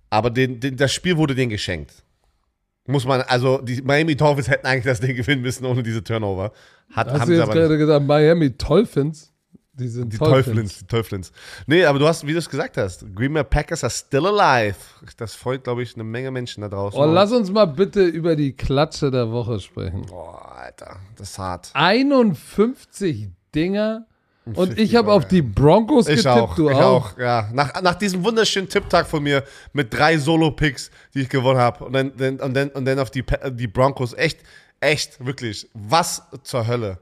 aber 0.09 0.29
den, 0.29 0.59
den, 0.59 0.75
das 0.75 0.91
Spiel 0.91 1.15
wurde 1.15 1.33
denen 1.35 1.49
geschenkt. 1.49 2.03
Muss 2.87 3.05
man, 3.05 3.21
also 3.21 3.59
die 3.59 3.81
Miami 3.81 4.15
Dolphins 4.15 4.47
hätten 4.47 4.65
eigentlich 4.65 4.85
das 4.85 4.99
Ding 4.99 5.15
gewinnen 5.15 5.41
müssen 5.41 5.65
ohne 5.65 5.83
diese 5.83 6.03
Turnover. 6.03 6.51
Hat, 6.91 7.11
Hast 7.11 7.21
haben 7.21 7.27
du 7.29 7.33
jetzt 7.33 7.43
aber 7.43 7.53
nicht. 7.53 7.61
gerade 7.63 7.77
gesagt, 7.77 8.05
Miami 8.05 8.49
Dolphins? 8.57 9.33
Die 9.73 9.89
sind 9.89 10.11
Die. 10.11 10.17
Teuflins, 10.17 10.79
die 10.79 10.87
Teuflins. 10.87 11.31
Nee, 11.67 11.85
aber 11.85 11.99
du 11.99 12.07
hast, 12.07 12.25
wie 12.25 12.31
du 12.31 12.39
es 12.39 12.49
gesagt 12.49 12.77
hast, 12.77 13.05
Green 13.15 13.31
Bay 13.33 13.43
Packers 13.43 13.83
are 13.83 13.91
still 13.91 14.25
alive. 14.25 14.75
Das 15.17 15.35
freut, 15.35 15.65
glaube 15.65 15.83
ich, 15.83 15.93
eine 15.93 16.03
Menge 16.03 16.31
Menschen 16.31 16.61
da 16.61 16.69
draußen. 16.69 16.99
Oh, 16.99 17.05
lass 17.05 17.31
uns 17.31 17.51
mal 17.51 17.65
bitte 17.65 18.03
über 18.03 18.35
die 18.35 18.53
Klatsche 18.53 19.11
der 19.11 19.29
Woche 19.31 19.59
sprechen. 19.59 20.03
Boah, 20.07 20.55
Alter, 20.57 20.95
das 21.15 21.29
ist 21.31 21.37
hart. 21.37 21.69
51 21.73 23.29
Dinger 23.53 24.07
und 24.55 24.67
50 24.67 24.79
ich 24.79 24.95
habe 24.95 25.11
auf 25.11 25.27
die 25.27 25.41
Broncos 25.41 26.07
Ich 26.07 26.17
getippt, 26.17 26.35
auch, 26.35 26.55
du 26.55 26.69
ich 26.69 26.75
auch. 26.75 27.13
auch, 27.13 27.17
ja. 27.17 27.49
Nach, 27.53 27.81
nach 27.81 27.95
diesem 27.95 28.23
wunderschönen 28.23 28.69
Tipptag 28.69 29.07
von 29.07 29.23
mir 29.23 29.43
mit 29.73 29.93
drei 29.93 30.17
Solo-Picks, 30.17 30.91
die 31.13 31.21
ich 31.21 31.29
gewonnen 31.29 31.59
habe 31.59 31.85
und 31.85 31.93
dann, 31.93 32.11
dann, 32.15 32.39
und, 32.39 32.53
dann, 32.53 32.69
und 32.69 32.85
dann 32.85 32.99
auf 32.99 33.11
die, 33.11 33.23
die 33.51 33.67
Broncos, 33.67 34.13
echt, 34.13 34.39
echt, 34.79 35.25
wirklich, 35.25 35.67
was 35.73 36.23
zur 36.43 36.67
Hölle. 36.67 36.99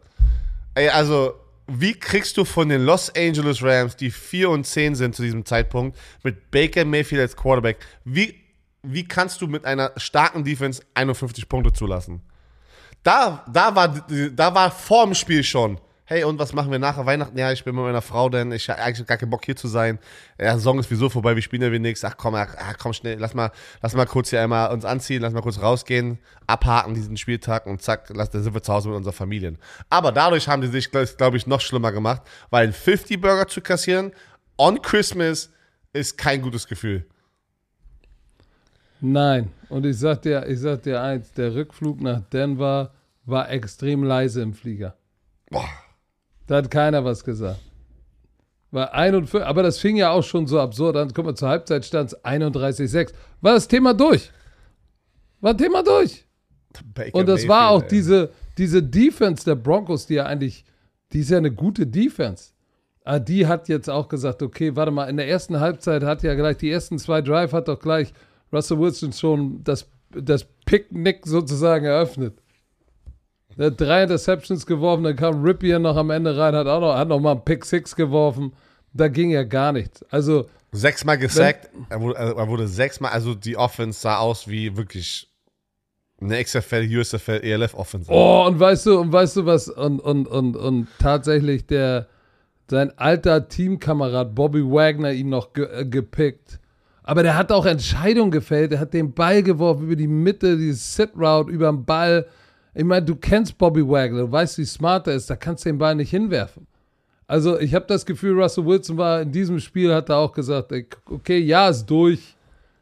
Ey, 0.73 0.89
also, 0.89 1.33
wie 1.67 1.93
kriegst 1.93 2.37
du 2.37 2.45
von 2.45 2.69
den 2.69 2.83
Los 2.83 3.11
Angeles 3.15 3.63
Rams, 3.63 3.95
die 3.95 4.11
4 4.11 4.49
und 4.49 4.65
10 4.65 4.95
sind 4.95 5.15
zu 5.15 5.23
diesem 5.23 5.45
Zeitpunkt, 5.45 5.97
mit 6.23 6.51
Baker 6.51 6.85
Mayfield 6.85 7.21
als 7.21 7.35
Quarterback, 7.35 7.77
wie, 8.03 8.35
wie 8.83 9.07
kannst 9.07 9.41
du 9.41 9.47
mit 9.47 9.65
einer 9.65 9.91
starken 9.97 10.43
Defense 10.43 10.83
51 10.93 11.49
Punkte 11.49 11.73
zulassen? 11.73 12.21
Da, 13.03 13.45
da, 13.51 13.75
war, 13.75 13.87
da 13.87 14.53
war 14.55 14.71
vor 14.71 15.05
dem 15.05 15.13
Spiel 15.13 15.43
schon. 15.43 15.79
Hey, 16.07 16.23
und 16.23 16.37
was 16.37 16.53
machen 16.53 16.71
wir 16.71 16.77
nachher 16.77 17.07
Weihnachten? 17.07 17.35
Ja, 17.35 17.51
ich 17.51 17.63
bin 17.63 17.73
mit 17.73 17.83
meiner 17.83 18.03
Frau, 18.03 18.29
denn 18.29 18.51
ich 18.51 18.69
habe 18.69 18.79
eigentlich 18.79 19.07
gar 19.07 19.17
keinen 19.17 19.31
Bock 19.31 19.43
hier 19.43 19.55
zu 19.55 19.67
sein. 19.67 19.97
Ja, 20.39 20.53
Saison 20.53 20.77
ist 20.77 20.91
wieso 20.91 21.09
vorbei, 21.09 21.33
wir 21.33 21.41
spielen 21.41 21.63
ja 21.63 21.71
wie 21.71 21.79
nix. 21.79 22.05
Ach 22.05 22.15
komm, 22.15 22.35
ach, 22.35 22.77
komm 22.77 22.93
schnell, 22.93 23.17
lass 23.17 23.33
mal, 23.33 23.51
lass 23.81 23.95
mal 23.95 24.05
kurz 24.05 24.29
hier 24.29 24.39
einmal 24.39 24.71
uns 24.71 24.85
anziehen, 24.85 25.23
lass 25.23 25.33
mal 25.33 25.41
kurz 25.41 25.59
rausgehen, 25.59 26.19
abhaken 26.45 26.93
diesen 26.93 27.17
Spieltag 27.17 27.65
und 27.65 27.81
zack, 27.81 28.09
lass, 28.13 28.29
dann 28.29 28.43
sind 28.43 28.53
wir 28.53 28.61
zu 28.61 28.71
Hause 28.71 28.89
mit 28.89 28.97
unseren 28.97 29.13
Familien. 29.13 29.57
Aber 29.89 30.11
dadurch 30.11 30.47
haben 30.47 30.61
die 30.61 30.67
sich, 30.67 30.91
glaube 30.91 31.09
glaub 31.17 31.33
ich, 31.33 31.47
noch 31.47 31.59
schlimmer 31.59 31.91
gemacht, 31.91 32.21
weil 32.51 32.65
einen 32.65 32.73
50-Burger 32.73 33.47
zu 33.47 33.61
kassieren 33.61 34.11
on 34.59 34.79
Christmas 34.83 35.51
ist 35.91 36.19
kein 36.19 36.43
gutes 36.43 36.67
Gefühl. 36.67 37.07
Nein. 39.01 39.51
Und 39.69 39.87
ich 39.87 39.97
sag 39.97 40.21
dir, 40.21 40.45
ich 40.47 40.59
sag 40.59 40.83
dir 40.83 41.01
eins, 41.01 41.31
der 41.31 41.55
Rückflug 41.55 41.99
nach 41.99 42.21
Denver 42.29 42.93
war 43.25 43.49
extrem 43.49 44.03
leise 44.03 44.43
im 44.43 44.53
Flieger. 44.53 44.95
Boah. 45.49 45.67
Da 46.47 46.57
hat 46.57 46.69
keiner 46.69 47.03
was 47.03 47.23
gesagt. 47.23 47.59
War 48.71 48.93
41, 48.93 49.47
aber 49.47 49.63
das 49.63 49.79
fing 49.79 49.95
ja 49.95 50.11
auch 50.11 50.23
schon 50.23 50.47
so 50.47 50.59
absurd 50.59 50.97
an. 50.97 51.11
Guck 51.13 51.25
mal, 51.25 51.35
zur 51.35 51.49
Halbzeit 51.49 51.85
stand 51.85 52.11
es 52.11 52.25
31,6. 52.25 53.13
War 53.41 53.53
das 53.53 53.67
Thema 53.67 53.93
durch. 53.93 54.31
War 55.41 55.55
Thema 55.55 55.81
durch. 55.81 56.25
Baker 56.93 57.17
Und 57.17 57.27
das 57.27 57.47
war 57.47 57.69
auch 57.69 57.81
Mayfield, 57.81 57.91
ey. 57.91 57.97
diese, 57.97 58.29
diese 58.57 58.83
Defense 58.83 59.45
der 59.45 59.55
Broncos, 59.55 60.07
die 60.07 60.15
ja 60.15 60.25
eigentlich, 60.25 60.65
die 61.13 61.19
ist 61.19 61.29
ja 61.29 61.37
eine 61.37 61.51
gute 61.51 61.87
Defense. 61.87 62.51
Ah, 63.05 63.19
die 63.19 63.45
hat 63.45 63.69
jetzt 63.69 63.89
auch 63.89 64.09
gesagt, 64.09 64.41
okay, 64.41 64.75
warte 64.75 64.91
mal, 64.91 65.05
in 65.05 65.17
der 65.17 65.27
ersten 65.29 65.59
Halbzeit 65.59 66.03
hat 66.03 66.23
ja 66.23 66.33
gleich, 66.33 66.57
die 66.57 66.71
ersten 66.71 66.97
zwei 66.97 67.21
Drive 67.21 67.53
hat 67.53 67.67
doch 67.67 67.79
gleich 67.79 68.11
Russell 68.51 68.79
Wilson 68.79 69.13
schon 69.13 69.63
das, 69.63 69.87
das 70.09 70.45
Picknick 70.65 71.25
sozusagen 71.25 71.85
eröffnet. 71.85 72.41
Er 73.57 73.67
hat 73.67 73.79
drei 73.79 74.03
Interceptions 74.03 74.65
geworfen, 74.65 75.03
dann 75.03 75.15
kam 75.15 75.43
Ripien 75.43 75.81
noch 75.81 75.95
am 75.95 76.09
Ende 76.09 76.37
rein, 76.37 76.55
hat 76.55 76.67
auch 76.67 76.81
noch, 76.81 76.95
hat 76.95 77.07
noch 77.07 77.19
mal 77.19 77.31
einen 77.31 77.45
Pick 77.45 77.65
Six 77.65 77.95
geworfen. 77.95 78.53
Da 78.93 79.07
ging 79.07 79.29
ja 79.29 79.43
gar 79.43 79.71
nichts. 79.71 80.03
Also, 80.09 80.47
Sechsmal 80.71 81.17
gesackt, 81.17 81.69
er 81.89 82.01
wurde, 82.01 82.17
er 82.17 82.47
wurde 82.49 82.67
sechsmal, 82.67 83.11
also 83.11 83.33
die 83.33 83.55
Offense 83.55 84.01
sah 84.01 84.17
aus 84.17 84.47
wie 84.49 84.75
wirklich 84.75 85.29
eine 86.19 86.43
XFL, 86.43 86.87
USFL, 86.97 87.41
ELF 87.43 87.73
Offense. 87.75 88.11
Oh, 88.11 88.45
und 88.47 88.59
weißt 88.59 88.85
du, 88.87 88.99
und 88.99 89.11
weißt 89.11 89.37
du 89.37 89.45
was, 89.45 89.69
und, 89.69 89.99
und, 89.99 90.27
und, 90.27 90.57
und 90.57 90.87
tatsächlich 90.99 91.65
der, 91.65 92.07
sein 92.69 92.91
alter 92.97 93.47
Teamkamerad 93.47 94.35
Bobby 94.35 94.63
Wagner 94.63 95.11
ihn 95.11 95.29
noch 95.29 95.53
ge, 95.53 95.65
äh, 95.65 95.85
gepickt. 95.85 96.59
Aber 97.03 97.21
der 97.21 97.37
hat 97.37 97.51
auch 97.51 97.65
Entscheidungen 97.65 98.31
gefällt. 98.31 98.71
Er 98.71 98.79
hat 98.79 98.93
den 98.93 99.13
Ball 99.13 99.43
geworfen 99.43 99.83
über 99.83 99.95
die 99.95 100.07
Mitte, 100.07 100.57
dieses 100.57 100.95
Sit-Route 100.95 101.51
über 101.51 101.71
den 101.71 101.85
Ball. 101.85 102.25
Ich 102.75 102.83
meine, 102.83 103.05
du 103.05 103.15
kennst 103.15 103.57
Bobby 103.57 103.87
Wagner, 103.87 104.19
du 104.21 104.31
weißt, 104.31 104.57
wie 104.57 104.65
smart 104.65 105.07
er 105.07 105.15
ist, 105.15 105.29
da 105.29 105.35
kannst 105.35 105.63
du 105.65 105.69
den 105.69 105.77
Ball 105.77 105.95
nicht 105.95 106.09
hinwerfen. 106.09 106.67
Also 107.27 107.59
ich 107.59 107.73
habe 107.73 107.85
das 107.87 108.05
Gefühl, 108.05 108.39
Russell 108.39 108.65
Wilson 108.65 108.97
war 108.97 109.21
in 109.21 109.31
diesem 109.31 109.59
Spiel, 109.59 109.93
hat 109.93 110.09
er 110.09 110.17
auch 110.17 110.31
gesagt, 110.33 110.71
ey, 110.73 110.85
okay, 111.09 111.39
ja, 111.39 111.69
ist 111.69 111.85
durch. 111.85 112.35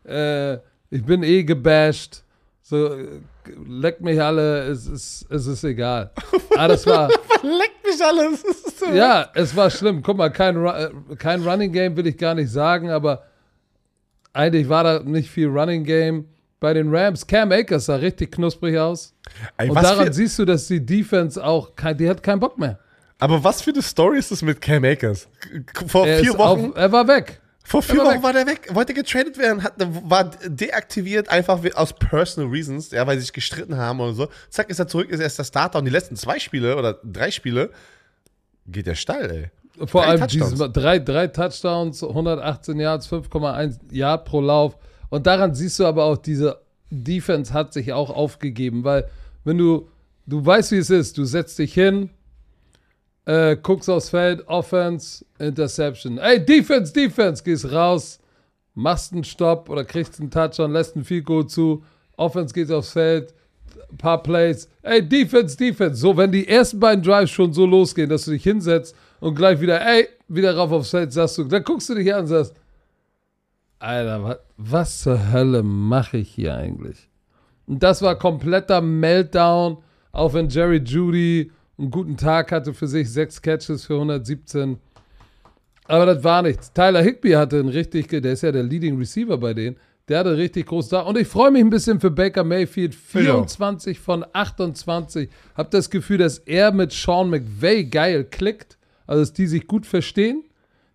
Äh, 0.03 0.55
ich 0.89 1.03
bin 1.05 1.23
eh 1.23 1.43
gebasht. 1.43 2.23
So, 2.61 2.87
äh, 2.95 3.07
leckt 3.67 4.01
mich 4.01 4.21
alle, 4.21 4.63
es 4.63 4.87
ist, 4.87 5.27
es 5.29 5.45
ist 5.47 5.63
egal. 5.63 6.11
Aber 6.57 6.67
das 6.69 6.85
war, 6.87 7.07
Leckt 7.09 7.85
mich 7.85 8.03
alles. 8.03 8.41
Das 8.43 8.57
ist 8.57 8.79
so- 8.79 8.85
ja, 8.93 9.29
es 9.35 9.55
war 9.55 9.69
schlimm. 9.69 10.01
Guck 10.01 10.17
mal, 10.17 10.29
kein, 10.29 10.57
äh, 10.65 10.89
kein 11.17 11.47
Running 11.47 11.71
Game 11.71 11.95
will 11.95 12.07
ich 12.07 12.17
gar 12.17 12.33
nicht 12.35 12.49
sagen, 12.51 12.89
aber 12.89 13.23
eigentlich 14.33 14.67
war 14.67 14.83
da 14.83 14.99
nicht 15.03 15.29
viel 15.29 15.47
Running 15.47 15.83
Game. 15.83 16.25
Bei 16.63 16.73
den 16.73 16.95
Rams, 16.95 17.27
Cam 17.27 17.51
Akers 17.51 17.87
sah 17.87 17.97
richtig 17.97 18.31
knusprig 18.31 18.77
aus. 18.77 19.13
Ey, 19.57 19.67
Und 19.69 19.75
daran 19.83 20.07
für, 20.07 20.13
siehst 20.13 20.39
du, 20.39 20.45
dass 20.45 20.65
die 20.67 20.79
Defense 20.85 21.43
auch, 21.43 21.71
die 21.99 22.07
hat 22.07 22.23
keinen 22.23 22.39
Bock 22.39 22.57
mehr. 22.57 22.79
aber 23.19 23.43
was 23.43 23.61
für 23.61 23.71
eine 23.71 23.81
Story 23.81 24.17
ist 24.17 24.31
das 24.31 24.41
mit 24.41 24.61
Cam 24.61 24.85
Akers? 24.85 25.27
Vor 25.87 26.07
Er, 26.07 26.19
vier 26.19 26.37
Wochen, 26.37 26.69
auf, 26.71 26.77
er 26.77 26.89
war 26.93 27.05
weg. 27.09 27.41
vor 27.65 27.81
vier 27.81 27.99
er 27.99 28.05
Wochen 28.05 28.23
war 28.23 28.31
der 28.31 28.47
weg, 28.47 28.69
wollte 28.71 28.93
getradet 28.93 29.37
werden, 29.37 29.61
hat, 29.61 29.73
war 29.77 30.31
deaktiviert, 30.47 31.27
einfach 31.27 31.59
aus 31.75 31.91
personal 31.91 32.49
reasons, 32.49 32.91
ja, 32.91 33.05
weil 33.05 33.17
sie 33.17 33.23
sich 33.23 33.33
gestritten 33.33 33.75
haben 33.75 33.99
oder 33.99 34.13
so. 34.13 34.27
Zack, 34.49 34.69
ist 34.69 34.79
er 34.79 34.87
zurück, 34.87 35.09
ist 35.09 35.19
er 35.19 35.25
erst 35.25 35.39
der 35.39 35.43
Starter 35.43 35.79
und 35.79 35.83
die 35.85 35.91
letzten 35.91 36.15
zwei 36.15 36.39
Spiele 36.39 36.77
oder 36.77 36.97
drei 37.03 37.29
Spiele 37.29 37.71
geht 38.67 38.87
der 38.87 38.95
Stall, 38.95 39.29
ey. 39.29 39.85
Vor 39.87 40.03
Drei 40.03 40.09
allem 40.11 40.19
Touchdowns. 40.21 40.31
dieses 40.45 40.59
Mal 40.59 40.67
drei, 40.69 40.99
drei 40.99 41.27
Touchdowns, 41.27 42.03
118 42.03 42.79
Yards, 42.79 43.11
5,1 43.11 43.79
Yard 43.91 44.23
pro 44.23 44.39
Lauf. 44.39 44.77
Und 45.13 45.27
daran 45.27 45.53
siehst 45.53 45.77
du 45.77 45.85
aber 45.85 46.05
auch, 46.05 46.17
diese 46.17 46.57
Defense 46.89 47.53
hat 47.53 47.71
sich 47.71 47.93
auch 47.93 48.09
aufgegeben, 48.09 48.83
weil 48.83 49.07
wenn 49.43 49.59
du, 49.59 49.87
du 50.25 50.43
weißt, 50.43 50.71
wie 50.71 50.77
es 50.77 50.89
ist, 50.89 51.19
du 51.19 51.23
setzt 51.23 51.59
dich 51.59 51.71
hin, 51.71 52.09
äh, 53.25 53.55
guckst 53.55 53.91
aufs 53.91 54.09
Feld, 54.09 54.47
Offense, 54.47 55.23
Interception. 55.37 56.17
Ey, 56.17 56.43
Defense, 56.43 56.91
Defense, 56.91 57.43
gehst 57.43 57.71
raus, 57.71 58.17
machst 58.73 59.13
einen 59.13 59.23
Stopp 59.23 59.69
oder 59.69 59.85
kriegst 59.85 60.19
einen 60.19 60.31
Touchdown, 60.31 60.73
lässt 60.73 60.95
einen 60.95 61.05
Field 61.05 61.25
Goal 61.25 61.45
zu, 61.45 61.83
Offense 62.17 62.51
geht 62.51 62.71
aufs 62.71 62.93
Feld, 62.93 63.35
paar 63.99 64.23
Plays. 64.23 64.67
Ey, 64.81 65.07
Defense, 65.07 65.55
Defense. 65.55 65.97
So, 66.01 66.17
wenn 66.17 66.31
die 66.31 66.47
ersten 66.47 66.79
beiden 66.79 67.03
Drives 67.03 67.29
schon 67.29 67.53
so 67.53 67.67
losgehen, 67.67 68.09
dass 68.09 68.25
du 68.25 68.31
dich 68.31 68.41
hinsetzt 68.41 68.95
und 69.19 69.35
gleich 69.35 69.61
wieder, 69.61 69.79
ey, 69.79 70.07
wieder 70.27 70.55
rauf 70.55 70.71
aufs 70.71 70.89
Feld, 70.89 71.13
sagst 71.13 71.37
du, 71.37 71.43
dann 71.43 71.63
guckst 71.63 71.87
du 71.87 71.93
dich 71.93 72.11
an 72.11 72.21
und 72.21 72.27
sagst, 72.29 72.55
Alter, 73.83 74.23
was, 74.23 74.37
was 74.57 75.01
zur 75.01 75.31
Hölle 75.33 75.61
mache 75.61 76.17
ich 76.17 76.29
hier 76.29 76.55
eigentlich? 76.55 77.09
Und 77.67 77.83
das 77.83 78.01
war 78.01 78.17
kompletter 78.17 78.79
Meltdown, 78.79 79.77
auch 80.13 80.33
wenn 80.33 80.47
Jerry 80.47 80.77
Judy 80.77 81.51
einen 81.77 81.91
guten 81.91 82.15
Tag 82.15 82.53
hatte 82.53 82.73
für 82.73 82.87
sich, 82.87 83.11
sechs 83.11 83.41
Catches 83.41 83.85
für 83.85 83.95
117. 83.95 84.77
Aber 85.85 86.05
das 86.05 86.23
war 86.23 86.41
nichts. 86.43 86.71
Tyler 86.71 87.01
Higby 87.01 87.31
hatte 87.31 87.59
einen 87.59 87.67
richtig, 87.67 88.07
der 88.07 88.23
ist 88.31 88.43
ja 88.43 88.53
der 88.53 88.63
Leading 88.63 88.97
Receiver 88.97 89.37
bei 89.37 89.53
denen, 89.53 89.75
der 90.07 90.19
hatte 90.19 90.37
richtig 90.37 90.67
groß 90.67 90.87
da. 90.87 91.01
Und 91.01 91.17
ich 91.17 91.27
freue 91.27 91.51
mich 91.51 91.61
ein 91.61 91.69
bisschen 91.69 91.99
für 91.99 92.11
Baker 92.11 92.45
Mayfield. 92.45 92.95
24 92.95 93.99
von 93.99 94.25
28. 94.31 95.29
Hab 95.55 95.71
das 95.71 95.89
Gefühl, 95.89 96.19
dass 96.19 96.37
er 96.39 96.71
mit 96.71 96.93
Sean 96.93 97.29
McVay 97.29 97.83
geil 97.83 98.23
klickt. 98.23 98.77
Also, 99.07 99.23
dass 99.23 99.33
die 99.33 99.47
sich 99.47 99.67
gut 99.67 99.85
verstehen. 99.85 100.45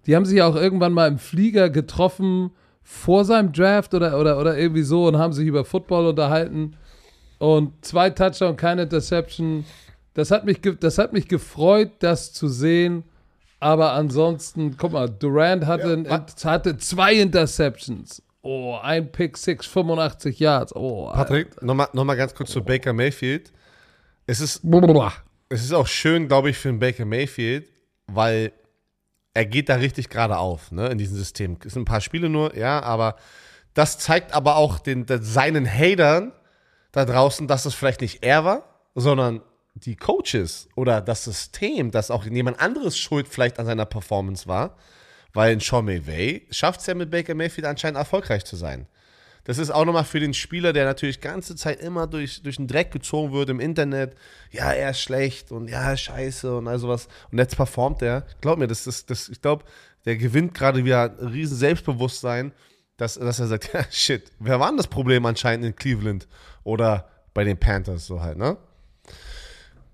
Die 0.07 0.17
haben 0.17 0.25
sich 0.25 0.41
auch 0.41 0.57
irgendwann 0.57 0.95
mal 0.95 1.09
im 1.09 1.19
Flieger 1.19 1.69
getroffen 1.69 2.51
vor 2.91 3.27
seinem 3.27 3.53
Draft 3.53 3.93
oder, 3.93 4.19
oder, 4.19 4.39
oder 4.41 4.57
irgendwie 4.57 4.83
so 4.83 5.07
und 5.09 5.19
haben 5.19 5.35
sich 5.35 5.47
über 5.47 5.63
Football 5.67 6.07
unterhalten. 6.07 6.75
Und 7.39 7.85
zwei 7.85 8.09
Touchdown, 8.09 8.57
keine 8.57 8.85
Interception. 8.85 9.67
Das 10.15 10.31
hat 10.31 10.47
mich, 10.47 10.61
das 10.81 10.97
hat 10.97 11.13
mich 11.13 11.29
gefreut, 11.29 11.91
das 11.99 12.33
zu 12.33 12.49
sehen. 12.49 13.05
Aber 13.61 13.93
ansonsten, 13.93 14.77
guck 14.79 14.93
mal, 14.93 15.07
Durant 15.07 15.67
hatte, 15.67 15.93
ein- 15.93 16.09
hatte 16.45 16.79
zwei 16.79 17.15
Interceptions. 17.17 18.23
Oh, 18.41 18.77
ein 18.83 19.13
Pick, 19.13 19.37
6, 19.37 19.67
85 19.67 20.39
Yards. 20.39 20.75
Oh, 20.75 21.11
Patrick, 21.13 21.61
nochmal 21.63 21.89
noch 21.93 22.05
mal 22.05 22.15
ganz 22.17 22.35
kurz 22.35 22.51
zu 22.51 22.65
Baker 22.65 22.95
Mayfield. 22.95 23.53
Es 24.27 24.41
ist, 24.41 24.63
es 25.51 25.63
ist 25.65 25.73
auch 25.75 25.87
schön, 25.87 26.27
glaube 26.27 26.49
ich, 26.51 26.57
für 26.57 26.69
den 26.69 26.79
Baker 26.79 27.05
Mayfield, 27.05 27.69
weil 28.07 28.53
er 29.39 29.47
geht 29.47 29.69
da 29.69 29.77
richtig 29.77 30.09
gerade 30.09 30.37
auf, 30.37 30.73
ne, 30.73 30.89
in 30.89 30.99
diesem 30.99 31.17
System. 31.17 31.59
Es 31.65 31.75
sind 31.75 31.83
ein 31.83 31.85
paar 31.85 32.01
Spiele 32.01 32.29
nur, 32.29 32.57
ja, 32.57 32.83
aber 32.83 33.15
das 33.73 33.97
zeigt 34.01 34.33
aber 34.33 34.57
auch 34.57 34.81
den, 34.81 35.07
den, 35.07 35.23
seinen 35.23 35.65
Hatern 35.65 36.33
da 36.91 37.05
draußen, 37.05 37.47
dass 37.47 37.65
es 37.65 37.73
vielleicht 37.73 38.01
nicht 38.01 38.25
er 38.25 38.45
war, 38.45 38.65
sondern 38.97 39.41
die 39.75 39.95
Coaches 39.95 40.69
oder 40.75 41.01
das 41.01 41.23
System, 41.23 41.93
dass 41.93 42.11
auch 42.11 42.25
jemand 42.25 42.59
anderes 42.61 42.99
schuld 42.99 43.29
vielleicht 43.29 43.61
an 43.61 43.67
seiner 43.67 43.87
Performance 43.87 44.49
war, 44.49 44.77
weil 45.35 45.53
ein 45.53 45.61
Sean 45.61 45.85
McVay 45.85 46.45
schafft 46.51 46.81
es 46.81 46.87
ja 46.87 46.95
mit 46.95 47.13
Baker 47.13 47.37
Mayfield 47.37 47.69
anscheinend 47.69 47.99
erfolgreich 47.99 48.45
zu 48.45 48.57
sein. 48.57 48.89
Das 49.49 49.57
ist 49.57 49.71
auch 49.71 49.87
nochmal 49.87 50.05
für 50.05 50.21
den 50.21 50.35
Spieler, 50.35 50.75
der 50.75 50.85
natürlich 50.85 51.23
ganze 51.23 51.57
Zeit 51.57 51.81
immer 51.81 52.07
durch, 52.07 52.43
durch 52.43 52.57
den 52.57 52.67
Dreck 52.67 52.91
gezogen 52.91 53.33
wird 53.33 53.49
im 53.49 53.61
Internet. 53.61 54.15
Ja, 54.51 54.73
er 54.73 54.91
ist 54.91 55.01
schlecht 55.01 55.53
und 55.53 55.71
ja, 55.71 55.97
scheiße 55.97 56.55
und 56.55 56.69
all 56.69 56.79
sowas. 56.79 57.09
Und 57.33 57.39
jetzt 57.39 57.57
performt 57.57 58.03
er. 58.03 58.27
Glaub 58.43 58.59
mir, 58.59 58.67
das 58.67 58.87
ist, 58.87 59.09
das, 59.09 59.31
ich 59.31 59.41
glaube, 59.41 59.65
der 60.05 60.19
gewinnt 60.19 60.53
gerade 60.53 60.85
wieder 60.85 61.17
ein 61.19 61.29
riesen 61.29 61.57
Selbstbewusstsein, 61.57 62.53
dass, 62.99 63.15
dass 63.15 63.41
er 63.41 63.47
sagt, 63.47 63.73
ja, 63.73 63.87
shit, 63.91 64.31
wer 64.39 64.61
war 64.61 64.69
denn 64.69 64.77
das 64.77 64.87
Problem 64.87 65.25
anscheinend 65.25 65.65
in 65.65 65.75
Cleveland 65.75 66.29
oder 66.63 67.09
bei 67.33 67.43
den 67.43 67.57
Panthers 67.57 68.05
so 68.05 68.21
halt, 68.21 68.37
ne? 68.37 68.59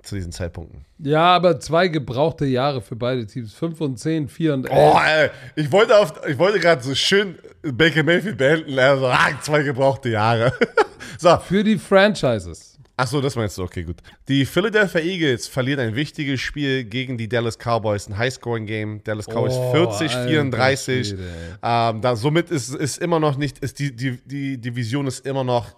Zu 0.04 0.16
diesen 0.16 0.32
Zeitpunkten. 0.32 0.84
Ja, 0.98 1.34
aber 1.34 1.58
zwei 1.60 1.88
gebrauchte 1.88 2.44
Jahre 2.44 2.82
für 2.82 2.94
beide 2.94 3.26
Teams. 3.26 3.54
5 3.54 3.80
und 3.80 3.98
10, 3.98 4.28
4 4.28 4.54
und 4.54 4.70
11. 4.70 4.78
Oh, 4.78 4.98
ey, 5.02 5.30
ich 5.56 5.72
wollte, 5.72 5.98
auf, 5.98 6.12
ich 6.28 6.38
wollte 6.38 6.60
gerade 6.60 6.82
so 6.82 6.94
schön 6.94 7.38
Baker 7.62 8.02
Mayfield 8.02 8.36
beenden. 8.36 8.76
Er 8.76 8.98
so, 8.98 9.06
ah, 9.06 9.30
zwei 9.40 9.62
gebrauchte 9.62 10.10
Jahre. 10.10 10.52
so, 11.18 11.36
Für 11.38 11.64
die 11.64 11.78
Franchises. 11.78 12.74
Achso, 12.96 13.20
das 13.20 13.34
meinst 13.34 13.58
du, 13.58 13.64
okay, 13.64 13.82
gut. 13.82 13.96
Die 14.28 14.46
Philadelphia 14.46 15.00
Eagles 15.00 15.48
verlieren 15.48 15.80
ein 15.80 15.96
wichtiges 15.96 16.40
Spiel 16.40 16.84
gegen 16.84 17.18
die 17.18 17.28
Dallas 17.28 17.58
Cowboys, 17.58 18.06
ein 18.06 18.16
Highscoring-Game. 18.16 19.02
Dallas 19.02 19.26
Cowboys 19.26 19.54
Oh, 19.54 19.72
40, 19.72 20.14
alter 20.14 20.28
34. 20.28 21.08
Schwede, 21.08 21.22
ähm, 21.62 22.00
da, 22.00 22.14
somit 22.14 22.50
ist, 22.50 22.72
ist 22.72 22.98
immer 22.98 23.18
noch 23.18 23.36
nicht, 23.36 23.58
ist 23.58 23.80
die, 23.80 23.96
die, 23.96 24.20
die 24.24 24.60
Division 24.60 25.08
ist 25.08 25.26
immer 25.26 25.42
noch 25.42 25.74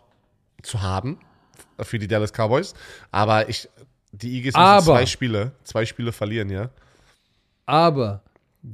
zu 0.62 0.82
haben 0.82 1.18
für 1.80 1.98
die 1.98 2.06
Dallas 2.06 2.32
Cowboys. 2.32 2.74
Aber 3.12 3.48
ich, 3.48 3.66
die 4.22 4.34
Eagles 4.36 4.54
müssen 4.54 4.64
Aber- 4.64 4.84
zwei 4.84 5.06
Spiele, 5.06 5.52
zwei 5.64 5.84
Spiele 5.86 6.12
verlieren, 6.12 6.50
ja. 6.50 6.70
Aber 7.66 8.22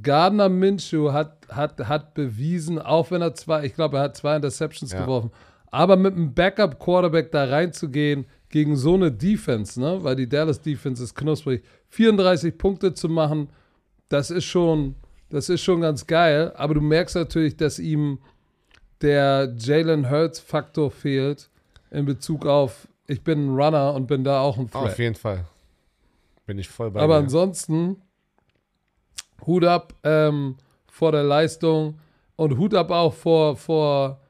Gardner 0.02 0.48
Minshew 0.48 1.12
hat, 1.12 1.36
hat, 1.48 1.78
hat 1.80 2.14
bewiesen, 2.14 2.78
auch 2.78 3.10
wenn 3.10 3.22
er 3.22 3.34
zwei, 3.34 3.64
ich 3.64 3.74
glaube, 3.74 3.98
er 3.98 4.04
hat 4.04 4.16
zwei 4.16 4.36
Interceptions 4.36 4.92
Ja. 4.92 5.00
geworfen, 5.02 5.30
aber 5.70 5.96
mit 5.96 6.14
einem 6.14 6.34
Backup-Quarterback 6.34 7.30
da 7.32 7.44
reinzugehen 7.44 8.26
gegen 8.48 8.76
so 8.76 8.94
eine 8.94 9.10
Defense, 9.10 9.80
ne? 9.80 10.02
weil 10.04 10.16
die 10.16 10.28
Dallas 10.28 10.60
Defense 10.60 11.02
ist 11.02 11.14
knusprig, 11.14 11.62
34 11.88 12.56
Punkte 12.56 12.94
zu 12.94 13.08
machen, 13.08 13.48
das 14.08 14.30
ist 14.30 14.44
schon, 14.44 14.94
Das 15.30 15.48
ist 15.48 15.62
schon 15.62 15.80
ganz 15.80 16.06
geil, 16.06 16.52
aber 16.56 16.74
du 16.74 16.82
merkst 16.82 17.16
natürlich, 17.16 17.56
dass 17.56 17.78
ihm 17.78 18.18
der 19.00 19.54
Jalen 19.58 20.10
Hurts-Faktor 20.10 20.90
fehlt 20.90 21.48
in 21.90 22.04
Bezug 22.04 22.44
auf, 22.44 22.86
ich 23.06 23.22
bin 23.22 23.46
ein 23.46 23.54
Runner 23.60 23.94
und 23.94 24.06
bin 24.06 24.24
da 24.24 24.40
auch 24.40 24.56
ein 24.58 24.70
Threat. 24.70 24.82
Auf 24.92 24.98
jeden 24.98 25.14
Fall. 25.14 25.44
Bin 26.46 26.58
ich 26.58 26.68
voll 26.68 26.90
bei 26.90 27.00
Aber 27.00 27.14
dir. 27.14 27.24
ansonsten, 27.24 28.02
Hut 29.46 29.64
ab 29.64 29.94
ähm, 30.04 30.56
vor 30.86 31.12
der 31.12 31.22
Leistung 31.24 31.98
und 32.36 32.58
Hut 32.58 32.74
ab 32.74 32.90
auch 32.90 33.12
vor, 33.14 33.56
vor, 33.56 34.20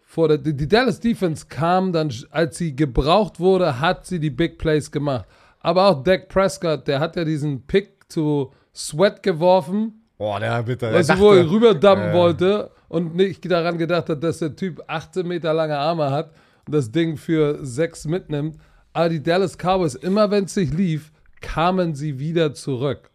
vor 0.00 0.28
der. 0.28 0.38
Die 0.38 0.68
Dallas 0.68 1.00
Defense 1.00 1.46
kam 1.48 1.92
dann, 1.92 2.12
als 2.30 2.58
sie 2.58 2.74
gebraucht 2.74 3.40
wurde, 3.40 3.80
hat 3.80 4.06
sie 4.06 4.20
die 4.20 4.30
Big 4.30 4.58
Plays 4.58 4.90
gemacht. 4.90 5.26
Aber 5.60 5.88
auch 5.88 6.02
Dak 6.02 6.28
Prescott, 6.28 6.86
der 6.88 7.00
hat 7.00 7.16
ja 7.16 7.24
diesen 7.24 7.66
Pick 7.66 8.10
zu 8.10 8.52
Sweat 8.74 9.22
geworfen, 9.22 10.04
Boah, 10.16 10.38
der 10.40 10.62
bitte. 10.62 10.92
weißt 10.92 11.10
du, 11.10 11.18
wo 11.18 11.32
er 11.32 11.50
rüberdumpen 11.50 12.08
Ja. 12.08 12.12
wollte 12.14 12.70
und 12.88 13.14
nicht 13.14 13.48
daran 13.50 13.76
gedacht 13.78 14.08
hat, 14.08 14.22
dass 14.22 14.38
der 14.38 14.54
Typ 14.56 14.82
18 14.86 15.26
Meter 15.26 15.52
lange 15.52 15.76
Arme 15.78 16.10
hat 16.10 16.32
und 16.66 16.74
das 16.74 16.90
Ding 16.90 17.16
für 17.16 17.64
sechs 17.64 18.04
mitnimmt. 18.04 18.56
Aber 18.92 19.08
die 19.08 19.22
Dallas 19.22 19.56
Cowboys, 19.56 19.94
immer 19.94 20.30
wenn 20.30 20.44
es 20.44 20.54
sich 20.54 20.72
lief, 20.72 21.12
kamen 21.40 21.94
sie 21.94 22.18
wieder 22.18 22.54
zurück. 22.54 23.10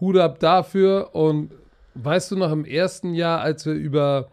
Hut 0.00 0.16
ab 0.16 0.38
dafür 0.38 1.14
und 1.14 1.52
weißt 1.94 2.30
du 2.30 2.36
noch 2.36 2.52
im 2.52 2.64
ersten 2.64 3.14
Jahr, 3.14 3.40
als 3.40 3.66
wir 3.66 3.74
über 3.74 4.30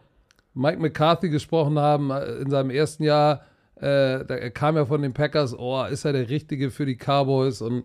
Mike 0.53 0.80
McCarthy 0.80 1.30
gesprochen 1.30 1.78
haben, 1.80 2.11
äh, 2.11 2.38
in 2.38 2.49
seinem 2.49 2.69
ersten 2.69 3.03
Jahr, 3.03 3.45
äh, 3.76 4.23
da 4.23 4.49
kam 4.51 4.78
ja 4.78 4.86
von 4.86 5.01
den 5.01 5.13
Packers, 5.13 5.53
oh, 5.57 5.84
ist 5.84 6.05
er 6.05 6.13
der 6.13 6.30
Richtige 6.30 6.71
für 6.71 6.86
die 6.86 6.95
Cowboys 6.95 7.61
und 7.61 7.84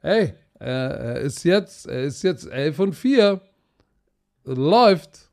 hey, 0.00 0.32
er, 0.58 0.90
er 0.90 1.20
ist 1.20 1.44
jetzt, 1.44 1.86
er 1.86 2.04
ist 2.04 2.22
jetzt 2.22 2.46
11 2.46 2.78
und 2.78 2.92
4. 2.94 3.40
Läuft. 4.44 5.30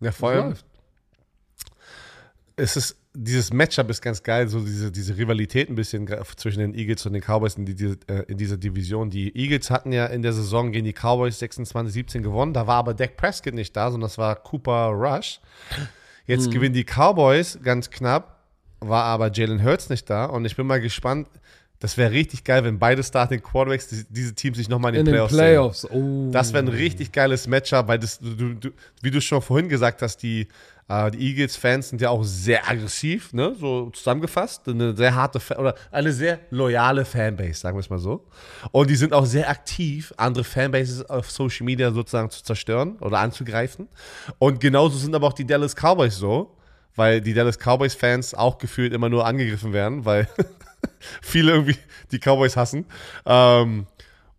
Ja, 0.00 0.12
vor 0.12 0.30
allem, 0.30 0.48
Läuft. 0.50 0.66
es 2.56 2.76
ist, 2.76 2.96
dieses 3.16 3.52
Matchup 3.52 3.88
ist 3.90 4.02
ganz 4.02 4.22
geil, 4.22 4.48
so 4.48 4.60
diese, 4.60 4.90
diese 4.90 5.16
Rivalität 5.16 5.70
ein 5.70 5.76
bisschen 5.76 6.08
zwischen 6.36 6.58
den 6.58 6.74
Eagles 6.74 7.06
und 7.06 7.12
den 7.12 7.22
Cowboys 7.22 7.54
in, 7.54 7.64
die, 7.64 7.96
äh, 8.08 8.24
in 8.26 8.36
dieser 8.36 8.56
Division. 8.56 9.08
Die 9.08 9.34
Eagles 9.36 9.70
hatten 9.70 9.92
ja 9.92 10.06
in 10.06 10.22
der 10.22 10.32
Saison 10.32 10.72
gegen 10.72 10.84
die 10.84 10.92
Cowboys 10.92 11.40
26-17 11.40 12.22
gewonnen, 12.22 12.52
da 12.52 12.66
war 12.66 12.76
aber 12.76 12.92
Dak 12.92 13.16
Prescott 13.16 13.54
nicht 13.54 13.76
da, 13.76 13.90
sondern 13.90 14.08
das 14.08 14.18
war 14.18 14.34
Cooper 14.34 14.88
Rush. 14.88 15.40
Jetzt 16.26 16.50
gewinnen 16.50 16.74
die 16.74 16.84
Cowboys 16.84 17.58
ganz 17.62 17.90
knapp, 17.90 18.40
war 18.80 19.04
aber 19.04 19.30
Jalen 19.32 19.62
Hurts 19.62 19.90
nicht 19.90 20.10
da 20.10 20.24
und 20.24 20.44
ich 20.44 20.56
bin 20.56 20.66
mal 20.66 20.80
gespannt, 20.80 21.28
das 21.84 21.98
wäre 21.98 22.12
richtig 22.12 22.44
geil, 22.44 22.64
wenn 22.64 22.78
beide 22.78 23.02
Starting 23.02 23.42
Quarterbacks 23.42 23.88
die, 23.88 24.04
diese 24.08 24.34
Teams 24.34 24.56
sich 24.56 24.70
nochmal 24.70 24.94
in 24.94 25.00
In 25.00 25.04
den 25.04 25.12
den 25.12 25.26
Playoffs 25.28 25.34
sehen. 25.34 25.38
Playoffs. 25.38 25.90
Oh. 25.90 26.30
Das 26.32 26.52
wäre 26.54 26.64
ein 26.64 26.68
richtig 26.68 27.12
geiles 27.12 27.46
Matchup, 27.46 27.88
weil 27.88 27.98
das, 27.98 28.18
du, 28.20 28.54
du, 28.54 28.70
wie 29.02 29.10
du 29.10 29.20
schon 29.20 29.42
vorhin 29.42 29.68
gesagt 29.68 30.00
hast, 30.00 30.22
die, 30.22 30.48
die 30.88 31.30
Eagles-Fans 31.30 31.88
sind 31.88 32.00
ja 32.02 32.10
auch 32.10 32.24
sehr 32.24 32.68
aggressiv, 32.68 33.32
ne? 33.32 33.54
so 33.58 33.88
zusammengefasst. 33.90 34.68
Eine 34.68 34.94
sehr 34.94 35.14
harte, 35.14 35.40
Fa 35.40 35.56
oder 35.56 35.74
eine 35.90 36.12
sehr 36.12 36.40
loyale 36.50 37.04
Fanbase, 37.06 37.54
sagen 37.54 37.76
wir 37.76 37.80
es 37.80 37.88
mal 37.88 37.98
so. 37.98 38.26
Und 38.70 38.90
die 38.90 38.96
sind 38.96 39.14
auch 39.14 39.24
sehr 39.24 39.48
aktiv, 39.48 40.12
andere 40.18 40.44
Fanbases 40.44 41.08
auf 41.08 41.30
Social 41.30 41.64
Media 41.64 41.90
sozusagen 41.90 42.28
zu 42.30 42.42
zerstören 42.44 42.96
oder 43.00 43.18
anzugreifen. 43.18 43.88
Und 44.38 44.60
genauso 44.60 44.98
sind 44.98 45.14
aber 45.14 45.26
auch 45.26 45.32
die 45.32 45.46
Dallas 45.46 45.74
Cowboys 45.74 46.16
so, 46.16 46.54
weil 46.96 47.22
die 47.22 47.32
Dallas 47.32 47.58
Cowboys-Fans 47.58 48.34
auch 48.34 48.58
gefühlt 48.58 48.92
immer 48.92 49.08
nur 49.08 49.24
angegriffen 49.24 49.72
werden, 49.72 50.04
weil 50.04 50.28
viele 51.22 51.52
irgendwie 51.52 51.78
die 52.12 52.18
Cowboys 52.18 52.56
hassen. 52.56 52.84
Ähm, 53.24 53.86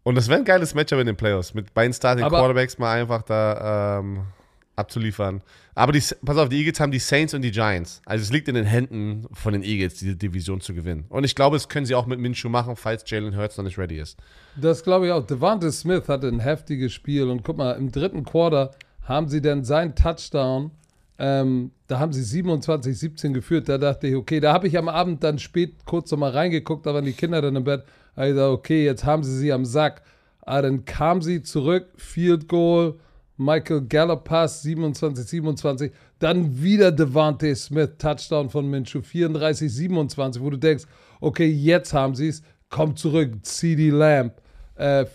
und 0.03 0.13
das 0.13 0.27
wäre 0.27 0.37
ein 0.37 0.45
geiles 0.45 0.75
Matchup 0.75 0.99
in 0.99 1.07
den 1.07 1.17
Playoffs, 1.17 1.55
mit 1.55 1.73
beiden 1.73 1.91
Starting 1.91 2.27
Quarterbacks 2.27 2.77
mal 2.77 3.01
einfach 3.01 3.23
da 3.23 3.99
ähm, 3.99 4.27
abzuliefern. 4.75 5.41
Aber 5.73 5.91
die, 5.91 6.01
pass 6.23 6.37
auf, 6.37 6.49
die 6.49 6.57
Eagles 6.57 6.79
haben 6.79 6.91
die 6.91 6.99
Saints 6.99 7.33
und 7.33 7.41
die 7.41 7.51
Giants. 7.51 8.01
Also 8.05 8.23
es 8.23 8.31
liegt 8.31 8.47
in 8.47 8.55
den 8.55 8.65
Händen 8.65 9.25
von 9.33 9.53
den 9.53 9.63
Eagles, 9.63 9.95
diese 9.95 10.15
Division 10.15 10.61
zu 10.61 10.73
gewinnen. 10.73 11.05
Und 11.09 11.23
ich 11.23 11.35
glaube, 11.35 11.55
das 11.55 11.69
können 11.69 11.85
sie 11.85 11.95
auch 11.95 12.05
mit 12.05 12.19
Minshew 12.19 12.49
machen, 12.49 12.75
falls 12.75 13.03
Jalen 13.09 13.35
Hurts 13.37 13.57
noch 13.57 13.65
nicht 13.65 13.77
ready 13.77 13.99
ist. 13.99 14.17
Das 14.55 14.83
glaube 14.83 15.07
ich 15.07 15.11
auch. 15.11 15.25
Devonta 15.25 15.71
Smith 15.71 16.07
hatte 16.07 16.27
ein 16.27 16.39
heftiges 16.39 16.93
Spiel 16.93 17.29
und 17.29 17.43
guck 17.43 17.57
mal, 17.57 17.73
im 17.73 17.91
dritten 17.91 18.23
Quarter 18.23 18.71
haben 19.03 19.27
sie 19.27 19.41
dann 19.41 19.63
seinen 19.63 19.95
Touchdown, 19.95 20.71
ähm, 21.17 21.71
da 21.87 21.99
haben 21.99 22.11
sie 22.11 22.43
27-17 22.43 23.31
geführt. 23.31 23.69
Da 23.69 23.77
dachte 23.77 24.07
ich, 24.07 24.15
okay, 24.15 24.39
da 24.39 24.53
habe 24.53 24.67
ich 24.67 24.77
am 24.77 24.89
Abend 24.89 25.23
dann 25.23 25.39
spät 25.39 25.75
kurz 25.85 26.11
noch 26.11 26.17
mal 26.17 26.31
reingeguckt, 26.31 26.85
da 26.85 26.93
waren 26.93 27.05
die 27.05 27.13
Kinder 27.13 27.41
dann 27.41 27.55
im 27.55 27.63
Bett. 27.63 27.83
Da 28.15 28.23
ich 28.23 28.29
gesagt, 28.29 28.51
okay, 28.51 28.85
jetzt 28.85 29.05
haben 29.05 29.23
sie 29.23 29.37
sie 29.37 29.53
am 29.53 29.65
Sack. 29.65 30.01
Aber 30.41 30.63
dann 30.63 30.85
kam 30.85 31.21
sie 31.21 31.41
zurück, 31.41 31.87
Field 31.95 32.47
Goal, 32.47 32.95
Michael 33.37 33.81
Gallup 33.87 34.23
Pass 34.23 34.63
27-27, 34.63 35.91
dann 36.19 36.61
wieder 36.61 36.91
Devontae 36.91 37.53
Smith, 37.55 37.91
Touchdown 37.97 38.49
von 38.49 38.69
Minshew 38.69 38.99
34-27, 38.99 40.39
wo 40.39 40.49
du 40.49 40.57
denkst, 40.57 40.85
okay, 41.19 41.47
jetzt 41.47 41.93
haben 41.93 42.15
sie 42.15 42.29
es, 42.29 42.41
komm 42.69 42.95
zurück, 42.95 43.45
CD 43.45 43.89
Lamb 43.89 44.33
äh, 44.77 45.01
äh, 45.01 45.05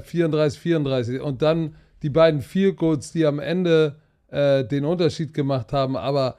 34-34 0.00 1.18
und 1.20 1.40
dann 1.42 1.74
die 2.02 2.10
beiden 2.10 2.42
Field 2.42 2.76
Goals, 2.76 3.12
die 3.12 3.24
am 3.24 3.38
Ende 3.38 3.96
äh, 4.28 4.64
den 4.64 4.84
Unterschied 4.84 5.32
gemacht 5.32 5.72
haben, 5.72 5.96
aber 5.96 6.36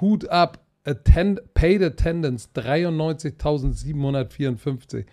Hut 0.00 0.28
ab, 0.28 0.64
Attend 0.84 1.52
Paid 1.52 1.82
Attendance 1.82 2.48
93.754. 2.54 5.04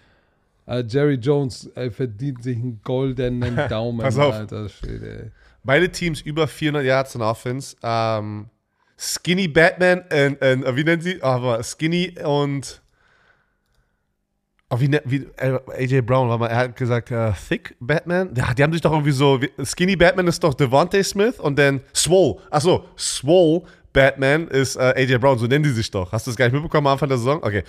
Äh, 0.66 0.84
Jerry 0.88 1.16
Jones 1.16 1.70
äh, 1.76 1.90
verdient 1.90 2.42
sich 2.44 2.58
einen 2.58 2.80
goldenen 2.84 3.56
Daumen, 3.70 4.00
Pass 4.00 4.18
auf. 4.18 4.34
alter 4.34 4.70
Schwede. 4.70 5.32
Beide 5.68 5.92
Teams 5.92 6.22
über 6.22 6.48
400 6.48 6.86
Yards 6.86 7.14
in 7.16 7.22
Offense. 7.22 7.76
Ähm, 7.84 8.50
Skinny 8.98 9.50
Batman 9.50 10.06
und, 10.12 10.66
und 10.66 10.76
wie 10.78 10.84
nennen 10.86 11.02
sie? 11.02 11.22
Aber 11.22 11.62
Skinny 11.62 12.16
und 12.24 12.82
oh, 14.70 14.80
wie, 14.80 14.88
ne- 14.88 15.02
wie 15.04 15.28
äh, 15.36 15.60
AJ 15.68 16.02
Brown, 16.02 16.30
warte 16.30 16.40
mal, 16.40 16.48
er 16.48 16.58
hat 16.58 16.76
gesagt 16.78 17.12
äh, 17.12 17.34
Thick 17.50 17.76
Batman. 17.82 18.34
Ja, 18.34 18.54
die 18.54 18.64
haben 18.64 18.72
sich 18.72 18.82
doch 18.82 18.94
irgendwie 18.94 19.12
so 19.12 19.40
Skinny 19.64 19.98
Batman 19.98 20.28
ist 20.28 20.42
doch 20.42 20.54
Devontae 20.54 21.04
Smith 21.04 21.38
und 21.38 21.60
dann 21.60 21.82
Swole. 21.94 22.42
Achso, 22.50 22.86
Swole 22.98 23.64
Batman 23.92 24.48
ist 24.48 24.78
äh, 24.78 24.94
AJ 24.96 25.18
Brown, 25.18 25.38
so 25.38 25.48
nennen 25.48 25.66
die 25.66 25.72
sich 25.72 25.92
doch. 25.92 26.12
Hast 26.14 26.26
du 26.26 26.32
das 26.32 26.38
gar 26.38 26.46
nicht 26.46 26.54
mitbekommen 26.54 26.88
am 26.88 26.94
Anfang 26.94 27.10
der 27.10 27.18
Saison? 27.18 27.44
Okay. 27.44 27.64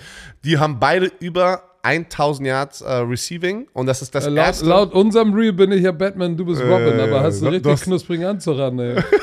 Die 0.45 0.57
haben 0.57 0.79
beide 0.79 1.11
über 1.19 1.68
1000 1.83 2.47
Yards 2.47 2.81
äh, 2.81 2.91
Receiving 2.91 3.67
und 3.73 3.85
das 3.85 4.01
ist 4.01 4.13
das 4.15 4.25
Äh, 4.25 4.29
laut, 4.29 4.45
erste. 4.45 4.65
laut 4.65 4.93
unserem 4.93 5.33
Reel 5.33 5.53
bin 5.53 5.71
ich 5.71 5.81
ja 5.83 5.91
Batman, 5.91 6.35
du 6.37 6.45
bist 6.45 6.61
Robin, 6.61 6.99
Äh, 6.99 7.01
aber 7.03 7.23
hast 7.23 7.39
du 7.41 7.45
du 7.45 7.51
richtig 7.51 7.71
hast- 7.71 7.83
knusprigen 7.83 8.25
Anzug 8.25 8.59
an, 8.59 8.79
ey. 8.79 9.01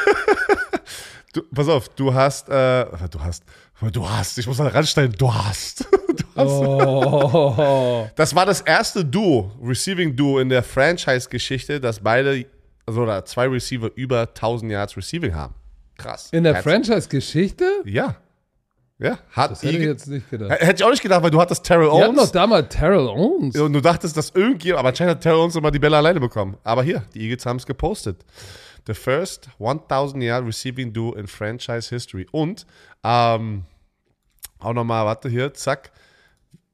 Du, 1.33 1.43
pass 1.55 1.69
auf, 1.69 1.91
du 1.91 2.15
hast, 2.15 2.49
äh, 2.49 2.87
du 3.11 3.21
hast, 3.21 3.45
du 3.93 4.09
hast, 4.09 4.39
ich 4.39 4.47
muss 4.47 4.57
da 4.57 4.69
ranstellen, 4.69 5.13
du 5.19 5.33
hast. 5.33 5.85
Du 6.17 6.25
hast. 6.35 6.49
Oh. 6.51 8.07
Das 8.17 8.35
war 8.35 8.47
das 8.47 8.63
erste 8.63 9.05
Duo, 9.05 9.53
Receiving 9.63 10.17
Duo 10.17 10.39
in 10.39 10.49
der 10.49 10.63
Franchise-Geschichte, 10.63 11.79
dass 11.79 12.01
beide, 12.01 12.47
also 12.87 13.03
oder 13.03 13.25
zwei 13.27 13.47
Receiver 13.49 13.91
über 13.97 14.21
1000 14.23 14.73
Yards 14.73 14.97
Receiving 14.97 15.35
haben. 15.35 15.55
Krass. 15.99 16.29
In 16.33 16.45
der 16.45 16.57
Franchise-Geschichte? 16.63 17.65
Ja. 17.85 18.17
Ja, 18.99 19.19
hat 19.33 19.51
Das 19.51 19.63
hätte 19.63 19.77
ich 19.77 19.85
jetzt 19.85 20.07
nicht 20.07 20.31
gedacht. 20.31 20.51
Hätte 20.59 20.77
ich 20.77 20.85
auch 20.85 20.91
nicht 20.91 21.03
gedacht, 21.03 21.23
weil 21.23 21.31
du 21.31 21.39
hattest 21.41 21.65
Terrell 21.65 21.89
Wir 21.89 22.05
hatten 22.05 22.15
doch 22.15 22.23
Owens. 22.23 22.33
damals 22.33 22.75
Terrell 22.75 23.07
Owens. 23.09 23.59
Und 23.59 23.73
du 23.75 23.81
dachtest, 23.83 24.17
dass 24.17 24.31
irgendjemand, 24.31 24.81
aber 24.81 24.89
anscheinend 24.89 25.17
hat 25.17 25.21
Terrell 25.23 25.39
Owens 25.41 25.55
immer 25.57 25.71
die 25.71 25.79
Bälle 25.79 25.99
alleine 25.99 26.19
bekommen. 26.19 26.57
Aber 26.65 26.83
hier, 26.83 27.03
die 27.15 27.21
Eagles 27.21 27.45
haben 27.45 27.59
es 27.59 27.67
gepostet. 27.67 28.25
The 28.87 28.95
first 28.95 29.49
1000 29.59 30.23
Yard 30.23 30.47
Receiving 30.47 30.93
Duo 30.95 31.13
in 31.15 31.27
Franchise 31.27 31.91
History. 31.91 32.27
Und 32.31 32.67
ähm, 33.05 33.65
auch 34.61 34.73
nochmal, 34.73 35.05
warte 35.05 35.29
hier, 35.29 35.53
zack. 35.53 35.93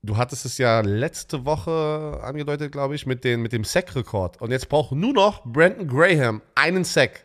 Du 0.04 0.16
hattest 0.16 0.44
es 0.44 0.58
ja 0.58 0.80
letzte 0.80 1.44
Woche 1.44 2.20
angedeutet, 2.22 2.72
glaube 2.72 2.94
ich, 2.94 3.06
mit, 3.06 3.24
den, 3.24 3.40
mit 3.40 3.52
dem 3.52 3.64
Sack-Rekord. 3.64 4.40
Und 4.40 4.50
jetzt 4.50 4.68
braucht 4.68 4.92
nur 4.92 5.12
noch 5.12 5.44
Brandon 5.44 5.86
Graham 5.88 6.42
einen 6.54 6.84
Sack, 6.84 7.24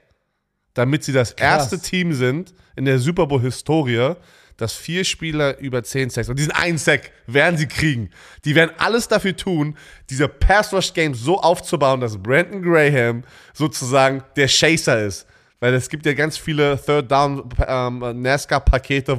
damit 0.73 1.03
sie 1.03 1.11
das 1.11 1.31
erste 1.33 1.79
Team 1.79 2.13
sind 2.13 2.53
in 2.75 2.85
der 2.85 2.99
Super 2.99 3.25
Bowl-Historie, 3.27 4.13
dass 4.57 4.73
vier 4.73 5.03
Spieler 5.03 5.57
über 5.59 5.83
zehn 5.83 6.09
Sacks, 6.09 6.29
und 6.29 6.37
diesen 6.37 6.51
einen 6.51 6.77
Sack 6.77 7.11
werden 7.27 7.57
sie 7.57 7.67
kriegen. 7.67 8.09
Die 8.43 8.55
werden 8.55 8.71
alles 8.77 9.07
dafür 9.07 9.35
tun, 9.35 9.77
diese 10.09 10.27
Pass-Rush-Game 10.27 11.13
so 11.13 11.39
aufzubauen, 11.39 12.01
dass 12.01 12.17
Brandon 12.17 12.61
Graham 12.61 13.23
sozusagen 13.53 14.23
der 14.35 14.47
Chaser 14.47 15.05
ist. 15.05 15.27
Weil 15.59 15.73
es 15.73 15.89
gibt 15.89 16.05
ja 16.05 16.13
ganz 16.13 16.37
viele 16.37 16.79
Third 16.79 17.11
Down 17.11 17.49
ähm, 17.67 18.01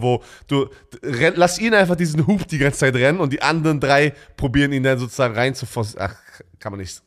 wo 0.01 0.23
du 0.47 0.69
lass 1.03 1.59
ihn 1.59 1.75
einfach 1.75 1.97
diesen 1.97 2.27
Hub 2.29 2.47
die 2.47 2.59
ganze 2.59 2.79
Zeit 2.79 2.95
rennen 2.95 3.19
und 3.19 3.33
die 3.33 3.43
anderen 3.43 3.81
drei 3.81 4.13
probieren 4.37 4.73
ihn 4.73 4.85
dann 4.85 4.99
sozusagen 4.99 5.35
reinzuforcieren. 5.35 6.11
Ach, 6.13 6.17
kann 6.61 6.73
man 6.73 6.81
nicht, 6.81 7.03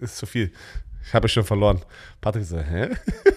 ist 0.00 0.16
zu 0.16 0.26
viel. 0.26 0.52
Ich 1.06 1.14
habe 1.14 1.28
schon 1.28 1.44
verloren. 1.44 1.80
Patrick 2.20 2.44
so, 2.44 2.58
hä? 2.58 2.90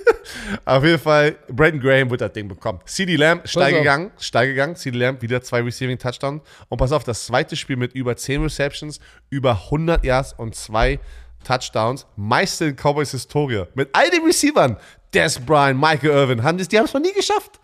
Auf 0.65 0.84
jeden 0.84 0.99
Fall, 0.99 1.35
Brandon 1.48 1.80
Graham 1.80 2.10
wird 2.10 2.22
das 2.22 2.34
Ding 2.34 2.48
bekommen. 2.48 2.80
CD 2.85 3.15
Lamb, 3.15 3.48
steil 3.48 3.73
gegangen, 3.73 4.11
steil 4.18 4.48
gegangen. 4.48 4.76
CD 4.76 4.98
Lamb, 4.98 5.22
wieder 5.22 5.41
zwei 5.41 5.61
Receiving 5.61 5.98
Touchdowns. 5.98 6.41
Und 6.69 6.77
pass 6.77 6.91
auf, 6.91 7.03
das 7.03 7.26
zweite 7.26 7.56
Spiel 7.56 7.76
mit 7.76 7.94
über 7.94 8.15
10 8.15 8.41
Receptions, 8.44 8.99
über 9.30 9.52
100 9.52 10.03
Yards 10.03 10.34
und 10.34 10.56
zwei 10.56 10.99
Touchdowns, 11.44 12.06
meiste 12.15 12.65
in 12.65 12.76
Cowboys 12.76 13.11
Historie. 13.11 13.64
Mit 13.76 13.89
all 13.94 14.10
den 14.10 14.23
Receivern, 14.23 14.77
Des 15.14 15.39
Bryant, 15.39 15.80
Michael 15.80 16.10
Irvin, 16.10 16.44
haben 16.44 16.57
die 16.57 16.77
haben 16.77 16.85
es 16.85 16.94
noch 16.94 17.02
nie 17.02 17.14
geschafft. 17.14 17.60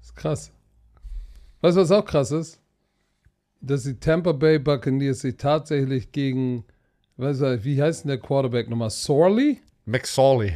Das 0.00 0.08
ist 0.08 0.16
krass. 0.16 0.52
Weißt 1.60 1.76
du, 1.76 1.80
was 1.80 1.90
auch 1.90 2.04
krass 2.04 2.30
ist? 2.30 2.60
Dass 3.60 3.84
die 3.84 3.98
Tampa 3.98 4.32
Bay 4.32 4.58
Buccaneers 4.58 5.20
sich 5.20 5.36
tatsächlich 5.38 6.12
gegen, 6.12 6.64
wie 7.16 7.80
heißt 7.80 8.04
denn 8.04 8.08
der 8.08 8.18
Quarterback 8.18 8.68
nochmal? 8.68 8.90
Sorley? 8.90 9.60
McSorley. 9.86 10.54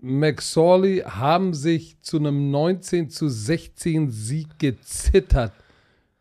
McSorley 0.00 1.02
haben 1.06 1.52
sich 1.54 2.00
zu 2.00 2.16
einem 2.16 2.50
19 2.50 3.10
zu 3.10 3.28
16 3.28 4.10
Sieg 4.10 4.58
gezittert 4.58 5.52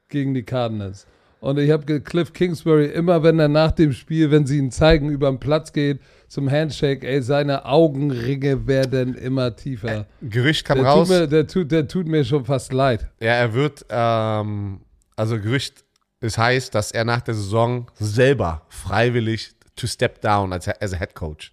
gegen 0.09 0.33
die 0.33 0.43
Cardinals. 0.43 1.07
Und 1.39 1.57
ich 1.57 1.71
habe 1.71 2.01
Cliff 2.01 2.33
Kingsbury 2.33 2.87
immer, 2.87 3.23
wenn 3.23 3.39
er 3.39 3.47
nach 3.47 3.71
dem 3.71 3.93
Spiel, 3.93 4.29
wenn 4.29 4.45
sie 4.45 4.57
ihn 4.57 4.71
zeigen, 4.71 5.09
über 5.09 5.29
den 5.29 5.39
Platz 5.39 5.71
geht 5.71 5.99
zum 6.27 6.51
Handshake, 6.51 7.07
ey, 7.07 7.21
seine 7.21 7.65
Augenringe 7.65 8.67
werden 8.67 9.15
immer 9.15 9.55
tiefer. 9.55 10.05
Gerücht 10.21 10.65
kam 10.65 10.79
Der 10.79 10.87
raus. 10.87 11.07
tut, 11.07 11.17
mir, 11.17 11.27
der, 11.27 11.47
tut, 11.47 11.71
der 11.71 11.87
tut 11.87 12.07
mir 12.07 12.25
schon 12.25 12.43
fast 12.43 12.73
leid. 12.73 13.07
Ja, 13.21 13.33
er 13.35 13.53
wird, 13.53 13.85
ähm, 13.89 14.81
also 15.15 15.39
Gerücht 15.39 15.85
ist 16.21 16.37
heiß, 16.37 16.71
dass 16.71 16.91
er 16.91 17.05
nach 17.05 17.21
der 17.21 17.33
Saison 17.33 17.89
selber 17.99 18.63
freiwillig 18.69 19.51
to 19.75 19.87
step 19.87 20.21
down 20.21 20.51
als, 20.53 20.67
als 20.67 20.97
Head 20.97 21.15
Coach. 21.15 21.51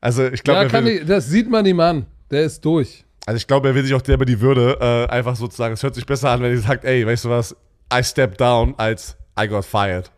Also 0.00 0.26
ich 0.28 0.42
glaube, 0.42 0.68
Ja, 0.70 0.78
er 0.78 0.86
ich, 0.86 1.06
das 1.06 1.26
sieht 1.26 1.50
man 1.50 1.66
ihm 1.66 1.80
an. 1.80 2.06
Der 2.30 2.44
ist 2.44 2.64
durch. 2.64 3.04
also 3.26 3.36
ich 3.36 3.46
glaube, 3.46 3.68
er 3.68 3.74
will 3.74 3.82
sich 3.82 3.92
auch 3.94 4.04
selber 4.04 4.24
die 4.24 4.40
Würde 4.40 4.78
äh, 4.80 5.12
einfach 5.12 5.34
sozusagen. 5.36 5.74
Es 5.74 5.82
hört 5.82 5.94
sich 5.94 6.06
besser 6.06 6.30
an, 6.30 6.40
wenn 6.42 6.52
er 6.52 6.58
sagt, 6.58 6.84
ey, 6.84 7.06
weißt 7.06 7.24
du 7.24 7.30
was, 7.30 7.56
I 7.92 8.02
step 8.04 8.38
down 8.38 8.74
als 8.78 9.16
I 9.38 9.48
got 9.48 9.64
fired. 9.64 10.10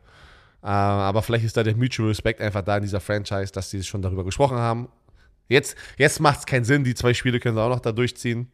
Äh, 0.63 0.67
aber 0.67 1.23
vielleicht 1.23 1.45
ist 1.47 1.57
da 1.57 1.63
der 1.63 1.75
Mutual 1.75 2.09
Respect 2.09 2.41
einfach 2.41 2.63
da 2.63 2.77
in 2.77 2.83
dieser 2.83 3.01
Franchise, 3.01 3.51
dass 3.51 3.71
die 3.71 3.83
schon 3.83 4.03
darüber 4.03 4.25
gesprochen 4.25 4.59
haben. 4.59 4.89
Jetzt, 5.49 5.77
jetzt 5.97 6.21
macht 6.21 6.41
es 6.41 6.47
keinen 6.47 6.65
Sinn, 6.65 6.85
die 6.85 6.95
zwei 6.95 7.15
Spiele 7.15 7.41
können 7.41 7.57
sie 7.57 7.63
auch 7.63 7.69
noch 7.69 7.81
da 7.81 7.93
durchziehen. 7.93 8.51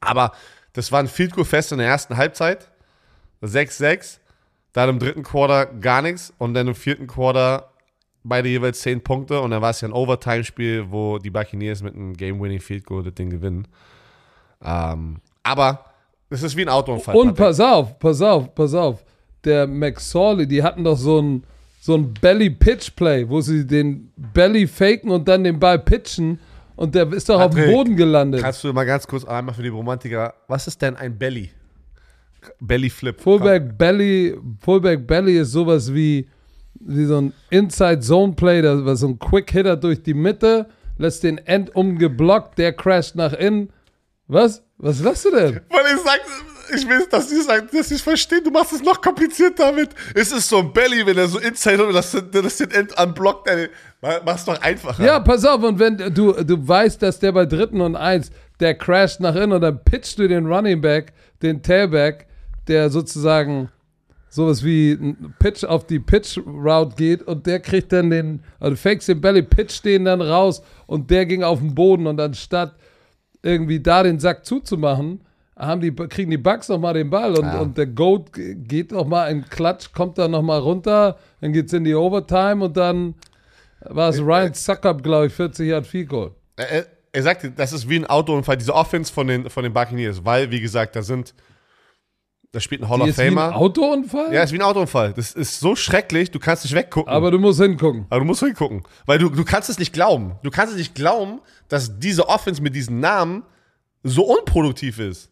Aber 0.00 0.32
das 0.72 0.90
war 0.90 1.00
ein 1.00 1.08
Field 1.08 1.32
Goal 1.32 1.44
Fest 1.44 1.72
in 1.72 1.78
der 1.78 1.86
ersten 1.86 2.16
Halbzeit. 2.16 2.70
6-6. 3.42 4.18
Dann 4.72 4.88
im 4.88 4.98
dritten 4.98 5.22
Quarter 5.22 5.66
gar 5.66 6.02
nichts. 6.02 6.32
Und 6.38 6.54
dann 6.54 6.68
im 6.68 6.74
vierten 6.74 7.06
Quarter 7.06 7.70
beide 8.24 8.48
jeweils 8.48 8.80
10 8.80 9.02
Punkte. 9.02 9.40
Und 9.40 9.50
dann 9.50 9.62
war 9.62 9.70
es 9.70 9.80
ja 9.80 9.88
ein 9.88 9.92
Overtime-Spiel, 9.92 10.86
wo 10.90 11.18
die 11.18 11.30
Buccaneers 11.30 11.82
mit 11.82 11.94
einem 11.94 12.14
Game-Winning 12.14 12.60
Field 12.60 12.86
Goal 12.86 13.02
das 13.02 13.14
Ding 13.14 13.30
gewinnen. 13.30 13.68
Ähm, 14.64 15.18
aber 15.42 15.84
es 16.30 16.42
ist 16.42 16.56
wie 16.56 16.62
ein 16.62 16.68
Autounfall. 16.68 17.16
Und 17.16 17.34
pass 17.34 17.60
auf, 17.60 17.98
pass 17.98 18.22
auf, 18.22 18.54
pass 18.54 18.74
auf. 18.74 19.04
Der 19.44 19.66
McSorley, 19.66 20.46
die 20.46 20.62
hatten 20.62 20.84
doch 20.84 20.96
so 20.96 21.20
ein, 21.20 21.44
so 21.80 21.94
ein 21.94 22.14
Belly-Pitch-Play, 22.14 23.28
wo 23.28 23.40
sie 23.40 23.66
den 23.66 24.12
Belly 24.16 24.66
faken 24.66 25.10
und 25.10 25.28
dann 25.28 25.44
den 25.44 25.58
Ball 25.58 25.78
pitchen. 25.78 26.38
Und 26.76 26.94
der 26.94 27.12
ist 27.12 27.28
doch 27.28 27.40
auf 27.40 27.50
Patrick, 27.50 27.66
dem 27.66 27.74
Boden 27.74 27.96
gelandet. 27.96 28.40
Kannst 28.40 28.64
du 28.64 28.72
mal 28.72 28.84
ganz 28.84 29.06
kurz 29.06 29.24
einmal 29.24 29.54
für 29.54 29.62
die 29.62 29.68
Romantiker, 29.68 30.32
was 30.48 30.66
ist 30.66 30.80
denn 30.80 30.96
ein 30.96 31.18
Belly? 31.18 31.50
Belly 32.60 32.90
Flip. 32.90 33.20
Fullback 33.20 33.76
Belly, 33.78 34.36
Fullback 34.60 35.06
Belly 35.06 35.38
ist 35.38 35.52
sowas 35.52 35.92
wie, 35.92 36.28
wie 36.74 37.04
so 37.04 37.20
ein 37.20 37.32
Inside 37.50 38.00
Zone 38.00 38.34
Play, 38.34 38.62
da 38.62 38.84
war 38.84 38.96
so 38.96 39.08
ein 39.08 39.18
Quick 39.18 39.50
Hitter 39.50 39.76
durch 39.76 40.02
die 40.02 40.14
Mitte, 40.14 40.68
lässt 40.98 41.22
den 41.22 41.38
End 41.38 41.74
umgeblockt, 41.74 42.58
der 42.58 42.72
crasht 42.72 43.16
nach 43.16 43.32
innen. 43.32 43.70
Was? 44.26 44.64
Was 44.78 45.00
lachst 45.00 45.24
du 45.26 45.30
denn? 45.30 45.60
Weil 45.70 45.94
ich 45.94 46.02
sag, 46.02 46.20
ich 46.74 46.88
will, 46.88 47.06
dass 47.10 47.28
sie 47.28 47.40
sagen, 47.42 47.68
dass 47.72 47.88
sie 47.88 47.96
es 47.96 48.02
verstehen, 48.02 48.42
du 48.44 48.50
machst 48.50 48.72
es 48.72 48.82
noch 48.82 49.00
komplizierter 49.00 49.66
damit. 49.66 49.90
Es 50.14 50.32
ist 50.32 50.48
so 50.48 50.58
ein 50.58 50.72
Belly, 50.72 51.04
wenn 51.06 51.18
er 51.18 51.28
so 51.28 51.38
inside 51.38 51.84
und 51.84 51.94
das, 51.94 52.16
das 52.32 52.56
den 52.56 52.70
End 52.70 52.98
unblockt, 52.98 53.48
ey, 53.48 53.68
mach's 54.24 54.44
doch 54.44 54.60
einfacher. 54.60 55.04
Ja, 55.04 55.20
pass 55.20 55.44
auf, 55.44 55.62
und 55.62 55.78
wenn 55.78 55.96
du, 55.96 56.32
du 56.32 56.68
weißt, 56.68 57.02
dass 57.02 57.18
der 57.18 57.32
bei 57.32 57.46
dritten 57.46 57.80
und 57.80 57.94
eins, 57.96 58.30
der 58.60 58.74
crasht 58.74 59.20
nach 59.20 59.34
innen 59.34 59.52
und 59.52 59.60
dann 59.60 59.82
pitchst 59.84 60.18
du 60.18 60.26
den 60.26 60.46
Running 60.46 60.80
Back, 60.80 61.12
den 61.42 61.62
Tailback, 61.62 62.26
der 62.68 62.90
sozusagen 62.90 63.68
sowas 64.28 64.64
wie 64.64 64.92
ein 64.92 65.34
Pitch 65.38 65.62
auf 65.64 65.86
die 65.86 65.98
Pitch 65.98 66.38
Route 66.38 66.94
geht 66.96 67.22
und 67.22 67.46
der 67.46 67.60
kriegt 67.60 67.92
dann 67.92 68.08
den, 68.10 68.42
also 68.60 68.76
fakes 68.76 69.06
den 69.06 69.20
Belly, 69.20 69.42
pitcht 69.42 69.84
den 69.84 70.06
dann 70.06 70.22
raus 70.22 70.62
und 70.86 71.10
der 71.10 71.26
ging 71.26 71.42
auf 71.42 71.58
den 71.58 71.74
Boden 71.74 72.06
und 72.06 72.18
anstatt 72.20 72.74
irgendwie 73.42 73.80
da 73.80 74.02
den 74.02 74.18
Sack 74.18 74.46
zuzumachen, 74.46 75.20
haben 75.58 75.80
die, 75.82 75.92
kriegen 75.94 76.30
die 76.30 76.38
Bugs 76.38 76.68
noch 76.70 76.78
mal 76.78 76.94
den 76.94 77.10
Ball 77.10 77.36
und, 77.36 77.44
Ja. 77.44 77.60
und 77.60 77.76
der 77.76 77.86
Goat 77.88 78.30
geht 78.32 78.92
noch 78.92 79.06
mal 79.06 79.26
in 79.26 79.44
Klatsch, 79.44 79.92
kommt 79.92 80.16
dann 80.16 80.30
noch 80.30 80.42
mal 80.42 80.58
runter, 80.60 81.18
dann 81.42 81.52
geht's 81.52 81.72
in 81.74 81.84
die 81.84 81.94
Overtime 81.94 82.64
und 82.64 82.76
dann 82.76 83.14
war 83.80 84.08
es 84.10 84.18
Ryan 84.20 84.54
Suckup, 84.54 85.02
glaube 85.02 85.26
ich, 85.26 85.32
40 85.34 85.68
Yard 85.68 85.86
Field 85.86 86.08
Goal. 86.08 86.30
Er, 86.56 86.70
er- 86.70 86.86
er 87.14 87.22
sagte, 87.22 87.50
das 87.50 87.74
ist 87.74 87.86
wie 87.90 87.96
ein 87.96 88.06
Autounfall, 88.06 88.56
diese 88.56 88.72
Offense 88.74 89.12
von 89.12 89.26
den, 89.26 89.50
von 89.50 89.62
den 89.64 89.74
Buccaneers, 89.74 90.24
weil, 90.24 90.50
wie 90.50 90.60
gesagt, 90.62 90.96
da 90.96 91.02
sind, 91.02 91.34
da 92.52 92.60
spielt 92.60 92.82
ein 92.82 92.88
Hall 92.90 92.98
Die 92.98 93.02
of 93.04 93.08
ist 93.08 93.18
wie 93.18 93.22
ein 93.22 93.34
Famer. 93.34 93.56
Autounfall? 93.56 94.32
Ja, 94.32 94.42
ist 94.42 94.52
wie 94.52 94.58
ein 94.58 94.62
Autounfall. 94.62 95.14
Das 95.14 95.32
ist 95.32 95.58
so 95.58 95.74
schrecklich, 95.74 96.30
du 96.30 96.38
kannst 96.38 96.64
nicht 96.64 96.74
weggucken. 96.74 97.10
Aber 97.10 97.30
du 97.30 97.38
musst 97.38 97.60
hingucken. 97.60 98.04
Aber 98.10 98.20
du 98.20 98.26
musst 98.26 98.40
hingucken. 98.40 98.82
Weil 99.06 99.18
du, 99.18 99.30
du 99.30 99.42
kannst 99.42 99.70
es 99.70 99.78
nicht 99.78 99.94
glauben. 99.94 100.32
Du 100.42 100.50
kannst 100.50 100.72
es 100.72 100.78
nicht 100.78 100.94
glauben, 100.94 101.40
dass 101.68 101.98
diese 101.98 102.28
Offense 102.28 102.62
mit 102.62 102.74
diesen 102.74 103.00
Namen 103.00 103.42
so 104.02 104.24
unproduktiv 104.24 104.98
ist. 104.98 105.30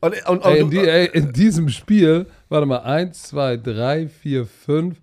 Und, 0.00 0.14
und, 0.28 0.44
und 0.44 0.52
Ey, 0.52 0.60
in, 0.60 0.70
die, 0.70 0.78
ey, 0.78 1.06
in 1.06 1.32
diesem 1.32 1.70
Spiel, 1.70 2.26
warte 2.50 2.66
mal, 2.66 2.80
1, 2.80 3.22
2, 3.22 3.56
3, 3.56 4.08
4, 4.08 4.44
5, 4.44 5.00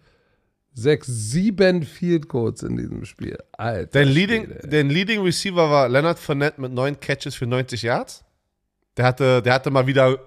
6, 0.76 1.08
7 1.08 1.82
Field 1.84 2.30
Goals 2.30 2.62
in 2.62 2.78
diesem 2.78 3.06
Spiel. 3.06 3.40
Alter. 3.54 3.88
dein, 3.92 4.08
Leading, 4.08 4.54
dein 4.64 4.92
Leading 4.92 5.22
Receiver 5.24 5.68
war 5.68 5.90
Leonard 5.90 6.20
Fournette 6.20 6.62
mit 6.62 6.74
neun 6.74 7.00
Catches 7.00 7.34
für 7.34 7.48
90 7.48 7.82
Yards. 7.82 8.24
Der 8.98 9.06
hatte, 9.06 9.42
der 9.42 9.54
hatte 9.54 9.72
mal 9.72 9.88
wieder 9.88 10.20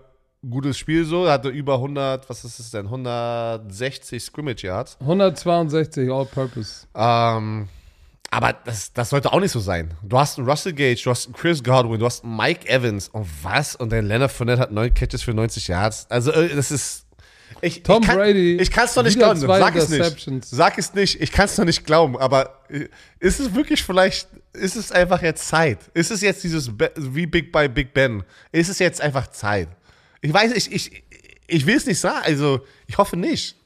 gutes 0.50 0.78
Spiel 0.78 1.04
so. 1.04 1.28
Hatte 1.28 1.48
über 1.48 1.74
100, 1.74 2.28
was 2.28 2.44
ist 2.44 2.58
es 2.58 2.70
denn? 2.70 2.86
160 2.86 4.22
Scrimmage 4.22 4.62
Yards. 4.64 4.96
162 5.00 6.10
All-Purpose. 6.10 6.86
Ähm, 6.94 7.68
aber 8.30 8.52
das, 8.64 8.92
das 8.92 9.10
sollte 9.10 9.32
auch 9.32 9.40
nicht 9.40 9.52
so 9.52 9.60
sein. 9.60 9.94
Du 10.02 10.18
hast 10.18 10.38
einen 10.38 10.48
Russell 10.48 10.72
Gage, 10.72 11.00
du 11.02 11.10
hast 11.10 11.26
einen 11.26 11.34
Chris 11.34 11.62
Godwin, 11.62 11.98
du 12.00 12.06
hast 12.06 12.24
einen 12.24 12.36
Mike 12.36 12.68
Evans 12.68 13.08
und 13.08 13.26
was? 13.42 13.76
Und 13.76 13.90
dein 13.92 14.06
Leonard 14.06 14.32
Fournette 14.32 14.60
hat 14.60 14.72
neun 14.72 14.92
Catches 14.92 15.22
für 15.22 15.32
90 15.34 15.68
Yards. 15.68 16.06
Also, 16.10 16.32
äh, 16.32 16.54
das 16.54 16.70
ist. 16.70 17.04
Ich, 17.62 17.84
Tom 17.84 18.02
ich 18.02 18.08
kann, 18.08 18.16
Brady, 18.18 18.56
Ich 18.56 18.70
kann 18.70 18.84
es 18.86 18.94
doch 18.94 19.04
nicht 19.04 19.16
glauben. 19.16 19.38
Sag 19.40 19.76
es 19.76 19.88
nicht. 19.88 20.44
Sag 20.44 20.78
es 20.78 20.92
nicht. 20.94 21.20
Ich 21.22 21.30
kann 21.30 21.44
es 21.46 21.54
doch 21.54 21.64
nicht 21.64 21.86
glauben. 21.86 22.18
Aber 22.18 22.60
äh, 22.68 22.88
ist 23.20 23.38
es 23.40 23.54
wirklich 23.54 23.82
vielleicht. 23.82 24.28
Ist 24.52 24.74
es 24.76 24.90
einfach 24.90 25.22
jetzt 25.22 25.46
Zeit? 25.48 25.78
Ist 25.94 26.10
es 26.10 26.20
jetzt 26.22 26.42
dieses. 26.42 26.76
Be- 26.76 26.92
Wie 26.96 27.26
Big 27.26 27.52
by 27.52 27.68
Big 27.68 27.94
Ben? 27.94 28.24
Ist 28.52 28.68
es 28.68 28.78
jetzt 28.80 29.00
einfach 29.00 29.28
Zeit? 29.28 29.68
Ich 30.26 30.34
weiß, 30.34 30.52
ich, 30.52 30.72
ich, 30.72 31.02
ich 31.46 31.66
will 31.66 31.76
es 31.76 31.86
nicht 31.86 32.00
sagen. 32.00 32.20
Also, 32.24 32.60
ich 32.86 32.98
hoffe 32.98 33.16
nicht. 33.16 33.56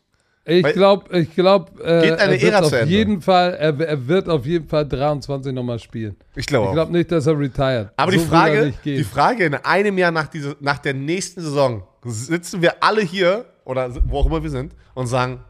Ich 0.45 0.65
glaube, 0.73 1.19
ich 1.19 1.35
glaube, 1.35 1.71
äh, 1.83 2.09
Geht 2.09 2.19
eine 2.19 2.35
er 2.37 2.43
wird 2.43 2.55
auf 2.65 2.87
jeden 2.87 3.21
Fall, 3.21 3.55
er, 3.55 3.79
er 3.79 4.09
wird 4.09 4.29
auf 4.29 4.47
jeden 4.47 4.67
Fall 4.67 4.89
23 4.89 5.53
nochmal 5.53 5.79
spielen. 5.79 6.17
Ich 6.35 6.47
glaube 6.47 6.69
Ich 6.69 6.73
glaube 6.73 6.93
nicht, 6.93 7.13
dass 7.13 7.27
er 7.27 7.39
retired. 7.39 7.91
Aber 7.97 8.11
So 8.11 8.19
die 8.19 8.25
Frage, 8.25 8.75
die 8.85 9.05
Frage 9.05 9.45
in 9.45 9.55
einem 9.55 9.99
Jahr 9.99 10.11
nach, 10.11 10.29
dieser, 10.29 10.57
nach 10.61 10.79
der 10.79 10.95
nächsten 10.95 11.43
Saison 11.43 11.83
sitzen 12.05 12.63
wir 12.63 12.83
alle 12.83 13.03
hier 13.03 13.45
oder 13.65 13.95
wo 14.07 14.19
auch 14.19 14.27
immer 14.27 14.43
wir 14.43 14.51
sind 14.51 14.73
und 14.95 15.07
sagen, 15.07 15.41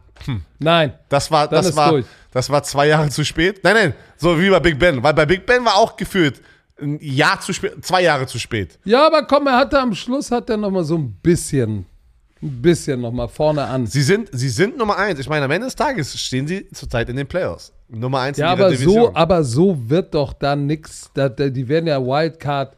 Nein, 0.58 0.92
das 1.08 1.30
war, 1.30 1.48
das 1.48 1.74
war, 1.74 1.92
durch. 1.92 2.06
das 2.32 2.50
war 2.50 2.62
zwei 2.62 2.88
Jahre 2.88 3.08
zu 3.08 3.24
spät. 3.24 3.60
Nein, 3.62 3.74
nein, 3.74 3.94
so 4.16 4.38
wie 4.38 4.50
bei 4.50 4.60
Big 4.60 4.78
Ben, 4.78 5.02
weil 5.02 5.14
bei 5.14 5.24
Big 5.24 5.46
Ben 5.46 5.64
war 5.64 5.76
auch 5.76 5.96
gefühlt 5.96 6.42
ein 6.80 6.98
Jahr 7.00 7.40
zu 7.40 7.52
spät, 7.52 7.84
zwei 7.84 8.02
Jahre 8.02 8.26
zu 8.26 8.38
spät. 8.38 8.78
Ja, 8.84 9.06
aber 9.06 9.24
komm, 9.26 9.46
er 9.46 9.56
hatte 9.56 9.78
am 9.78 9.94
Schluss 9.94 10.30
hat 10.30 10.48
er 10.50 10.56
noch 10.56 10.70
mal 10.70 10.84
so 10.84 10.96
ein 10.96 11.12
bisschen, 11.22 11.86
ein 12.42 12.62
bisschen 12.62 13.00
noch 13.00 13.12
mal 13.12 13.28
vorne 13.28 13.64
an. 13.64 13.86
Sie 13.86 14.02
sind, 14.02 14.28
sie 14.32 14.48
sind 14.48 14.76
Nummer 14.78 14.96
eins. 14.96 15.18
Ich 15.20 15.28
meine, 15.28 15.44
am 15.44 15.50
Ende 15.50 15.66
des 15.66 15.76
Tages 15.76 16.18
stehen 16.18 16.46
sie 16.46 16.68
zurzeit 16.70 17.08
in 17.08 17.16
den 17.16 17.26
Playoffs. 17.26 17.72
Nummer 17.88 18.20
eins 18.20 18.38
Ja, 18.38 18.52
in 18.52 18.58
ihrer 18.58 18.66
aber 18.66 18.74
Division. 18.76 18.94
so, 19.06 19.14
aber 19.14 19.44
so 19.44 19.78
wird 19.90 20.14
doch 20.14 20.32
dann 20.32 20.66
nix. 20.66 21.10
Da, 21.14 21.28
da, 21.28 21.48
die 21.48 21.66
werden 21.68 21.86
ja 21.86 22.00
Wildcard 22.00 22.76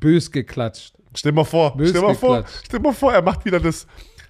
bös 0.00 0.30
geklatscht. 0.30 0.94
Stell 1.14 1.32
mal 1.32 1.44
vor, 1.44 1.76
Bös 1.76 1.90
stell 1.90 2.02
mal 2.02 2.14
vor, 2.14 2.44
stell 2.66 2.80
mal 2.80 2.92
vor, 2.92 3.12
er 3.12 3.22
macht 3.22 3.44
wieder 3.44 3.60
das, 3.60 3.86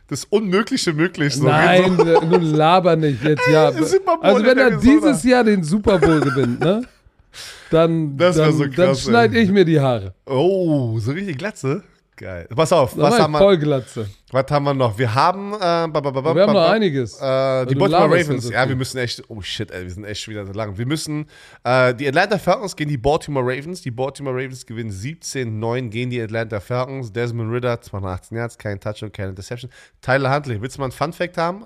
das 0.08 0.24
Unmögliche 0.26 0.92
möglich. 0.92 1.34
So, 1.34 1.44
Nein, 1.46 1.96
so. 1.96 2.04
äh, 2.04 2.26
nun 2.26 2.42
laber 2.52 2.94
nicht 2.94 3.22
jetzt, 3.24 3.46
ja. 3.50 3.68
Also 3.68 4.44
wenn 4.44 4.58
er 4.58 4.76
dieses 4.76 5.22
Jahr 5.24 5.44
den 5.44 5.62
Super 5.64 5.98
Bowl 5.98 6.20
gewinnt, 6.20 6.60
ne? 6.60 6.82
Dann, 7.70 8.16
Das 8.16 8.36
dann, 8.36 8.52
so 8.52 8.66
dann 8.66 8.94
schneide 8.96 9.38
ich 9.38 9.50
mir 9.50 9.64
die 9.64 9.80
Haare. 9.80 10.14
Oh, 10.26 10.98
so 10.98 11.12
richtig 11.12 11.38
Glatze. 11.38 11.82
Geil. 12.16 12.46
Pass 12.54 12.72
auf, 12.72 12.96
was 12.96 13.18
haben, 13.18 13.32
wir, 13.32 13.38
Vollglatze. 13.38 14.08
was 14.30 14.46
haben 14.48 14.64
wir 14.64 14.74
noch? 14.74 14.96
Wir 14.96 15.12
haben, 15.12 15.52
äh, 15.52 15.58
ba, 15.58 15.88
ba, 15.88 16.00
ba, 16.12 16.34
Wir 16.34 16.42
haben 16.42 16.52
noch 16.52 16.70
einiges. 16.70 17.20
Äh, 17.20 17.66
die 17.66 17.74
Baltimore 17.74 18.20
Ravens. 18.20 18.48
ja 18.48 18.68
wir 18.68 18.76
müssen 18.76 18.98
echt, 18.98 19.20
oh 19.28 19.42
shit, 19.42 19.72
ey, 19.72 19.82
wir 19.82 19.90
sind 19.90 20.04
echt 20.04 20.20
schon 20.20 20.32
wieder 20.32 20.46
so 20.46 20.52
lang. 20.52 20.78
Wir 20.78 20.86
müssen, 20.86 21.26
äh, 21.64 21.92
die 21.92 22.06
Atlanta 22.06 22.38
Falcons 22.38 22.76
gegen 22.76 22.90
die 22.90 22.98
Baltimore 22.98 23.44
Ravens. 23.44 23.82
Die 23.82 23.90
Baltimore 23.90 24.36
Ravens 24.36 24.64
gewinnen 24.64 24.92
17-9 24.92 25.88
gegen 25.88 26.10
die 26.10 26.22
Atlanta 26.22 26.60
Falcons. 26.60 27.12
Desmond 27.12 27.52
Ritter, 27.52 27.80
218 27.80 28.36
Yards, 28.38 28.58
kein 28.58 28.78
Touchdown, 28.78 29.10
keine 29.10 29.30
Interception. 29.30 29.68
Tyler 30.00 30.32
Huntley, 30.32 30.62
willst 30.62 30.76
du 30.76 30.82
mal 30.82 30.86
einen 30.86 30.92
Fun 30.92 31.12
Fact 31.12 31.36
haben? 31.36 31.64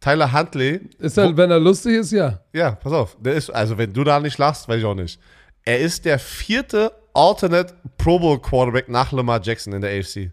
Tyler 0.00 0.32
Huntley, 0.32 0.88
Ist 0.98 1.18
er, 1.18 1.36
wenn 1.36 1.50
er 1.50 1.58
lustig 1.58 1.94
ist, 1.94 2.12
ja. 2.12 2.40
ja, 2.52 2.70
pass 2.72 2.92
auf, 2.92 3.16
der 3.20 3.34
ist, 3.34 3.50
also 3.50 3.76
wenn 3.78 3.92
du 3.92 4.04
da 4.04 4.20
nicht 4.20 4.38
lachst, 4.38 4.68
weiß 4.68 4.78
ich 4.78 4.84
auch 4.84 4.94
nicht. 4.94 5.20
Er 5.64 5.80
ist 5.80 6.04
der 6.04 6.18
vierte 6.18 6.92
Alternate 7.14 7.74
Pro 7.98 8.18
Bowl 8.18 8.40
Quarterback 8.40 8.88
nach 8.88 9.10
Lamar 9.12 9.40
Jackson 9.42 9.72
in 9.72 9.80
der 9.80 9.98
AFC. 9.98 10.30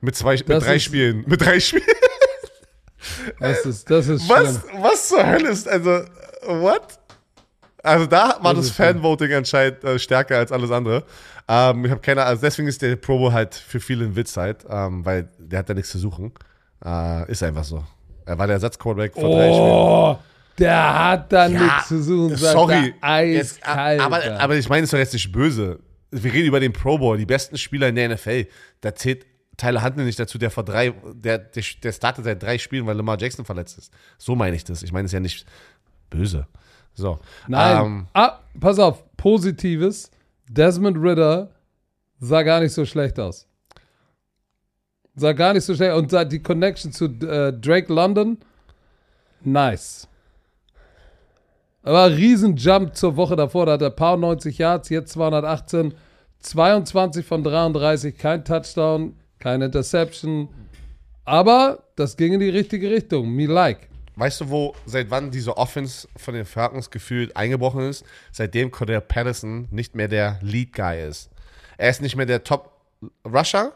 Mit 0.00 0.14
zwei, 0.14 0.34
mit 0.34 0.48
drei 0.48 0.76
ist- 0.76 0.84
Spielen. 0.84 1.24
Mit 1.26 1.40
drei 1.40 1.58
Spielen. 1.60 1.82
Das 3.38 3.64
ist, 3.64 3.88
das 3.90 4.08
ist 4.08 4.28
Was, 4.28 4.60
schlimm. 4.60 4.82
was 4.82 5.08
zur 5.08 5.24
Hölle 5.24 5.50
ist, 5.50 5.68
also, 5.68 6.02
what? 6.46 6.98
Also 7.82 8.06
da 8.06 8.38
war 8.42 8.54
Das 8.54 8.66
das. 8.66 8.76
Fanvoting 8.76 9.32
anscheinend 9.32 9.84
äh, 9.84 9.98
stärker 9.98 10.36
als 10.38 10.50
alles 10.50 10.70
andere. 10.72 11.04
Ähm, 11.46 11.84
ich 11.84 11.90
habe 11.92 12.00
keine 12.00 12.24
also 12.24 12.40
deswegen 12.42 12.66
ist 12.68 12.82
der 12.82 12.96
Pro 12.96 13.18
Bowl 13.18 13.32
halt 13.32 13.54
für 13.54 13.78
viele 13.80 14.04
ein 14.04 14.16
Witz 14.16 14.36
halt, 14.36 14.64
ähm, 14.68 15.04
weil 15.04 15.28
der 15.38 15.60
hat 15.60 15.70
da 15.70 15.74
nichts 15.74 15.90
zu 15.90 15.98
suchen. 15.98 16.32
Äh, 16.84 17.30
ist 17.30 17.42
einfach 17.42 17.64
so. 17.64 17.84
Er 18.28 18.38
war 18.38 18.46
der 18.46 18.54
Ersatzquarterback 18.54 19.14
vor 19.14 19.30
drei 19.30 19.52
Spielen. 19.52 19.70
Oh, 19.70 20.18
der 20.58 21.04
hat 21.04 21.32
da 21.32 21.48
nichts 21.48 21.88
zu 21.88 22.02
suchen. 22.02 22.36
Sorry. 22.36 22.94
Jetzt, 23.32 23.58
Eiskalt. 23.66 24.00
aber, 24.00 24.40
aber 24.40 24.56
ich 24.56 24.68
meine 24.68 24.84
es 24.84 24.90
doch 24.90 24.98
jetzt 24.98 25.14
nicht 25.14 25.32
böse. 25.32 25.78
Wir 26.10 26.32
reden 26.32 26.46
über 26.48 26.60
den 26.60 26.72
Pro 26.72 26.98
Bowl, 26.98 27.16
die 27.16 27.26
besten 27.26 27.56
Spieler 27.56 27.88
in 27.88 27.94
der 27.94 28.10
NFL. 28.10 28.46
Da 28.80 28.94
zählt 28.94 29.24
Tyler 29.56 29.82
Huntley 29.82 30.04
nicht 30.04 30.18
dazu, 30.18 30.36
der 30.38 30.50
vor 30.50 30.64
drei, 30.64 30.90
der, 31.14 31.38
der, 31.38 31.64
der 31.82 31.92
startet 31.92 32.24
seit 32.24 32.42
drei 32.42 32.58
Spielen, 32.58 32.86
weil 32.86 32.96
Lamar 32.96 33.18
Jackson 33.18 33.44
verletzt 33.44 33.78
ist. 33.78 33.92
So 34.18 34.34
meine 34.34 34.56
ich 34.56 34.64
das. 34.64 34.82
Ich 34.82 34.92
meine 34.92 35.06
es 35.06 35.12
ja 35.12 35.20
nicht 35.20 35.46
böse. 36.10 36.46
So. 36.94 37.18
Nein. 37.46 37.84
Ähm, 37.84 38.06
ah, 38.12 38.40
pass 38.60 38.78
auf, 38.78 39.04
Positives. 39.16 40.10
Desmond 40.48 40.98
Ritter 40.98 41.50
sah 42.20 42.42
gar 42.42 42.60
nicht 42.60 42.72
so 42.72 42.84
schlecht 42.84 43.18
aus. 43.18 43.47
Sah 45.18 45.32
gar 45.32 45.52
nicht 45.52 45.64
so 45.64 45.74
schlecht. 45.74 45.94
Und 45.94 46.12
die 46.32 46.42
Connection 46.42 46.92
zu 46.92 47.06
äh, 47.06 47.52
Drake 47.52 47.92
London, 47.92 48.38
nice. 49.42 50.08
Aber 51.82 52.10
riesen 52.10 52.56
Jump 52.56 52.94
zur 52.96 53.16
Woche 53.16 53.36
davor. 53.36 53.66
Da 53.66 53.72
hat 53.72 53.82
er 53.82 53.90
paar 53.90 54.16
90 54.16 54.58
Yards, 54.58 54.88
jetzt 54.90 55.12
218, 55.12 55.94
22 56.40 57.26
von 57.26 57.42
33, 57.42 58.16
kein 58.16 58.44
Touchdown, 58.44 59.16
keine 59.38 59.66
Interception. 59.66 60.48
Aber 61.24 61.84
das 61.96 62.16
ging 62.16 62.34
in 62.34 62.40
die 62.40 62.48
richtige 62.48 62.90
Richtung. 62.90 63.30
Me 63.30 63.46
like. 63.46 63.88
Weißt 64.16 64.40
du, 64.40 64.50
wo, 64.50 64.74
seit 64.84 65.10
wann 65.10 65.30
diese 65.30 65.56
Offense 65.56 66.08
von 66.16 66.34
den 66.34 66.44
Falcons 66.44 66.90
gefühlt 66.90 67.36
eingebrochen 67.36 67.88
ist? 67.88 68.04
Seitdem 68.32 68.70
Cordell 68.70 69.00
Patterson 69.00 69.68
nicht 69.70 69.94
mehr 69.94 70.08
der 70.08 70.40
Lead-Guy 70.42 71.06
ist. 71.08 71.30
Er 71.76 71.90
ist 71.90 72.02
nicht 72.02 72.16
mehr 72.16 72.26
der 72.26 72.42
Top-Rusher. 72.42 73.72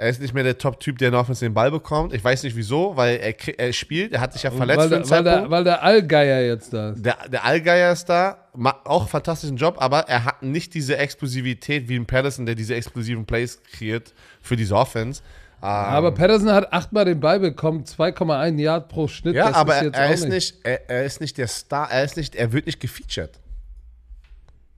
Er 0.00 0.08
ist 0.08 0.18
nicht 0.18 0.32
mehr 0.32 0.44
der 0.44 0.56
Top-Typ, 0.56 0.96
der 0.96 1.08
in 1.08 1.12
der 1.12 1.20
Offense 1.20 1.44
den 1.44 1.52
Ball 1.52 1.70
bekommt. 1.70 2.14
Ich 2.14 2.24
weiß 2.24 2.42
nicht 2.44 2.56
wieso, 2.56 2.96
weil 2.96 3.18
er, 3.18 3.58
er 3.58 3.70
spielt, 3.74 4.14
er 4.14 4.22
hat 4.22 4.32
sich 4.32 4.42
ja 4.44 4.50
verletzt 4.50 4.78
Weil, 4.78 4.88
der, 4.88 5.10
weil, 5.10 5.24
der, 5.24 5.50
weil 5.50 5.64
der 5.64 5.82
Allgeier 5.82 6.40
jetzt 6.40 6.72
da 6.72 6.92
ist. 6.92 7.04
Der, 7.04 7.28
der 7.28 7.44
Allgeier 7.44 7.92
ist 7.92 8.06
da, 8.06 8.48
macht 8.54 8.86
auch 8.86 9.00
einen 9.00 9.10
fantastischen 9.10 9.58
Job, 9.58 9.76
aber 9.78 10.08
er 10.08 10.24
hat 10.24 10.42
nicht 10.42 10.72
diese 10.72 10.96
Explosivität 10.96 11.86
wie 11.90 11.96
ein 11.96 12.06
Patterson, 12.06 12.46
der 12.46 12.54
diese 12.54 12.74
explosiven 12.76 13.26
Plays 13.26 13.62
kreiert 13.62 14.14
für 14.40 14.56
diese 14.56 14.74
Offense. 14.74 15.20
Ähm, 15.60 15.68
Aber 15.68 16.12
Patterson 16.12 16.50
hat 16.50 16.72
achtmal 16.72 17.04
den 17.04 17.20
Ball 17.20 17.38
bekommen, 17.38 17.84
2,1 17.84 18.58
Yard 18.58 18.88
pro 18.88 19.06
Schnitt. 19.06 19.34
Ja, 19.34 19.48
das 19.48 19.54
aber 19.54 19.82
ist 19.82 19.94
er, 19.94 20.14
ist 20.14 20.28
nicht, 20.28 20.54
er, 20.62 20.88
er 20.88 21.04
ist 21.04 21.20
nicht 21.20 21.36
der 21.36 21.46
Star, 21.46 21.90
er 21.90 22.04
ist 22.04 22.16
nicht, 22.16 22.34
er 22.36 22.54
wird 22.54 22.64
nicht 22.64 22.80
gefeatured. 22.80 23.38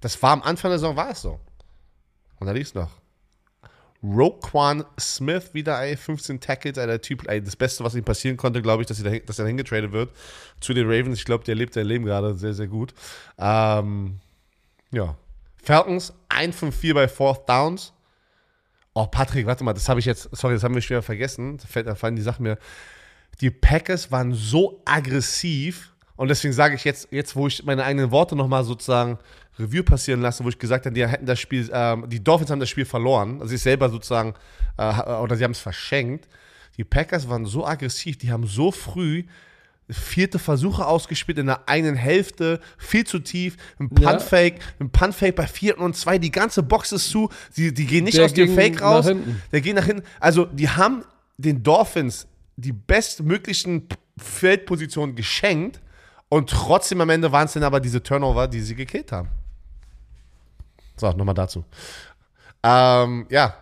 Das 0.01 0.21
war 0.21 0.33
am 0.33 0.43
Anfang 0.43 0.73
der 0.73 0.81
Saison 0.81 0.97
war 0.97 1.11
es 1.11 1.23
so. 1.23 1.39
Und 2.41 2.49
da 2.49 2.53
lief's 2.53 2.75
noch. 2.75 2.91
Roquan 4.03 4.85
Smith 4.99 5.51
wieder, 5.53 5.81
ey, 5.81 5.97
15 5.97 6.41
Tackles, 6.41 6.77
ey, 6.77 6.99
Typ, 6.99 7.29
ey, 7.29 7.41
das 7.41 7.55
Beste, 7.55 7.85
was 7.85 7.95
ihm 7.95 8.05
passieren 8.05 8.37
konnte, 8.37 8.61
glaube 8.61 8.83
ich, 8.83 8.89
dass, 8.89 9.03
dahin, 9.03 9.23
dass 9.27 9.39
er 9.39 9.45
dahin 9.45 9.57
getradet 9.57 9.93
wird 9.93 10.11
zu 10.61 10.75
den 10.75 10.87
Ravens. 10.87 11.19
Ich 11.19 11.25
glaube, 11.25 11.45
der 11.45 11.55
lebt 11.55 11.75
sein 11.75 11.87
Leben 11.87 12.05
gerade 12.05 12.35
sehr, 12.35 12.55
sehr 12.55 12.67
gut. 12.67 12.95
Ähm, 13.39 14.19
ja. 14.91 15.17
Falcons, 15.63 16.13
1 16.29 16.57
von 16.57 16.73
4 16.73 16.95
bei 16.95 17.09
Fourth 17.09 17.49
Downs. 17.49 17.93
Oh, 18.95 19.07
Patrick, 19.07 19.47
warte 19.47 19.65
mal, 19.65 19.73
das 19.73 19.89
habe 19.89 20.01
ich 20.01 20.07
jetzt, 20.07 20.29
sorry, 20.33 20.55
das 20.55 20.65
haben 20.65 20.75
wir 20.75 20.83
schon 20.83 20.97
wieder 20.97 21.03
vergessen. 21.03 21.59
Da, 21.59 21.67
fällt, 21.67 21.87
da 21.87 21.95
fallen 21.95 22.17
die 22.17 22.23
Sachen 22.23 22.43
mir. 22.43 22.59
Die 23.41 23.51
Packers 23.51 24.11
waren 24.11 24.35
so 24.35 24.83
aggressiv 24.85 25.93
und 26.17 26.29
deswegen 26.29 26.53
sage 26.53 26.75
ich 26.75 26.85
jetzt, 26.85 27.09
jetzt 27.11 27.35
wo 27.37 27.47
ich 27.47 27.65
meine 27.65 27.85
eigenen 27.85 28.11
Worte 28.11 28.37
nochmal 28.37 28.65
sozusagen 28.65 29.19
Review 29.63 29.83
passieren 29.83 30.21
lasse, 30.21 30.45
wo 30.45 30.49
ich 30.49 30.59
gesagt 30.59 30.87
habe, 30.87 30.95
die 30.95 31.07
hätten 31.07 31.27
das 31.27 31.41
Spiel, 31.41 31.71
ähm, 31.73 32.09
die 32.09 32.23
Dolphins 32.23 32.51
haben 32.51 32.61
das 32.61 32.69
Spiel 32.69 32.85
verloren, 32.85 33.41
also 33.41 33.55
ich 33.55 33.63
selber 33.63 33.89
sozusagen, 33.89 34.35
äh, 34.77 35.03
oder 35.15 35.37
sie 35.37 35.45
haben 35.45 35.53
es 35.53 35.59
verschenkt. 35.59 36.29
Die 36.77 36.85
Packers 36.85 37.29
waren 37.29 37.45
so 37.45 37.67
aggressiv, 37.67 38.17
die 38.19 38.33
haben 38.33 38.47
so 38.47 38.73
früh 38.73 39.25
vierte 39.91 40.39
Versuche 40.39 40.87
ausgespielt 40.87 41.39
in 41.39 41.47
der 41.47 41.69
einen 41.69 41.95
Hälfte, 41.95 42.61
viel 42.79 43.05
zu 43.05 43.19
tief, 43.19 43.57
ein 43.79 43.91
Ja. 43.99 44.11
Punt-Fake, 44.11 44.61
ein 44.81 44.91
Punt-Fake 44.91 45.35
bei 45.37 45.47
vierten 45.47 45.83
und 45.83 45.97
zwei, 45.97 46.19
die 46.19 46.31
ganze 46.31 46.63
Box 46.63 46.93
ist 46.93 47.11
zu, 47.11 47.29
die, 47.57 47.75
die 47.75 47.87
gehen 47.87 48.05
nicht 48.05 48.17
Der 48.17 48.25
aus 48.25 48.33
dem 48.33 48.55
Fake 48.55 48.81
raus, 48.81 49.11
der 49.51 49.61
geht 49.61 49.75
nach 49.75 49.85
hinten. 49.85 50.03
Also, 50.21 50.47
die 50.47 50.69
haben 50.69 51.05
den 51.37 51.63
Dolphins 51.63 52.27
die 52.57 52.73
bestmöglichen 52.73 53.89
Feldpositionen 54.17 55.17
geschenkt 55.17 55.81
und 56.29 56.49
trotzdem 56.51 57.01
am 57.01 57.11
Ende 57.11 57.33
waren 57.33 57.47
es 57.47 57.53
dann 57.53 57.63
aber 57.63 57.81
diese 57.81 58.03
Turnover, 58.03 58.47
die 58.49 58.61
sie 58.61 58.75
gekillt 58.75 59.13
haben. 59.13 59.29
So, 60.97 61.11
nochmal 61.13 61.35
dazu. 61.35 61.65
Ähm, 62.63 63.27
ja, 63.31 63.55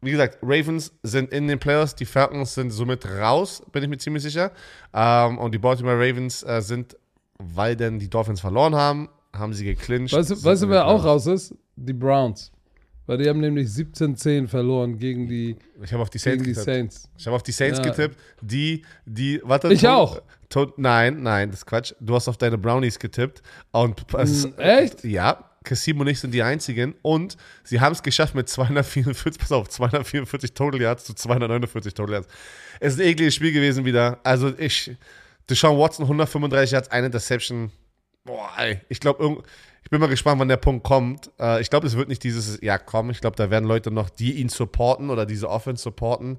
wie 0.00 0.12
gesagt, 0.12 0.38
Ravens 0.42 0.92
sind 1.02 1.32
in 1.32 1.48
den 1.48 1.58
Playoffs, 1.58 1.94
die 1.94 2.04
Falcons 2.04 2.54
sind 2.54 2.70
somit 2.70 3.04
raus, 3.06 3.62
bin 3.72 3.82
ich 3.82 3.88
mir 3.88 3.98
ziemlich 3.98 4.22
sicher. 4.22 4.52
Ähm, 4.94 5.38
und 5.38 5.52
die 5.52 5.58
Baltimore 5.58 5.96
Ravens 5.96 6.42
äh, 6.44 6.60
sind, 6.62 6.96
weil 7.38 7.74
denn 7.74 7.98
die 7.98 8.08
Dolphins 8.08 8.40
verloren 8.40 8.74
haben, 8.76 9.08
haben 9.34 9.52
sie 9.54 9.64
geclincht. 9.64 10.14
Weißt 10.14 10.30
du, 10.30 10.42
weißt 10.44 10.62
du 10.62 10.68
wer 10.68 10.86
auch 10.86 11.04
raus 11.04 11.26
ist? 11.26 11.54
Die 11.76 11.92
Browns. 11.92 12.52
Weil 13.06 13.18
die 13.18 13.28
haben 13.28 13.40
nämlich 13.40 13.68
17-10 13.68 14.48
verloren 14.48 14.98
gegen 14.98 15.26
die, 15.28 15.56
Ich 15.82 15.92
habe 15.92 16.02
auf 16.02 16.10
die 16.10 16.18
Saints 16.18 16.42
die 16.44 16.50
getippt. 16.50 16.64
Saints. 16.66 17.08
Ich 17.16 17.26
habe 17.26 17.34
auf 17.36 17.42
die 17.42 17.52
Saints 17.52 17.78
Ja. 17.78 17.84
getippt, 17.84 18.18
die, 18.42 18.84
die, 19.06 19.40
warte. 19.44 19.72
Ich 19.72 19.80
Ton- 19.80 19.90
auch. 19.90 20.22
Ton, 20.50 20.72
nein, 20.76 21.22
nein, 21.22 21.50
das 21.50 21.60
ist 21.60 21.66
Quatsch. 21.66 21.94
Du 22.00 22.14
hast 22.14 22.28
auf 22.28 22.36
deine 22.36 22.58
Brownies 22.58 22.98
getippt. 22.98 23.42
Und 23.70 24.00
Hm, 24.12 24.54
echt? 24.58 25.04
Ja, 25.04 25.47
Cassim 25.68 26.00
und 26.00 26.06
ich 26.06 26.18
sind 26.18 26.32
die 26.32 26.42
einzigen. 26.42 26.94
Und 27.02 27.36
sie 27.62 27.80
haben 27.80 27.92
es 27.92 28.02
geschafft 28.02 28.34
mit 28.34 28.48
244, 28.48 29.38
pass 29.38 29.52
auf, 29.52 29.68
244 29.68 30.54
Total 30.54 30.80
Yards 30.80 31.04
zu 31.04 31.14
249 31.14 31.94
Total 31.94 32.14
Yards. 32.14 32.28
Es 32.80 32.94
ist 32.94 33.00
ein 33.00 33.06
ekliges 33.06 33.34
Spiel 33.34 33.52
gewesen 33.52 33.84
wieder. 33.84 34.18
Also 34.24 34.52
ich, 34.58 34.96
Deshaun 35.48 35.78
Watson 35.78 36.04
135 36.04 36.72
Yards, 36.72 36.90
eine 36.90 37.06
Interception. 37.06 37.70
Boah, 38.24 38.50
ey, 38.56 38.80
ich 38.88 39.00
glaube, 39.00 39.42
ich 39.84 39.90
bin 39.90 40.00
mal 40.00 40.08
gespannt, 40.08 40.40
wann 40.40 40.48
der 40.48 40.56
Punkt 40.56 40.84
kommt. 40.84 41.30
Äh, 41.38 41.60
ich 41.60 41.70
glaube, 41.70 41.86
es 41.86 41.96
wird 41.96 42.08
nicht 42.08 42.22
dieses 42.24 42.60
Jahr 42.60 42.78
kommen. 42.78 43.10
Ich 43.10 43.20
glaube, 43.20 43.36
da 43.36 43.50
werden 43.50 43.66
Leute 43.66 43.90
noch, 43.90 44.10
die 44.10 44.32
ihn 44.32 44.48
supporten 44.48 45.10
oder 45.10 45.26
diese 45.26 45.48
Offense 45.48 45.82
supporten, 45.82 46.38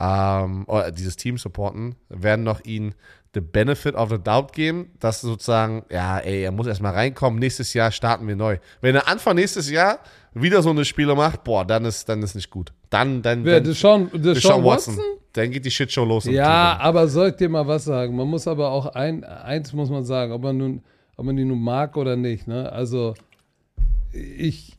ähm, 0.00 0.64
oder 0.66 0.90
dieses 0.90 1.16
Team 1.16 1.38
supporten, 1.38 1.96
werden 2.08 2.44
noch 2.44 2.64
ihn 2.64 2.94
the 3.34 3.40
benefit 3.40 3.94
of 3.94 4.10
the 4.10 4.18
doubt 4.18 4.52
geben, 4.52 4.90
dass 5.00 5.20
sozusagen, 5.20 5.84
ja, 5.90 6.18
ey, 6.18 6.42
er 6.42 6.52
muss 6.52 6.66
erstmal 6.66 6.92
reinkommen, 6.92 7.38
nächstes 7.38 7.74
Jahr 7.74 7.90
starten 7.90 8.26
wir 8.26 8.36
neu. 8.36 8.58
Wenn 8.80 8.94
er 8.94 9.08
Anfang 9.08 9.34
nächstes 9.34 9.70
Jahr 9.70 9.98
wieder 10.32 10.62
so 10.62 10.70
eine 10.70 10.84
Spiele 10.84 11.14
macht, 11.14 11.44
boah, 11.44 11.64
dann 11.64 11.84
ist, 11.84 12.08
dann 12.08 12.22
ist 12.22 12.34
nicht 12.34 12.50
gut. 12.50 12.72
Dann, 12.90 13.22
dann, 13.22 13.44
Wer? 13.44 13.56
dann 13.56 13.64
Deshaun, 13.64 14.10
Deshaun, 14.12 14.34
Deshaun 14.34 14.64
Watson? 14.64 14.98
Dann 15.32 15.50
geht 15.50 15.64
die 15.64 15.70
Shitshow 15.70 16.04
los. 16.04 16.26
Ja, 16.26 16.78
aber 16.78 17.08
soll 17.08 17.30
ich 17.30 17.36
dir 17.36 17.48
mal 17.48 17.66
was 17.66 17.84
sagen? 17.84 18.14
Man 18.14 18.28
muss 18.28 18.46
aber 18.46 18.70
auch 18.70 18.86
ein, 18.94 19.24
eins 19.24 19.72
muss 19.72 19.90
man 19.90 20.04
sagen, 20.04 20.32
ob 20.32 20.42
man 20.42 20.56
nun, 20.56 20.82
ob 21.16 21.26
man 21.26 21.36
die 21.36 21.44
nun 21.44 21.60
mag 21.60 21.96
oder 21.96 22.14
nicht. 22.14 22.46
Ne? 22.46 22.70
Also 22.70 23.14
ich, 24.12 24.76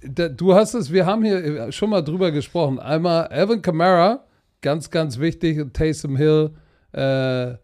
da, 0.00 0.28
du 0.28 0.54
hast 0.54 0.74
es, 0.74 0.92
wir 0.92 1.06
haben 1.06 1.24
hier 1.24 1.72
schon 1.72 1.90
mal 1.90 2.02
drüber 2.02 2.30
gesprochen. 2.30 2.78
Einmal 2.78 3.26
Alvin 3.26 3.62
Kamara, 3.62 4.24
ganz, 4.60 4.92
ganz 4.92 5.18
wichtig, 5.18 5.72
Taysom 5.72 6.16
Hill. 6.16 6.52
Äh, 6.92 7.54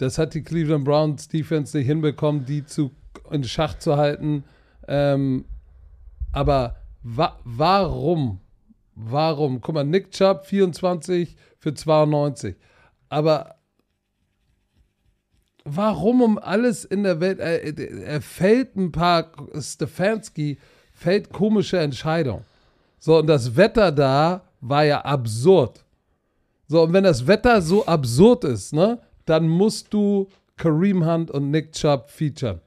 das 0.00 0.16
hat 0.16 0.32
die 0.32 0.42
Cleveland 0.42 0.84
Browns 0.84 1.28
Defense 1.28 1.76
nicht 1.76 1.86
hinbekommen, 1.86 2.46
die 2.46 2.64
zu 2.64 2.90
in 3.30 3.44
Schach 3.44 3.78
zu 3.78 3.98
halten. 3.98 4.44
Ähm, 4.88 5.44
aber 6.32 6.76
wa 7.02 7.38
warum? 7.44 8.40
Warum? 8.94 9.60
Guck 9.60 9.74
mal, 9.74 9.84
Nick 9.84 10.10
Chubb 10.10 10.46
24 10.46 11.36
für 11.58 11.74
92. 11.74 12.56
Aber 13.10 13.56
warum 15.64 16.22
um 16.22 16.38
alles 16.38 16.86
in 16.86 17.02
der 17.02 17.20
Welt? 17.20 17.38
Er, 17.38 17.62
er 17.78 18.22
fällt 18.22 18.76
ein 18.76 18.92
paar, 18.92 19.30
Stefanski 19.58 20.58
fällt 20.94 21.30
komische 21.30 21.78
Entscheidungen. 21.78 22.44
So, 22.98 23.18
und 23.18 23.26
das 23.26 23.54
Wetter 23.54 23.92
da 23.92 24.48
war 24.62 24.84
ja 24.84 25.02
absurd. 25.02 25.84
So, 26.68 26.82
und 26.82 26.92
wenn 26.94 27.04
das 27.04 27.26
Wetter 27.26 27.60
so 27.60 27.84
absurd 27.84 28.44
ist, 28.44 28.72
ne, 28.72 28.98
dann 29.30 29.48
musst 29.48 29.94
du 29.94 30.28
Kareem 30.56 31.06
Hunt 31.06 31.30
und 31.30 31.50
Nick 31.50 31.72
Chubb 31.72 32.10
featuren. 32.10 32.60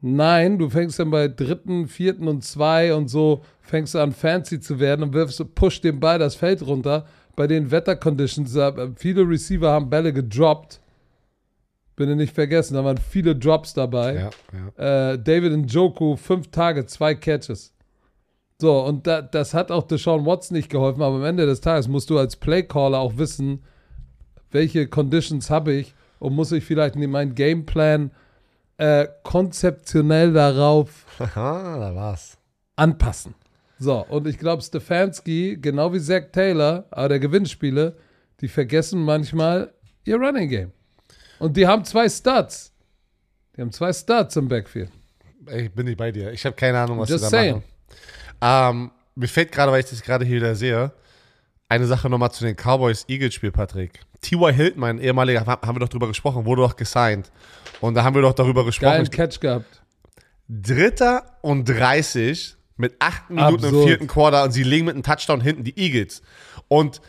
Nein, 0.00 0.58
du 0.58 0.70
fängst 0.70 1.00
dann 1.00 1.10
bei 1.10 1.26
dritten, 1.26 1.88
vierten 1.88 2.28
und 2.28 2.44
zwei 2.44 2.94
und 2.94 3.08
so 3.08 3.42
fängst 3.60 3.94
du 3.94 3.98
an 3.98 4.12
fancy 4.12 4.60
zu 4.60 4.78
werden 4.78 5.02
und 5.02 5.12
wirfst, 5.12 5.54
push 5.56 5.80
den 5.80 5.98
Ball 5.98 6.20
das 6.20 6.36
Feld 6.36 6.64
runter. 6.64 7.06
Bei 7.34 7.48
den 7.48 7.70
Wetterconditions, 7.70 8.54
äh, 8.54 8.90
viele 8.94 9.28
Receiver 9.28 9.70
haben 9.70 9.90
Bälle 9.90 10.12
gedroppt. 10.12 10.80
Bitte 11.96 12.14
nicht 12.14 12.32
vergessen, 12.32 12.74
da 12.74 12.84
waren 12.84 12.98
viele 12.98 13.34
Drops 13.34 13.74
dabei. 13.74 14.14
Ja, 14.14 14.30
ja. 14.78 15.12
Äh, 15.12 15.18
David 15.18 15.52
Njoku, 15.56 16.14
fünf 16.14 16.48
Tage, 16.52 16.86
zwei 16.86 17.16
Catches. 17.16 17.74
So, 18.60 18.84
und 18.84 19.08
da, 19.08 19.22
das 19.22 19.54
hat 19.54 19.72
auch 19.72 19.82
Deshaun 19.82 20.24
Watson 20.24 20.56
nicht 20.56 20.70
geholfen, 20.70 21.02
aber 21.02 21.16
am 21.16 21.24
Ende 21.24 21.46
des 21.46 21.60
Tages 21.60 21.88
musst 21.88 22.10
du 22.10 22.18
als 22.18 22.36
Playcaller 22.36 22.98
auch 22.98 23.16
wissen, 23.16 23.64
welche 24.50 24.88
Conditions 24.88 25.50
habe 25.50 25.72
ich 25.72 25.94
und 26.18 26.34
muss 26.34 26.52
ich 26.52 26.64
vielleicht 26.64 26.96
in 26.96 27.10
meinen 27.10 27.34
Gameplan 27.34 28.10
äh, 28.78 29.06
konzeptionell 29.24 30.32
darauf 30.32 31.04
da 31.18 31.94
war's. 31.94 32.38
anpassen. 32.76 33.34
So, 33.78 34.04
und 34.06 34.26
ich 34.26 34.38
glaube, 34.38 34.62
Stefanski, 34.62 35.58
genau 35.60 35.92
wie 35.92 36.00
Zach 36.00 36.24
Taylor, 36.32 36.84
aber 36.90 37.08
der 37.10 37.18
Gewinnspiele, 37.20 37.96
die 38.40 38.48
vergessen 38.48 39.04
manchmal 39.04 39.72
ihr 40.04 40.16
Running 40.16 40.48
Game. 40.48 40.72
Und 41.38 41.56
die 41.56 41.66
haben 41.66 41.84
zwei 41.84 42.08
Studs. 42.08 42.72
Die 43.56 43.60
haben 43.60 43.70
zwei 43.72 43.92
Studs 43.92 44.34
im 44.36 44.48
Backfield. 44.48 44.90
Ich 45.54 45.70
bin 45.72 45.86
nicht 45.86 45.96
bei 45.98 46.10
dir. 46.10 46.32
Ich 46.32 46.44
habe 46.44 46.56
keine 46.56 46.78
Ahnung, 46.80 46.98
was 46.98 47.08
Just 47.08 47.24
sie 47.24 47.30
da 47.30 47.38
saying. 47.38 47.62
machen. 48.40 48.78
Ähm, 48.80 48.90
mir 49.14 49.28
fällt 49.28 49.52
gerade, 49.52 49.70
weil 49.72 49.80
ich 49.80 49.90
das 49.90 50.02
gerade 50.02 50.24
hier 50.24 50.36
wieder 50.36 50.54
sehe, 50.54 50.92
eine 51.68 51.86
Sache 51.86 52.08
nochmal 52.08 52.32
zu 52.32 52.44
den 52.44 52.56
Cowboys-Eagles-Spiel, 52.56 53.52
Patrick. 53.52 54.00
T.Y. 54.20 54.52
Hilton, 54.54 54.80
mein 54.80 54.98
ehemaliger, 54.98 55.44
haben 55.46 55.76
wir 55.76 55.80
doch 55.80 55.88
drüber 55.88 56.08
gesprochen, 56.08 56.44
wurde 56.44 56.62
doch 56.62 56.76
gesigned. 56.76 57.30
Und 57.80 57.94
da 57.94 58.04
haben 58.04 58.14
wir 58.14 58.22
doch 58.22 58.32
darüber 58.32 58.64
gesprochen. 58.64 58.92
Geilen 58.92 59.10
Catch 59.10 59.40
gehabt. 59.40 59.82
Dritter 60.48 61.36
und 61.42 61.68
30 61.68 62.56
mit 62.78 62.94
acht 63.00 63.28
Minuten 63.28 63.58
im 63.58 63.64
Absurd. 63.64 63.86
vierten 63.86 64.06
Quarter 64.06 64.44
und 64.44 64.52
sie 64.52 64.62
legen 64.62 64.86
mit 64.86 64.94
einem 64.94 65.02
Touchdown 65.02 65.40
hinten 65.40 65.64
die 65.64 65.78
Eagles. 65.78 66.22
Und 66.68 67.00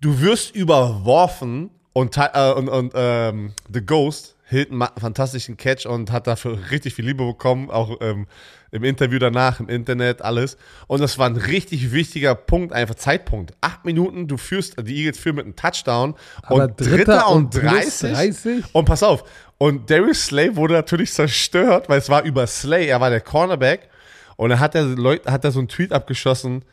du 0.00 0.20
wirst 0.20 0.54
überworfen 0.54 1.70
und, 1.92 2.16
äh, 2.16 2.52
und, 2.52 2.68
und 2.68 2.92
ähm, 2.94 3.52
The 3.72 3.84
Ghost, 3.84 4.36
Hilton, 4.50 4.76
macht 4.76 4.96
einen 4.96 5.00
fantastischen 5.02 5.56
Catch 5.56 5.86
und 5.86 6.10
hat 6.12 6.26
dafür 6.26 6.58
richtig 6.70 6.94
viel 6.94 7.06
Liebe 7.06 7.24
bekommen, 7.24 7.70
auch 7.70 7.96
ähm, 8.00 8.26
im 8.72 8.84
Interview 8.84 9.18
danach, 9.18 9.60
im 9.60 9.68
Internet, 9.68 10.22
alles. 10.22 10.56
Und 10.86 11.00
das 11.00 11.18
war 11.18 11.26
ein 11.28 11.36
richtig 11.36 11.92
wichtiger 11.92 12.34
Punkt, 12.34 12.72
einfach 12.72 12.96
Zeitpunkt. 12.96 13.54
Acht 13.60 13.84
Minuten, 13.84 14.26
du 14.28 14.36
führst, 14.36 14.76
die 14.86 14.96
Eagles 14.96 15.18
führen 15.18 15.36
mit 15.36 15.44
einem 15.46 15.56
Touchdown 15.56 16.14
Aber 16.42 16.64
und 16.64 16.80
Dritter 16.80 17.28
und 17.30 17.50
plus 17.50 17.62
30. 18.00 18.12
30? 18.12 18.64
Und 18.74 18.84
pass 18.84 19.02
auf, 19.02 19.24
und 19.58 19.88
Darius 19.90 20.26
Slay 20.26 20.56
wurde 20.56 20.74
natürlich 20.74 21.12
zerstört, 21.12 21.88
weil 21.88 21.98
es 21.98 22.08
war 22.08 22.22
über 22.24 22.46
Slay, 22.46 22.86
er 22.88 23.00
war 23.00 23.10
der 23.10 23.20
Cornerback. 23.20 23.88
Und 24.36 24.50
dann 24.50 24.58
hat 24.60 24.74
er, 24.74 24.96
hat 25.26 25.44
er 25.44 25.52
so 25.52 25.58
einen 25.58 25.68
Tweet 25.68 25.92
abgeschossen. 25.92 26.64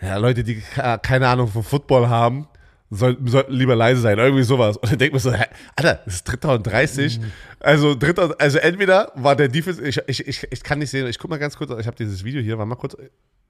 Ja, 0.00 0.16
Leute, 0.18 0.44
die 0.44 0.56
ke- 0.60 0.98
keine 1.02 1.28
Ahnung 1.28 1.48
von 1.48 1.62
Football 1.62 2.08
haben, 2.08 2.48
sollten, 2.92 3.26
sollten 3.26 3.52
lieber 3.52 3.74
leise 3.74 4.00
sein. 4.00 4.18
Irgendwie 4.18 4.42
sowas. 4.42 4.76
Und 4.76 4.90
dann 4.90 4.98
denkt 4.98 5.14
man 5.14 5.20
so, 5.20 5.32
hä, 5.32 5.46
Alter, 5.76 6.00
das 6.04 6.14
ist 6.14 6.24
Dritter 6.24 6.54
und 6.54 6.66
30. 6.66 7.20
Also, 7.60 7.94
Dritter, 7.94 8.34
also 8.38 8.58
entweder 8.58 9.12
war 9.14 9.34
der 9.34 9.48
Defense, 9.48 9.82
ich, 9.82 10.00
ich, 10.06 10.26
ich, 10.26 10.46
ich 10.50 10.62
kann 10.62 10.78
nicht 10.78 10.90
sehen, 10.90 11.06
ich 11.06 11.18
guck 11.18 11.30
mal 11.30 11.38
ganz 11.38 11.56
kurz, 11.56 11.70
ich 11.78 11.86
habe 11.86 11.96
dieses 11.96 12.22
Video 12.22 12.42
hier, 12.42 12.58
warte 12.58 12.68
mal 12.68 12.76
kurz, 12.76 12.96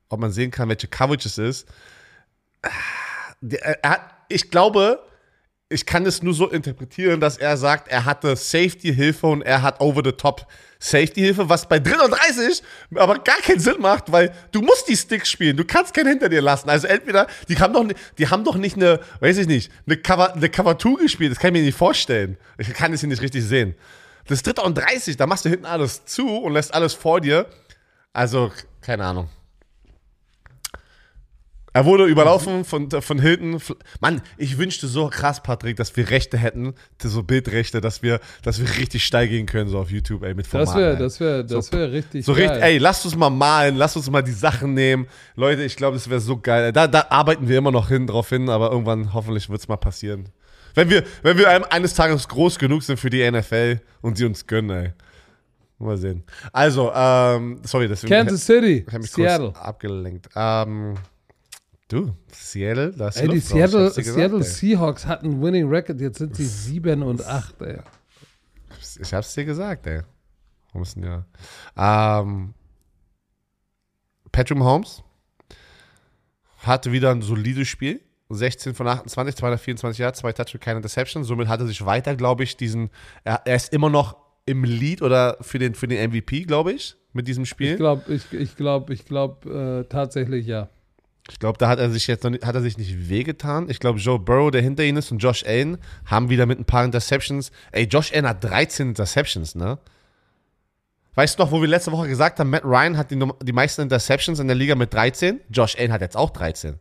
ob 0.08 0.20
man 0.20 0.30
sehen 0.30 0.50
kann, 0.50 0.68
welche 0.68 0.86
Coverage 0.86 1.28
es 1.28 1.38
ist. 1.38 1.68
Der, 3.40 3.82
er 3.82 3.90
hat, 3.90 4.00
ich 4.28 4.50
glaube, 4.50 5.02
ich 5.72 5.86
kann 5.86 6.06
es 6.06 6.22
nur 6.22 6.34
so 6.34 6.48
interpretieren, 6.48 7.20
dass 7.20 7.38
er 7.38 7.56
sagt, 7.56 7.88
er 7.88 8.04
hatte 8.04 8.36
Safety-Hilfe 8.36 9.26
und 9.26 9.42
er 9.42 9.62
hat 9.62 9.80
over-the-top 9.80 10.46
Safety-Hilfe, 10.78 11.48
was 11.48 11.68
bei 11.68 11.78
33 11.78 12.62
aber 12.96 13.18
gar 13.20 13.38
keinen 13.38 13.60
Sinn 13.60 13.76
macht, 13.80 14.10
weil 14.10 14.32
du 14.50 14.60
musst 14.62 14.88
die 14.88 14.96
Sticks 14.96 15.30
spielen, 15.30 15.56
du 15.56 15.64
kannst 15.64 15.94
keinen 15.94 16.08
hinter 16.08 16.28
dir 16.28 16.42
lassen. 16.42 16.68
Also 16.68 16.86
entweder, 16.86 17.26
die 17.48 17.58
haben 17.58 17.72
doch, 17.72 17.86
die 18.18 18.28
haben 18.28 18.44
doch 18.44 18.56
nicht 18.56 18.76
eine, 18.76 19.00
weiß 19.20 19.38
ich 19.38 19.46
nicht, 19.46 19.72
eine 19.86 19.96
Cover, 19.96 20.34
eine 20.34 20.48
Cover 20.48 20.78
2 20.78 21.02
gespielt, 21.02 21.32
das 21.32 21.38
kann 21.38 21.54
ich 21.54 21.60
mir 21.60 21.66
nicht 21.66 21.78
vorstellen. 21.78 22.36
Ich 22.58 22.72
kann 22.72 22.92
es 22.92 23.00
hier 23.00 23.08
nicht 23.08 23.22
richtig 23.22 23.44
sehen. 23.44 23.74
Das 24.26 24.38
ist 24.38 24.46
dritte 24.46 24.62
und 24.62 24.76
30, 24.76 25.16
da 25.16 25.26
machst 25.26 25.44
du 25.44 25.48
hinten 25.48 25.66
alles 25.66 26.04
zu 26.04 26.28
und 26.28 26.52
lässt 26.52 26.72
alles 26.74 26.94
vor 26.94 27.20
dir. 27.20 27.46
Also, 28.12 28.52
keine 28.80 29.04
Ahnung. 29.04 29.28
Er 31.74 31.84
wurde 31.86 32.04
überlaufen 32.04 32.64
von, 32.64 32.90
von 32.90 33.18
Hilton. 33.18 33.58
Mann, 34.00 34.20
ich 34.36 34.58
wünschte 34.58 34.86
so 34.86 35.08
krass, 35.08 35.42
Patrick, 35.42 35.76
dass 35.76 35.96
wir 35.96 36.10
Rechte 36.10 36.36
hätten, 36.36 36.74
so 37.02 37.22
Bildrechte, 37.22 37.80
dass 37.80 38.02
wir, 38.02 38.20
dass 38.42 38.60
wir 38.60 38.68
richtig 38.78 39.04
steil 39.04 39.26
gehen 39.28 39.46
können, 39.46 39.70
so 39.70 39.78
auf 39.78 39.90
YouTube, 39.90 40.22
ey, 40.22 40.34
mit 40.34 40.44
Das 40.46 40.50
Formaten. 40.50 40.80
wäre 40.80 40.92
ey. 40.94 40.98
das 40.98 41.20
wär, 41.20 41.42
das 41.44 41.66
So- 41.68 41.72
wär 41.78 41.90
richtig 41.92 42.26
So 42.26 42.34
geil. 42.34 42.42
richtig, 42.48 42.62
ey, 42.62 42.78
lasst 42.78 43.04
uns 43.06 43.16
mal 43.16 43.30
malen, 43.30 43.76
lasst 43.76 43.96
uns 43.96 44.10
mal 44.10 44.22
die 44.22 44.32
Sachen 44.32 44.74
nehmen. 44.74 45.06
Leute, 45.34 45.62
ich 45.62 45.76
glaube, 45.76 45.96
das 45.96 46.10
wäre 46.10 46.20
so 46.20 46.36
geil. 46.38 46.72
Da, 46.72 46.86
da 46.86 47.06
arbeiten 47.08 47.48
wir 47.48 47.56
immer 47.56 47.70
noch 47.72 47.88
hin, 47.88 48.06
drauf 48.06 48.28
hin, 48.28 48.50
aber 48.50 48.70
irgendwann 48.70 49.14
hoffentlich 49.14 49.48
wird 49.48 49.60
es 49.60 49.68
mal 49.68 49.76
passieren. 49.78 50.28
Wenn 50.74 50.90
wir, 50.90 51.04
wenn 51.22 51.38
wir 51.38 51.72
eines 51.72 51.94
Tages 51.94 52.28
groß 52.28 52.58
genug 52.58 52.82
sind 52.82 52.98
für 52.98 53.10
die 53.10 53.30
NFL 53.30 53.80
und 54.02 54.16
sie 54.18 54.24
uns 54.26 54.46
gönnen, 54.46 54.70
ey. 54.70 54.92
Mal 55.78 55.96
sehen. 55.96 56.22
Also, 56.52 56.92
ähm, 56.94 57.60
sorry, 57.64 57.88
deswegen. 57.88 58.12
Kansas 58.14 58.46
City, 58.46 58.84
Ich 58.86 58.92
habe 58.92 59.00
mich 59.02 59.10
Seattle. 59.10 59.46
kurz 59.52 59.58
abgelenkt. 59.58 60.28
Ähm, 60.36 60.94
du, 61.92 62.16
Seattle, 62.32 62.90
das 62.92 63.16
Ey, 63.16 63.28
die 63.28 63.38
Seattle, 63.38 63.90
Seattle 63.90 64.42
Seahawks 64.42 65.06
hatten 65.06 65.42
Winning 65.42 65.68
Record, 65.68 66.00
jetzt 66.00 66.18
sind 66.18 66.34
sie 66.36 66.46
7 66.46 67.02
und 67.02 67.24
8, 67.24 67.62
ey. 67.62 67.78
Ich 69.00 69.14
hab's 69.14 69.34
dir 69.34 69.44
gesagt, 69.44 69.86
ey. 69.86 70.02
Wir 70.72 70.78
müssen 70.78 71.02
ja. 71.04 71.24
Ähm, 71.76 72.54
Patrick 74.30 74.58
Mahomes 74.58 75.02
hatte 76.58 76.92
wieder 76.92 77.10
ein 77.10 77.22
solides 77.22 77.68
Spiel. 77.68 78.00
16 78.30 78.74
von 78.74 78.88
28, 78.88 79.36
224 79.36 79.98
Yards, 79.98 80.20
zwei 80.20 80.32
Touchdowns, 80.32 80.64
keine 80.64 80.78
Interception. 80.78 81.22
Somit 81.22 81.48
hat 81.48 81.60
er 81.60 81.66
sich 81.66 81.84
weiter, 81.84 82.16
glaube 82.16 82.44
ich, 82.44 82.56
diesen. 82.56 82.88
Er, 83.24 83.42
er 83.44 83.56
ist 83.56 83.72
immer 83.74 83.90
noch 83.90 84.16
im 84.46 84.64
Lead 84.64 85.02
oder 85.02 85.36
für 85.42 85.58
den, 85.58 85.74
für 85.74 85.86
den 85.86 86.10
MVP, 86.10 86.44
glaube 86.44 86.72
ich, 86.72 86.96
mit 87.12 87.28
diesem 87.28 87.44
Spiel. 87.44 87.72
Ich 87.72 87.76
glaube, 87.76 88.12
ich, 88.12 88.32
ich 88.32 88.56
glaube, 88.56 88.94
ich 88.94 89.04
glaube 89.04 89.84
äh, 89.84 89.88
tatsächlich 89.88 90.46
ja. 90.46 90.70
Ich 91.30 91.38
glaube, 91.38 91.56
da 91.58 91.68
hat 91.68 91.78
er 91.78 91.90
sich 91.90 92.06
jetzt 92.08 92.24
noch 92.24 92.30
nicht, 92.30 92.44
hat 92.44 92.54
er 92.54 92.62
sich 92.62 92.76
nicht 92.78 93.08
wehgetan. 93.08 93.70
Ich 93.70 93.78
glaube, 93.78 93.98
Joe 94.00 94.18
Burrow, 94.18 94.50
der 94.50 94.60
hinter 94.60 94.82
ihm 94.82 94.96
ist, 94.96 95.12
und 95.12 95.18
Josh 95.18 95.44
Allen 95.46 95.78
haben 96.04 96.30
wieder 96.30 96.46
mit 96.46 96.58
ein 96.58 96.64
paar 96.64 96.84
Interceptions. 96.84 97.52
Ey, 97.70 97.84
Josh 97.84 98.12
Allen 98.12 98.26
hat 98.26 98.42
13 98.42 98.88
Interceptions, 98.88 99.54
ne? 99.54 99.78
Weißt 101.14 101.38
du 101.38 101.42
noch, 101.42 101.52
wo 101.52 101.60
wir 101.60 101.68
letzte 101.68 101.92
Woche 101.92 102.08
gesagt 102.08 102.40
haben, 102.40 102.50
Matt 102.50 102.64
Ryan 102.64 102.96
hat 102.96 103.10
die, 103.10 103.22
die 103.42 103.52
meisten 103.52 103.82
Interceptions 103.82 104.40
in 104.40 104.48
der 104.48 104.56
Liga 104.56 104.74
mit 104.74 104.92
13? 104.94 105.40
Josh 105.50 105.78
Allen 105.78 105.92
hat 105.92 106.00
jetzt 106.00 106.16
auch 106.16 106.30
13. 106.30 106.78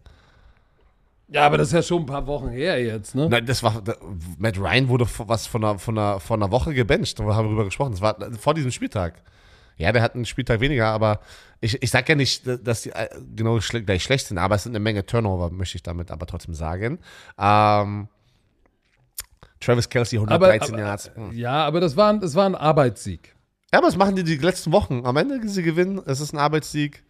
Ja, 1.27 1.45
aber 1.45 1.57
das 1.57 1.67
ist 1.67 1.73
ja 1.73 1.83
schon 1.83 2.03
ein 2.03 2.05
paar 2.05 2.25
Wochen 2.27 2.49
her 2.49 2.83
jetzt, 2.83 3.13
ne? 3.13 3.29
Nein, 3.29 3.45
das 3.45 3.61
war, 3.61 3.81
da, 3.81 3.93
Matt 4.37 4.57
Ryan 4.57 4.89
wurde 4.89 5.05
was 5.19 5.47
von 5.47 5.63
einer, 5.63 5.79
von 5.79 5.97
einer, 5.97 6.19
von 6.19 6.41
einer 6.41 6.51
Woche 6.51 6.73
gebencht, 6.73 7.19
da 7.19 7.23
haben 7.23 7.45
wir 7.45 7.49
drüber 7.49 7.65
gesprochen. 7.65 7.91
Das 7.91 8.01
war 8.01 8.17
vor 8.39 8.53
diesem 8.53 8.71
Spieltag. 8.71 9.21
Ja, 9.81 9.91
der 9.91 10.01
hat 10.01 10.15
einen 10.15 10.25
Spieltag 10.25 10.59
weniger, 10.59 10.87
aber 10.87 11.19
ich, 11.59 11.81
ich 11.83 11.91
sag 11.91 12.07
ja 12.09 12.15
nicht, 12.15 12.43
dass 12.63 12.83
die 12.83 12.89
äh, 12.91 13.09
genau 13.35 13.59
gleich 13.85 14.03
schlecht 14.03 14.27
sind, 14.27 14.37
aber 14.37 14.55
es 14.55 14.63
sind 14.63 14.71
eine 14.71 14.79
Menge 14.79 15.05
Turnover, 15.05 15.49
möchte 15.51 15.75
ich 15.77 15.83
damit 15.83 16.11
aber 16.11 16.25
trotzdem 16.25 16.53
sagen. 16.53 16.99
Ähm, 17.37 18.07
Travis 19.59 19.89
Kelsey, 19.89 20.17
113 20.19 20.73
aber, 20.73 20.83
Yards. 20.83 21.11
Hm. 21.15 21.31
Ja, 21.33 21.65
aber 21.65 21.79
das 21.79 21.95
war, 21.95 22.11
ein- 22.11 22.19
das 22.19 22.33
war 22.35 22.45
ein 22.47 22.55
Arbeitssieg. 22.55 23.35
Ja, 23.71 23.79
aber 23.79 23.87
das 23.87 23.95
machen 23.95 24.15
die 24.15 24.23
die 24.23 24.37
letzten 24.37 24.71
Wochen. 24.71 25.01
Am 25.05 25.15
Ende 25.17 25.47
sie 25.47 25.63
gewinnen, 25.63 26.01
es 26.05 26.19
ist 26.19 26.33
ein 26.33 26.39
Arbeitssieg. 26.39 27.03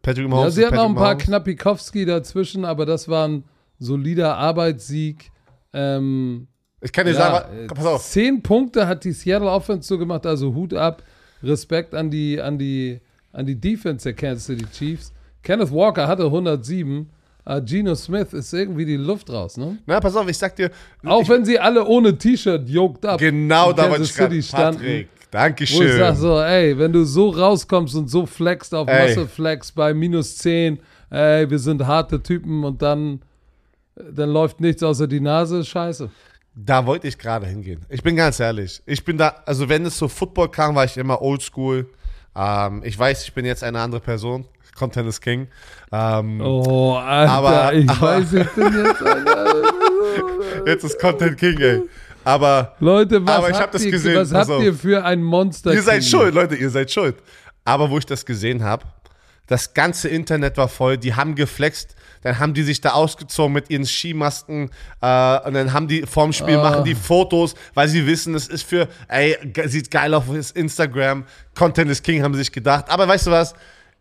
Patrick 0.00 0.24
Ja, 0.24 0.30
Mahomes. 0.30 0.54
sie 0.54 0.60
ist 0.60 0.66
hatten 0.68 0.76
noch 0.76 0.84
ein 0.88 0.94
paar 0.94 1.04
Mahomes. 1.14 1.24
Knappikowski 1.24 2.04
dazwischen, 2.06 2.64
aber 2.64 2.86
das 2.86 3.08
war 3.08 3.26
ein 3.26 3.44
solider 3.80 4.36
Arbeitssieg. 4.36 5.30
Ähm, 5.72 6.46
Ich 6.80 6.92
kann 6.92 7.04
dir 7.06 7.12
ja, 7.12 7.18
sagen, 7.18 7.58
äh, 7.58 7.66
pass 7.66 7.84
auf. 7.84 8.04
Zehn 8.04 8.42
Punkte 8.42 8.86
hat 8.86 9.02
die 9.04 9.12
Seattle 9.12 9.50
Offense 9.50 9.86
so 9.88 9.98
gemacht, 9.98 10.24
also 10.24 10.54
Hut 10.54 10.72
ab. 10.72 11.02
Respekt 11.42 11.94
an 11.94 12.10
die, 12.10 12.40
an 12.40 12.58
die, 12.58 13.00
an 13.32 13.46
die 13.46 13.54
Defense 13.56 14.04
der 14.04 14.14
Kansas 14.14 14.46
City 14.46 14.66
Chiefs. 14.72 15.12
Kenneth 15.42 15.72
Walker 15.72 16.06
hatte 16.06 16.24
107. 16.24 17.08
Uh, 17.50 17.62
Geno 17.64 17.94
Smith 17.94 18.34
ist 18.34 18.52
irgendwie 18.52 18.84
die 18.84 18.98
Luft 18.98 19.30
raus, 19.30 19.56
ne? 19.56 19.78
Na, 19.86 20.00
pass 20.00 20.14
auf, 20.14 20.28
ich 20.28 20.36
sag 20.36 20.54
dir, 20.54 20.70
Auch 21.06 21.26
wenn 21.30 21.46
sie 21.46 21.58
alle 21.58 21.82
ohne 21.82 22.18
T-Shirt 22.18 22.68
yoked 22.68 23.06
up 23.06 23.18
genau 23.18 23.72
da 23.72 23.88
wollte 23.88 24.04
Kansas 24.12 24.32
ich 24.32 24.50
gerade. 24.50 24.76
Patrick, 24.76 25.08
Wo 25.08 25.22
ich 25.22 25.30
Dankeschön. 25.30 25.98
sag 25.98 26.16
so, 26.16 26.40
ey, 26.40 26.78
wenn 26.78 26.92
du 26.92 27.04
so 27.04 27.30
rauskommst 27.30 27.94
und 27.94 28.10
so 28.10 28.26
flexst 28.26 28.74
auf 28.74 28.86
Ey. 28.86 29.08
Muscle 29.08 29.26
Flex 29.28 29.72
bei 29.72 29.94
minus 29.94 30.36
10, 30.36 30.78
ey, 31.08 31.48
wir 31.48 31.58
sind 31.58 31.86
harte 31.86 32.22
Typen 32.22 32.64
und 32.64 32.82
dann, 32.82 33.22
dann 33.96 34.30
läuft 34.30 34.60
nichts 34.60 34.82
außer 34.82 35.06
die 35.06 35.20
Nase, 35.20 35.64
scheiße. 35.64 36.10
Da 36.60 36.84
wollte 36.86 37.06
ich 37.06 37.16
gerade 37.18 37.46
hingehen. 37.46 37.84
Ich 37.88 38.02
bin 38.02 38.16
ganz 38.16 38.40
ehrlich. 38.40 38.82
Ich 38.84 39.04
bin 39.04 39.16
da, 39.16 39.32
also 39.46 39.68
wenn 39.68 39.86
es 39.86 39.96
so 39.96 40.08
Football 40.08 40.50
kam, 40.50 40.74
war 40.74 40.84
ich 40.84 40.96
immer 40.96 41.22
oldschool. 41.22 41.86
Ähm, 42.34 42.82
ich 42.84 42.98
weiß, 42.98 43.22
ich 43.22 43.32
bin 43.32 43.44
jetzt 43.44 43.62
eine 43.62 43.78
andere 43.80 44.00
Person. 44.00 44.44
Content 44.76 45.08
is 45.08 45.20
King. 45.20 45.46
Ähm, 45.92 46.40
Oh, 46.40 46.94
Alter, 46.96 47.32
Aber- 47.32 47.72
ich 47.74 47.88
aber- 47.88 48.00
weiß, 48.18 48.32
ich 48.32 48.48
bin 48.50 48.84
jetzt, 48.84 49.02
Alter. 49.06 49.62
Jetzt 50.66 50.84
ist 50.84 51.00
Content 51.00 51.38
King, 51.38 51.58
ey. 51.60 51.82
Aber 52.24 52.74
Leute, 52.80 53.24
was 53.24 53.36
Aber 53.36 53.50
habt, 53.58 53.74
das 53.74 53.84
ihr, 53.84 53.92
gesehen, 53.92 54.16
was 54.16 54.32
habt 54.34 54.60
ihr 54.60 54.74
für 54.74 55.04
ein 55.04 55.22
Monster? 55.22 55.72
ihr 55.72 55.82
seid 55.82 56.04
schuld, 56.04 56.34
Leute, 56.34 56.56
ihr 56.56 56.70
seid 56.70 56.90
schuld. 56.90 57.14
Aber 57.64 57.88
wo 57.88 57.98
ich 57.98 58.06
das 58.06 58.26
gesehen 58.26 58.64
habe, 58.64 58.84
Das 59.48 59.74
ganze 59.74 60.08
Internet 60.08 60.56
war 60.56 60.68
voll. 60.68 60.96
Die 60.96 61.14
haben 61.14 61.34
geflext. 61.34 61.96
Dann 62.22 62.38
haben 62.38 62.54
die 62.54 62.62
sich 62.62 62.80
da 62.80 62.90
ausgezogen 62.90 63.52
mit 63.52 63.70
ihren 63.70 63.84
Skimasken. 63.84 64.70
Äh, 65.00 65.46
und 65.46 65.54
dann 65.54 65.72
haben 65.72 65.88
die 65.88 66.02
vorm 66.02 66.32
Spiel 66.32 66.56
Ah. 66.56 66.70
machen 66.70 66.84
die 66.84 66.94
Fotos, 66.94 67.54
weil 67.74 67.88
sie 67.88 68.06
wissen, 68.06 68.34
es 68.34 68.46
ist 68.48 68.62
für, 68.62 68.88
ey, 69.08 69.36
sieht 69.66 69.90
geil 69.90 70.14
auf 70.14 70.24
Instagram. 70.54 71.24
Content 71.56 71.90
is 71.90 72.02
King, 72.02 72.22
haben 72.22 72.34
sie 72.34 72.40
sich 72.40 72.52
gedacht. 72.52 72.86
Aber 72.88 73.08
weißt 73.08 73.26
du 73.26 73.30
was? 73.32 73.54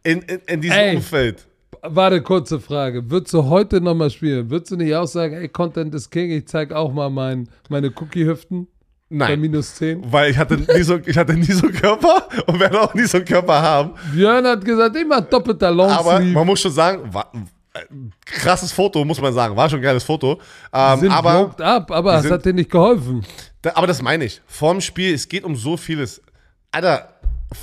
In, 0.04 0.22
in, 0.22 0.40
in 0.48 0.62
diesem 0.62 0.78
Ey. 0.78 0.96
Umfeld. 0.96 1.48
Warte, 1.82 2.22
kurze 2.22 2.60
Frage. 2.60 3.10
Würdest 3.10 3.34
du 3.34 3.46
heute 3.46 3.80
nochmal 3.82 4.10
spielen? 4.10 4.50
Würdest 4.50 4.72
du 4.72 4.78
nicht 4.78 4.94
auch 4.96 5.06
sagen, 5.08 5.36
ey, 5.36 5.48
Content 5.48 5.94
is 5.94 6.10
King, 6.10 6.32
ich 6.32 6.48
zeig 6.48 6.72
auch 6.72 6.92
mal 6.92 7.10
mein, 7.10 7.50
meine 7.70 7.88
Cookie-Hüften 7.90 8.68
bei 9.10 9.16
Nein. 9.16 9.40
minus 9.42 9.76
10? 9.76 10.12
Weil 10.12 10.32
ich 10.32 10.38
hatte 10.38 10.58
nie 10.58 10.84
so, 10.84 10.98
ich 11.06 11.18
hatte 11.18 11.34
nie 11.34 11.46
so 11.52 11.68
einen 11.68 11.76
Körper 11.76 12.28
und 12.46 12.60
werde 12.60 12.82
auch 12.82 12.94
nie 12.94 13.06
so 13.06 13.18
einen 13.18 13.26
Körper 13.26 13.62
haben. 13.62 13.92
Björn 14.14 14.46
hat 14.46 14.64
gesagt, 14.66 14.96
mach 15.08 15.22
doppelter 15.22 15.68
Aber 15.70 15.76
Longsleeve. 15.76 16.32
man 16.34 16.46
muss 16.46 16.60
schon 16.60 16.72
sagen, 16.72 17.14
war, 17.14 17.32
äh, 17.74 17.80
krasses 18.26 18.72
Foto, 18.72 19.06
muss 19.06 19.22
man 19.22 19.34
sagen. 19.34 19.56
War 19.56 19.70
schon 19.70 19.80
ein 19.80 19.84
geiles 19.84 20.04
Foto. 20.04 20.40
Ähm, 20.74 21.00
sind 21.00 21.12
aber, 21.12 21.56
up, 21.60 21.90
aber 21.92 22.16
es 22.20 22.30
hat 22.30 22.44
dir 22.46 22.54
nicht 22.54 22.70
geholfen. 22.70 23.26
da, 23.62 23.72
aber 23.76 23.88
das 23.88 24.02
meine 24.02 24.26
ich. 24.26 24.42
Vorm 24.46 24.82
Spiel, 24.82 25.14
es 25.14 25.28
geht 25.28 25.44
um 25.46 25.56
so 25.56 25.78
vieles. 25.78 26.22
Alter, 26.72 27.14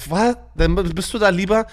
war, 0.08 0.36
dann 0.54 0.74
bist 0.74 1.12
du 1.12 1.18
da 1.18 1.28
lieber. 1.28 1.66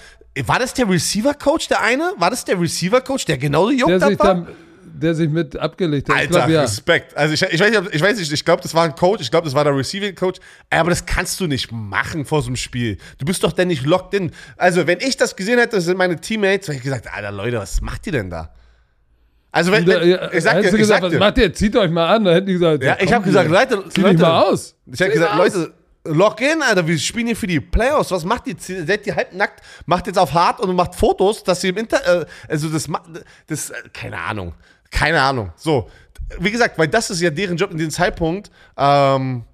War 0.46 0.58
das 0.58 0.72
der 0.74 0.88
Receiver-Coach, 0.88 1.68
der 1.68 1.80
eine? 1.82 2.12
War 2.16 2.30
das 2.30 2.44
der 2.44 2.58
Receiver-Coach, 2.60 3.24
der 3.26 3.36
genauso 3.38 3.68
Der 3.70 3.78
juckt 3.78 4.00
sich, 4.06 4.18
war? 4.18 4.26
dann, 4.26 4.48
der 4.94 5.14
sich 5.14 5.28
mit 5.28 5.56
abgelegt 5.56 6.08
hat. 6.08 6.16
Alter, 6.16 6.30
glaube, 6.30 6.52
ja. 6.52 6.62
Respekt. 6.62 7.16
Also 7.16 7.34
ich, 7.34 7.42
ich, 7.42 7.60
weiß 7.60 7.70
nicht, 7.70 7.94
ich 7.94 8.02
weiß 8.02 8.18
nicht, 8.18 8.32
ich 8.32 8.44
glaube, 8.44 8.62
das 8.62 8.74
war 8.74 8.84
ein 8.84 8.94
Coach, 8.94 9.22
ich 9.22 9.30
glaube, 9.30 9.44
das 9.44 9.54
war 9.54 9.64
der 9.64 9.76
Receiving 9.76 10.14
Coach, 10.14 10.40
aber 10.70 10.90
das 10.90 11.06
kannst 11.06 11.40
du 11.40 11.46
nicht 11.46 11.72
machen 11.72 12.24
vor 12.24 12.42
so 12.42 12.48
einem 12.48 12.56
Spiel. 12.56 12.98
Du 13.18 13.24
bist 13.24 13.42
doch 13.42 13.52
dann 13.52 13.68
nicht 13.68 13.84
locked 13.84 14.14
in. 14.14 14.30
Also, 14.56 14.86
wenn 14.86 15.00
ich 15.00 15.16
das 15.16 15.36
gesehen 15.36 15.58
hätte, 15.58 15.76
das 15.76 15.84
sind 15.84 15.96
meine 15.96 16.20
Teammates, 16.20 16.68
hätte 16.68 16.78
ich 16.78 16.84
gesagt, 16.84 17.08
Alter, 17.12 17.32
Leute, 17.32 17.58
was 17.58 17.80
macht 17.80 18.06
ihr 18.06 18.12
denn 18.12 18.30
da? 18.30 18.54
Also, 19.50 19.70
wenn, 19.70 19.86
wenn 19.86 20.18
ich 20.32 20.42
sag 20.42 20.60
dir, 20.62 20.68
ich 20.68 20.76
gesagt, 20.76 20.86
sag 20.86 21.02
was 21.02 21.12
dir, 21.12 21.18
macht 21.18 21.38
ihr? 21.38 21.52
Zieht 21.52 21.76
euch 21.76 21.90
mal 21.90 22.14
an. 22.14 22.24
Dann 22.24 22.34
hätten 22.34 22.46
die 22.46 22.54
gesagt, 22.54 22.82
ja, 22.82 22.96
ich 22.98 23.12
habe 23.12 23.24
gesagt. 23.24 23.50
Leute, 23.50 23.84
Zieh 23.90 24.00
Leute, 24.00 24.22
mal 24.22 24.44
aus. 24.44 24.74
Ich 24.90 25.00
habe 25.00 25.12
gesagt, 25.12 25.32
aus. 25.34 25.54
Leute, 25.54 25.74
lock 26.04 26.40
in, 26.40 26.62
Alter, 26.62 26.86
wir 26.86 26.98
spielen 26.98 27.26
hier 27.26 27.36
für 27.36 27.46
die 27.46 27.60
Playoffs. 27.60 28.10
Was 28.10 28.24
macht 28.24 28.46
ihr? 28.46 28.56
Seid 28.58 29.06
ihr 29.06 29.14
halbnackt? 29.14 29.62
Macht 29.86 30.06
jetzt 30.06 30.18
auf 30.18 30.32
hart 30.32 30.60
und 30.60 30.74
macht 30.74 30.94
Fotos, 30.94 31.44
dass 31.44 31.62
ihr 31.64 31.70
im 31.70 31.76
Inter, 31.78 32.22
äh, 32.22 32.26
also 32.48 32.68
das, 32.68 32.88
das, 33.46 33.70
äh, 33.70 33.74
keine 33.92 34.18
Ahnung, 34.18 34.54
keine 34.92 35.20
Ahnung. 35.20 35.50
So, 35.56 35.90
wie 36.38 36.52
gesagt, 36.52 36.78
weil 36.78 36.86
das 36.86 37.10
ist 37.10 37.20
ja 37.20 37.30
deren 37.30 37.56
Job 37.56 37.72
in 37.72 37.78
dem 37.78 37.90
Zeitpunkt, 37.90 38.50
ähm, 38.76 39.44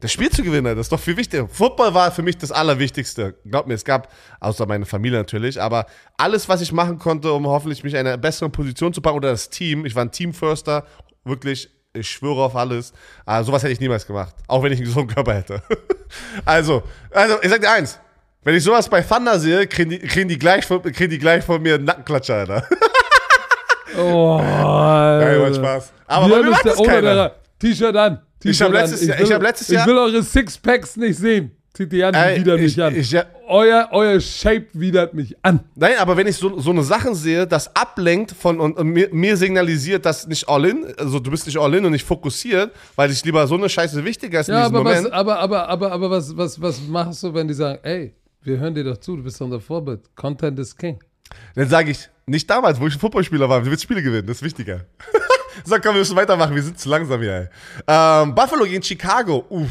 das 0.00 0.12
Spiel 0.12 0.30
zu 0.30 0.42
gewinnen, 0.42 0.76
das 0.76 0.86
ist 0.86 0.92
doch 0.92 1.00
viel 1.00 1.16
wichtiger. 1.16 1.48
Football 1.48 1.92
war 1.92 2.12
für 2.12 2.22
mich 2.22 2.38
das 2.38 2.52
Allerwichtigste. 2.52 3.34
Glaub 3.44 3.66
mir, 3.66 3.74
es 3.74 3.84
gab, 3.84 4.12
außer 4.38 4.64
meine 4.66 4.86
Familie 4.86 5.18
natürlich, 5.18 5.60
aber 5.60 5.86
alles, 6.16 6.48
was 6.48 6.60
ich 6.60 6.72
machen 6.72 6.98
konnte, 6.98 7.32
um 7.32 7.46
hoffentlich 7.46 7.82
mich 7.82 7.94
in 7.94 8.00
eine 8.00 8.16
bessere 8.16 8.48
Position 8.48 8.92
zu 8.92 9.00
packen 9.00 9.16
oder 9.16 9.30
das 9.30 9.50
Team. 9.50 9.84
Ich 9.84 9.94
war 9.96 10.04
ein 10.04 10.12
Team-Firster, 10.12 10.86
wirklich, 11.24 11.68
ich 11.94 12.08
schwöre 12.08 12.44
auf 12.44 12.54
alles. 12.54 12.92
Ah, 13.26 13.42
sowas 13.42 13.62
hätte 13.62 13.72
ich 13.72 13.80
niemals 13.80 14.06
gemacht, 14.06 14.36
auch 14.46 14.62
wenn 14.62 14.72
ich 14.72 14.78
einen 14.78 14.86
gesunden 14.86 15.12
Körper 15.12 15.34
hätte. 15.34 15.62
also, 16.44 16.84
also, 17.10 17.36
ich 17.42 17.50
sag 17.50 17.60
dir 17.60 17.72
eins. 17.72 17.98
Wenn 18.44 18.54
ich 18.54 18.62
sowas 18.62 18.88
bei 18.88 19.02
Thunder 19.02 19.40
sehe, 19.40 19.66
kriegen 19.66 19.90
die, 19.90 19.98
kriegen 19.98 20.28
die, 20.28 20.38
gleich, 20.38 20.64
von, 20.64 20.80
kriegen 20.80 21.10
die 21.10 21.18
gleich 21.18 21.44
von 21.44 21.60
mir 21.60 21.74
einen 21.74 21.84
Nackenklatscher, 21.84 22.36
Alter. 22.36 22.68
Oh, 23.96 24.38
Nein, 24.40 25.40
macht 25.40 25.56
Spaß. 25.56 25.92
Aber 26.06 26.28
bei 26.28 26.42
mir 26.42 26.50
macht 26.50 26.66
das 26.66 26.82
keiner. 26.82 27.32
T-Shirt 27.58 27.96
an. 27.96 28.20
Ich 28.42 28.60
hab 28.60 28.68
T-Shirt 28.68 28.72
letztes. 28.72 29.06
Jahr- 29.06 29.18
will, 29.18 29.24
ich 29.26 29.32
hab 29.32 29.42
letztes 29.42 29.68
ich 29.68 29.74
Jahr- 29.74 29.86
will 29.86 29.98
eure 29.98 30.22
Sixpacks 30.22 30.96
nicht 30.96 31.18
sehen. 31.18 31.52
Zieht 31.74 31.92
die 31.92 32.02
an, 32.02 32.12
die 32.12 32.40
widert 32.40 32.60
ich- 32.60 32.76
mich 32.76 32.82
an. 32.84 32.96
ich- 32.96 33.16
euer, 33.48 33.88
euer 33.92 34.20
Shape 34.20 34.66
widert 34.72 35.14
mich 35.14 35.36
an. 35.42 35.60
Nein, 35.76 35.92
aber 35.98 36.16
wenn 36.16 36.26
ich 36.26 36.36
so, 36.36 36.58
so 36.58 36.70
eine 36.70 36.82
Sachen 36.82 37.14
sehe, 37.14 37.46
das 37.46 37.74
ablenkt 37.76 38.32
von 38.32 38.58
und, 38.58 38.76
und 38.76 38.88
mir, 38.88 39.08
mir 39.12 39.36
signalisiert, 39.36 40.04
dass 40.04 40.26
nicht 40.26 40.48
all 40.48 40.64
in, 40.66 40.86
also 40.98 41.18
du 41.20 41.30
bist 41.30 41.46
nicht 41.46 41.56
all 41.58 41.72
in 41.74 41.84
und 41.84 41.92
nicht 41.92 42.04
fokussiert, 42.04 42.72
weil 42.96 43.10
ich 43.10 43.24
lieber 43.24 43.46
so 43.46 43.54
eine 43.54 43.68
Scheiße 43.68 44.04
wichtiger 44.04 44.40
ist 44.40 44.48
in 44.48 44.54
Ja, 44.54 44.62
diesem 44.62 44.76
aber 44.76 44.84
was, 44.90 44.96
Moment. 44.96 45.14
aber, 45.14 45.38
aber, 45.38 45.68
aber, 45.68 45.92
aber 45.92 46.10
was, 46.10 46.36
was, 46.36 46.60
was 46.60 46.80
machst 46.88 47.22
du, 47.22 47.32
wenn 47.32 47.46
die 47.46 47.54
sagen, 47.54 47.78
ey, 47.82 48.12
wir 48.42 48.58
hören 48.58 48.74
dir 48.74 48.84
doch 48.84 48.96
zu, 48.98 49.16
du 49.16 49.22
bist 49.22 49.40
unser 49.40 49.60
Vorbild. 49.60 50.00
Content 50.16 50.58
is 50.58 50.76
king. 50.76 50.98
Dann 51.54 51.68
sage 51.68 51.90
ich, 51.90 52.08
nicht 52.26 52.48
damals, 52.48 52.80
wo 52.80 52.86
ich 52.86 52.94
ein 52.94 53.00
Footballspieler 53.00 53.48
war, 53.48 53.60
du 53.60 53.70
willst 53.70 53.82
Spiele 53.82 54.02
gewinnen, 54.02 54.26
das 54.26 54.38
ist 54.38 54.42
wichtiger. 54.42 54.84
so, 55.64 55.76
komm, 55.76 55.94
wir 55.94 56.00
müssen 56.00 56.16
weitermachen, 56.16 56.54
wir 56.54 56.62
sind 56.62 56.78
zu 56.78 56.88
langsam 56.88 57.20
hier. 57.20 57.50
Ähm, 57.86 58.34
Buffalo 58.34 58.64
gegen 58.64 58.82
Chicago, 58.82 59.44
uff. 59.48 59.70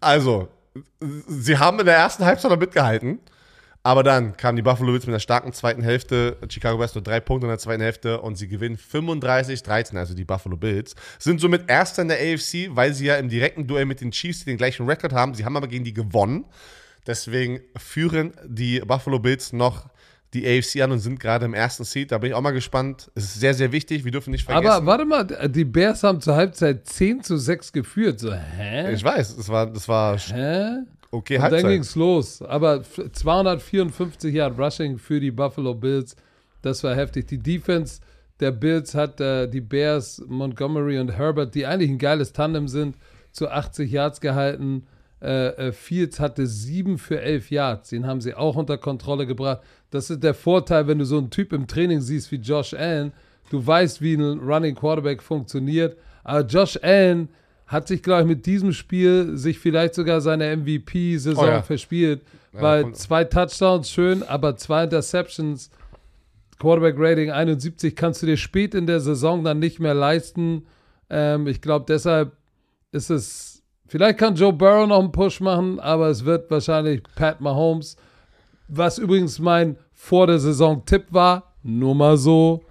Also, 0.00 0.48
sie 1.28 1.56
haben 1.56 1.78
in 1.80 1.86
der 1.86 1.96
ersten 1.96 2.24
Halbzeit 2.24 2.50
noch 2.50 2.58
mitgehalten, 2.58 3.20
aber 3.84 4.02
dann 4.02 4.36
kamen 4.36 4.56
die 4.56 4.62
Buffalo 4.62 4.92
Bills 4.92 5.06
mit 5.06 5.12
einer 5.12 5.20
starken 5.20 5.52
zweiten 5.52 5.82
Hälfte. 5.82 6.36
Chicago 6.48 6.78
Bears 6.78 6.94
nur 6.94 7.02
drei 7.02 7.20
Punkte 7.20 7.46
in 7.46 7.50
der 7.50 7.58
zweiten 7.58 7.82
Hälfte 7.82 8.20
und 8.20 8.36
sie 8.36 8.48
gewinnen 8.48 8.76
35-13, 8.76 9.96
also 9.96 10.14
die 10.14 10.24
Buffalo 10.24 10.56
Bills. 10.56 10.94
Sind 11.18 11.40
somit 11.40 11.68
Erster 11.68 12.02
in 12.02 12.08
der 12.08 12.18
AFC, 12.18 12.68
weil 12.70 12.94
sie 12.94 13.06
ja 13.06 13.16
im 13.16 13.28
direkten 13.28 13.66
Duell 13.66 13.86
mit 13.86 14.00
den 14.00 14.12
Chiefs 14.12 14.44
den 14.44 14.56
gleichen 14.56 14.86
Rekord 14.86 15.12
haben. 15.12 15.34
Sie 15.34 15.44
haben 15.44 15.56
aber 15.56 15.68
gegen 15.68 15.84
die 15.84 15.94
gewonnen. 15.94 16.44
Deswegen 17.06 17.60
führen 17.76 18.32
die 18.44 18.80
Buffalo 18.80 19.18
Bills 19.18 19.52
noch 19.52 19.88
die 20.34 20.46
AFC 20.46 20.80
an 20.80 20.92
und 20.92 20.98
sind 21.00 21.20
gerade 21.20 21.44
im 21.44 21.54
ersten 21.54 21.84
Seed. 21.84 22.10
Da 22.12 22.18
bin 22.18 22.30
ich 22.30 22.34
auch 22.34 22.40
mal 22.40 22.52
gespannt. 22.52 23.10
Es 23.14 23.24
ist 23.24 23.40
sehr, 23.40 23.52
sehr 23.54 23.70
wichtig. 23.72 24.04
Wir 24.04 24.12
dürfen 24.12 24.30
nicht 24.30 24.44
vergessen. 24.44 24.66
Aber 24.72 24.86
warte 24.86 25.04
mal, 25.04 25.24
die 25.48 25.64
Bears 25.64 26.02
haben 26.02 26.20
zur 26.20 26.34
Halbzeit 26.36 26.86
10 26.86 27.22
zu 27.22 27.36
6 27.36 27.72
geführt. 27.72 28.18
So, 28.20 28.32
hä? 28.32 28.92
ich 28.92 29.04
weiß, 29.04 29.36
das 29.36 29.48
war, 29.48 29.66
das 29.66 29.86
war 29.88 30.16
hä? 30.18 30.78
okay 31.10 31.36
Und 31.36 31.42
dann 31.42 31.52
Halbzeit. 31.52 31.70
ging's 31.70 31.94
los. 31.96 32.40
Aber 32.42 32.80
f- 32.80 33.10
254 33.12 34.34
Yard 34.34 34.58
Rushing 34.58 34.98
für 34.98 35.20
die 35.20 35.30
Buffalo 35.30 35.74
Bills. 35.74 36.16
Das 36.62 36.82
war 36.84 36.94
heftig. 36.94 37.26
Die 37.28 37.38
Defense 37.38 38.00
der 38.40 38.52
Bills 38.52 38.94
hat 38.94 39.20
äh, 39.20 39.46
die 39.48 39.60
Bears, 39.60 40.22
Montgomery 40.26 40.98
und 40.98 41.10
Herbert, 41.16 41.54
die 41.54 41.66
eigentlich 41.66 41.90
ein 41.90 41.98
geiles 41.98 42.32
Tandem 42.32 42.66
sind, 42.68 42.96
zu 43.32 43.48
80 43.48 43.90
Yards 43.90 44.20
gehalten. 44.20 44.86
Äh, 45.20 45.68
äh, 45.68 45.72
Fields 45.72 46.18
hatte 46.18 46.46
7 46.46 46.98
für 46.98 47.20
11 47.20 47.50
Yards. 47.50 47.90
Den 47.90 48.06
haben 48.06 48.20
sie 48.20 48.34
auch 48.34 48.56
unter 48.56 48.78
Kontrolle 48.78 49.26
gebracht. 49.26 49.60
Das 49.92 50.10
ist 50.10 50.22
der 50.24 50.34
Vorteil, 50.34 50.88
wenn 50.88 50.98
du 50.98 51.04
so 51.04 51.18
einen 51.18 51.30
Typ 51.30 51.52
im 51.52 51.66
Training 51.68 52.00
siehst 52.00 52.32
wie 52.32 52.36
Josh 52.36 52.74
Allen. 52.74 53.12
Du 53.50 53.64
weißt, 53.64 54.00
wie 54.02 54.14
ein 54.14 54.38
Running 54.40 54.74
Quarterback 54.74 55.22
funktioniert. 55.22 55.96
Aber 56.24 56.40
Josh 56.46 56.78
Allen 56.82 57.28
hat 57.66 57.86
sich, 57.88 58.02
glaube 58.02 58.22
ich, 58.22 58.26
mit 58.28 58.46
diesem 58.46 58.72
Spiel 58.72 59.36
sich 59.36 59.58
vielleicht 59.58 59.94
sogar 59.94 60.20
seine 60.20 60.56
MVP-Saison 60.56 61.44
Oh 61.44 61.48
ja. 61.48 61.62
verspielt. 61.62 62.22
weil 62.52 62.84
und- 62.84 62.96
zwei 62.96 63.24
Touchdowns 63.24 63.90
schön, 63.90 64.22
aber 64.22 64.56
zwei 64.56 64.84
Interceptions, 64.84 65.70
Quarterback-Rating 66.58 67.30
71, 67.30 67.96
kannst 67.96 68.22
du 68.22 68.26
dir 68.26 68.36
spät 68.36 68.74
in 68.74 68.86
der 68.86 69.00
Saison 69.00 69.42
dann 69.42 69.58
nicht 69.58 69.80
mehr 69.80 69.94
leisten. 69.94 70.66
Ähm, 71.10 71.46
ich 71.46 71.60
glaube, 71.60 71.86
deshalb 71.88 72.32
ist 72.92 73.10
es, 73.10 73.62
vielleicht 73.88 74.18
kann 74.18 74.34
Joe 74.36 74.52
Burrow 74.52 74.86
noch 74.86 75.00
einen 75.00 75.12
Push 75.12 75.40
machen, 75.40 75.80
aber 75.80 76.08
es 76.08 76.24
wird 76.24 76.50
wahrscheinlich 76.50 77.02
Pat 77.16 77.40
Mahomes, 77.40 77.96
was 78.68 78.98
übrigens 78.98 79.38
mein 79.38 79.76
vor 79.92 80.26
der 80.26 80.38
Saison 80.38 80.84
Tipp 80.84 81.06
war, 81.10 81.54
nur 81.62 81.94
mal 81.94 82.16
so. 82.16 82.64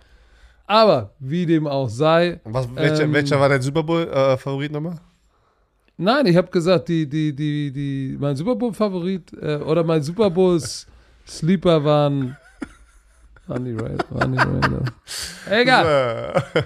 Aber 0.68 1.12
wie 1.20 1.46
dem 1.46 1.68
auch 1.68 1.90
sei. 1.90 2.40
Was, 2.46 2.68
welcher, 2.76 3.04
ähm, 3.04 3.14
welcher 3.14 3.40
war 3.40 3.50
dein 3.50 3.62
Super 3.62 3.84
Bowl-Favorit 3.84 4.72
nochmal? 4.72 4.96
Nein, 5.98 6.26
ich 6.26 6.36
habe 6.36 6.50
gesagt, 6.50 6.88
die, 6.88 7.08
die, 7.08 7.36
die, 7.36 7.72
die, 7.72 8.18
mein 8.20 8.36
Super 8.36 8.56
Bowl-Favorit 8.56 9.34
äh, 9.34 9.58
oder 9.58 9.84
mein 9.84 10.02
Super 10.02 10.30
Bowl-Sleeper 10.30 11.84
waren, 11.84 12.38
waren 13.48 13.66
die 13.66 13.74
Raiders. 13.74 14.06
Egal. 15.50 16.44
Äh, 16.54 16.62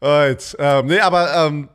Alright. 0.04 0.56
Ähm, 0.58 0.86
nee, 0.86 1.00
aber 1.00 1.34
ähm, 1.34 1.68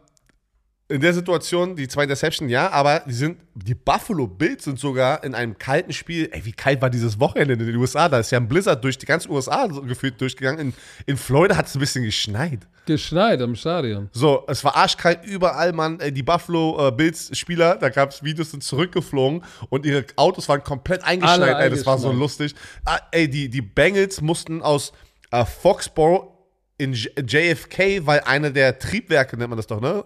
in 0.89 1.01
der 1.01 1.13
Situation, 1.13 1.75
die 1.75 1.87
zwei 1.87 2.03
Interception, 2.03 2.49
ja, 2.49 2.71
aber 2.71 3.03
die 3.05 3.13
sind, 3.13 3.37
die 3.53 3.75
Buffalo 3.75 4.25
Bills 4.25 4.63
sind 4.63 4.79
sogar 4.79 5.23
in 5.23 5.35
einem 5.35 5.55
kalten 5.55 5.93
Spiel, 5.93 6.29
ey, 6.31 6.43
wie 6.43 6.51
kalt 6.51 6.81
war 6.81 6.89
dieses 6.89 7.19
Wochenende 7.19 7.53
in 7.53 7.59
den 7.59 7.75
USA? 7.75 8.09
Da 8.09 8.17
ist 8.19 8.31
ja 8.31 8.39
ein 8.39 8.47
Blizzard 8.47 8.83
durch 8.83 8.97
die 8.97 9.05
ganze 9.05 9.29
USA 9.29 9.71
so 9.71 9.83
gefühlt 9.83 10.19
durchgegangen. 10.19 10.59
In, 10.59 10.73
in 11.05 11.15
Florida 11.15 11.55
hat 11.55 11.67
es 11.67 11.75
ein 11.75 11.79
bisschen 11.79 12.03
geschneit. 12.03 12.67
Geschneit 12.87 13.39
am 13.39 13.53
Stadion. 13.53 14.09
So, 14.13 14.43
es 14.47 14.63
war 14.63 14.75
arschkalt 14.75 15.23
überall, 15.25 15.73
Mann. 15.73 15.99
Ey, 15.99 16.11
Die 16.11 16.23
Buffalo 16.23 16.87
äh, 16.87 16.91
Bills 16.91 17.37
Spieler, 17.37 17.75
da 17.75 17.89
gab 17.89 18.09
es 18.09 18.23
Videos, 18.23 18.49
sind 18.49 18.63
zurückgeflogen 18.63 19.43
und 19.69 19.85
ihre 19.85 20.05
Autos 20.15 20.49
waren 20.49 20.63
komplett 20.63 21.03
eingeschneit. 21.03 21.53
Alle 21.53 21.65
Ey, 21.65 21.69
das 21.69 21.85
war 21.85 21.99
so 21.99 22.11
lustig. 22.11 22.55
Ah, 22.85 22.97
ey, 23.11 23.29
die, 23.29 23.47
die 23.47 23.61
Bengals 23.61 24.21
mussten 24.21 24.63
aus 24.63 24.91
äh, 25.29 25.45
Foxborough 25.45 26.33
in 26.79 26.93
J 26.93 27.11
JFK, 27.31 28.07
weil 28.07 28.21
eine 28.21 28.51
der 28.51 28.79
Triebwerke, 28.79 29.37
nennt 29.37 29.51
man 29.51 29.57
das 29.57 29.67
doch, 29.67 29.81
ne? 29.81 30.03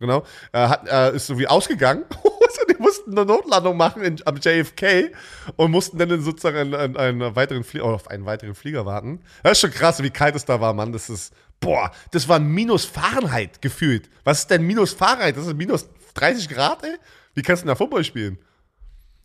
Genau, 0.00 0.22
äh, 0.52 0.68
hat, 0.68 0.88
äh, 0.88 1.16
ist 1.16 1.26
so 1.26 1.38
wie 1.38 1.46
ausgegangen. 1.46 2.04
Also 2.48 2.62
die 2.66 2.80
mussten 2.80 3.12
eine 3.12 3.26
Notlandung 3.26 3.76
machen 3.76 4.02
in, 4.02 4.16
am 4.24 4.36
JFK 4.36 5.12
und 5.56 5.70
mussten 5.70 5.98
dann 5.98 6.18
sozusagen 6.22 6.72
in, 6.72 6.72
in 6.72 6.96
einen 6.96 7.36
weiteren 7.36 7.62
Flieger, 7.62 7.84
auf 7.84 8.08
einen 8.08 8.24
weiteren 8.24 8.54
Flieger 8.54 8.86
warten. 8.86 9.20
Das 9.42 9.52
ist 9.52 9.60
schon 9.60 9.70
krass, 9.70 10.02
wie 10.02 10.08
kalt 10.08 10.34
es 10.34 10.46
da 10.46 10.58
war, 10.58 10.72
Mann. 10.72 10.90
Das 10.90 11.10
ist, 11.10 11.34
boah, 11.60 11.90
das 12.10 12.26
war 12.26 12.38
minus 12.38 12.86
Fahrenheit 12.86 13.60
gefühlt. 13.60 14.08
Was 14.24 14.38
ist 14.40 14.50
denn 14.50 14.62
minus 14.62 14.94
Fahrenheit? 14.94 15.36
Das 15.36 15.46
ist 15.46 15.54
minus 15.54 15.90
30 16.14 16.48
Grad, 16.48 16.82
ey? 16.84 16.96
Wie 17.34 17.42
kannst 17.42 17.62
du 17.62 17.66
denn 17.66 17.74
da 17.74 17.76
Football 17.76 18.02
spielen? 18.02 18.38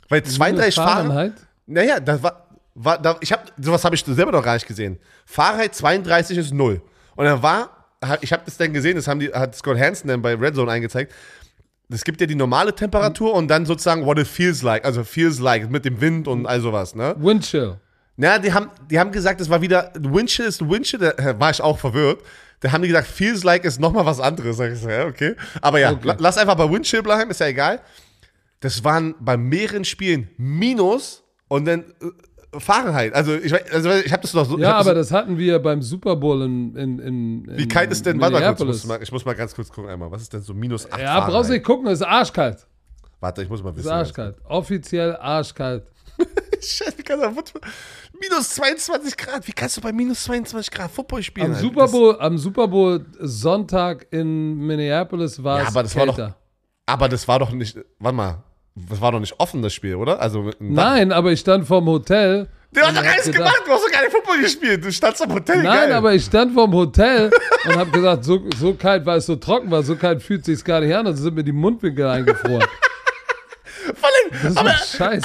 Weil 0.09 0.21
32 0.21 0.75
Fahrenheit. 0.75 1.05
Fahrenheit. 1.05 1.33
Naja, 1.65 1.99
das 2.01 2.21
war 2.21 2.43
war, 2.75 2.97
da, 2.97 3.17
ich 3.21 3.31
habe 3.31 3.43
sowas 3.57 3.83
habe 3.85 3.95
ich 3.95 4.03
selber 4.03 4.31
noch 4.31 4.43
gar 4.43 4.55
nicht 4.55 4.67
gesehen. 4.67 4.99
Fahrenheit 5.25 5.75
32 5.75 6.37
ist 6.37 6.53
0. 6.53 6.81
Und 7.15 7.25
dann 7.25 7.41
war, 7.43 7.82
ich 8.21 8.31
habe 8.33 8.43
das 8.45 8.57
dann 8.57 8.73
gesehen, 8.73 8.95
das 8.95 9.07
haben 9.07 9.19
die, 9.19 9.29
hat 9.31 9.55
Scott 9.55 9.77
Hansen 9.77 10.07
dann 10.07 10.21
bei 10.21 10.33
Red 10.35 10.55
Zone 10.55 10.71
eingezeigt. 10.71 11.13
Es 11.89 12.03
gibt 12.03 12.21
ja 12.21 12.27
die 12.27 12.35
normale 12.35 12.73
Temperatur 12.73 13.33
und 13.33 13.47
dann 13.49 13.65
sozusagen 13.65 14.05
what 14.05 14.17
it 14.17 14.27
feels 14.27 14.61
like, 14.61 14.83
also 14.85 15.03
feels 15.03 15.39
like 15.39 15.69
mit 15.69 15.85
dem 15.85 15.99
Wind 16.01 16.27
und 16.27 16.45
all 16.47 16.59
sowas, 16.61 16.95
ne? 16.95 17.15
Windchill. 17.19 17.77
Ja, 18.17 18.39
die 18.39 18.53
haben, 18.53 18.69
die 18.89 18.99
haben 18.99 19.11
gesagt, 19.11 19.41
es 19.41 19.49
war 19.49 19.61
wieder 19.61 19.91
Windchill 19.99 20.45
ist 20.45 20.67
Windchill, 20.67 20.99
da 20.99 21.39
war 21.39 21.51
ich 21.51 21.61
auch 21.61 21.77
verwirrt. 21.79 22.21
Da 22.61 22.71
haben 22.71 22.81
die 22.81 22.87
gesagt, 22.87 23.07
feels 23.07 23.43
like 23.43 23.65
ist 23.65 23.79
nochmal 23.79 24.05
was 24.05 24.19
anderes. 24.19 24.57
Sag 24.57 24.71
ich 24.71 24.79
so, 24.79 24.89
ja, 24.89 25.05
okay. 25.05 25.35
Aber 25.61 25.79
ja, 25.79 25.91
Okay. 25.91 26.15
lass 26.17 26.37
einfach 26.37 26.55
bei 26.55 26.69
Windchill 26.71 27.03
bleiben, 27.03 27.29
ist 27.31 27.39
ja 27.41 27.47
egal. 27.47 27.81
Das 28.61 28.83
waren 28.83 29.15
bei 29.19 29.35
mehreren 29.35 29.83
Spielen 29.83 30.29
Minus 30.37 31.23
und 31.49 31.65
dann 31.65 31.81
äh, 32.01 32.05
Fahrenheit. 32.59 33.13
Also 33.13 33.35
ich, 33.35 33.53
also 33.73 33.89
ich 33.91 34.11
habe 34.11 34.21
das 34.21 34.33
noch 34.33 34.45
so. 34.45 34.57
Ja, 34.57 34.75
aber 34.75 34.93
das, 34.93 35.09
das 35.09 35.17
hatten 35.17 35.37
wir 35.37 35.59
beim 35.59 35.81
Super 35.81 36.15
Bowl 36.15 36.41
in, 36.43 36.75
in, 36.75 36.99
in, 36.99 37.57
Wie 37.57 37.67
kalt 37.67 37.91
ist 37.91 38.05
denn, 38.05 38.19
warte 38.19 38.39
mal 38.39 38.55
kurz, 38.55 38.59
ich 38.61 38.65
muss 38.67 38.85
mal, 38.85 39.03
ich 39.03 39.11
muss 39.11 39.25
mal 39.25 39.33
ganz 39.35 39.53
kurz 39.55 39.69
gucken 39.71 39.89
einmal. 39.89 40.11
Was 40.11 40.21
ist 40.21 40.33
denn 40.33 40.41
so 40.41 40.53
minus 40.53 40.91
8 40.91 41.01
Ja, 41.01 41.19
brauchst 41.27 41.49
du 41.49 41.53
nicht 41.53 41.65
gucken, 41.65 41.87
ist 41.87 42.01
arschkalt. 42.01 42.65
Warte, 43.19 43.43
ich 43.43 43.49
muss 43.49 43.63
mal 43.63 43.69
Ist 43.71 43.77
wissen. 43.77 43.89
arschkalt. 43.89 44.35
Offiziell 44.45 45.15
arschkalt. 45.15 45.83
Scheiße, 46.61 46.97
wie 46.97 47.03
kann 47.03 47.19
das, 47.19 47.33
minus 48.19 48.49
22 48.49 49.17
Grad. 49.17 49.47
Wie 49.47 49.51
kannst 49.51 49.77
du 49.77 49.81
bei 49.81 49.91
minus 49.91 50.23
22 50.23 50.71
Grad 50.71 50.91
Football 50.91 51.23
spielen? 51.23 51.47
Am 51.47 51.51
Alter? 51.53 51.63
Super 51.63 51.87
Bowl, 51.87 52.17
am 52.19 52.37
Super 52.37 52.67
Bowl 52.67 53.05
Sonntag 53.19 54.07
in 54.11 54.55
Minneapolis 54.57 55.43
war 55.43 55.57
Ja, 55.59 55.63
es 55.63 55.69
aber 55.69 55.83
das 55.83 55.95
war 55.95 56.05
kälter. 56.05 56.27
doch- 56.29 56.35
Aber 56.85 57.09
das 57.09 57.27
war 57.27 57.39
doch 57.39 57.51
nicht, 57.51 57.77
warte 57.99 58.15
mal, 58.15 58.43
das 58.75 58.99
war 59.01 59.11
doch 59.11 59.19
nicht 59.19 59.39
offen, 59.39 59.61
das 59.61 59.73
Spiel, 59.73 59.95
oder? 59.95 60.19
Also. 60.21 60.49
Nein, 60.59 61.11
aber 61.11 61.31
ich 61.31 61.39
stand 61.41 61.67
vorm 61.67 61.85
Hotel. 61.87 62.47
Du 62.71 62.81
hast 62.81 62.89
doch 62.97 63.03
hab 63.03 63.13
alles 63.13 63.25
gedacht- 63.25 63.37
gemacht, 63.37 63.61
du 63.67 63.71
hast 63.71 63.83
doch 63.85 63.91
gar 63.91 64.01
nicht 64.01 64.11
Football 64.11 64.41
gespielt. 64.41 64.83
Du 64.83 64.91
standst 64.91 65.21
am 65.21 65.31
Hotel, 65.31 65.57
Nein, 65.57 65.65
geil. 65.65 65.93
aber 65.93 66.13
ich 66.15 66.25
stand 66.25 66.53
vorm 66.55 66.73
Hotel 66.73 67.29
und 67.65 67.75
habe 67.77 67.91
gesagt, 67.91 68.23
so, 68.25 68.41
so 68.59 68.73
kalt, 68.73 69.05
weil 69.05 69.19
es 69.19 69.27
so 69.27 69.35
trocken 69.35 69.69
war, 69.69 69.83
so 69.83 69.95
kalt 69.95 70.23
fühlt 70.23 70.43
sich 70.43 70.63
gar 70.63 70.79
nicht 70.81 70.95
an, 70.95 71.05
also 71.05 71.21
sind 71.21 71.35
mir 71.35 71.43
die 71.43 71.51
Mundwinkel 71.51 72.07
eingefroren. 72.07 72.63
Vor 73.95 74.09
allem, 74.09 74.57
aber, 74.57 74.73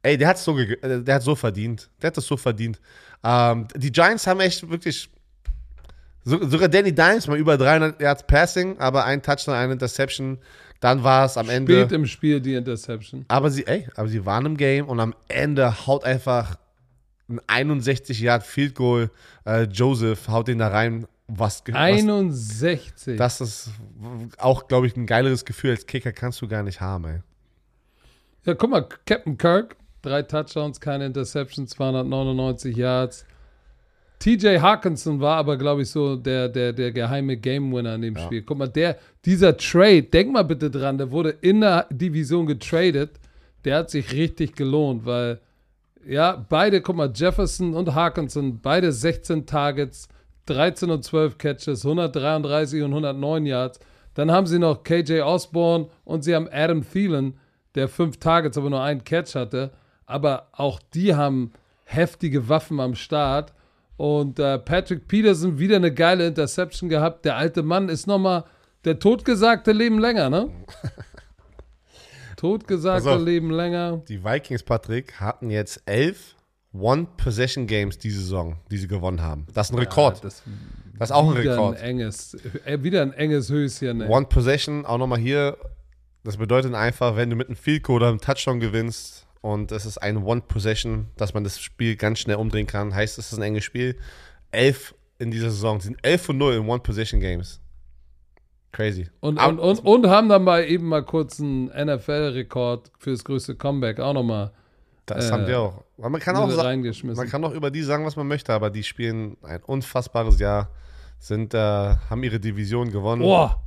ey, 0.03 0.17
der 0.17 0.29
hat 0.29 0.37
so, 0.37 0.57
äh, 0.57 1.03
der 1.03 1.15
hat 1.15 1.23
so 1.23 1.35
verdient. 1.35 1.89
Der 2.01 2.07
hat 2.07 2.17
das 2.17 2.25
so 2.25 2.37
verdient. 2.37 2.79
Ähm, 3.23 3.67
die 3.75 3.91
Giants 3.91 4.27
haben 4.27 4.39
echt 4.39 4.69
wirklich. 4.69 5.09
So, 6.25 6.47
sogar 6.47 6.67
Danny 6.67 6.93
Dimes 6.93 7.27
mal 7.27 7.37
über 7.37 7.57
300 7.57 8.01
Yards 8.01 8.23
Passing, 8.27 8.77
aber 8.77 9.05
ein 9.05 9.21
Touchdown, 9.21 9.55
eine 9.55 9.73
Interception. 9.73 10.37
Dann 10.79 11.03
war 11.03 11.25
es 11.25 11.37
am 11.37 11.49
Ende. 11.49 11.81
Spät 11.81 11.91
im 11.91 12.05
Spiel 12.05 12.39
die 12.39 12.53
Interception. 12.53 13.25
Aber 13.27 13.49
sie, 13.49 13.65
ey, 13.65 13.87
aber 13.95 14.07
sie 14.07 14.25
waren 14.25 14.45
im 14.45 14.57
Game 14.57 14.87
und 14.87 14.99
am 14.99 15.13
Ende 15.27 15.87
haut 15.87 16.03
einfach 16.03 16.57
ein 17.29 17.39
61 17.47 18.19
Yard 18.19 18.43
Field 18.43 18.75
Goal. 18.75 19.11
Äh, 19.45 19.63
Joseph 19.63 20.27
haut 20.27 20.47
den 20.47 20.59
da 20.59 20.69
rein. 20.69 21.05
Was, 21.29 21.63
was 21.67 21.75
61. 21.75 23.17
das 23.17 23.39
ist 23.39 23.69
auch, 24.37 24.67
glaube 24.67 24.87
ich, 24.87 24.97
ein 24.97 25.05
geileres 25.05 25.45
Gefühl 25.45 25.71
als 25.71 25.85
Kicker 25.85 26.11
kannst 26.11 26.41
du 26.41 26.47
gar 26.47 26.63
nicht 26.63 26.81
haben, 26.81 27.05
ey. 27.05 27.19
Ja, 28.45 28.55
guck 28.55 28.69
mal, 28.69 28.87
Captain 29.05 29.37
Kirk, 29.37 29.75
drei 30.01 30.23
Touchdowns, 30.23 30.79
keine 30.79 31.05
Interception, 31.05 31.67
299 31.67 32.75
Yards. 32.75 33.25
TJ 34.19 34.59
Hawkinson 34.59 35.21
war 35.21 35.37
aber, 35.37 35.55
glaube 35.55 35.83
ich, 35.83 35.89
so 35.89 36.17
der, 36.17 36.49
der, 36.49 36.73
der 36.73 36.91
geheime 36.91 37.37
Game 37.37 37.71
Winner 37.71 37.95
in 37.95 38.01
dem 38.01 38.17
Spiel. 38.17 38.41
Guck 38.41 38.57
mal, 38.57 38.67
der, 38.67 38.97
dieser 39.23 39.55
Trade, 39.55 40.03
denk 40.03 40.31
mal 40.31 40.43
bitte 40.43 40.69
dran, 40.69 40.97
der 40.97 41.11
wurde 41.11 41.29
in 41.41 41.61
der 41.61 41.87
Division 41.89 42.45
getradet. 42.45 43.11
Der 43.63 43.77
hat 43.77 43.89
sich 43.89 44.11
richtig 44.11 44.55
gelohnt, 44.55 45.05
weil, 45.05 45.39
ja, 46.05 46.45
beide, 46.49 46.81
guck 46.81 46.97
mal, 46.97 47.11
Jefferson 47.13 47.73
und 47.73 47.93
Hawkinson, 47.93 48.59
beide 48.59 48.91
16 48.91 49.45
Targets, 49.45 50.09
13 50.49 50.89
und 50.89 51.03
12 51.03 51.37
Catches, 51.37 51.85
133 51.85 52.81
und 52.83 52.91
109 52.91 53.45
Yards. 53.45 53.79
Dann 54.15 54.31
haben 54.31 54.47
sie 54.47 54.59
noch 54.59 54.83
KJ 54.83 55.21
Osborne 55.21 55.87
und 56.03 56.23
sie 56.23 56.35
haben 56.35 56.49
Adam 56.51 56.83
Thielen, 56.89 57.39
der 57.75 57.87
fünf 57.87 58.17
Targets, 58.17 58.57
aber 58.57 58.69
nur 58.69 58.81
einen 58.81 59.03
Catch 59.03 59.35
hatte. 59.35 59.71
Aber 60.05 60.47
auch 60.51 60.79
die 60.93 61.15
haben 61.15 61.53
heftige 61.85 62.49
Waffen 62.49 62.79
am 62.79 62.95
Start. 62.95 63.53
Und 63.97 64.39
äh, 64.39 64.57
Patrick 64.57 65.07
Peterson 65.07 65.59
wieder 65.59 65.75
eine 65.75 65.93
geile 65.93 66.27
Interception 66.27 66.89
gehabt. 66.89 67.25
Der 67.25 67.35
alte 67.35 67.63
Mann 67.63 67.89
ist 67.89 68.07
nochmal, 68.07 68.45
der 68.85 68.97
Totgesagte 68.97 69.71
leben 69.71 69.99
länger, 69.99 70.29
ne? 70.29 70.49
Totgesagte 72.37 73.11
auf. 73.11 73.21
leben 73.21 73.51
länger. 73.51 74.01
Die 74.07 74.23
Vikings, 74.23 74.63
Patrick, 74.63 75.19
hatten 75.19 75.49
jetzt 75.49 75.83
elf 75.85 76.35
One-Possession-Games 76.73 77.97
diese 77.97 78.19
Saison, 78.19 78.57
die 78.69 78.77
sie 78.77 78.87
gewonnen 78.87 79.21
haben. 79.21 79.47
Das 79.53 79.67
ist 79.69 79.73
ein 79.73 79.79
Rekord. 79.79 80.17
Ja, 80.17 80.21
das 80.23 80.43
das 80.99 81.09
ist 81.09 81.15
auch 81.15 81.31
ein 81.31 81.39
wieder 81.41 81.53
Rekord. 81.53 81.77
ein 81.77 81.83
enges, 81.83 82.33
äh, 82.65 82.83
wieder 82.83 83.01
ein 83.01 83.13
enges 83.13 83.49
Höschen. 83.49 84.01
ey. 84.01 84.09
One 84.09 84.25
Possession, 84.25 84.85
auch 84.85 84.97
nochmal 84.97 85.19
hier. 85.19 85.57
Das 86.23 86.37
bedeutet 86.37 86.73
einfach, 86.75 87.15
wenn 87.15 87.29
du 87.29 87.37
mit 87.37 87.47
einem 87.47 87.55
Field 87.55 87.83
Goal 87.83 87.97
oder 87.97 88.09
einem 88.09 88.19
Touchdown 88.19 88.59
gewinnst 88.59 89.25
und 89.41 89.71
es 89.71 89.85
ist 89.85 89.97
ein 89.97 90.17
One 90.17 90.41
Possession, 90.41 91.07
dass 91.15 91.33
man 91.33 91.45
das 91.45 91.59
Spiel 91.61 91.95
ganz 91.95 92.19
schnell 92.19 92.35
umdrehen 92.35 92.67
kann, 92.67 92.93
heißt 92.93 93.17
es 93.17 93.31
ist 93.31 93.37
ein 93.39 93.43
enges 93.43 93.63
Spiel. 93.63 93.97
Elf 94.51 94.93
in 95.17 95.31
dieser 95.31 95.49
Saison 95.49 95.79
sind 95.79 95.97
11 96.03 96.29
und 96.29 96.37
0 96.37 96.53
in 96.55 96.67
One 96.67 96.81
Possession 96.81 97.21
Games. 97.21 97.61
Crazy. 98.71 99.07
Und, 99.21 99.41
und, 99.41 99.57
und, 99.59 99.79
und 99.79 100.07
haben 100.07 100.29
dann 100.29 100.43
mal 100.43 100.63
eben 100.65 100.87
mal 100.87 101.03
kurz 101.03 101.39
einen 101.39 101.67
NFL-Rekord 101.67 102.91
fürs 102.99 103.23
größte 103.23 103.55
Comeback 103.55 103.99
auch 103.99 104.13
nochmal 104.13 104.51
Das 105.17 105.29
äh, 105.29 105.31
haben 105.31 105.45
die 105.45 105.53
auch. 105.55 105.83
Aber 105.97 106.09
man 106.09 106.21
kann 106.21 106.35
auch, 106.35 106.47
man 107.03 107.29
kann 107.29 107.43
auch 107.43 107.53
über 107.53 107.71
die 107.71 107.81
sagen, 107.81 108.05
was 108.05 108.15
man 108.15 108.27
möchte, 108.27 108.53
aber 108.53 108.69
die 108.69 108.83
spielen 108.83 109.37
ein 109.43 109.61
unfassbares 109.63 110.39
Jahr, 110.39 110.69
sind, 111.19 111.53
äh, 111.53 111.57
haben 111.57 112.23
ihre 112.23 112.39
Division 112.39 112.91
gewonnen. 112.91 113.21
Boah, 113.21 113.61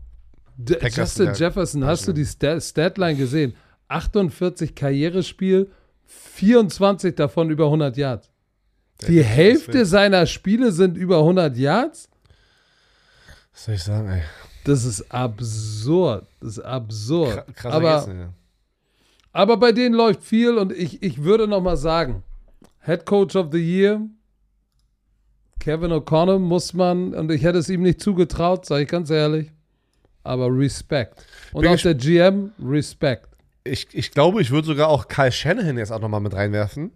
D- 0.57 0.75
Packers 0.75 0.97
Justin 1.17 1.27
ja- 1.27 1.33
Jefferson, 1.33 1.85
hast 1.85 2.07
du 2.09 2.13
die 2.13 2.25
Stat 2.25 2.63
Statline 2.63 3.17
gesehen? 3.17 3.55
48 3.89 4.75
Karrierespiel, 4.75 5.71
24 6.07 7.15
davon 7.15 7.51
über 7.51 7.67
100 7.67 7.97
Yards. 7.97 8.31
Die 9.07 9.23
Hälfte 9.23 9.85
seiner 9.85 10.27
Spiele 10.27 10.71
sind 10.73 10.97
über 10.97 11.19
100 11.19 11.57
Yards? 11.57 12.09
Was 13.53 13.65
soll 13.65 13.75
ich 13.75 13.83
sagen, 13.83 14.09
ey? 14.09 14.23
Das 14.65 14.85
ist 14.85 15.11
absurd. 15.13 16.27
Das 16.41 16.51
ist 16.57 16.61
absurd. 16.61 17.49
Kr- 17.49 17.53
Krasser 17.55 17.77
aber, 17.77 18.09
ja. 18.09 18.33
Aber 19.33 19.57
bei 19.57 19.73
denen 19.73 19.95
läuft 19.95 20.23
viel 20.23 20.59
und 20.59 20.73
ich, 20.73 21.03
ich 21.03 21.23
würde 21.23 21.47
noch 21.47 21.63
mal 21.63 21.77
sagen, 21.77 22.23
Head 22.85 23.07
Coach 23.07 23.37
of 23.37 23.49
the 23.53 23.59
Year, 23.59 24.01
Kevin 25.61 25.93
O'Connor 25.93 26.39
muss 26.39 26.75
man, 26.75 27.15
und 27.15 27.31
ich 27.31 27.43
hätte 27.45 27.59
es 27.59 27.69
ihm 27.69 27.83
nicht 27.83 28.01
zugetraut, 28.01 28.67
sage 28.67 28.83
ich 28.83 28.89
ganz 28.89 29.11
ehrlich, 29.11 29.53
aber 30.25 30.49
Respekt. 30.49 31.25
Und 31.53 31.63
Bin 31.63 31.73
auch 31.73 31.81
der 31.81 31.95
GM, 31.95 32.53
Respekt. 32.61 33.29
Ich, 33.65 33.87
ich 33.93 34.11
glaube, 34.11 34.43
ich 34.43 34.51
würde 34.51 34.67
sogar 34.67 34.89
auch 34.89 35.07
Kyle 35.07 35.31
Shanahan 35.31 35.79
jetzt 35.79 35.93
auch 35.93 36.01
nochmal 36.01 36.21
mit 36.21 36.35
reinwerfen. 36.35 36.91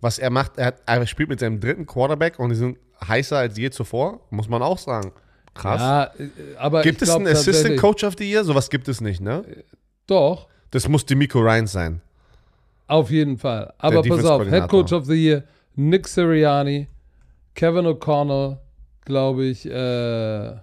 Was 0.00 0.18
er 0.18 0.30
macht, 0.30 0.58
er, 0.58 0.66
hat, 0.66 0.82
er 0.84 1.06
spielt 1.06 1.28
mit 1.28 1.40
seinem 1.40 1.60
dritten 1.60 1.86
Quarterback 1.86 2.38
und 2.40 2.50
die 2.50 2.56
sind 2.56 2.78
heißer 3.06 3.38
als 3.38 3.56
je 3.56 3.70
zuvor, 3.70 4.20
muss 4.30 4.48
man 4.48 4.62
auch 4.62 4.78
sagen. 4.78 5.12
Krass. 5.54 5.80
Ja, 5.80 6.04
äh, 6.18 6.56
aber 6.58 6.82
gibt 6.82 7.00
es 7.02 7.08
glaub 7.08 7.20
einen 7.20 7.28
Assistant 7.28 7.78
Coach 7.78 8.02
of 8.02 8.14
the 8.18 8.28
Year? 8.28 8.44
Sowas 8.44 8.68
gibt 8.68 8.88
es 8.88 9.00
nicht, 9.00 9.20
ne? 9.20 9.44
Doch, 10.08 10.48
Das 10.74 10.88
muss 10.88 11.06
Demico 11.06 11.38
Ryans 11.38 11.70
sein. 11.70 12.00
auf 12.88 13.08
jeden 13.08 13.38
Fall. 13.38 13.72
Aber 13.78 14.02
pass 14.02 14.24
auf, 14.24 14.44
Head. 14.48 14.68
Coach 14.68 14.92
of 14.92 15.06
the 15.06 15.14
Year, 15.14 15.44
Nick 15.76 16.08
Sirianni, 16.08 16.88
Kevin 17.54 17.86
O'Connor, 17.86 18.58
glaube 19.04 19.44
ich, 19.44 19.66
äh, 19.66 20.56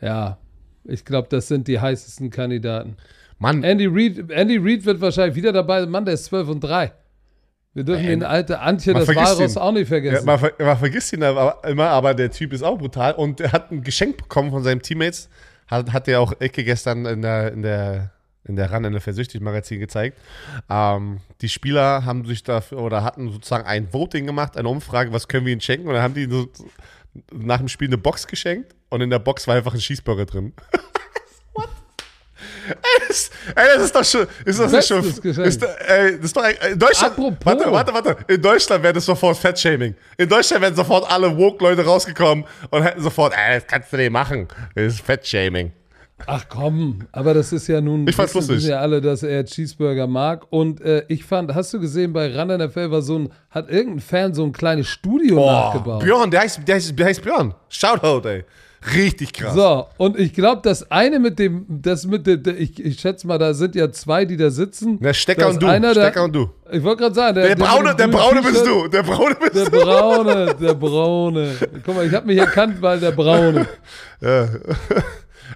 ja, 0.00 0.38
ich 0.84 1.04
glaube, 1.04 1.28
das 1.28 1.48
sind 1.48 1.68
die 1.68 1.78
heißesten 1.78 2.30
Kandidaten. 2.30 2.96
Mann, 3.38 3.62
Andy 3.64 3.86
Reid, 3.86 4.30
Andy 4.30 4.56
Reid 4.56 4.86
wird 4.86 5.02
wahrscheinlich 5.02 5.36
wieder 5.36 5.52
dabei. 5.52 5.84
Mann, 5.84 6.06
der 6.06 6.14
ist 6.14 6.24
12 6.24 6.48
und 6.48 6.60
3. 6.60 6.90
Wir 7.74 7.84
dürfen 7.84 8.06
den 8.06 8.22
alte 8.22 8.60
Antje 8.60 8.94
man 8.94 9.06
Walross 9.06 9.56
ihn. 9.56 9.60
auch 9.60 9.72
nicht 9.72 9.82
ja, 9.82 9.88
vergessen. 9.88 10.24
man, 10.24 10.38
ver 10.38 10.52
man 10.58 10.78
vergisst 10.78 11.12
ihn 11.12 11.22
aber 11.22 11.58
immer, 11.68 11.88
aber 11.88 12.14
der 12.14 12.30
Typ 12.30 12.54
ist 12.54 12.62
auch 12.62 12.78
brutal 12.78 13.12
und 13.12 13.42
er 13.42 13.52
hat 13.52 13.70
ein 13.70 13.82
Geschenk 13.82 14.16
bekommen 14.16 14.50
von 14.50 14.62
seinen 14.62 14.80
Teammates. 14.80 15.28
Hat, 15.66 15.92
hat 15.92 16.08
er 16.08 16.22
auch 16.22 16.32
Ecke 16.40 16.64
gestern 16.64 17.04
in 17.04 17.20
der, 17.20 17.52
in 17.52 17.62
der, 17.62 18.10
in 18.44 18.56
der 18.56 18.72
Run 18.72 18.82
NFL 18.82 19.12
Süchtig 19.12 19.40
Magazin 19.40 19.80
gezeigt. 19.80 20.18
Ähm, 20.68 21.20
die 21.40 21.48
Spieler 21.48 22.04
haben 22.04 22.24
sich 22.24 22.42
dafür 22.42 22.78
oder 22.78 23.04
hatten 23.04 23.30
sozusagen 23.30 23.66
ein 23.66 23.92
Voting 23.92 24.26
gemacht, 24.26 24.56
eine 24.56 24.68
Umfrage, 24.68 25.12
was 25.12 25.28
können 25.28 25.46
wir 25.46 25.52
ihnen 25.52 25.60
schenken 25.60 25.86
und 25.86 25.94
dann 25.94 26.02
haben 26.02 26.14
die 26.14 26.28
so 26.28 26.48
nach 27.32 27.58
dem 27.58 27.68
Spiel 27.68 27.88
eine 27.88 27.98
Box 27.98 28.26
geschenkt 28.26 28.74
und 28.88 29.00
in 29.00 29.10
der 29.10 29.18
Box 29.18 29.46
war 29.46 29.56
einfach 29.56 29.74
ein 29.74 29.80
Cheeseburger 29.80 30.26
drin. 30.26 30.52
Ey, 32.68 33.08
das, 33.08 33.30
ey, 33.56 33.64
das 33.74 33.84
ist 33.84 33.94
doch 33.94 34.04
schon. 34.04 34.26
Ist 34.44 34.60
das 34.60 34.72
nicht 34.72 34.86
schon. 34.86 35.04
Ist, 35.04 35.24
ey, 35.62 36.16
das 36.16 36.24
ist 36.26 36.36
doch, 36.36 36.44
in 36.44 36.78
Deutschland. 36.78 37.12
Apropos. 37.12 37.44
Warte, 37.44 37.72
warte, 37.72 37.92
warte. 37.92 38.16
In 38.32 38.40
Deutschland 38.40 38.82
wäre 38.82 38.94
das 38.94 39.04
sofort 39.04 39.36
Fettshaming. 39.36 39.94
In 40.16 40.28
Deutschland 40.28 40.62
wären 40.62 40.74
sofort 40.74 41.10
alle 41.10 41.36
Woke-Leute 41.36 41.84
rausgekommen 41.84 42.44
und 42.70 42.82
hätten 42.82 43.02
sofort, 43.02 43.34
ey, 43.34 43.58
das 43.58 43.66
kannst 43.66 43.92
du 43.92 43.96
nicht 43.96 44.10
machen. 44.10 44.48
Das 44.74 44.94
ist 44.94 45.00
Fettshaming. 45.00 45.72
Ach 46.26 46.44
komm, 46.48 47.00
aber 47.12 47.34
das 47.34 47.52
ist 47.52 47.66
ja 47.66 47.80
nun. 47.80 48.06
Ich 48.08 48.14
fand's 48.16 48.34
wissen- 48.34 48.38
lustig. 48.48 48.56
wissen 48.58 48.70
ja 48.70 48.80
alle, 48.80 49.00
dass 49.00 49.22
er 49.22 49.44
Cheeseburger 49.44 50.06
mag. 50.06 50.46
Und 50.50 50.80
äh, 50.80 51.04
ich 51.08 51.24
fand, 51.24 51.54
hast 51.54 51.72
du 51.74 51.80
gesehen, 51.80 52.12
bei 52.12 52.34
Run 52.38 52.48
NFL 52.48 52.90
war 52.90 53.02
so 53.02 53.18
ein, 53.18 53.28
hat 53.50 53.70
irgendein 53.70 54.00
Fan 54.00 54.34
so 54.34 54.44
ein 54.44 54.52
kleines 54.52 54.88
Studio 54.88 55.36
nachgebaut. 55.44 56.02
Björn, 56.04 56.30
der 56.30 56.40
heißt, 56.40 56.60
der, 56.66 56.74
heißt, 56.76 56.98
der 56.98 57.06
heißt 57.06 57.22
Björn. 57.22 57.54
Shoutout, 57.68 58.28
ey. 58.28 58.44
Richtig 58.96 59.34
krass. 59.34 59.52
So, 59.54 59.88
und 59.98 60.18
ich 60.18 60.32
glaube, 60.32 60.62
das 60.64 60.90
eine 60.90 61.18
mit 61.18 61.38
dem, 61.38 61.66
das 61.68 62.06
mit 62.06 62.26
dem, 62.26 62.42
der- 62.42 62.58
ich, 62.58 62.82
ich 62.82 62.98
schätze 62.98 63.26
mal, 63.26 63.36
da 63.36 63.52
sind 63.52 63.74
ja 63.74 63.92
zwei, 63.92 64.24
die 64.24 64.38
da 64.38 64.48
sitzen. 64.48 64.98
Der 65.00 65.12
Stecker 65.12 65.50
und 65.50 65.62
du. 65.62 65.66
einer, 65.66 65.92
der- 65.92 66.04
Stecker 66.04 66.24
und 66.24 66.34
du. 66.34 66.48
Ich 66.72 66.82
wollte 66.82 67.02
gerade 67.02 67.14
sagen, 67.14 67.34
der, 67.34 67.48
Der 67.48 67.56
braune, 67.56 67.94
der 67.94 68.06
dem 68.06 68.10
grünen 68.10 68.22
braune 68.40 68.42
bist 68.42 68.66
du. 68.66 68.88
Der 68.88 69.02
braune 69.02 69.34
bist 69.38 69.54
Der 69.54 69.64
du. 69.66 69.70
braune, 69.84 70.54
der 70.58 70.74
braune. 70.74 71.52
Guck 71.84 71.94
mal, 71.94 72.06
ich 72.06 72.14
habe 72.14 72.26
mich 72.26 72.38
erkannt, 72.38 72.80
weil 72.80 72.98
der 73.00 73.10
braune. 73.12 73.66
Ja. 74.22 74.48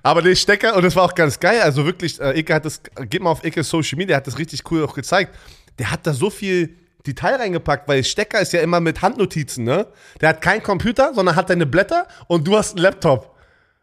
Aber 0.02 0.22
der 0.22 0.34
Stecker, 0.34 0.76
und 0.76 0.82
das 0.84 0.96
war 0.96 1.04
auch 1.04 1.14
ganz 1.14 1.38
geil, 1.38 1.60
also 1.62 1.84
wirklich, 1.86 2.20
äh, 2.20 2.38
Ike 2.38 2.54
hat 2.54 2.64
das, 2.64 2.80
geht 3.08 3.22
mal 3.22 3.30
auf 3.30 3.44
Ike 3.44 3.62
Social 3.62 3.96
Media, 3.96 4.16
hat 4.16 4.26
das 4.26 4.38
richtig 4.38 4.62
cool 4.70 4.84
auch 4.84 4.94
gezeigt. 4.94 5.34
Der 5.78 5.90
hat 5.90 6.06
da 6.06 6.12
so 6.12 6.30
viel 6.30 6.74
Detail 7.06 7.36
reingepackt, 7.36 7.86
weil 7.88 8.02
Stecker 8.02 8.40
ist 8.40 8.52
ja 8.52 8.60
immer 8.60 8.80
mit 8.80 9.02
Handnotizen, 9.02 9.64
ne? 9.64 9.86
Der 10.20 10.30
hat 10.30 10.40
keinen 10.40 10.62
Computer, 10.62 11.12
sondern 11.14 11.36
hat 11.36 11.50
deine 11.50 11.66
Blätter 11.66 12.06
und 12.28 12.46
du 12.46 12.56
hast 12.56 12.72
einen 12.72 12.82
Laptop. 12.82 13.34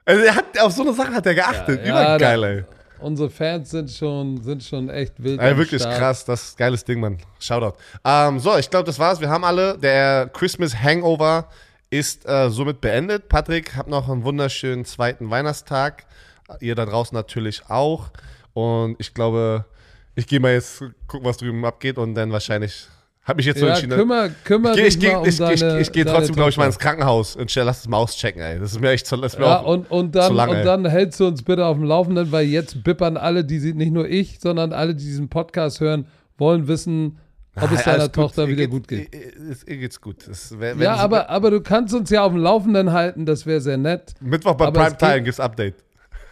Also 0.06 0.24
er 0.24 0.36
hat, 0.36 0.60
auf 0.60 0.72
so 0.74 0.82
eine 0.82 0.94
Sache 0.94 1.14
hat 1.14 1.26
er 1.26 1.36
geachtet. 1.36 1.86
Ja, 1.86 2.16
Übergeil, 2.16 2.42
da- 2.42 2.48
ey. 2.48 2.64
Unsere 3.00 3.30
Fans 3.32 3.72
sind 3.72 3.90
schon, 3.92 4.44
sind 4.44 4.64
schon 4.64 4.88
echt 4.90 5.14
wild. 5.18 5.40
Ey, 5.42 5.58
wirklich 5.58 5.82
Start. 5.82 5.98
krass, 5.98 6.24
das 6.26 6.44
ist 6.44 6.54
ein 6.54 6.58
geiles 6.58 6.84
Ding, 6.84 7.00
Mann. 7.00 7.18
Shoutout. 7.40 7.76
Ähm, 8.06 8.40
so, 8.40 8.56
ich 8.58 8.70
glaube, 8.70 8.86
das 8.86 9.00
war's. 9.00 9.20
Wir 9.20 9.28
haben 9.30 9.44
alle. 9.44 9.76
Der 9.80 10.30
Christmas 10.32 10.76
Hangover 10.76 11.48
ist 11.92 12.28
äh, 12.28 12.50
somit 12.50 12.82
beendet. 12.82 13.30
Patrick, 13.30 13.76
habt 13.76 13.90
noch 13.90 14.10
einen 14.10 14.24
wunderschönen 14.24 14.86
zweiten 14.86 15.30
Weihnachtstag. 15.30 16.06
Ihr 16.60 16.74
da 16.74 16.86
draußen 16.86 17.16
natürlich 17.16 17.70
auch. 17.70 18.10
Und 18.54 18.96
ich 18.98 19.14
glaube, 19.14 19.66
ich 20.16 20.26
gehe 20.26 20.40
mal 20.40 20.54
jetzt 20.54 20.80
gucken, 21.08 21.28
was 21.28 21.38
drüben 21.38 21.64
abgeht 21.64 21.98
und 21.98 22.16
dann 22.16 22.32
wahrscheinlich. 22.32 22.88
Hab 23.24 23.38
mich 23.38 23.46
jetzt 23.46 23.60
so 23.60 23.68
Ja, 23.68 23.74
entschieden. 23.74 23.96
kümmer, 23.96 24.30
kümmer 24.44 24.76
ich 24.76 25.00
gehe 25.00 25.20
um 25.20 25.28
ich, 25.28 25.40
ich, 25.40 25.62
ich 25.62 25.92
geh 25.92 26.04
trotzdem, 26.04 26.34
glaube 26.34 26.50
ich, 26.50 26.58
mal 26.58 26.66
ins 26.66 26.80
Krankenhaus 26.80 27.36
und 27.36 27.54
lass 27.54 27.82
es 27.82 27.88
mal 27.88 27.98
auschecken, 27.98 28.42
ey. 28.42 28.58
Das 28.60 28.72
ist 28.72 28.82
mir 28.82 28.90
echt 28.90 29.06
zu, 29.06 29.16
das 29.16 29.34
ist 29.34 29.40
mir 29.40 29.46
Ja, 29.46 29.58
und, 29.60 29.92
und, 29.92 30.16
dann, 30.16 30.30
zu 30.30 30.34
lange, 30.34 30.58
und 30.58 30.66
dann 30.66 30.88
hältst 30.88 31.20
du 31.20 31.28
uns 31.28 31.44
bitte 31.44 31.64
auf 31.68 31.78
dem 31.78 31.86
Laufenden, 31.86 32.32
weil 32.32 32.48
jetzt 32.48 32.84
bippern 32.84 33.18
alle, 33.18 33.46
die 33.46 33.60
sie, 33.60 33.76
nicht 33.76 33.92
nur 33.92 34.10
ich, 34.10 34.40
sondern 34.40 34.74
alle, 34.74 34.96
die 34.96 35.04
diesen 35.04 35.30
Podcast 35.30 35.82
hören, 35.82 36.08
wollen 36.40 36.68
wissen, 36.68 37.20
ob 37.60 37.72
es 37.72 37.84
deiner 37.84 38.12
Tochter 38.12 38.48
wieder 38.48 38.68
gut 38.68 38.88
geht. 38.88 39.14
Ihr, 39.14 39.56
ihr, 39.68 39.78
geht's 39.78 40.00
gut. 40.00 40.28
Wär- 40.28 40.78
wenn 40.78 40.82
Ja, 40.82 40.96
sie- 40.96 41.02
aber, 41.02 41.30
aber 41.30 41.52
du 41.52 41.62
kannst 41.62 41.94
uns 41.94 42.10
ja 42.10 42.24
auf 42.24 42.32
dem 42.32 42.42
Laufenden 42.42 42.92
halten, 42.94 43.26
das 43.26 43.46
wäre 43.46 43.60
sehr 43.62 43.78
nett. 43.78 44.14
Mittwoch 44.22 44.56
bei 44.56 44.68
es 44.68 44.74
Primetime 44.74 45.14
geht- 45.16 45.24
gibt's 45.26 45.40
Update. 45.40 45.76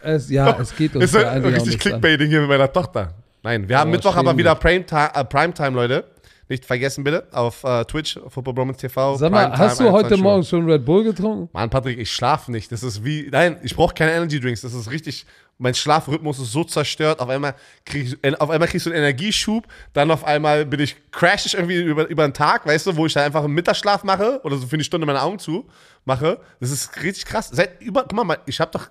Es, 0.02 0.30
ja, 0.30 0.56
es 0.60 0.74
geht 0.74 0.94
uns 0.94 1.04
Ist 1.04 1.14
ja 1.14 1.30
auch 1.30 1.42
richtig. 1.44 1.78
Clickbaiting 1.78 2.28
hier 2.28 2.40
mit 2.40 2.48
meiner 2.48 2.72
Tochter. 2.72 3.14
Nein, 3.42 3.68
wir 3.68 3.78
haben 3.78 3.88
Oh, 3.90 3.92
Mittwoch 3.92 4.16
aber 4.16 4.36
wieder 4.36 4.54
Primetime, 4.54 5.10
äh, 5.14 5.24
Primetime, 5.24 5.70
Leute. 5.70 6.04
Nicht 6.48 6.64
vergessen 6.64 7.04
bitte, 7.04 7.28
auf 7.30 7.62
äh, 7.62 7.84
Twitch, 7.84 8.18
Football 8.28 8.54
Bromance 8.54 8.80
TV. 8.80 9.14
Sag 9.16 9.30
mal, 9.30 9.44
Primetime, 9.44 9.58
hast 9.68 9.78
du 9.80 9.84
heute 9.92 10.06
21 10.14 10.18
Uhr. 10.18 10.22
Morgen 10.24 10.44
schon 10.44 10.68
Red 10.70 10.84
Bull 10.84 11.04
getrunken? 11.04 11.48
Mann, 11.52 11.70
Patrick, 11.70 11.96
ich 11.98 12.10
schlafe 12.10 12.50
nicht. 12.50 12.72
Das 12.72 12.82
ist 12.82 13.04
wie, 13.04 13.28
nein, 13.30 13.58
ich 13.62 13.76
brauche 13.76 13.94
keine 13.94 14.12
Energy 14.12 14.40
Drinks. 14.40 14.62
Das 14.62 14.74
ist 14.74 14.90
richtig, 14.90 15.26
mein 15.60 15.74
Schlafrhythmus 15.74 16.38
ist 16.38 16.52
so 16.52 16.64
zerstört. 16.64 17.20
Auf 17.20 17.28
einmal 17.28 17.54
krieg 17.84 18.18
ich, 18.22 18.40
auf 18.40 18.48
einmal 18.48 18.66
kriegst 18.66 18.86
du 18.86 18.90
einen 18.90 18.98
Energieschub, 18.98 19.66
dann 19.92 20.10
auf 20.10 20.24
einmal 20.24 20.64
bin 20.64 20.80
ich, 20.80 20.96
crash 21.12 21.44
ich 21.44 21.54
irgendwie 21.54 21.82
über, 21.82 22.08
über 22.08 22.26
den 22.26 22.32
Tag, 22.32 22.66
weißt 22.66 22.86
du, 22.86 22.96
wo 22.96 23.04
ich 23.04 23.12
dann 23.12 23.24
einfach 23.24 23.44
einen 23.44 23.52
Mittagsschlaf 23.52 24.02
mache 24.02 24.40
oder 24.42 24.56
so 24.56 24.66
für 24.66 24.74
eine 24.76 24.84
Stunde 24.84 25.06
meine 25.06 25.20
Augen 25.20 25.38
zu 25.38 25.68
mache. 26.06 26.40
Das 26.60 26.70
ist 26.70 27.02
richtig 27.02 27.26
krass. 27.26 27.50
Seit 27.52 27.80
über, 27.82 28.06
guck 28.08 28.24
mal, 28.24 28.38
ich 28.46 28.58
habe 28.58 28.70
doch, 28.72 28.88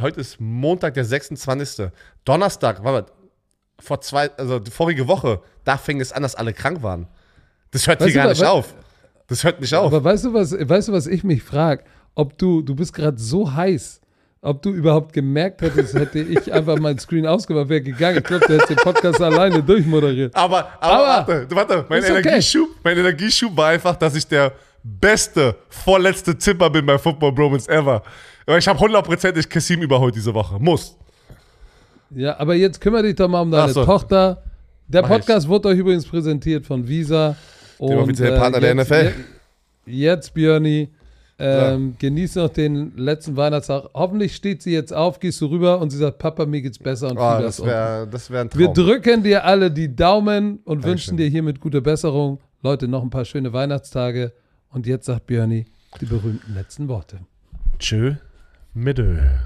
heute 0.00 0.20
ist 0.20 0.40
Montag, 0.40 0.94
der 0.94 1.04
26. 1.04 1.88
Donnerstag, 2.24 2.82
warte 2.82 3.12
mal, 3.12 3.16
vor 3.78 4.00
zwei, 4.00 4.30
also 4.36 4.58
die 4.58 4.70
vorige 4.70 5.06
Woche, 5.06 5.40
da 5.64 5.78
fing 5.78 6.00
es 6.00 6.12
an, 6.12 6.22
dass 6.22 6.34
alle 6.34 6.52
krank 6.52 6.82
waren. 6.82 7.06
Das 7.70 7.86
hört 7.86 8.00
Weißt 8.00 8.10
hier 8.10 8.22
gar 8.22 8.30
nicht 8.30 8.44
auf. 8.44 8.74
Das 9.28 9.44
hört 9.44 9.60
nicht 9.60 9.74
auf. 9.74 9.86
Aber 9.86 10.02
weißt 10.02 10.24
du, 10.24 10.34
was, 10.34 10.52
weißt 10.52 10.88
du, 10.88 10.92
was 10.92 11.06
ich 11.06 11.22
mich 11.22 11.44
frage? 11.44 11.84
Ob 12.16 12.36
du, 12.36 12.62
du 12.62 12.74
bist 12.74 12.92
gerade 12.92 13.16
so 13.16 13.54
heiß, 13.54 14.00
ob 14.42 14.62
du 14.62 14.70
überhaupt 14.70 15.12
gemerkt 15.12 15.60
hättest, 15.62 15.94
hätte 15.94 16.18
ich 16.20 16.52
einfach 16.52 16.78
meinen 16.78 16.98
Screen 16.98 17.26
ausgemacht, 17.26 17.68
wäre 17.68 17.82
gegangen. 17.82 18.18
Ich 18.18 18.24
glaube, 18.24 18.46
der 18.46 18.58
hätte 18.60 18.74
den 18.74 18.82
Podcast 18.82 19.20
alleine 19.20 19.62
durchmoderiert. 19.62 20.34
Aber, 20.34 20.68
aber, 20.80 21.06
Aber- 21.08 21.28
warte, 21.28 21.46
warte, 21.54 21.86
mein 21.88 21.98
Ist 22.02 22.10
okay. 22.10 22.20
Energieschub, 22.20 22.68
mein 22.82 22.96
Energieschub 22.98 23.56
war 23.56 23.68
einfach, 23.68 23.96
dass 23.96 24.14
ich 24.14 24.26
der 24.26 24.52
beste, 24.82 25.54
vorletzte 25.68 26.36
Zipper 26.38 26.70
bin 26.70 26.86
bei 26.86 26.96
Football 26.98 27.32
Bromance 27.32 27.68
ever. 27.70 28.02
Aber 28.46 28.56
ich 28.58 28.66
habe 28.66 28.78
hundertprozentig 28.78 29.48
Kassim 29.48 29.82
überholt 29.82 30.14
diese 30.14 30.32
Woche. 30.32 30.58
Muss. 30.58 30.96
Ja, 32.10 32.38
aber 32.40 32.54
jetzt 32.54 32.80
kümmere 32.80 33.02
dich 33.04 33.14
doch 33.16 33.28
mal 33.28 33.42
um 33.42 33.50
deine 33.50 33.72
so. 33.72 33.84
Tochter. 33.84 34.42
Der. 34.88 35.02
Podcast 35.02 35.48
wird 35.48 35.64
euch 35.66 35.78
übrigens 35.78 36.04
präsentiert 36.06 36.66
von 36.66 36.88
Visa. 36.88 37.36
Und, 37.78 37.96
offizielle 37.96 38.36
Partner 38.36 38.58
der 38.58 38.74
jetzt, 38.74 38.90
NFL. 38.90 39.12
je- 39.86 39.94
Jetzt, 40.06 40.34
Björni, 40.34 40.88
ähm, 41.40 41.94
genieß 41.98 42.34
noch 42.36 42.48
den 42.50 42.96
letzten 42.96 43.36
Weihnachtstag. 43.36 43.90
Hoffentlich 43.94 44.34
steht 44.36 44.62
sie 44.62 44.72
jetzt 44.72 44.92
auf, 44.92 45.18
gehst 45.20 45.40
du 45.40 45.46
rüber 45.46 45.80
und 45.80 45.90
sie 45.90 45.98
sagt, 45.98 46.18
Papa, 46.18 46.46
mir 46.46 46.60
geht's 46.62 46.78
besser 46.78 47.08
und 47.10 47.16
Oh, 47.18 47.38
das 47.40 47.64
wäre 47.64 48.06
das 48.10 48.30
wär 48.30 48.42
ein 48.42 48.50
Traum. 48.50 48.60
Wir 48.60 48.68
drücken 48.68 49.22
dir 49.22 49.44
alle 49.44 49.70
die 49.70 49.94
Daumen 49.94 50.58
und 50.64 50.84
Dankeschön. 50.84 50.90
wünschen 50.90 51.16
dir 51.16 51.28
hiermit 51.28 51.60
gute 51.60 51.80
Besserung. 51.82 52.40
Leute, 52.62 52.88
noch 52.88 53.02
ein 53.02 53.10
paar 53.10 53.24
schöne 53.24 53.52
Weihnachtstage. 53.52 54.32
Und 54.70 54.86
jetzt 54.86 55.06
sagt 55.06 55.26
Björni 55.26 55.66
die 56.00 56.06
berühmten 56.06 56.54
letzten 56.54 56.88
Worte. 56.88 57.18
Tschö, 57.78 58.14
Mitte. 58.74 59.40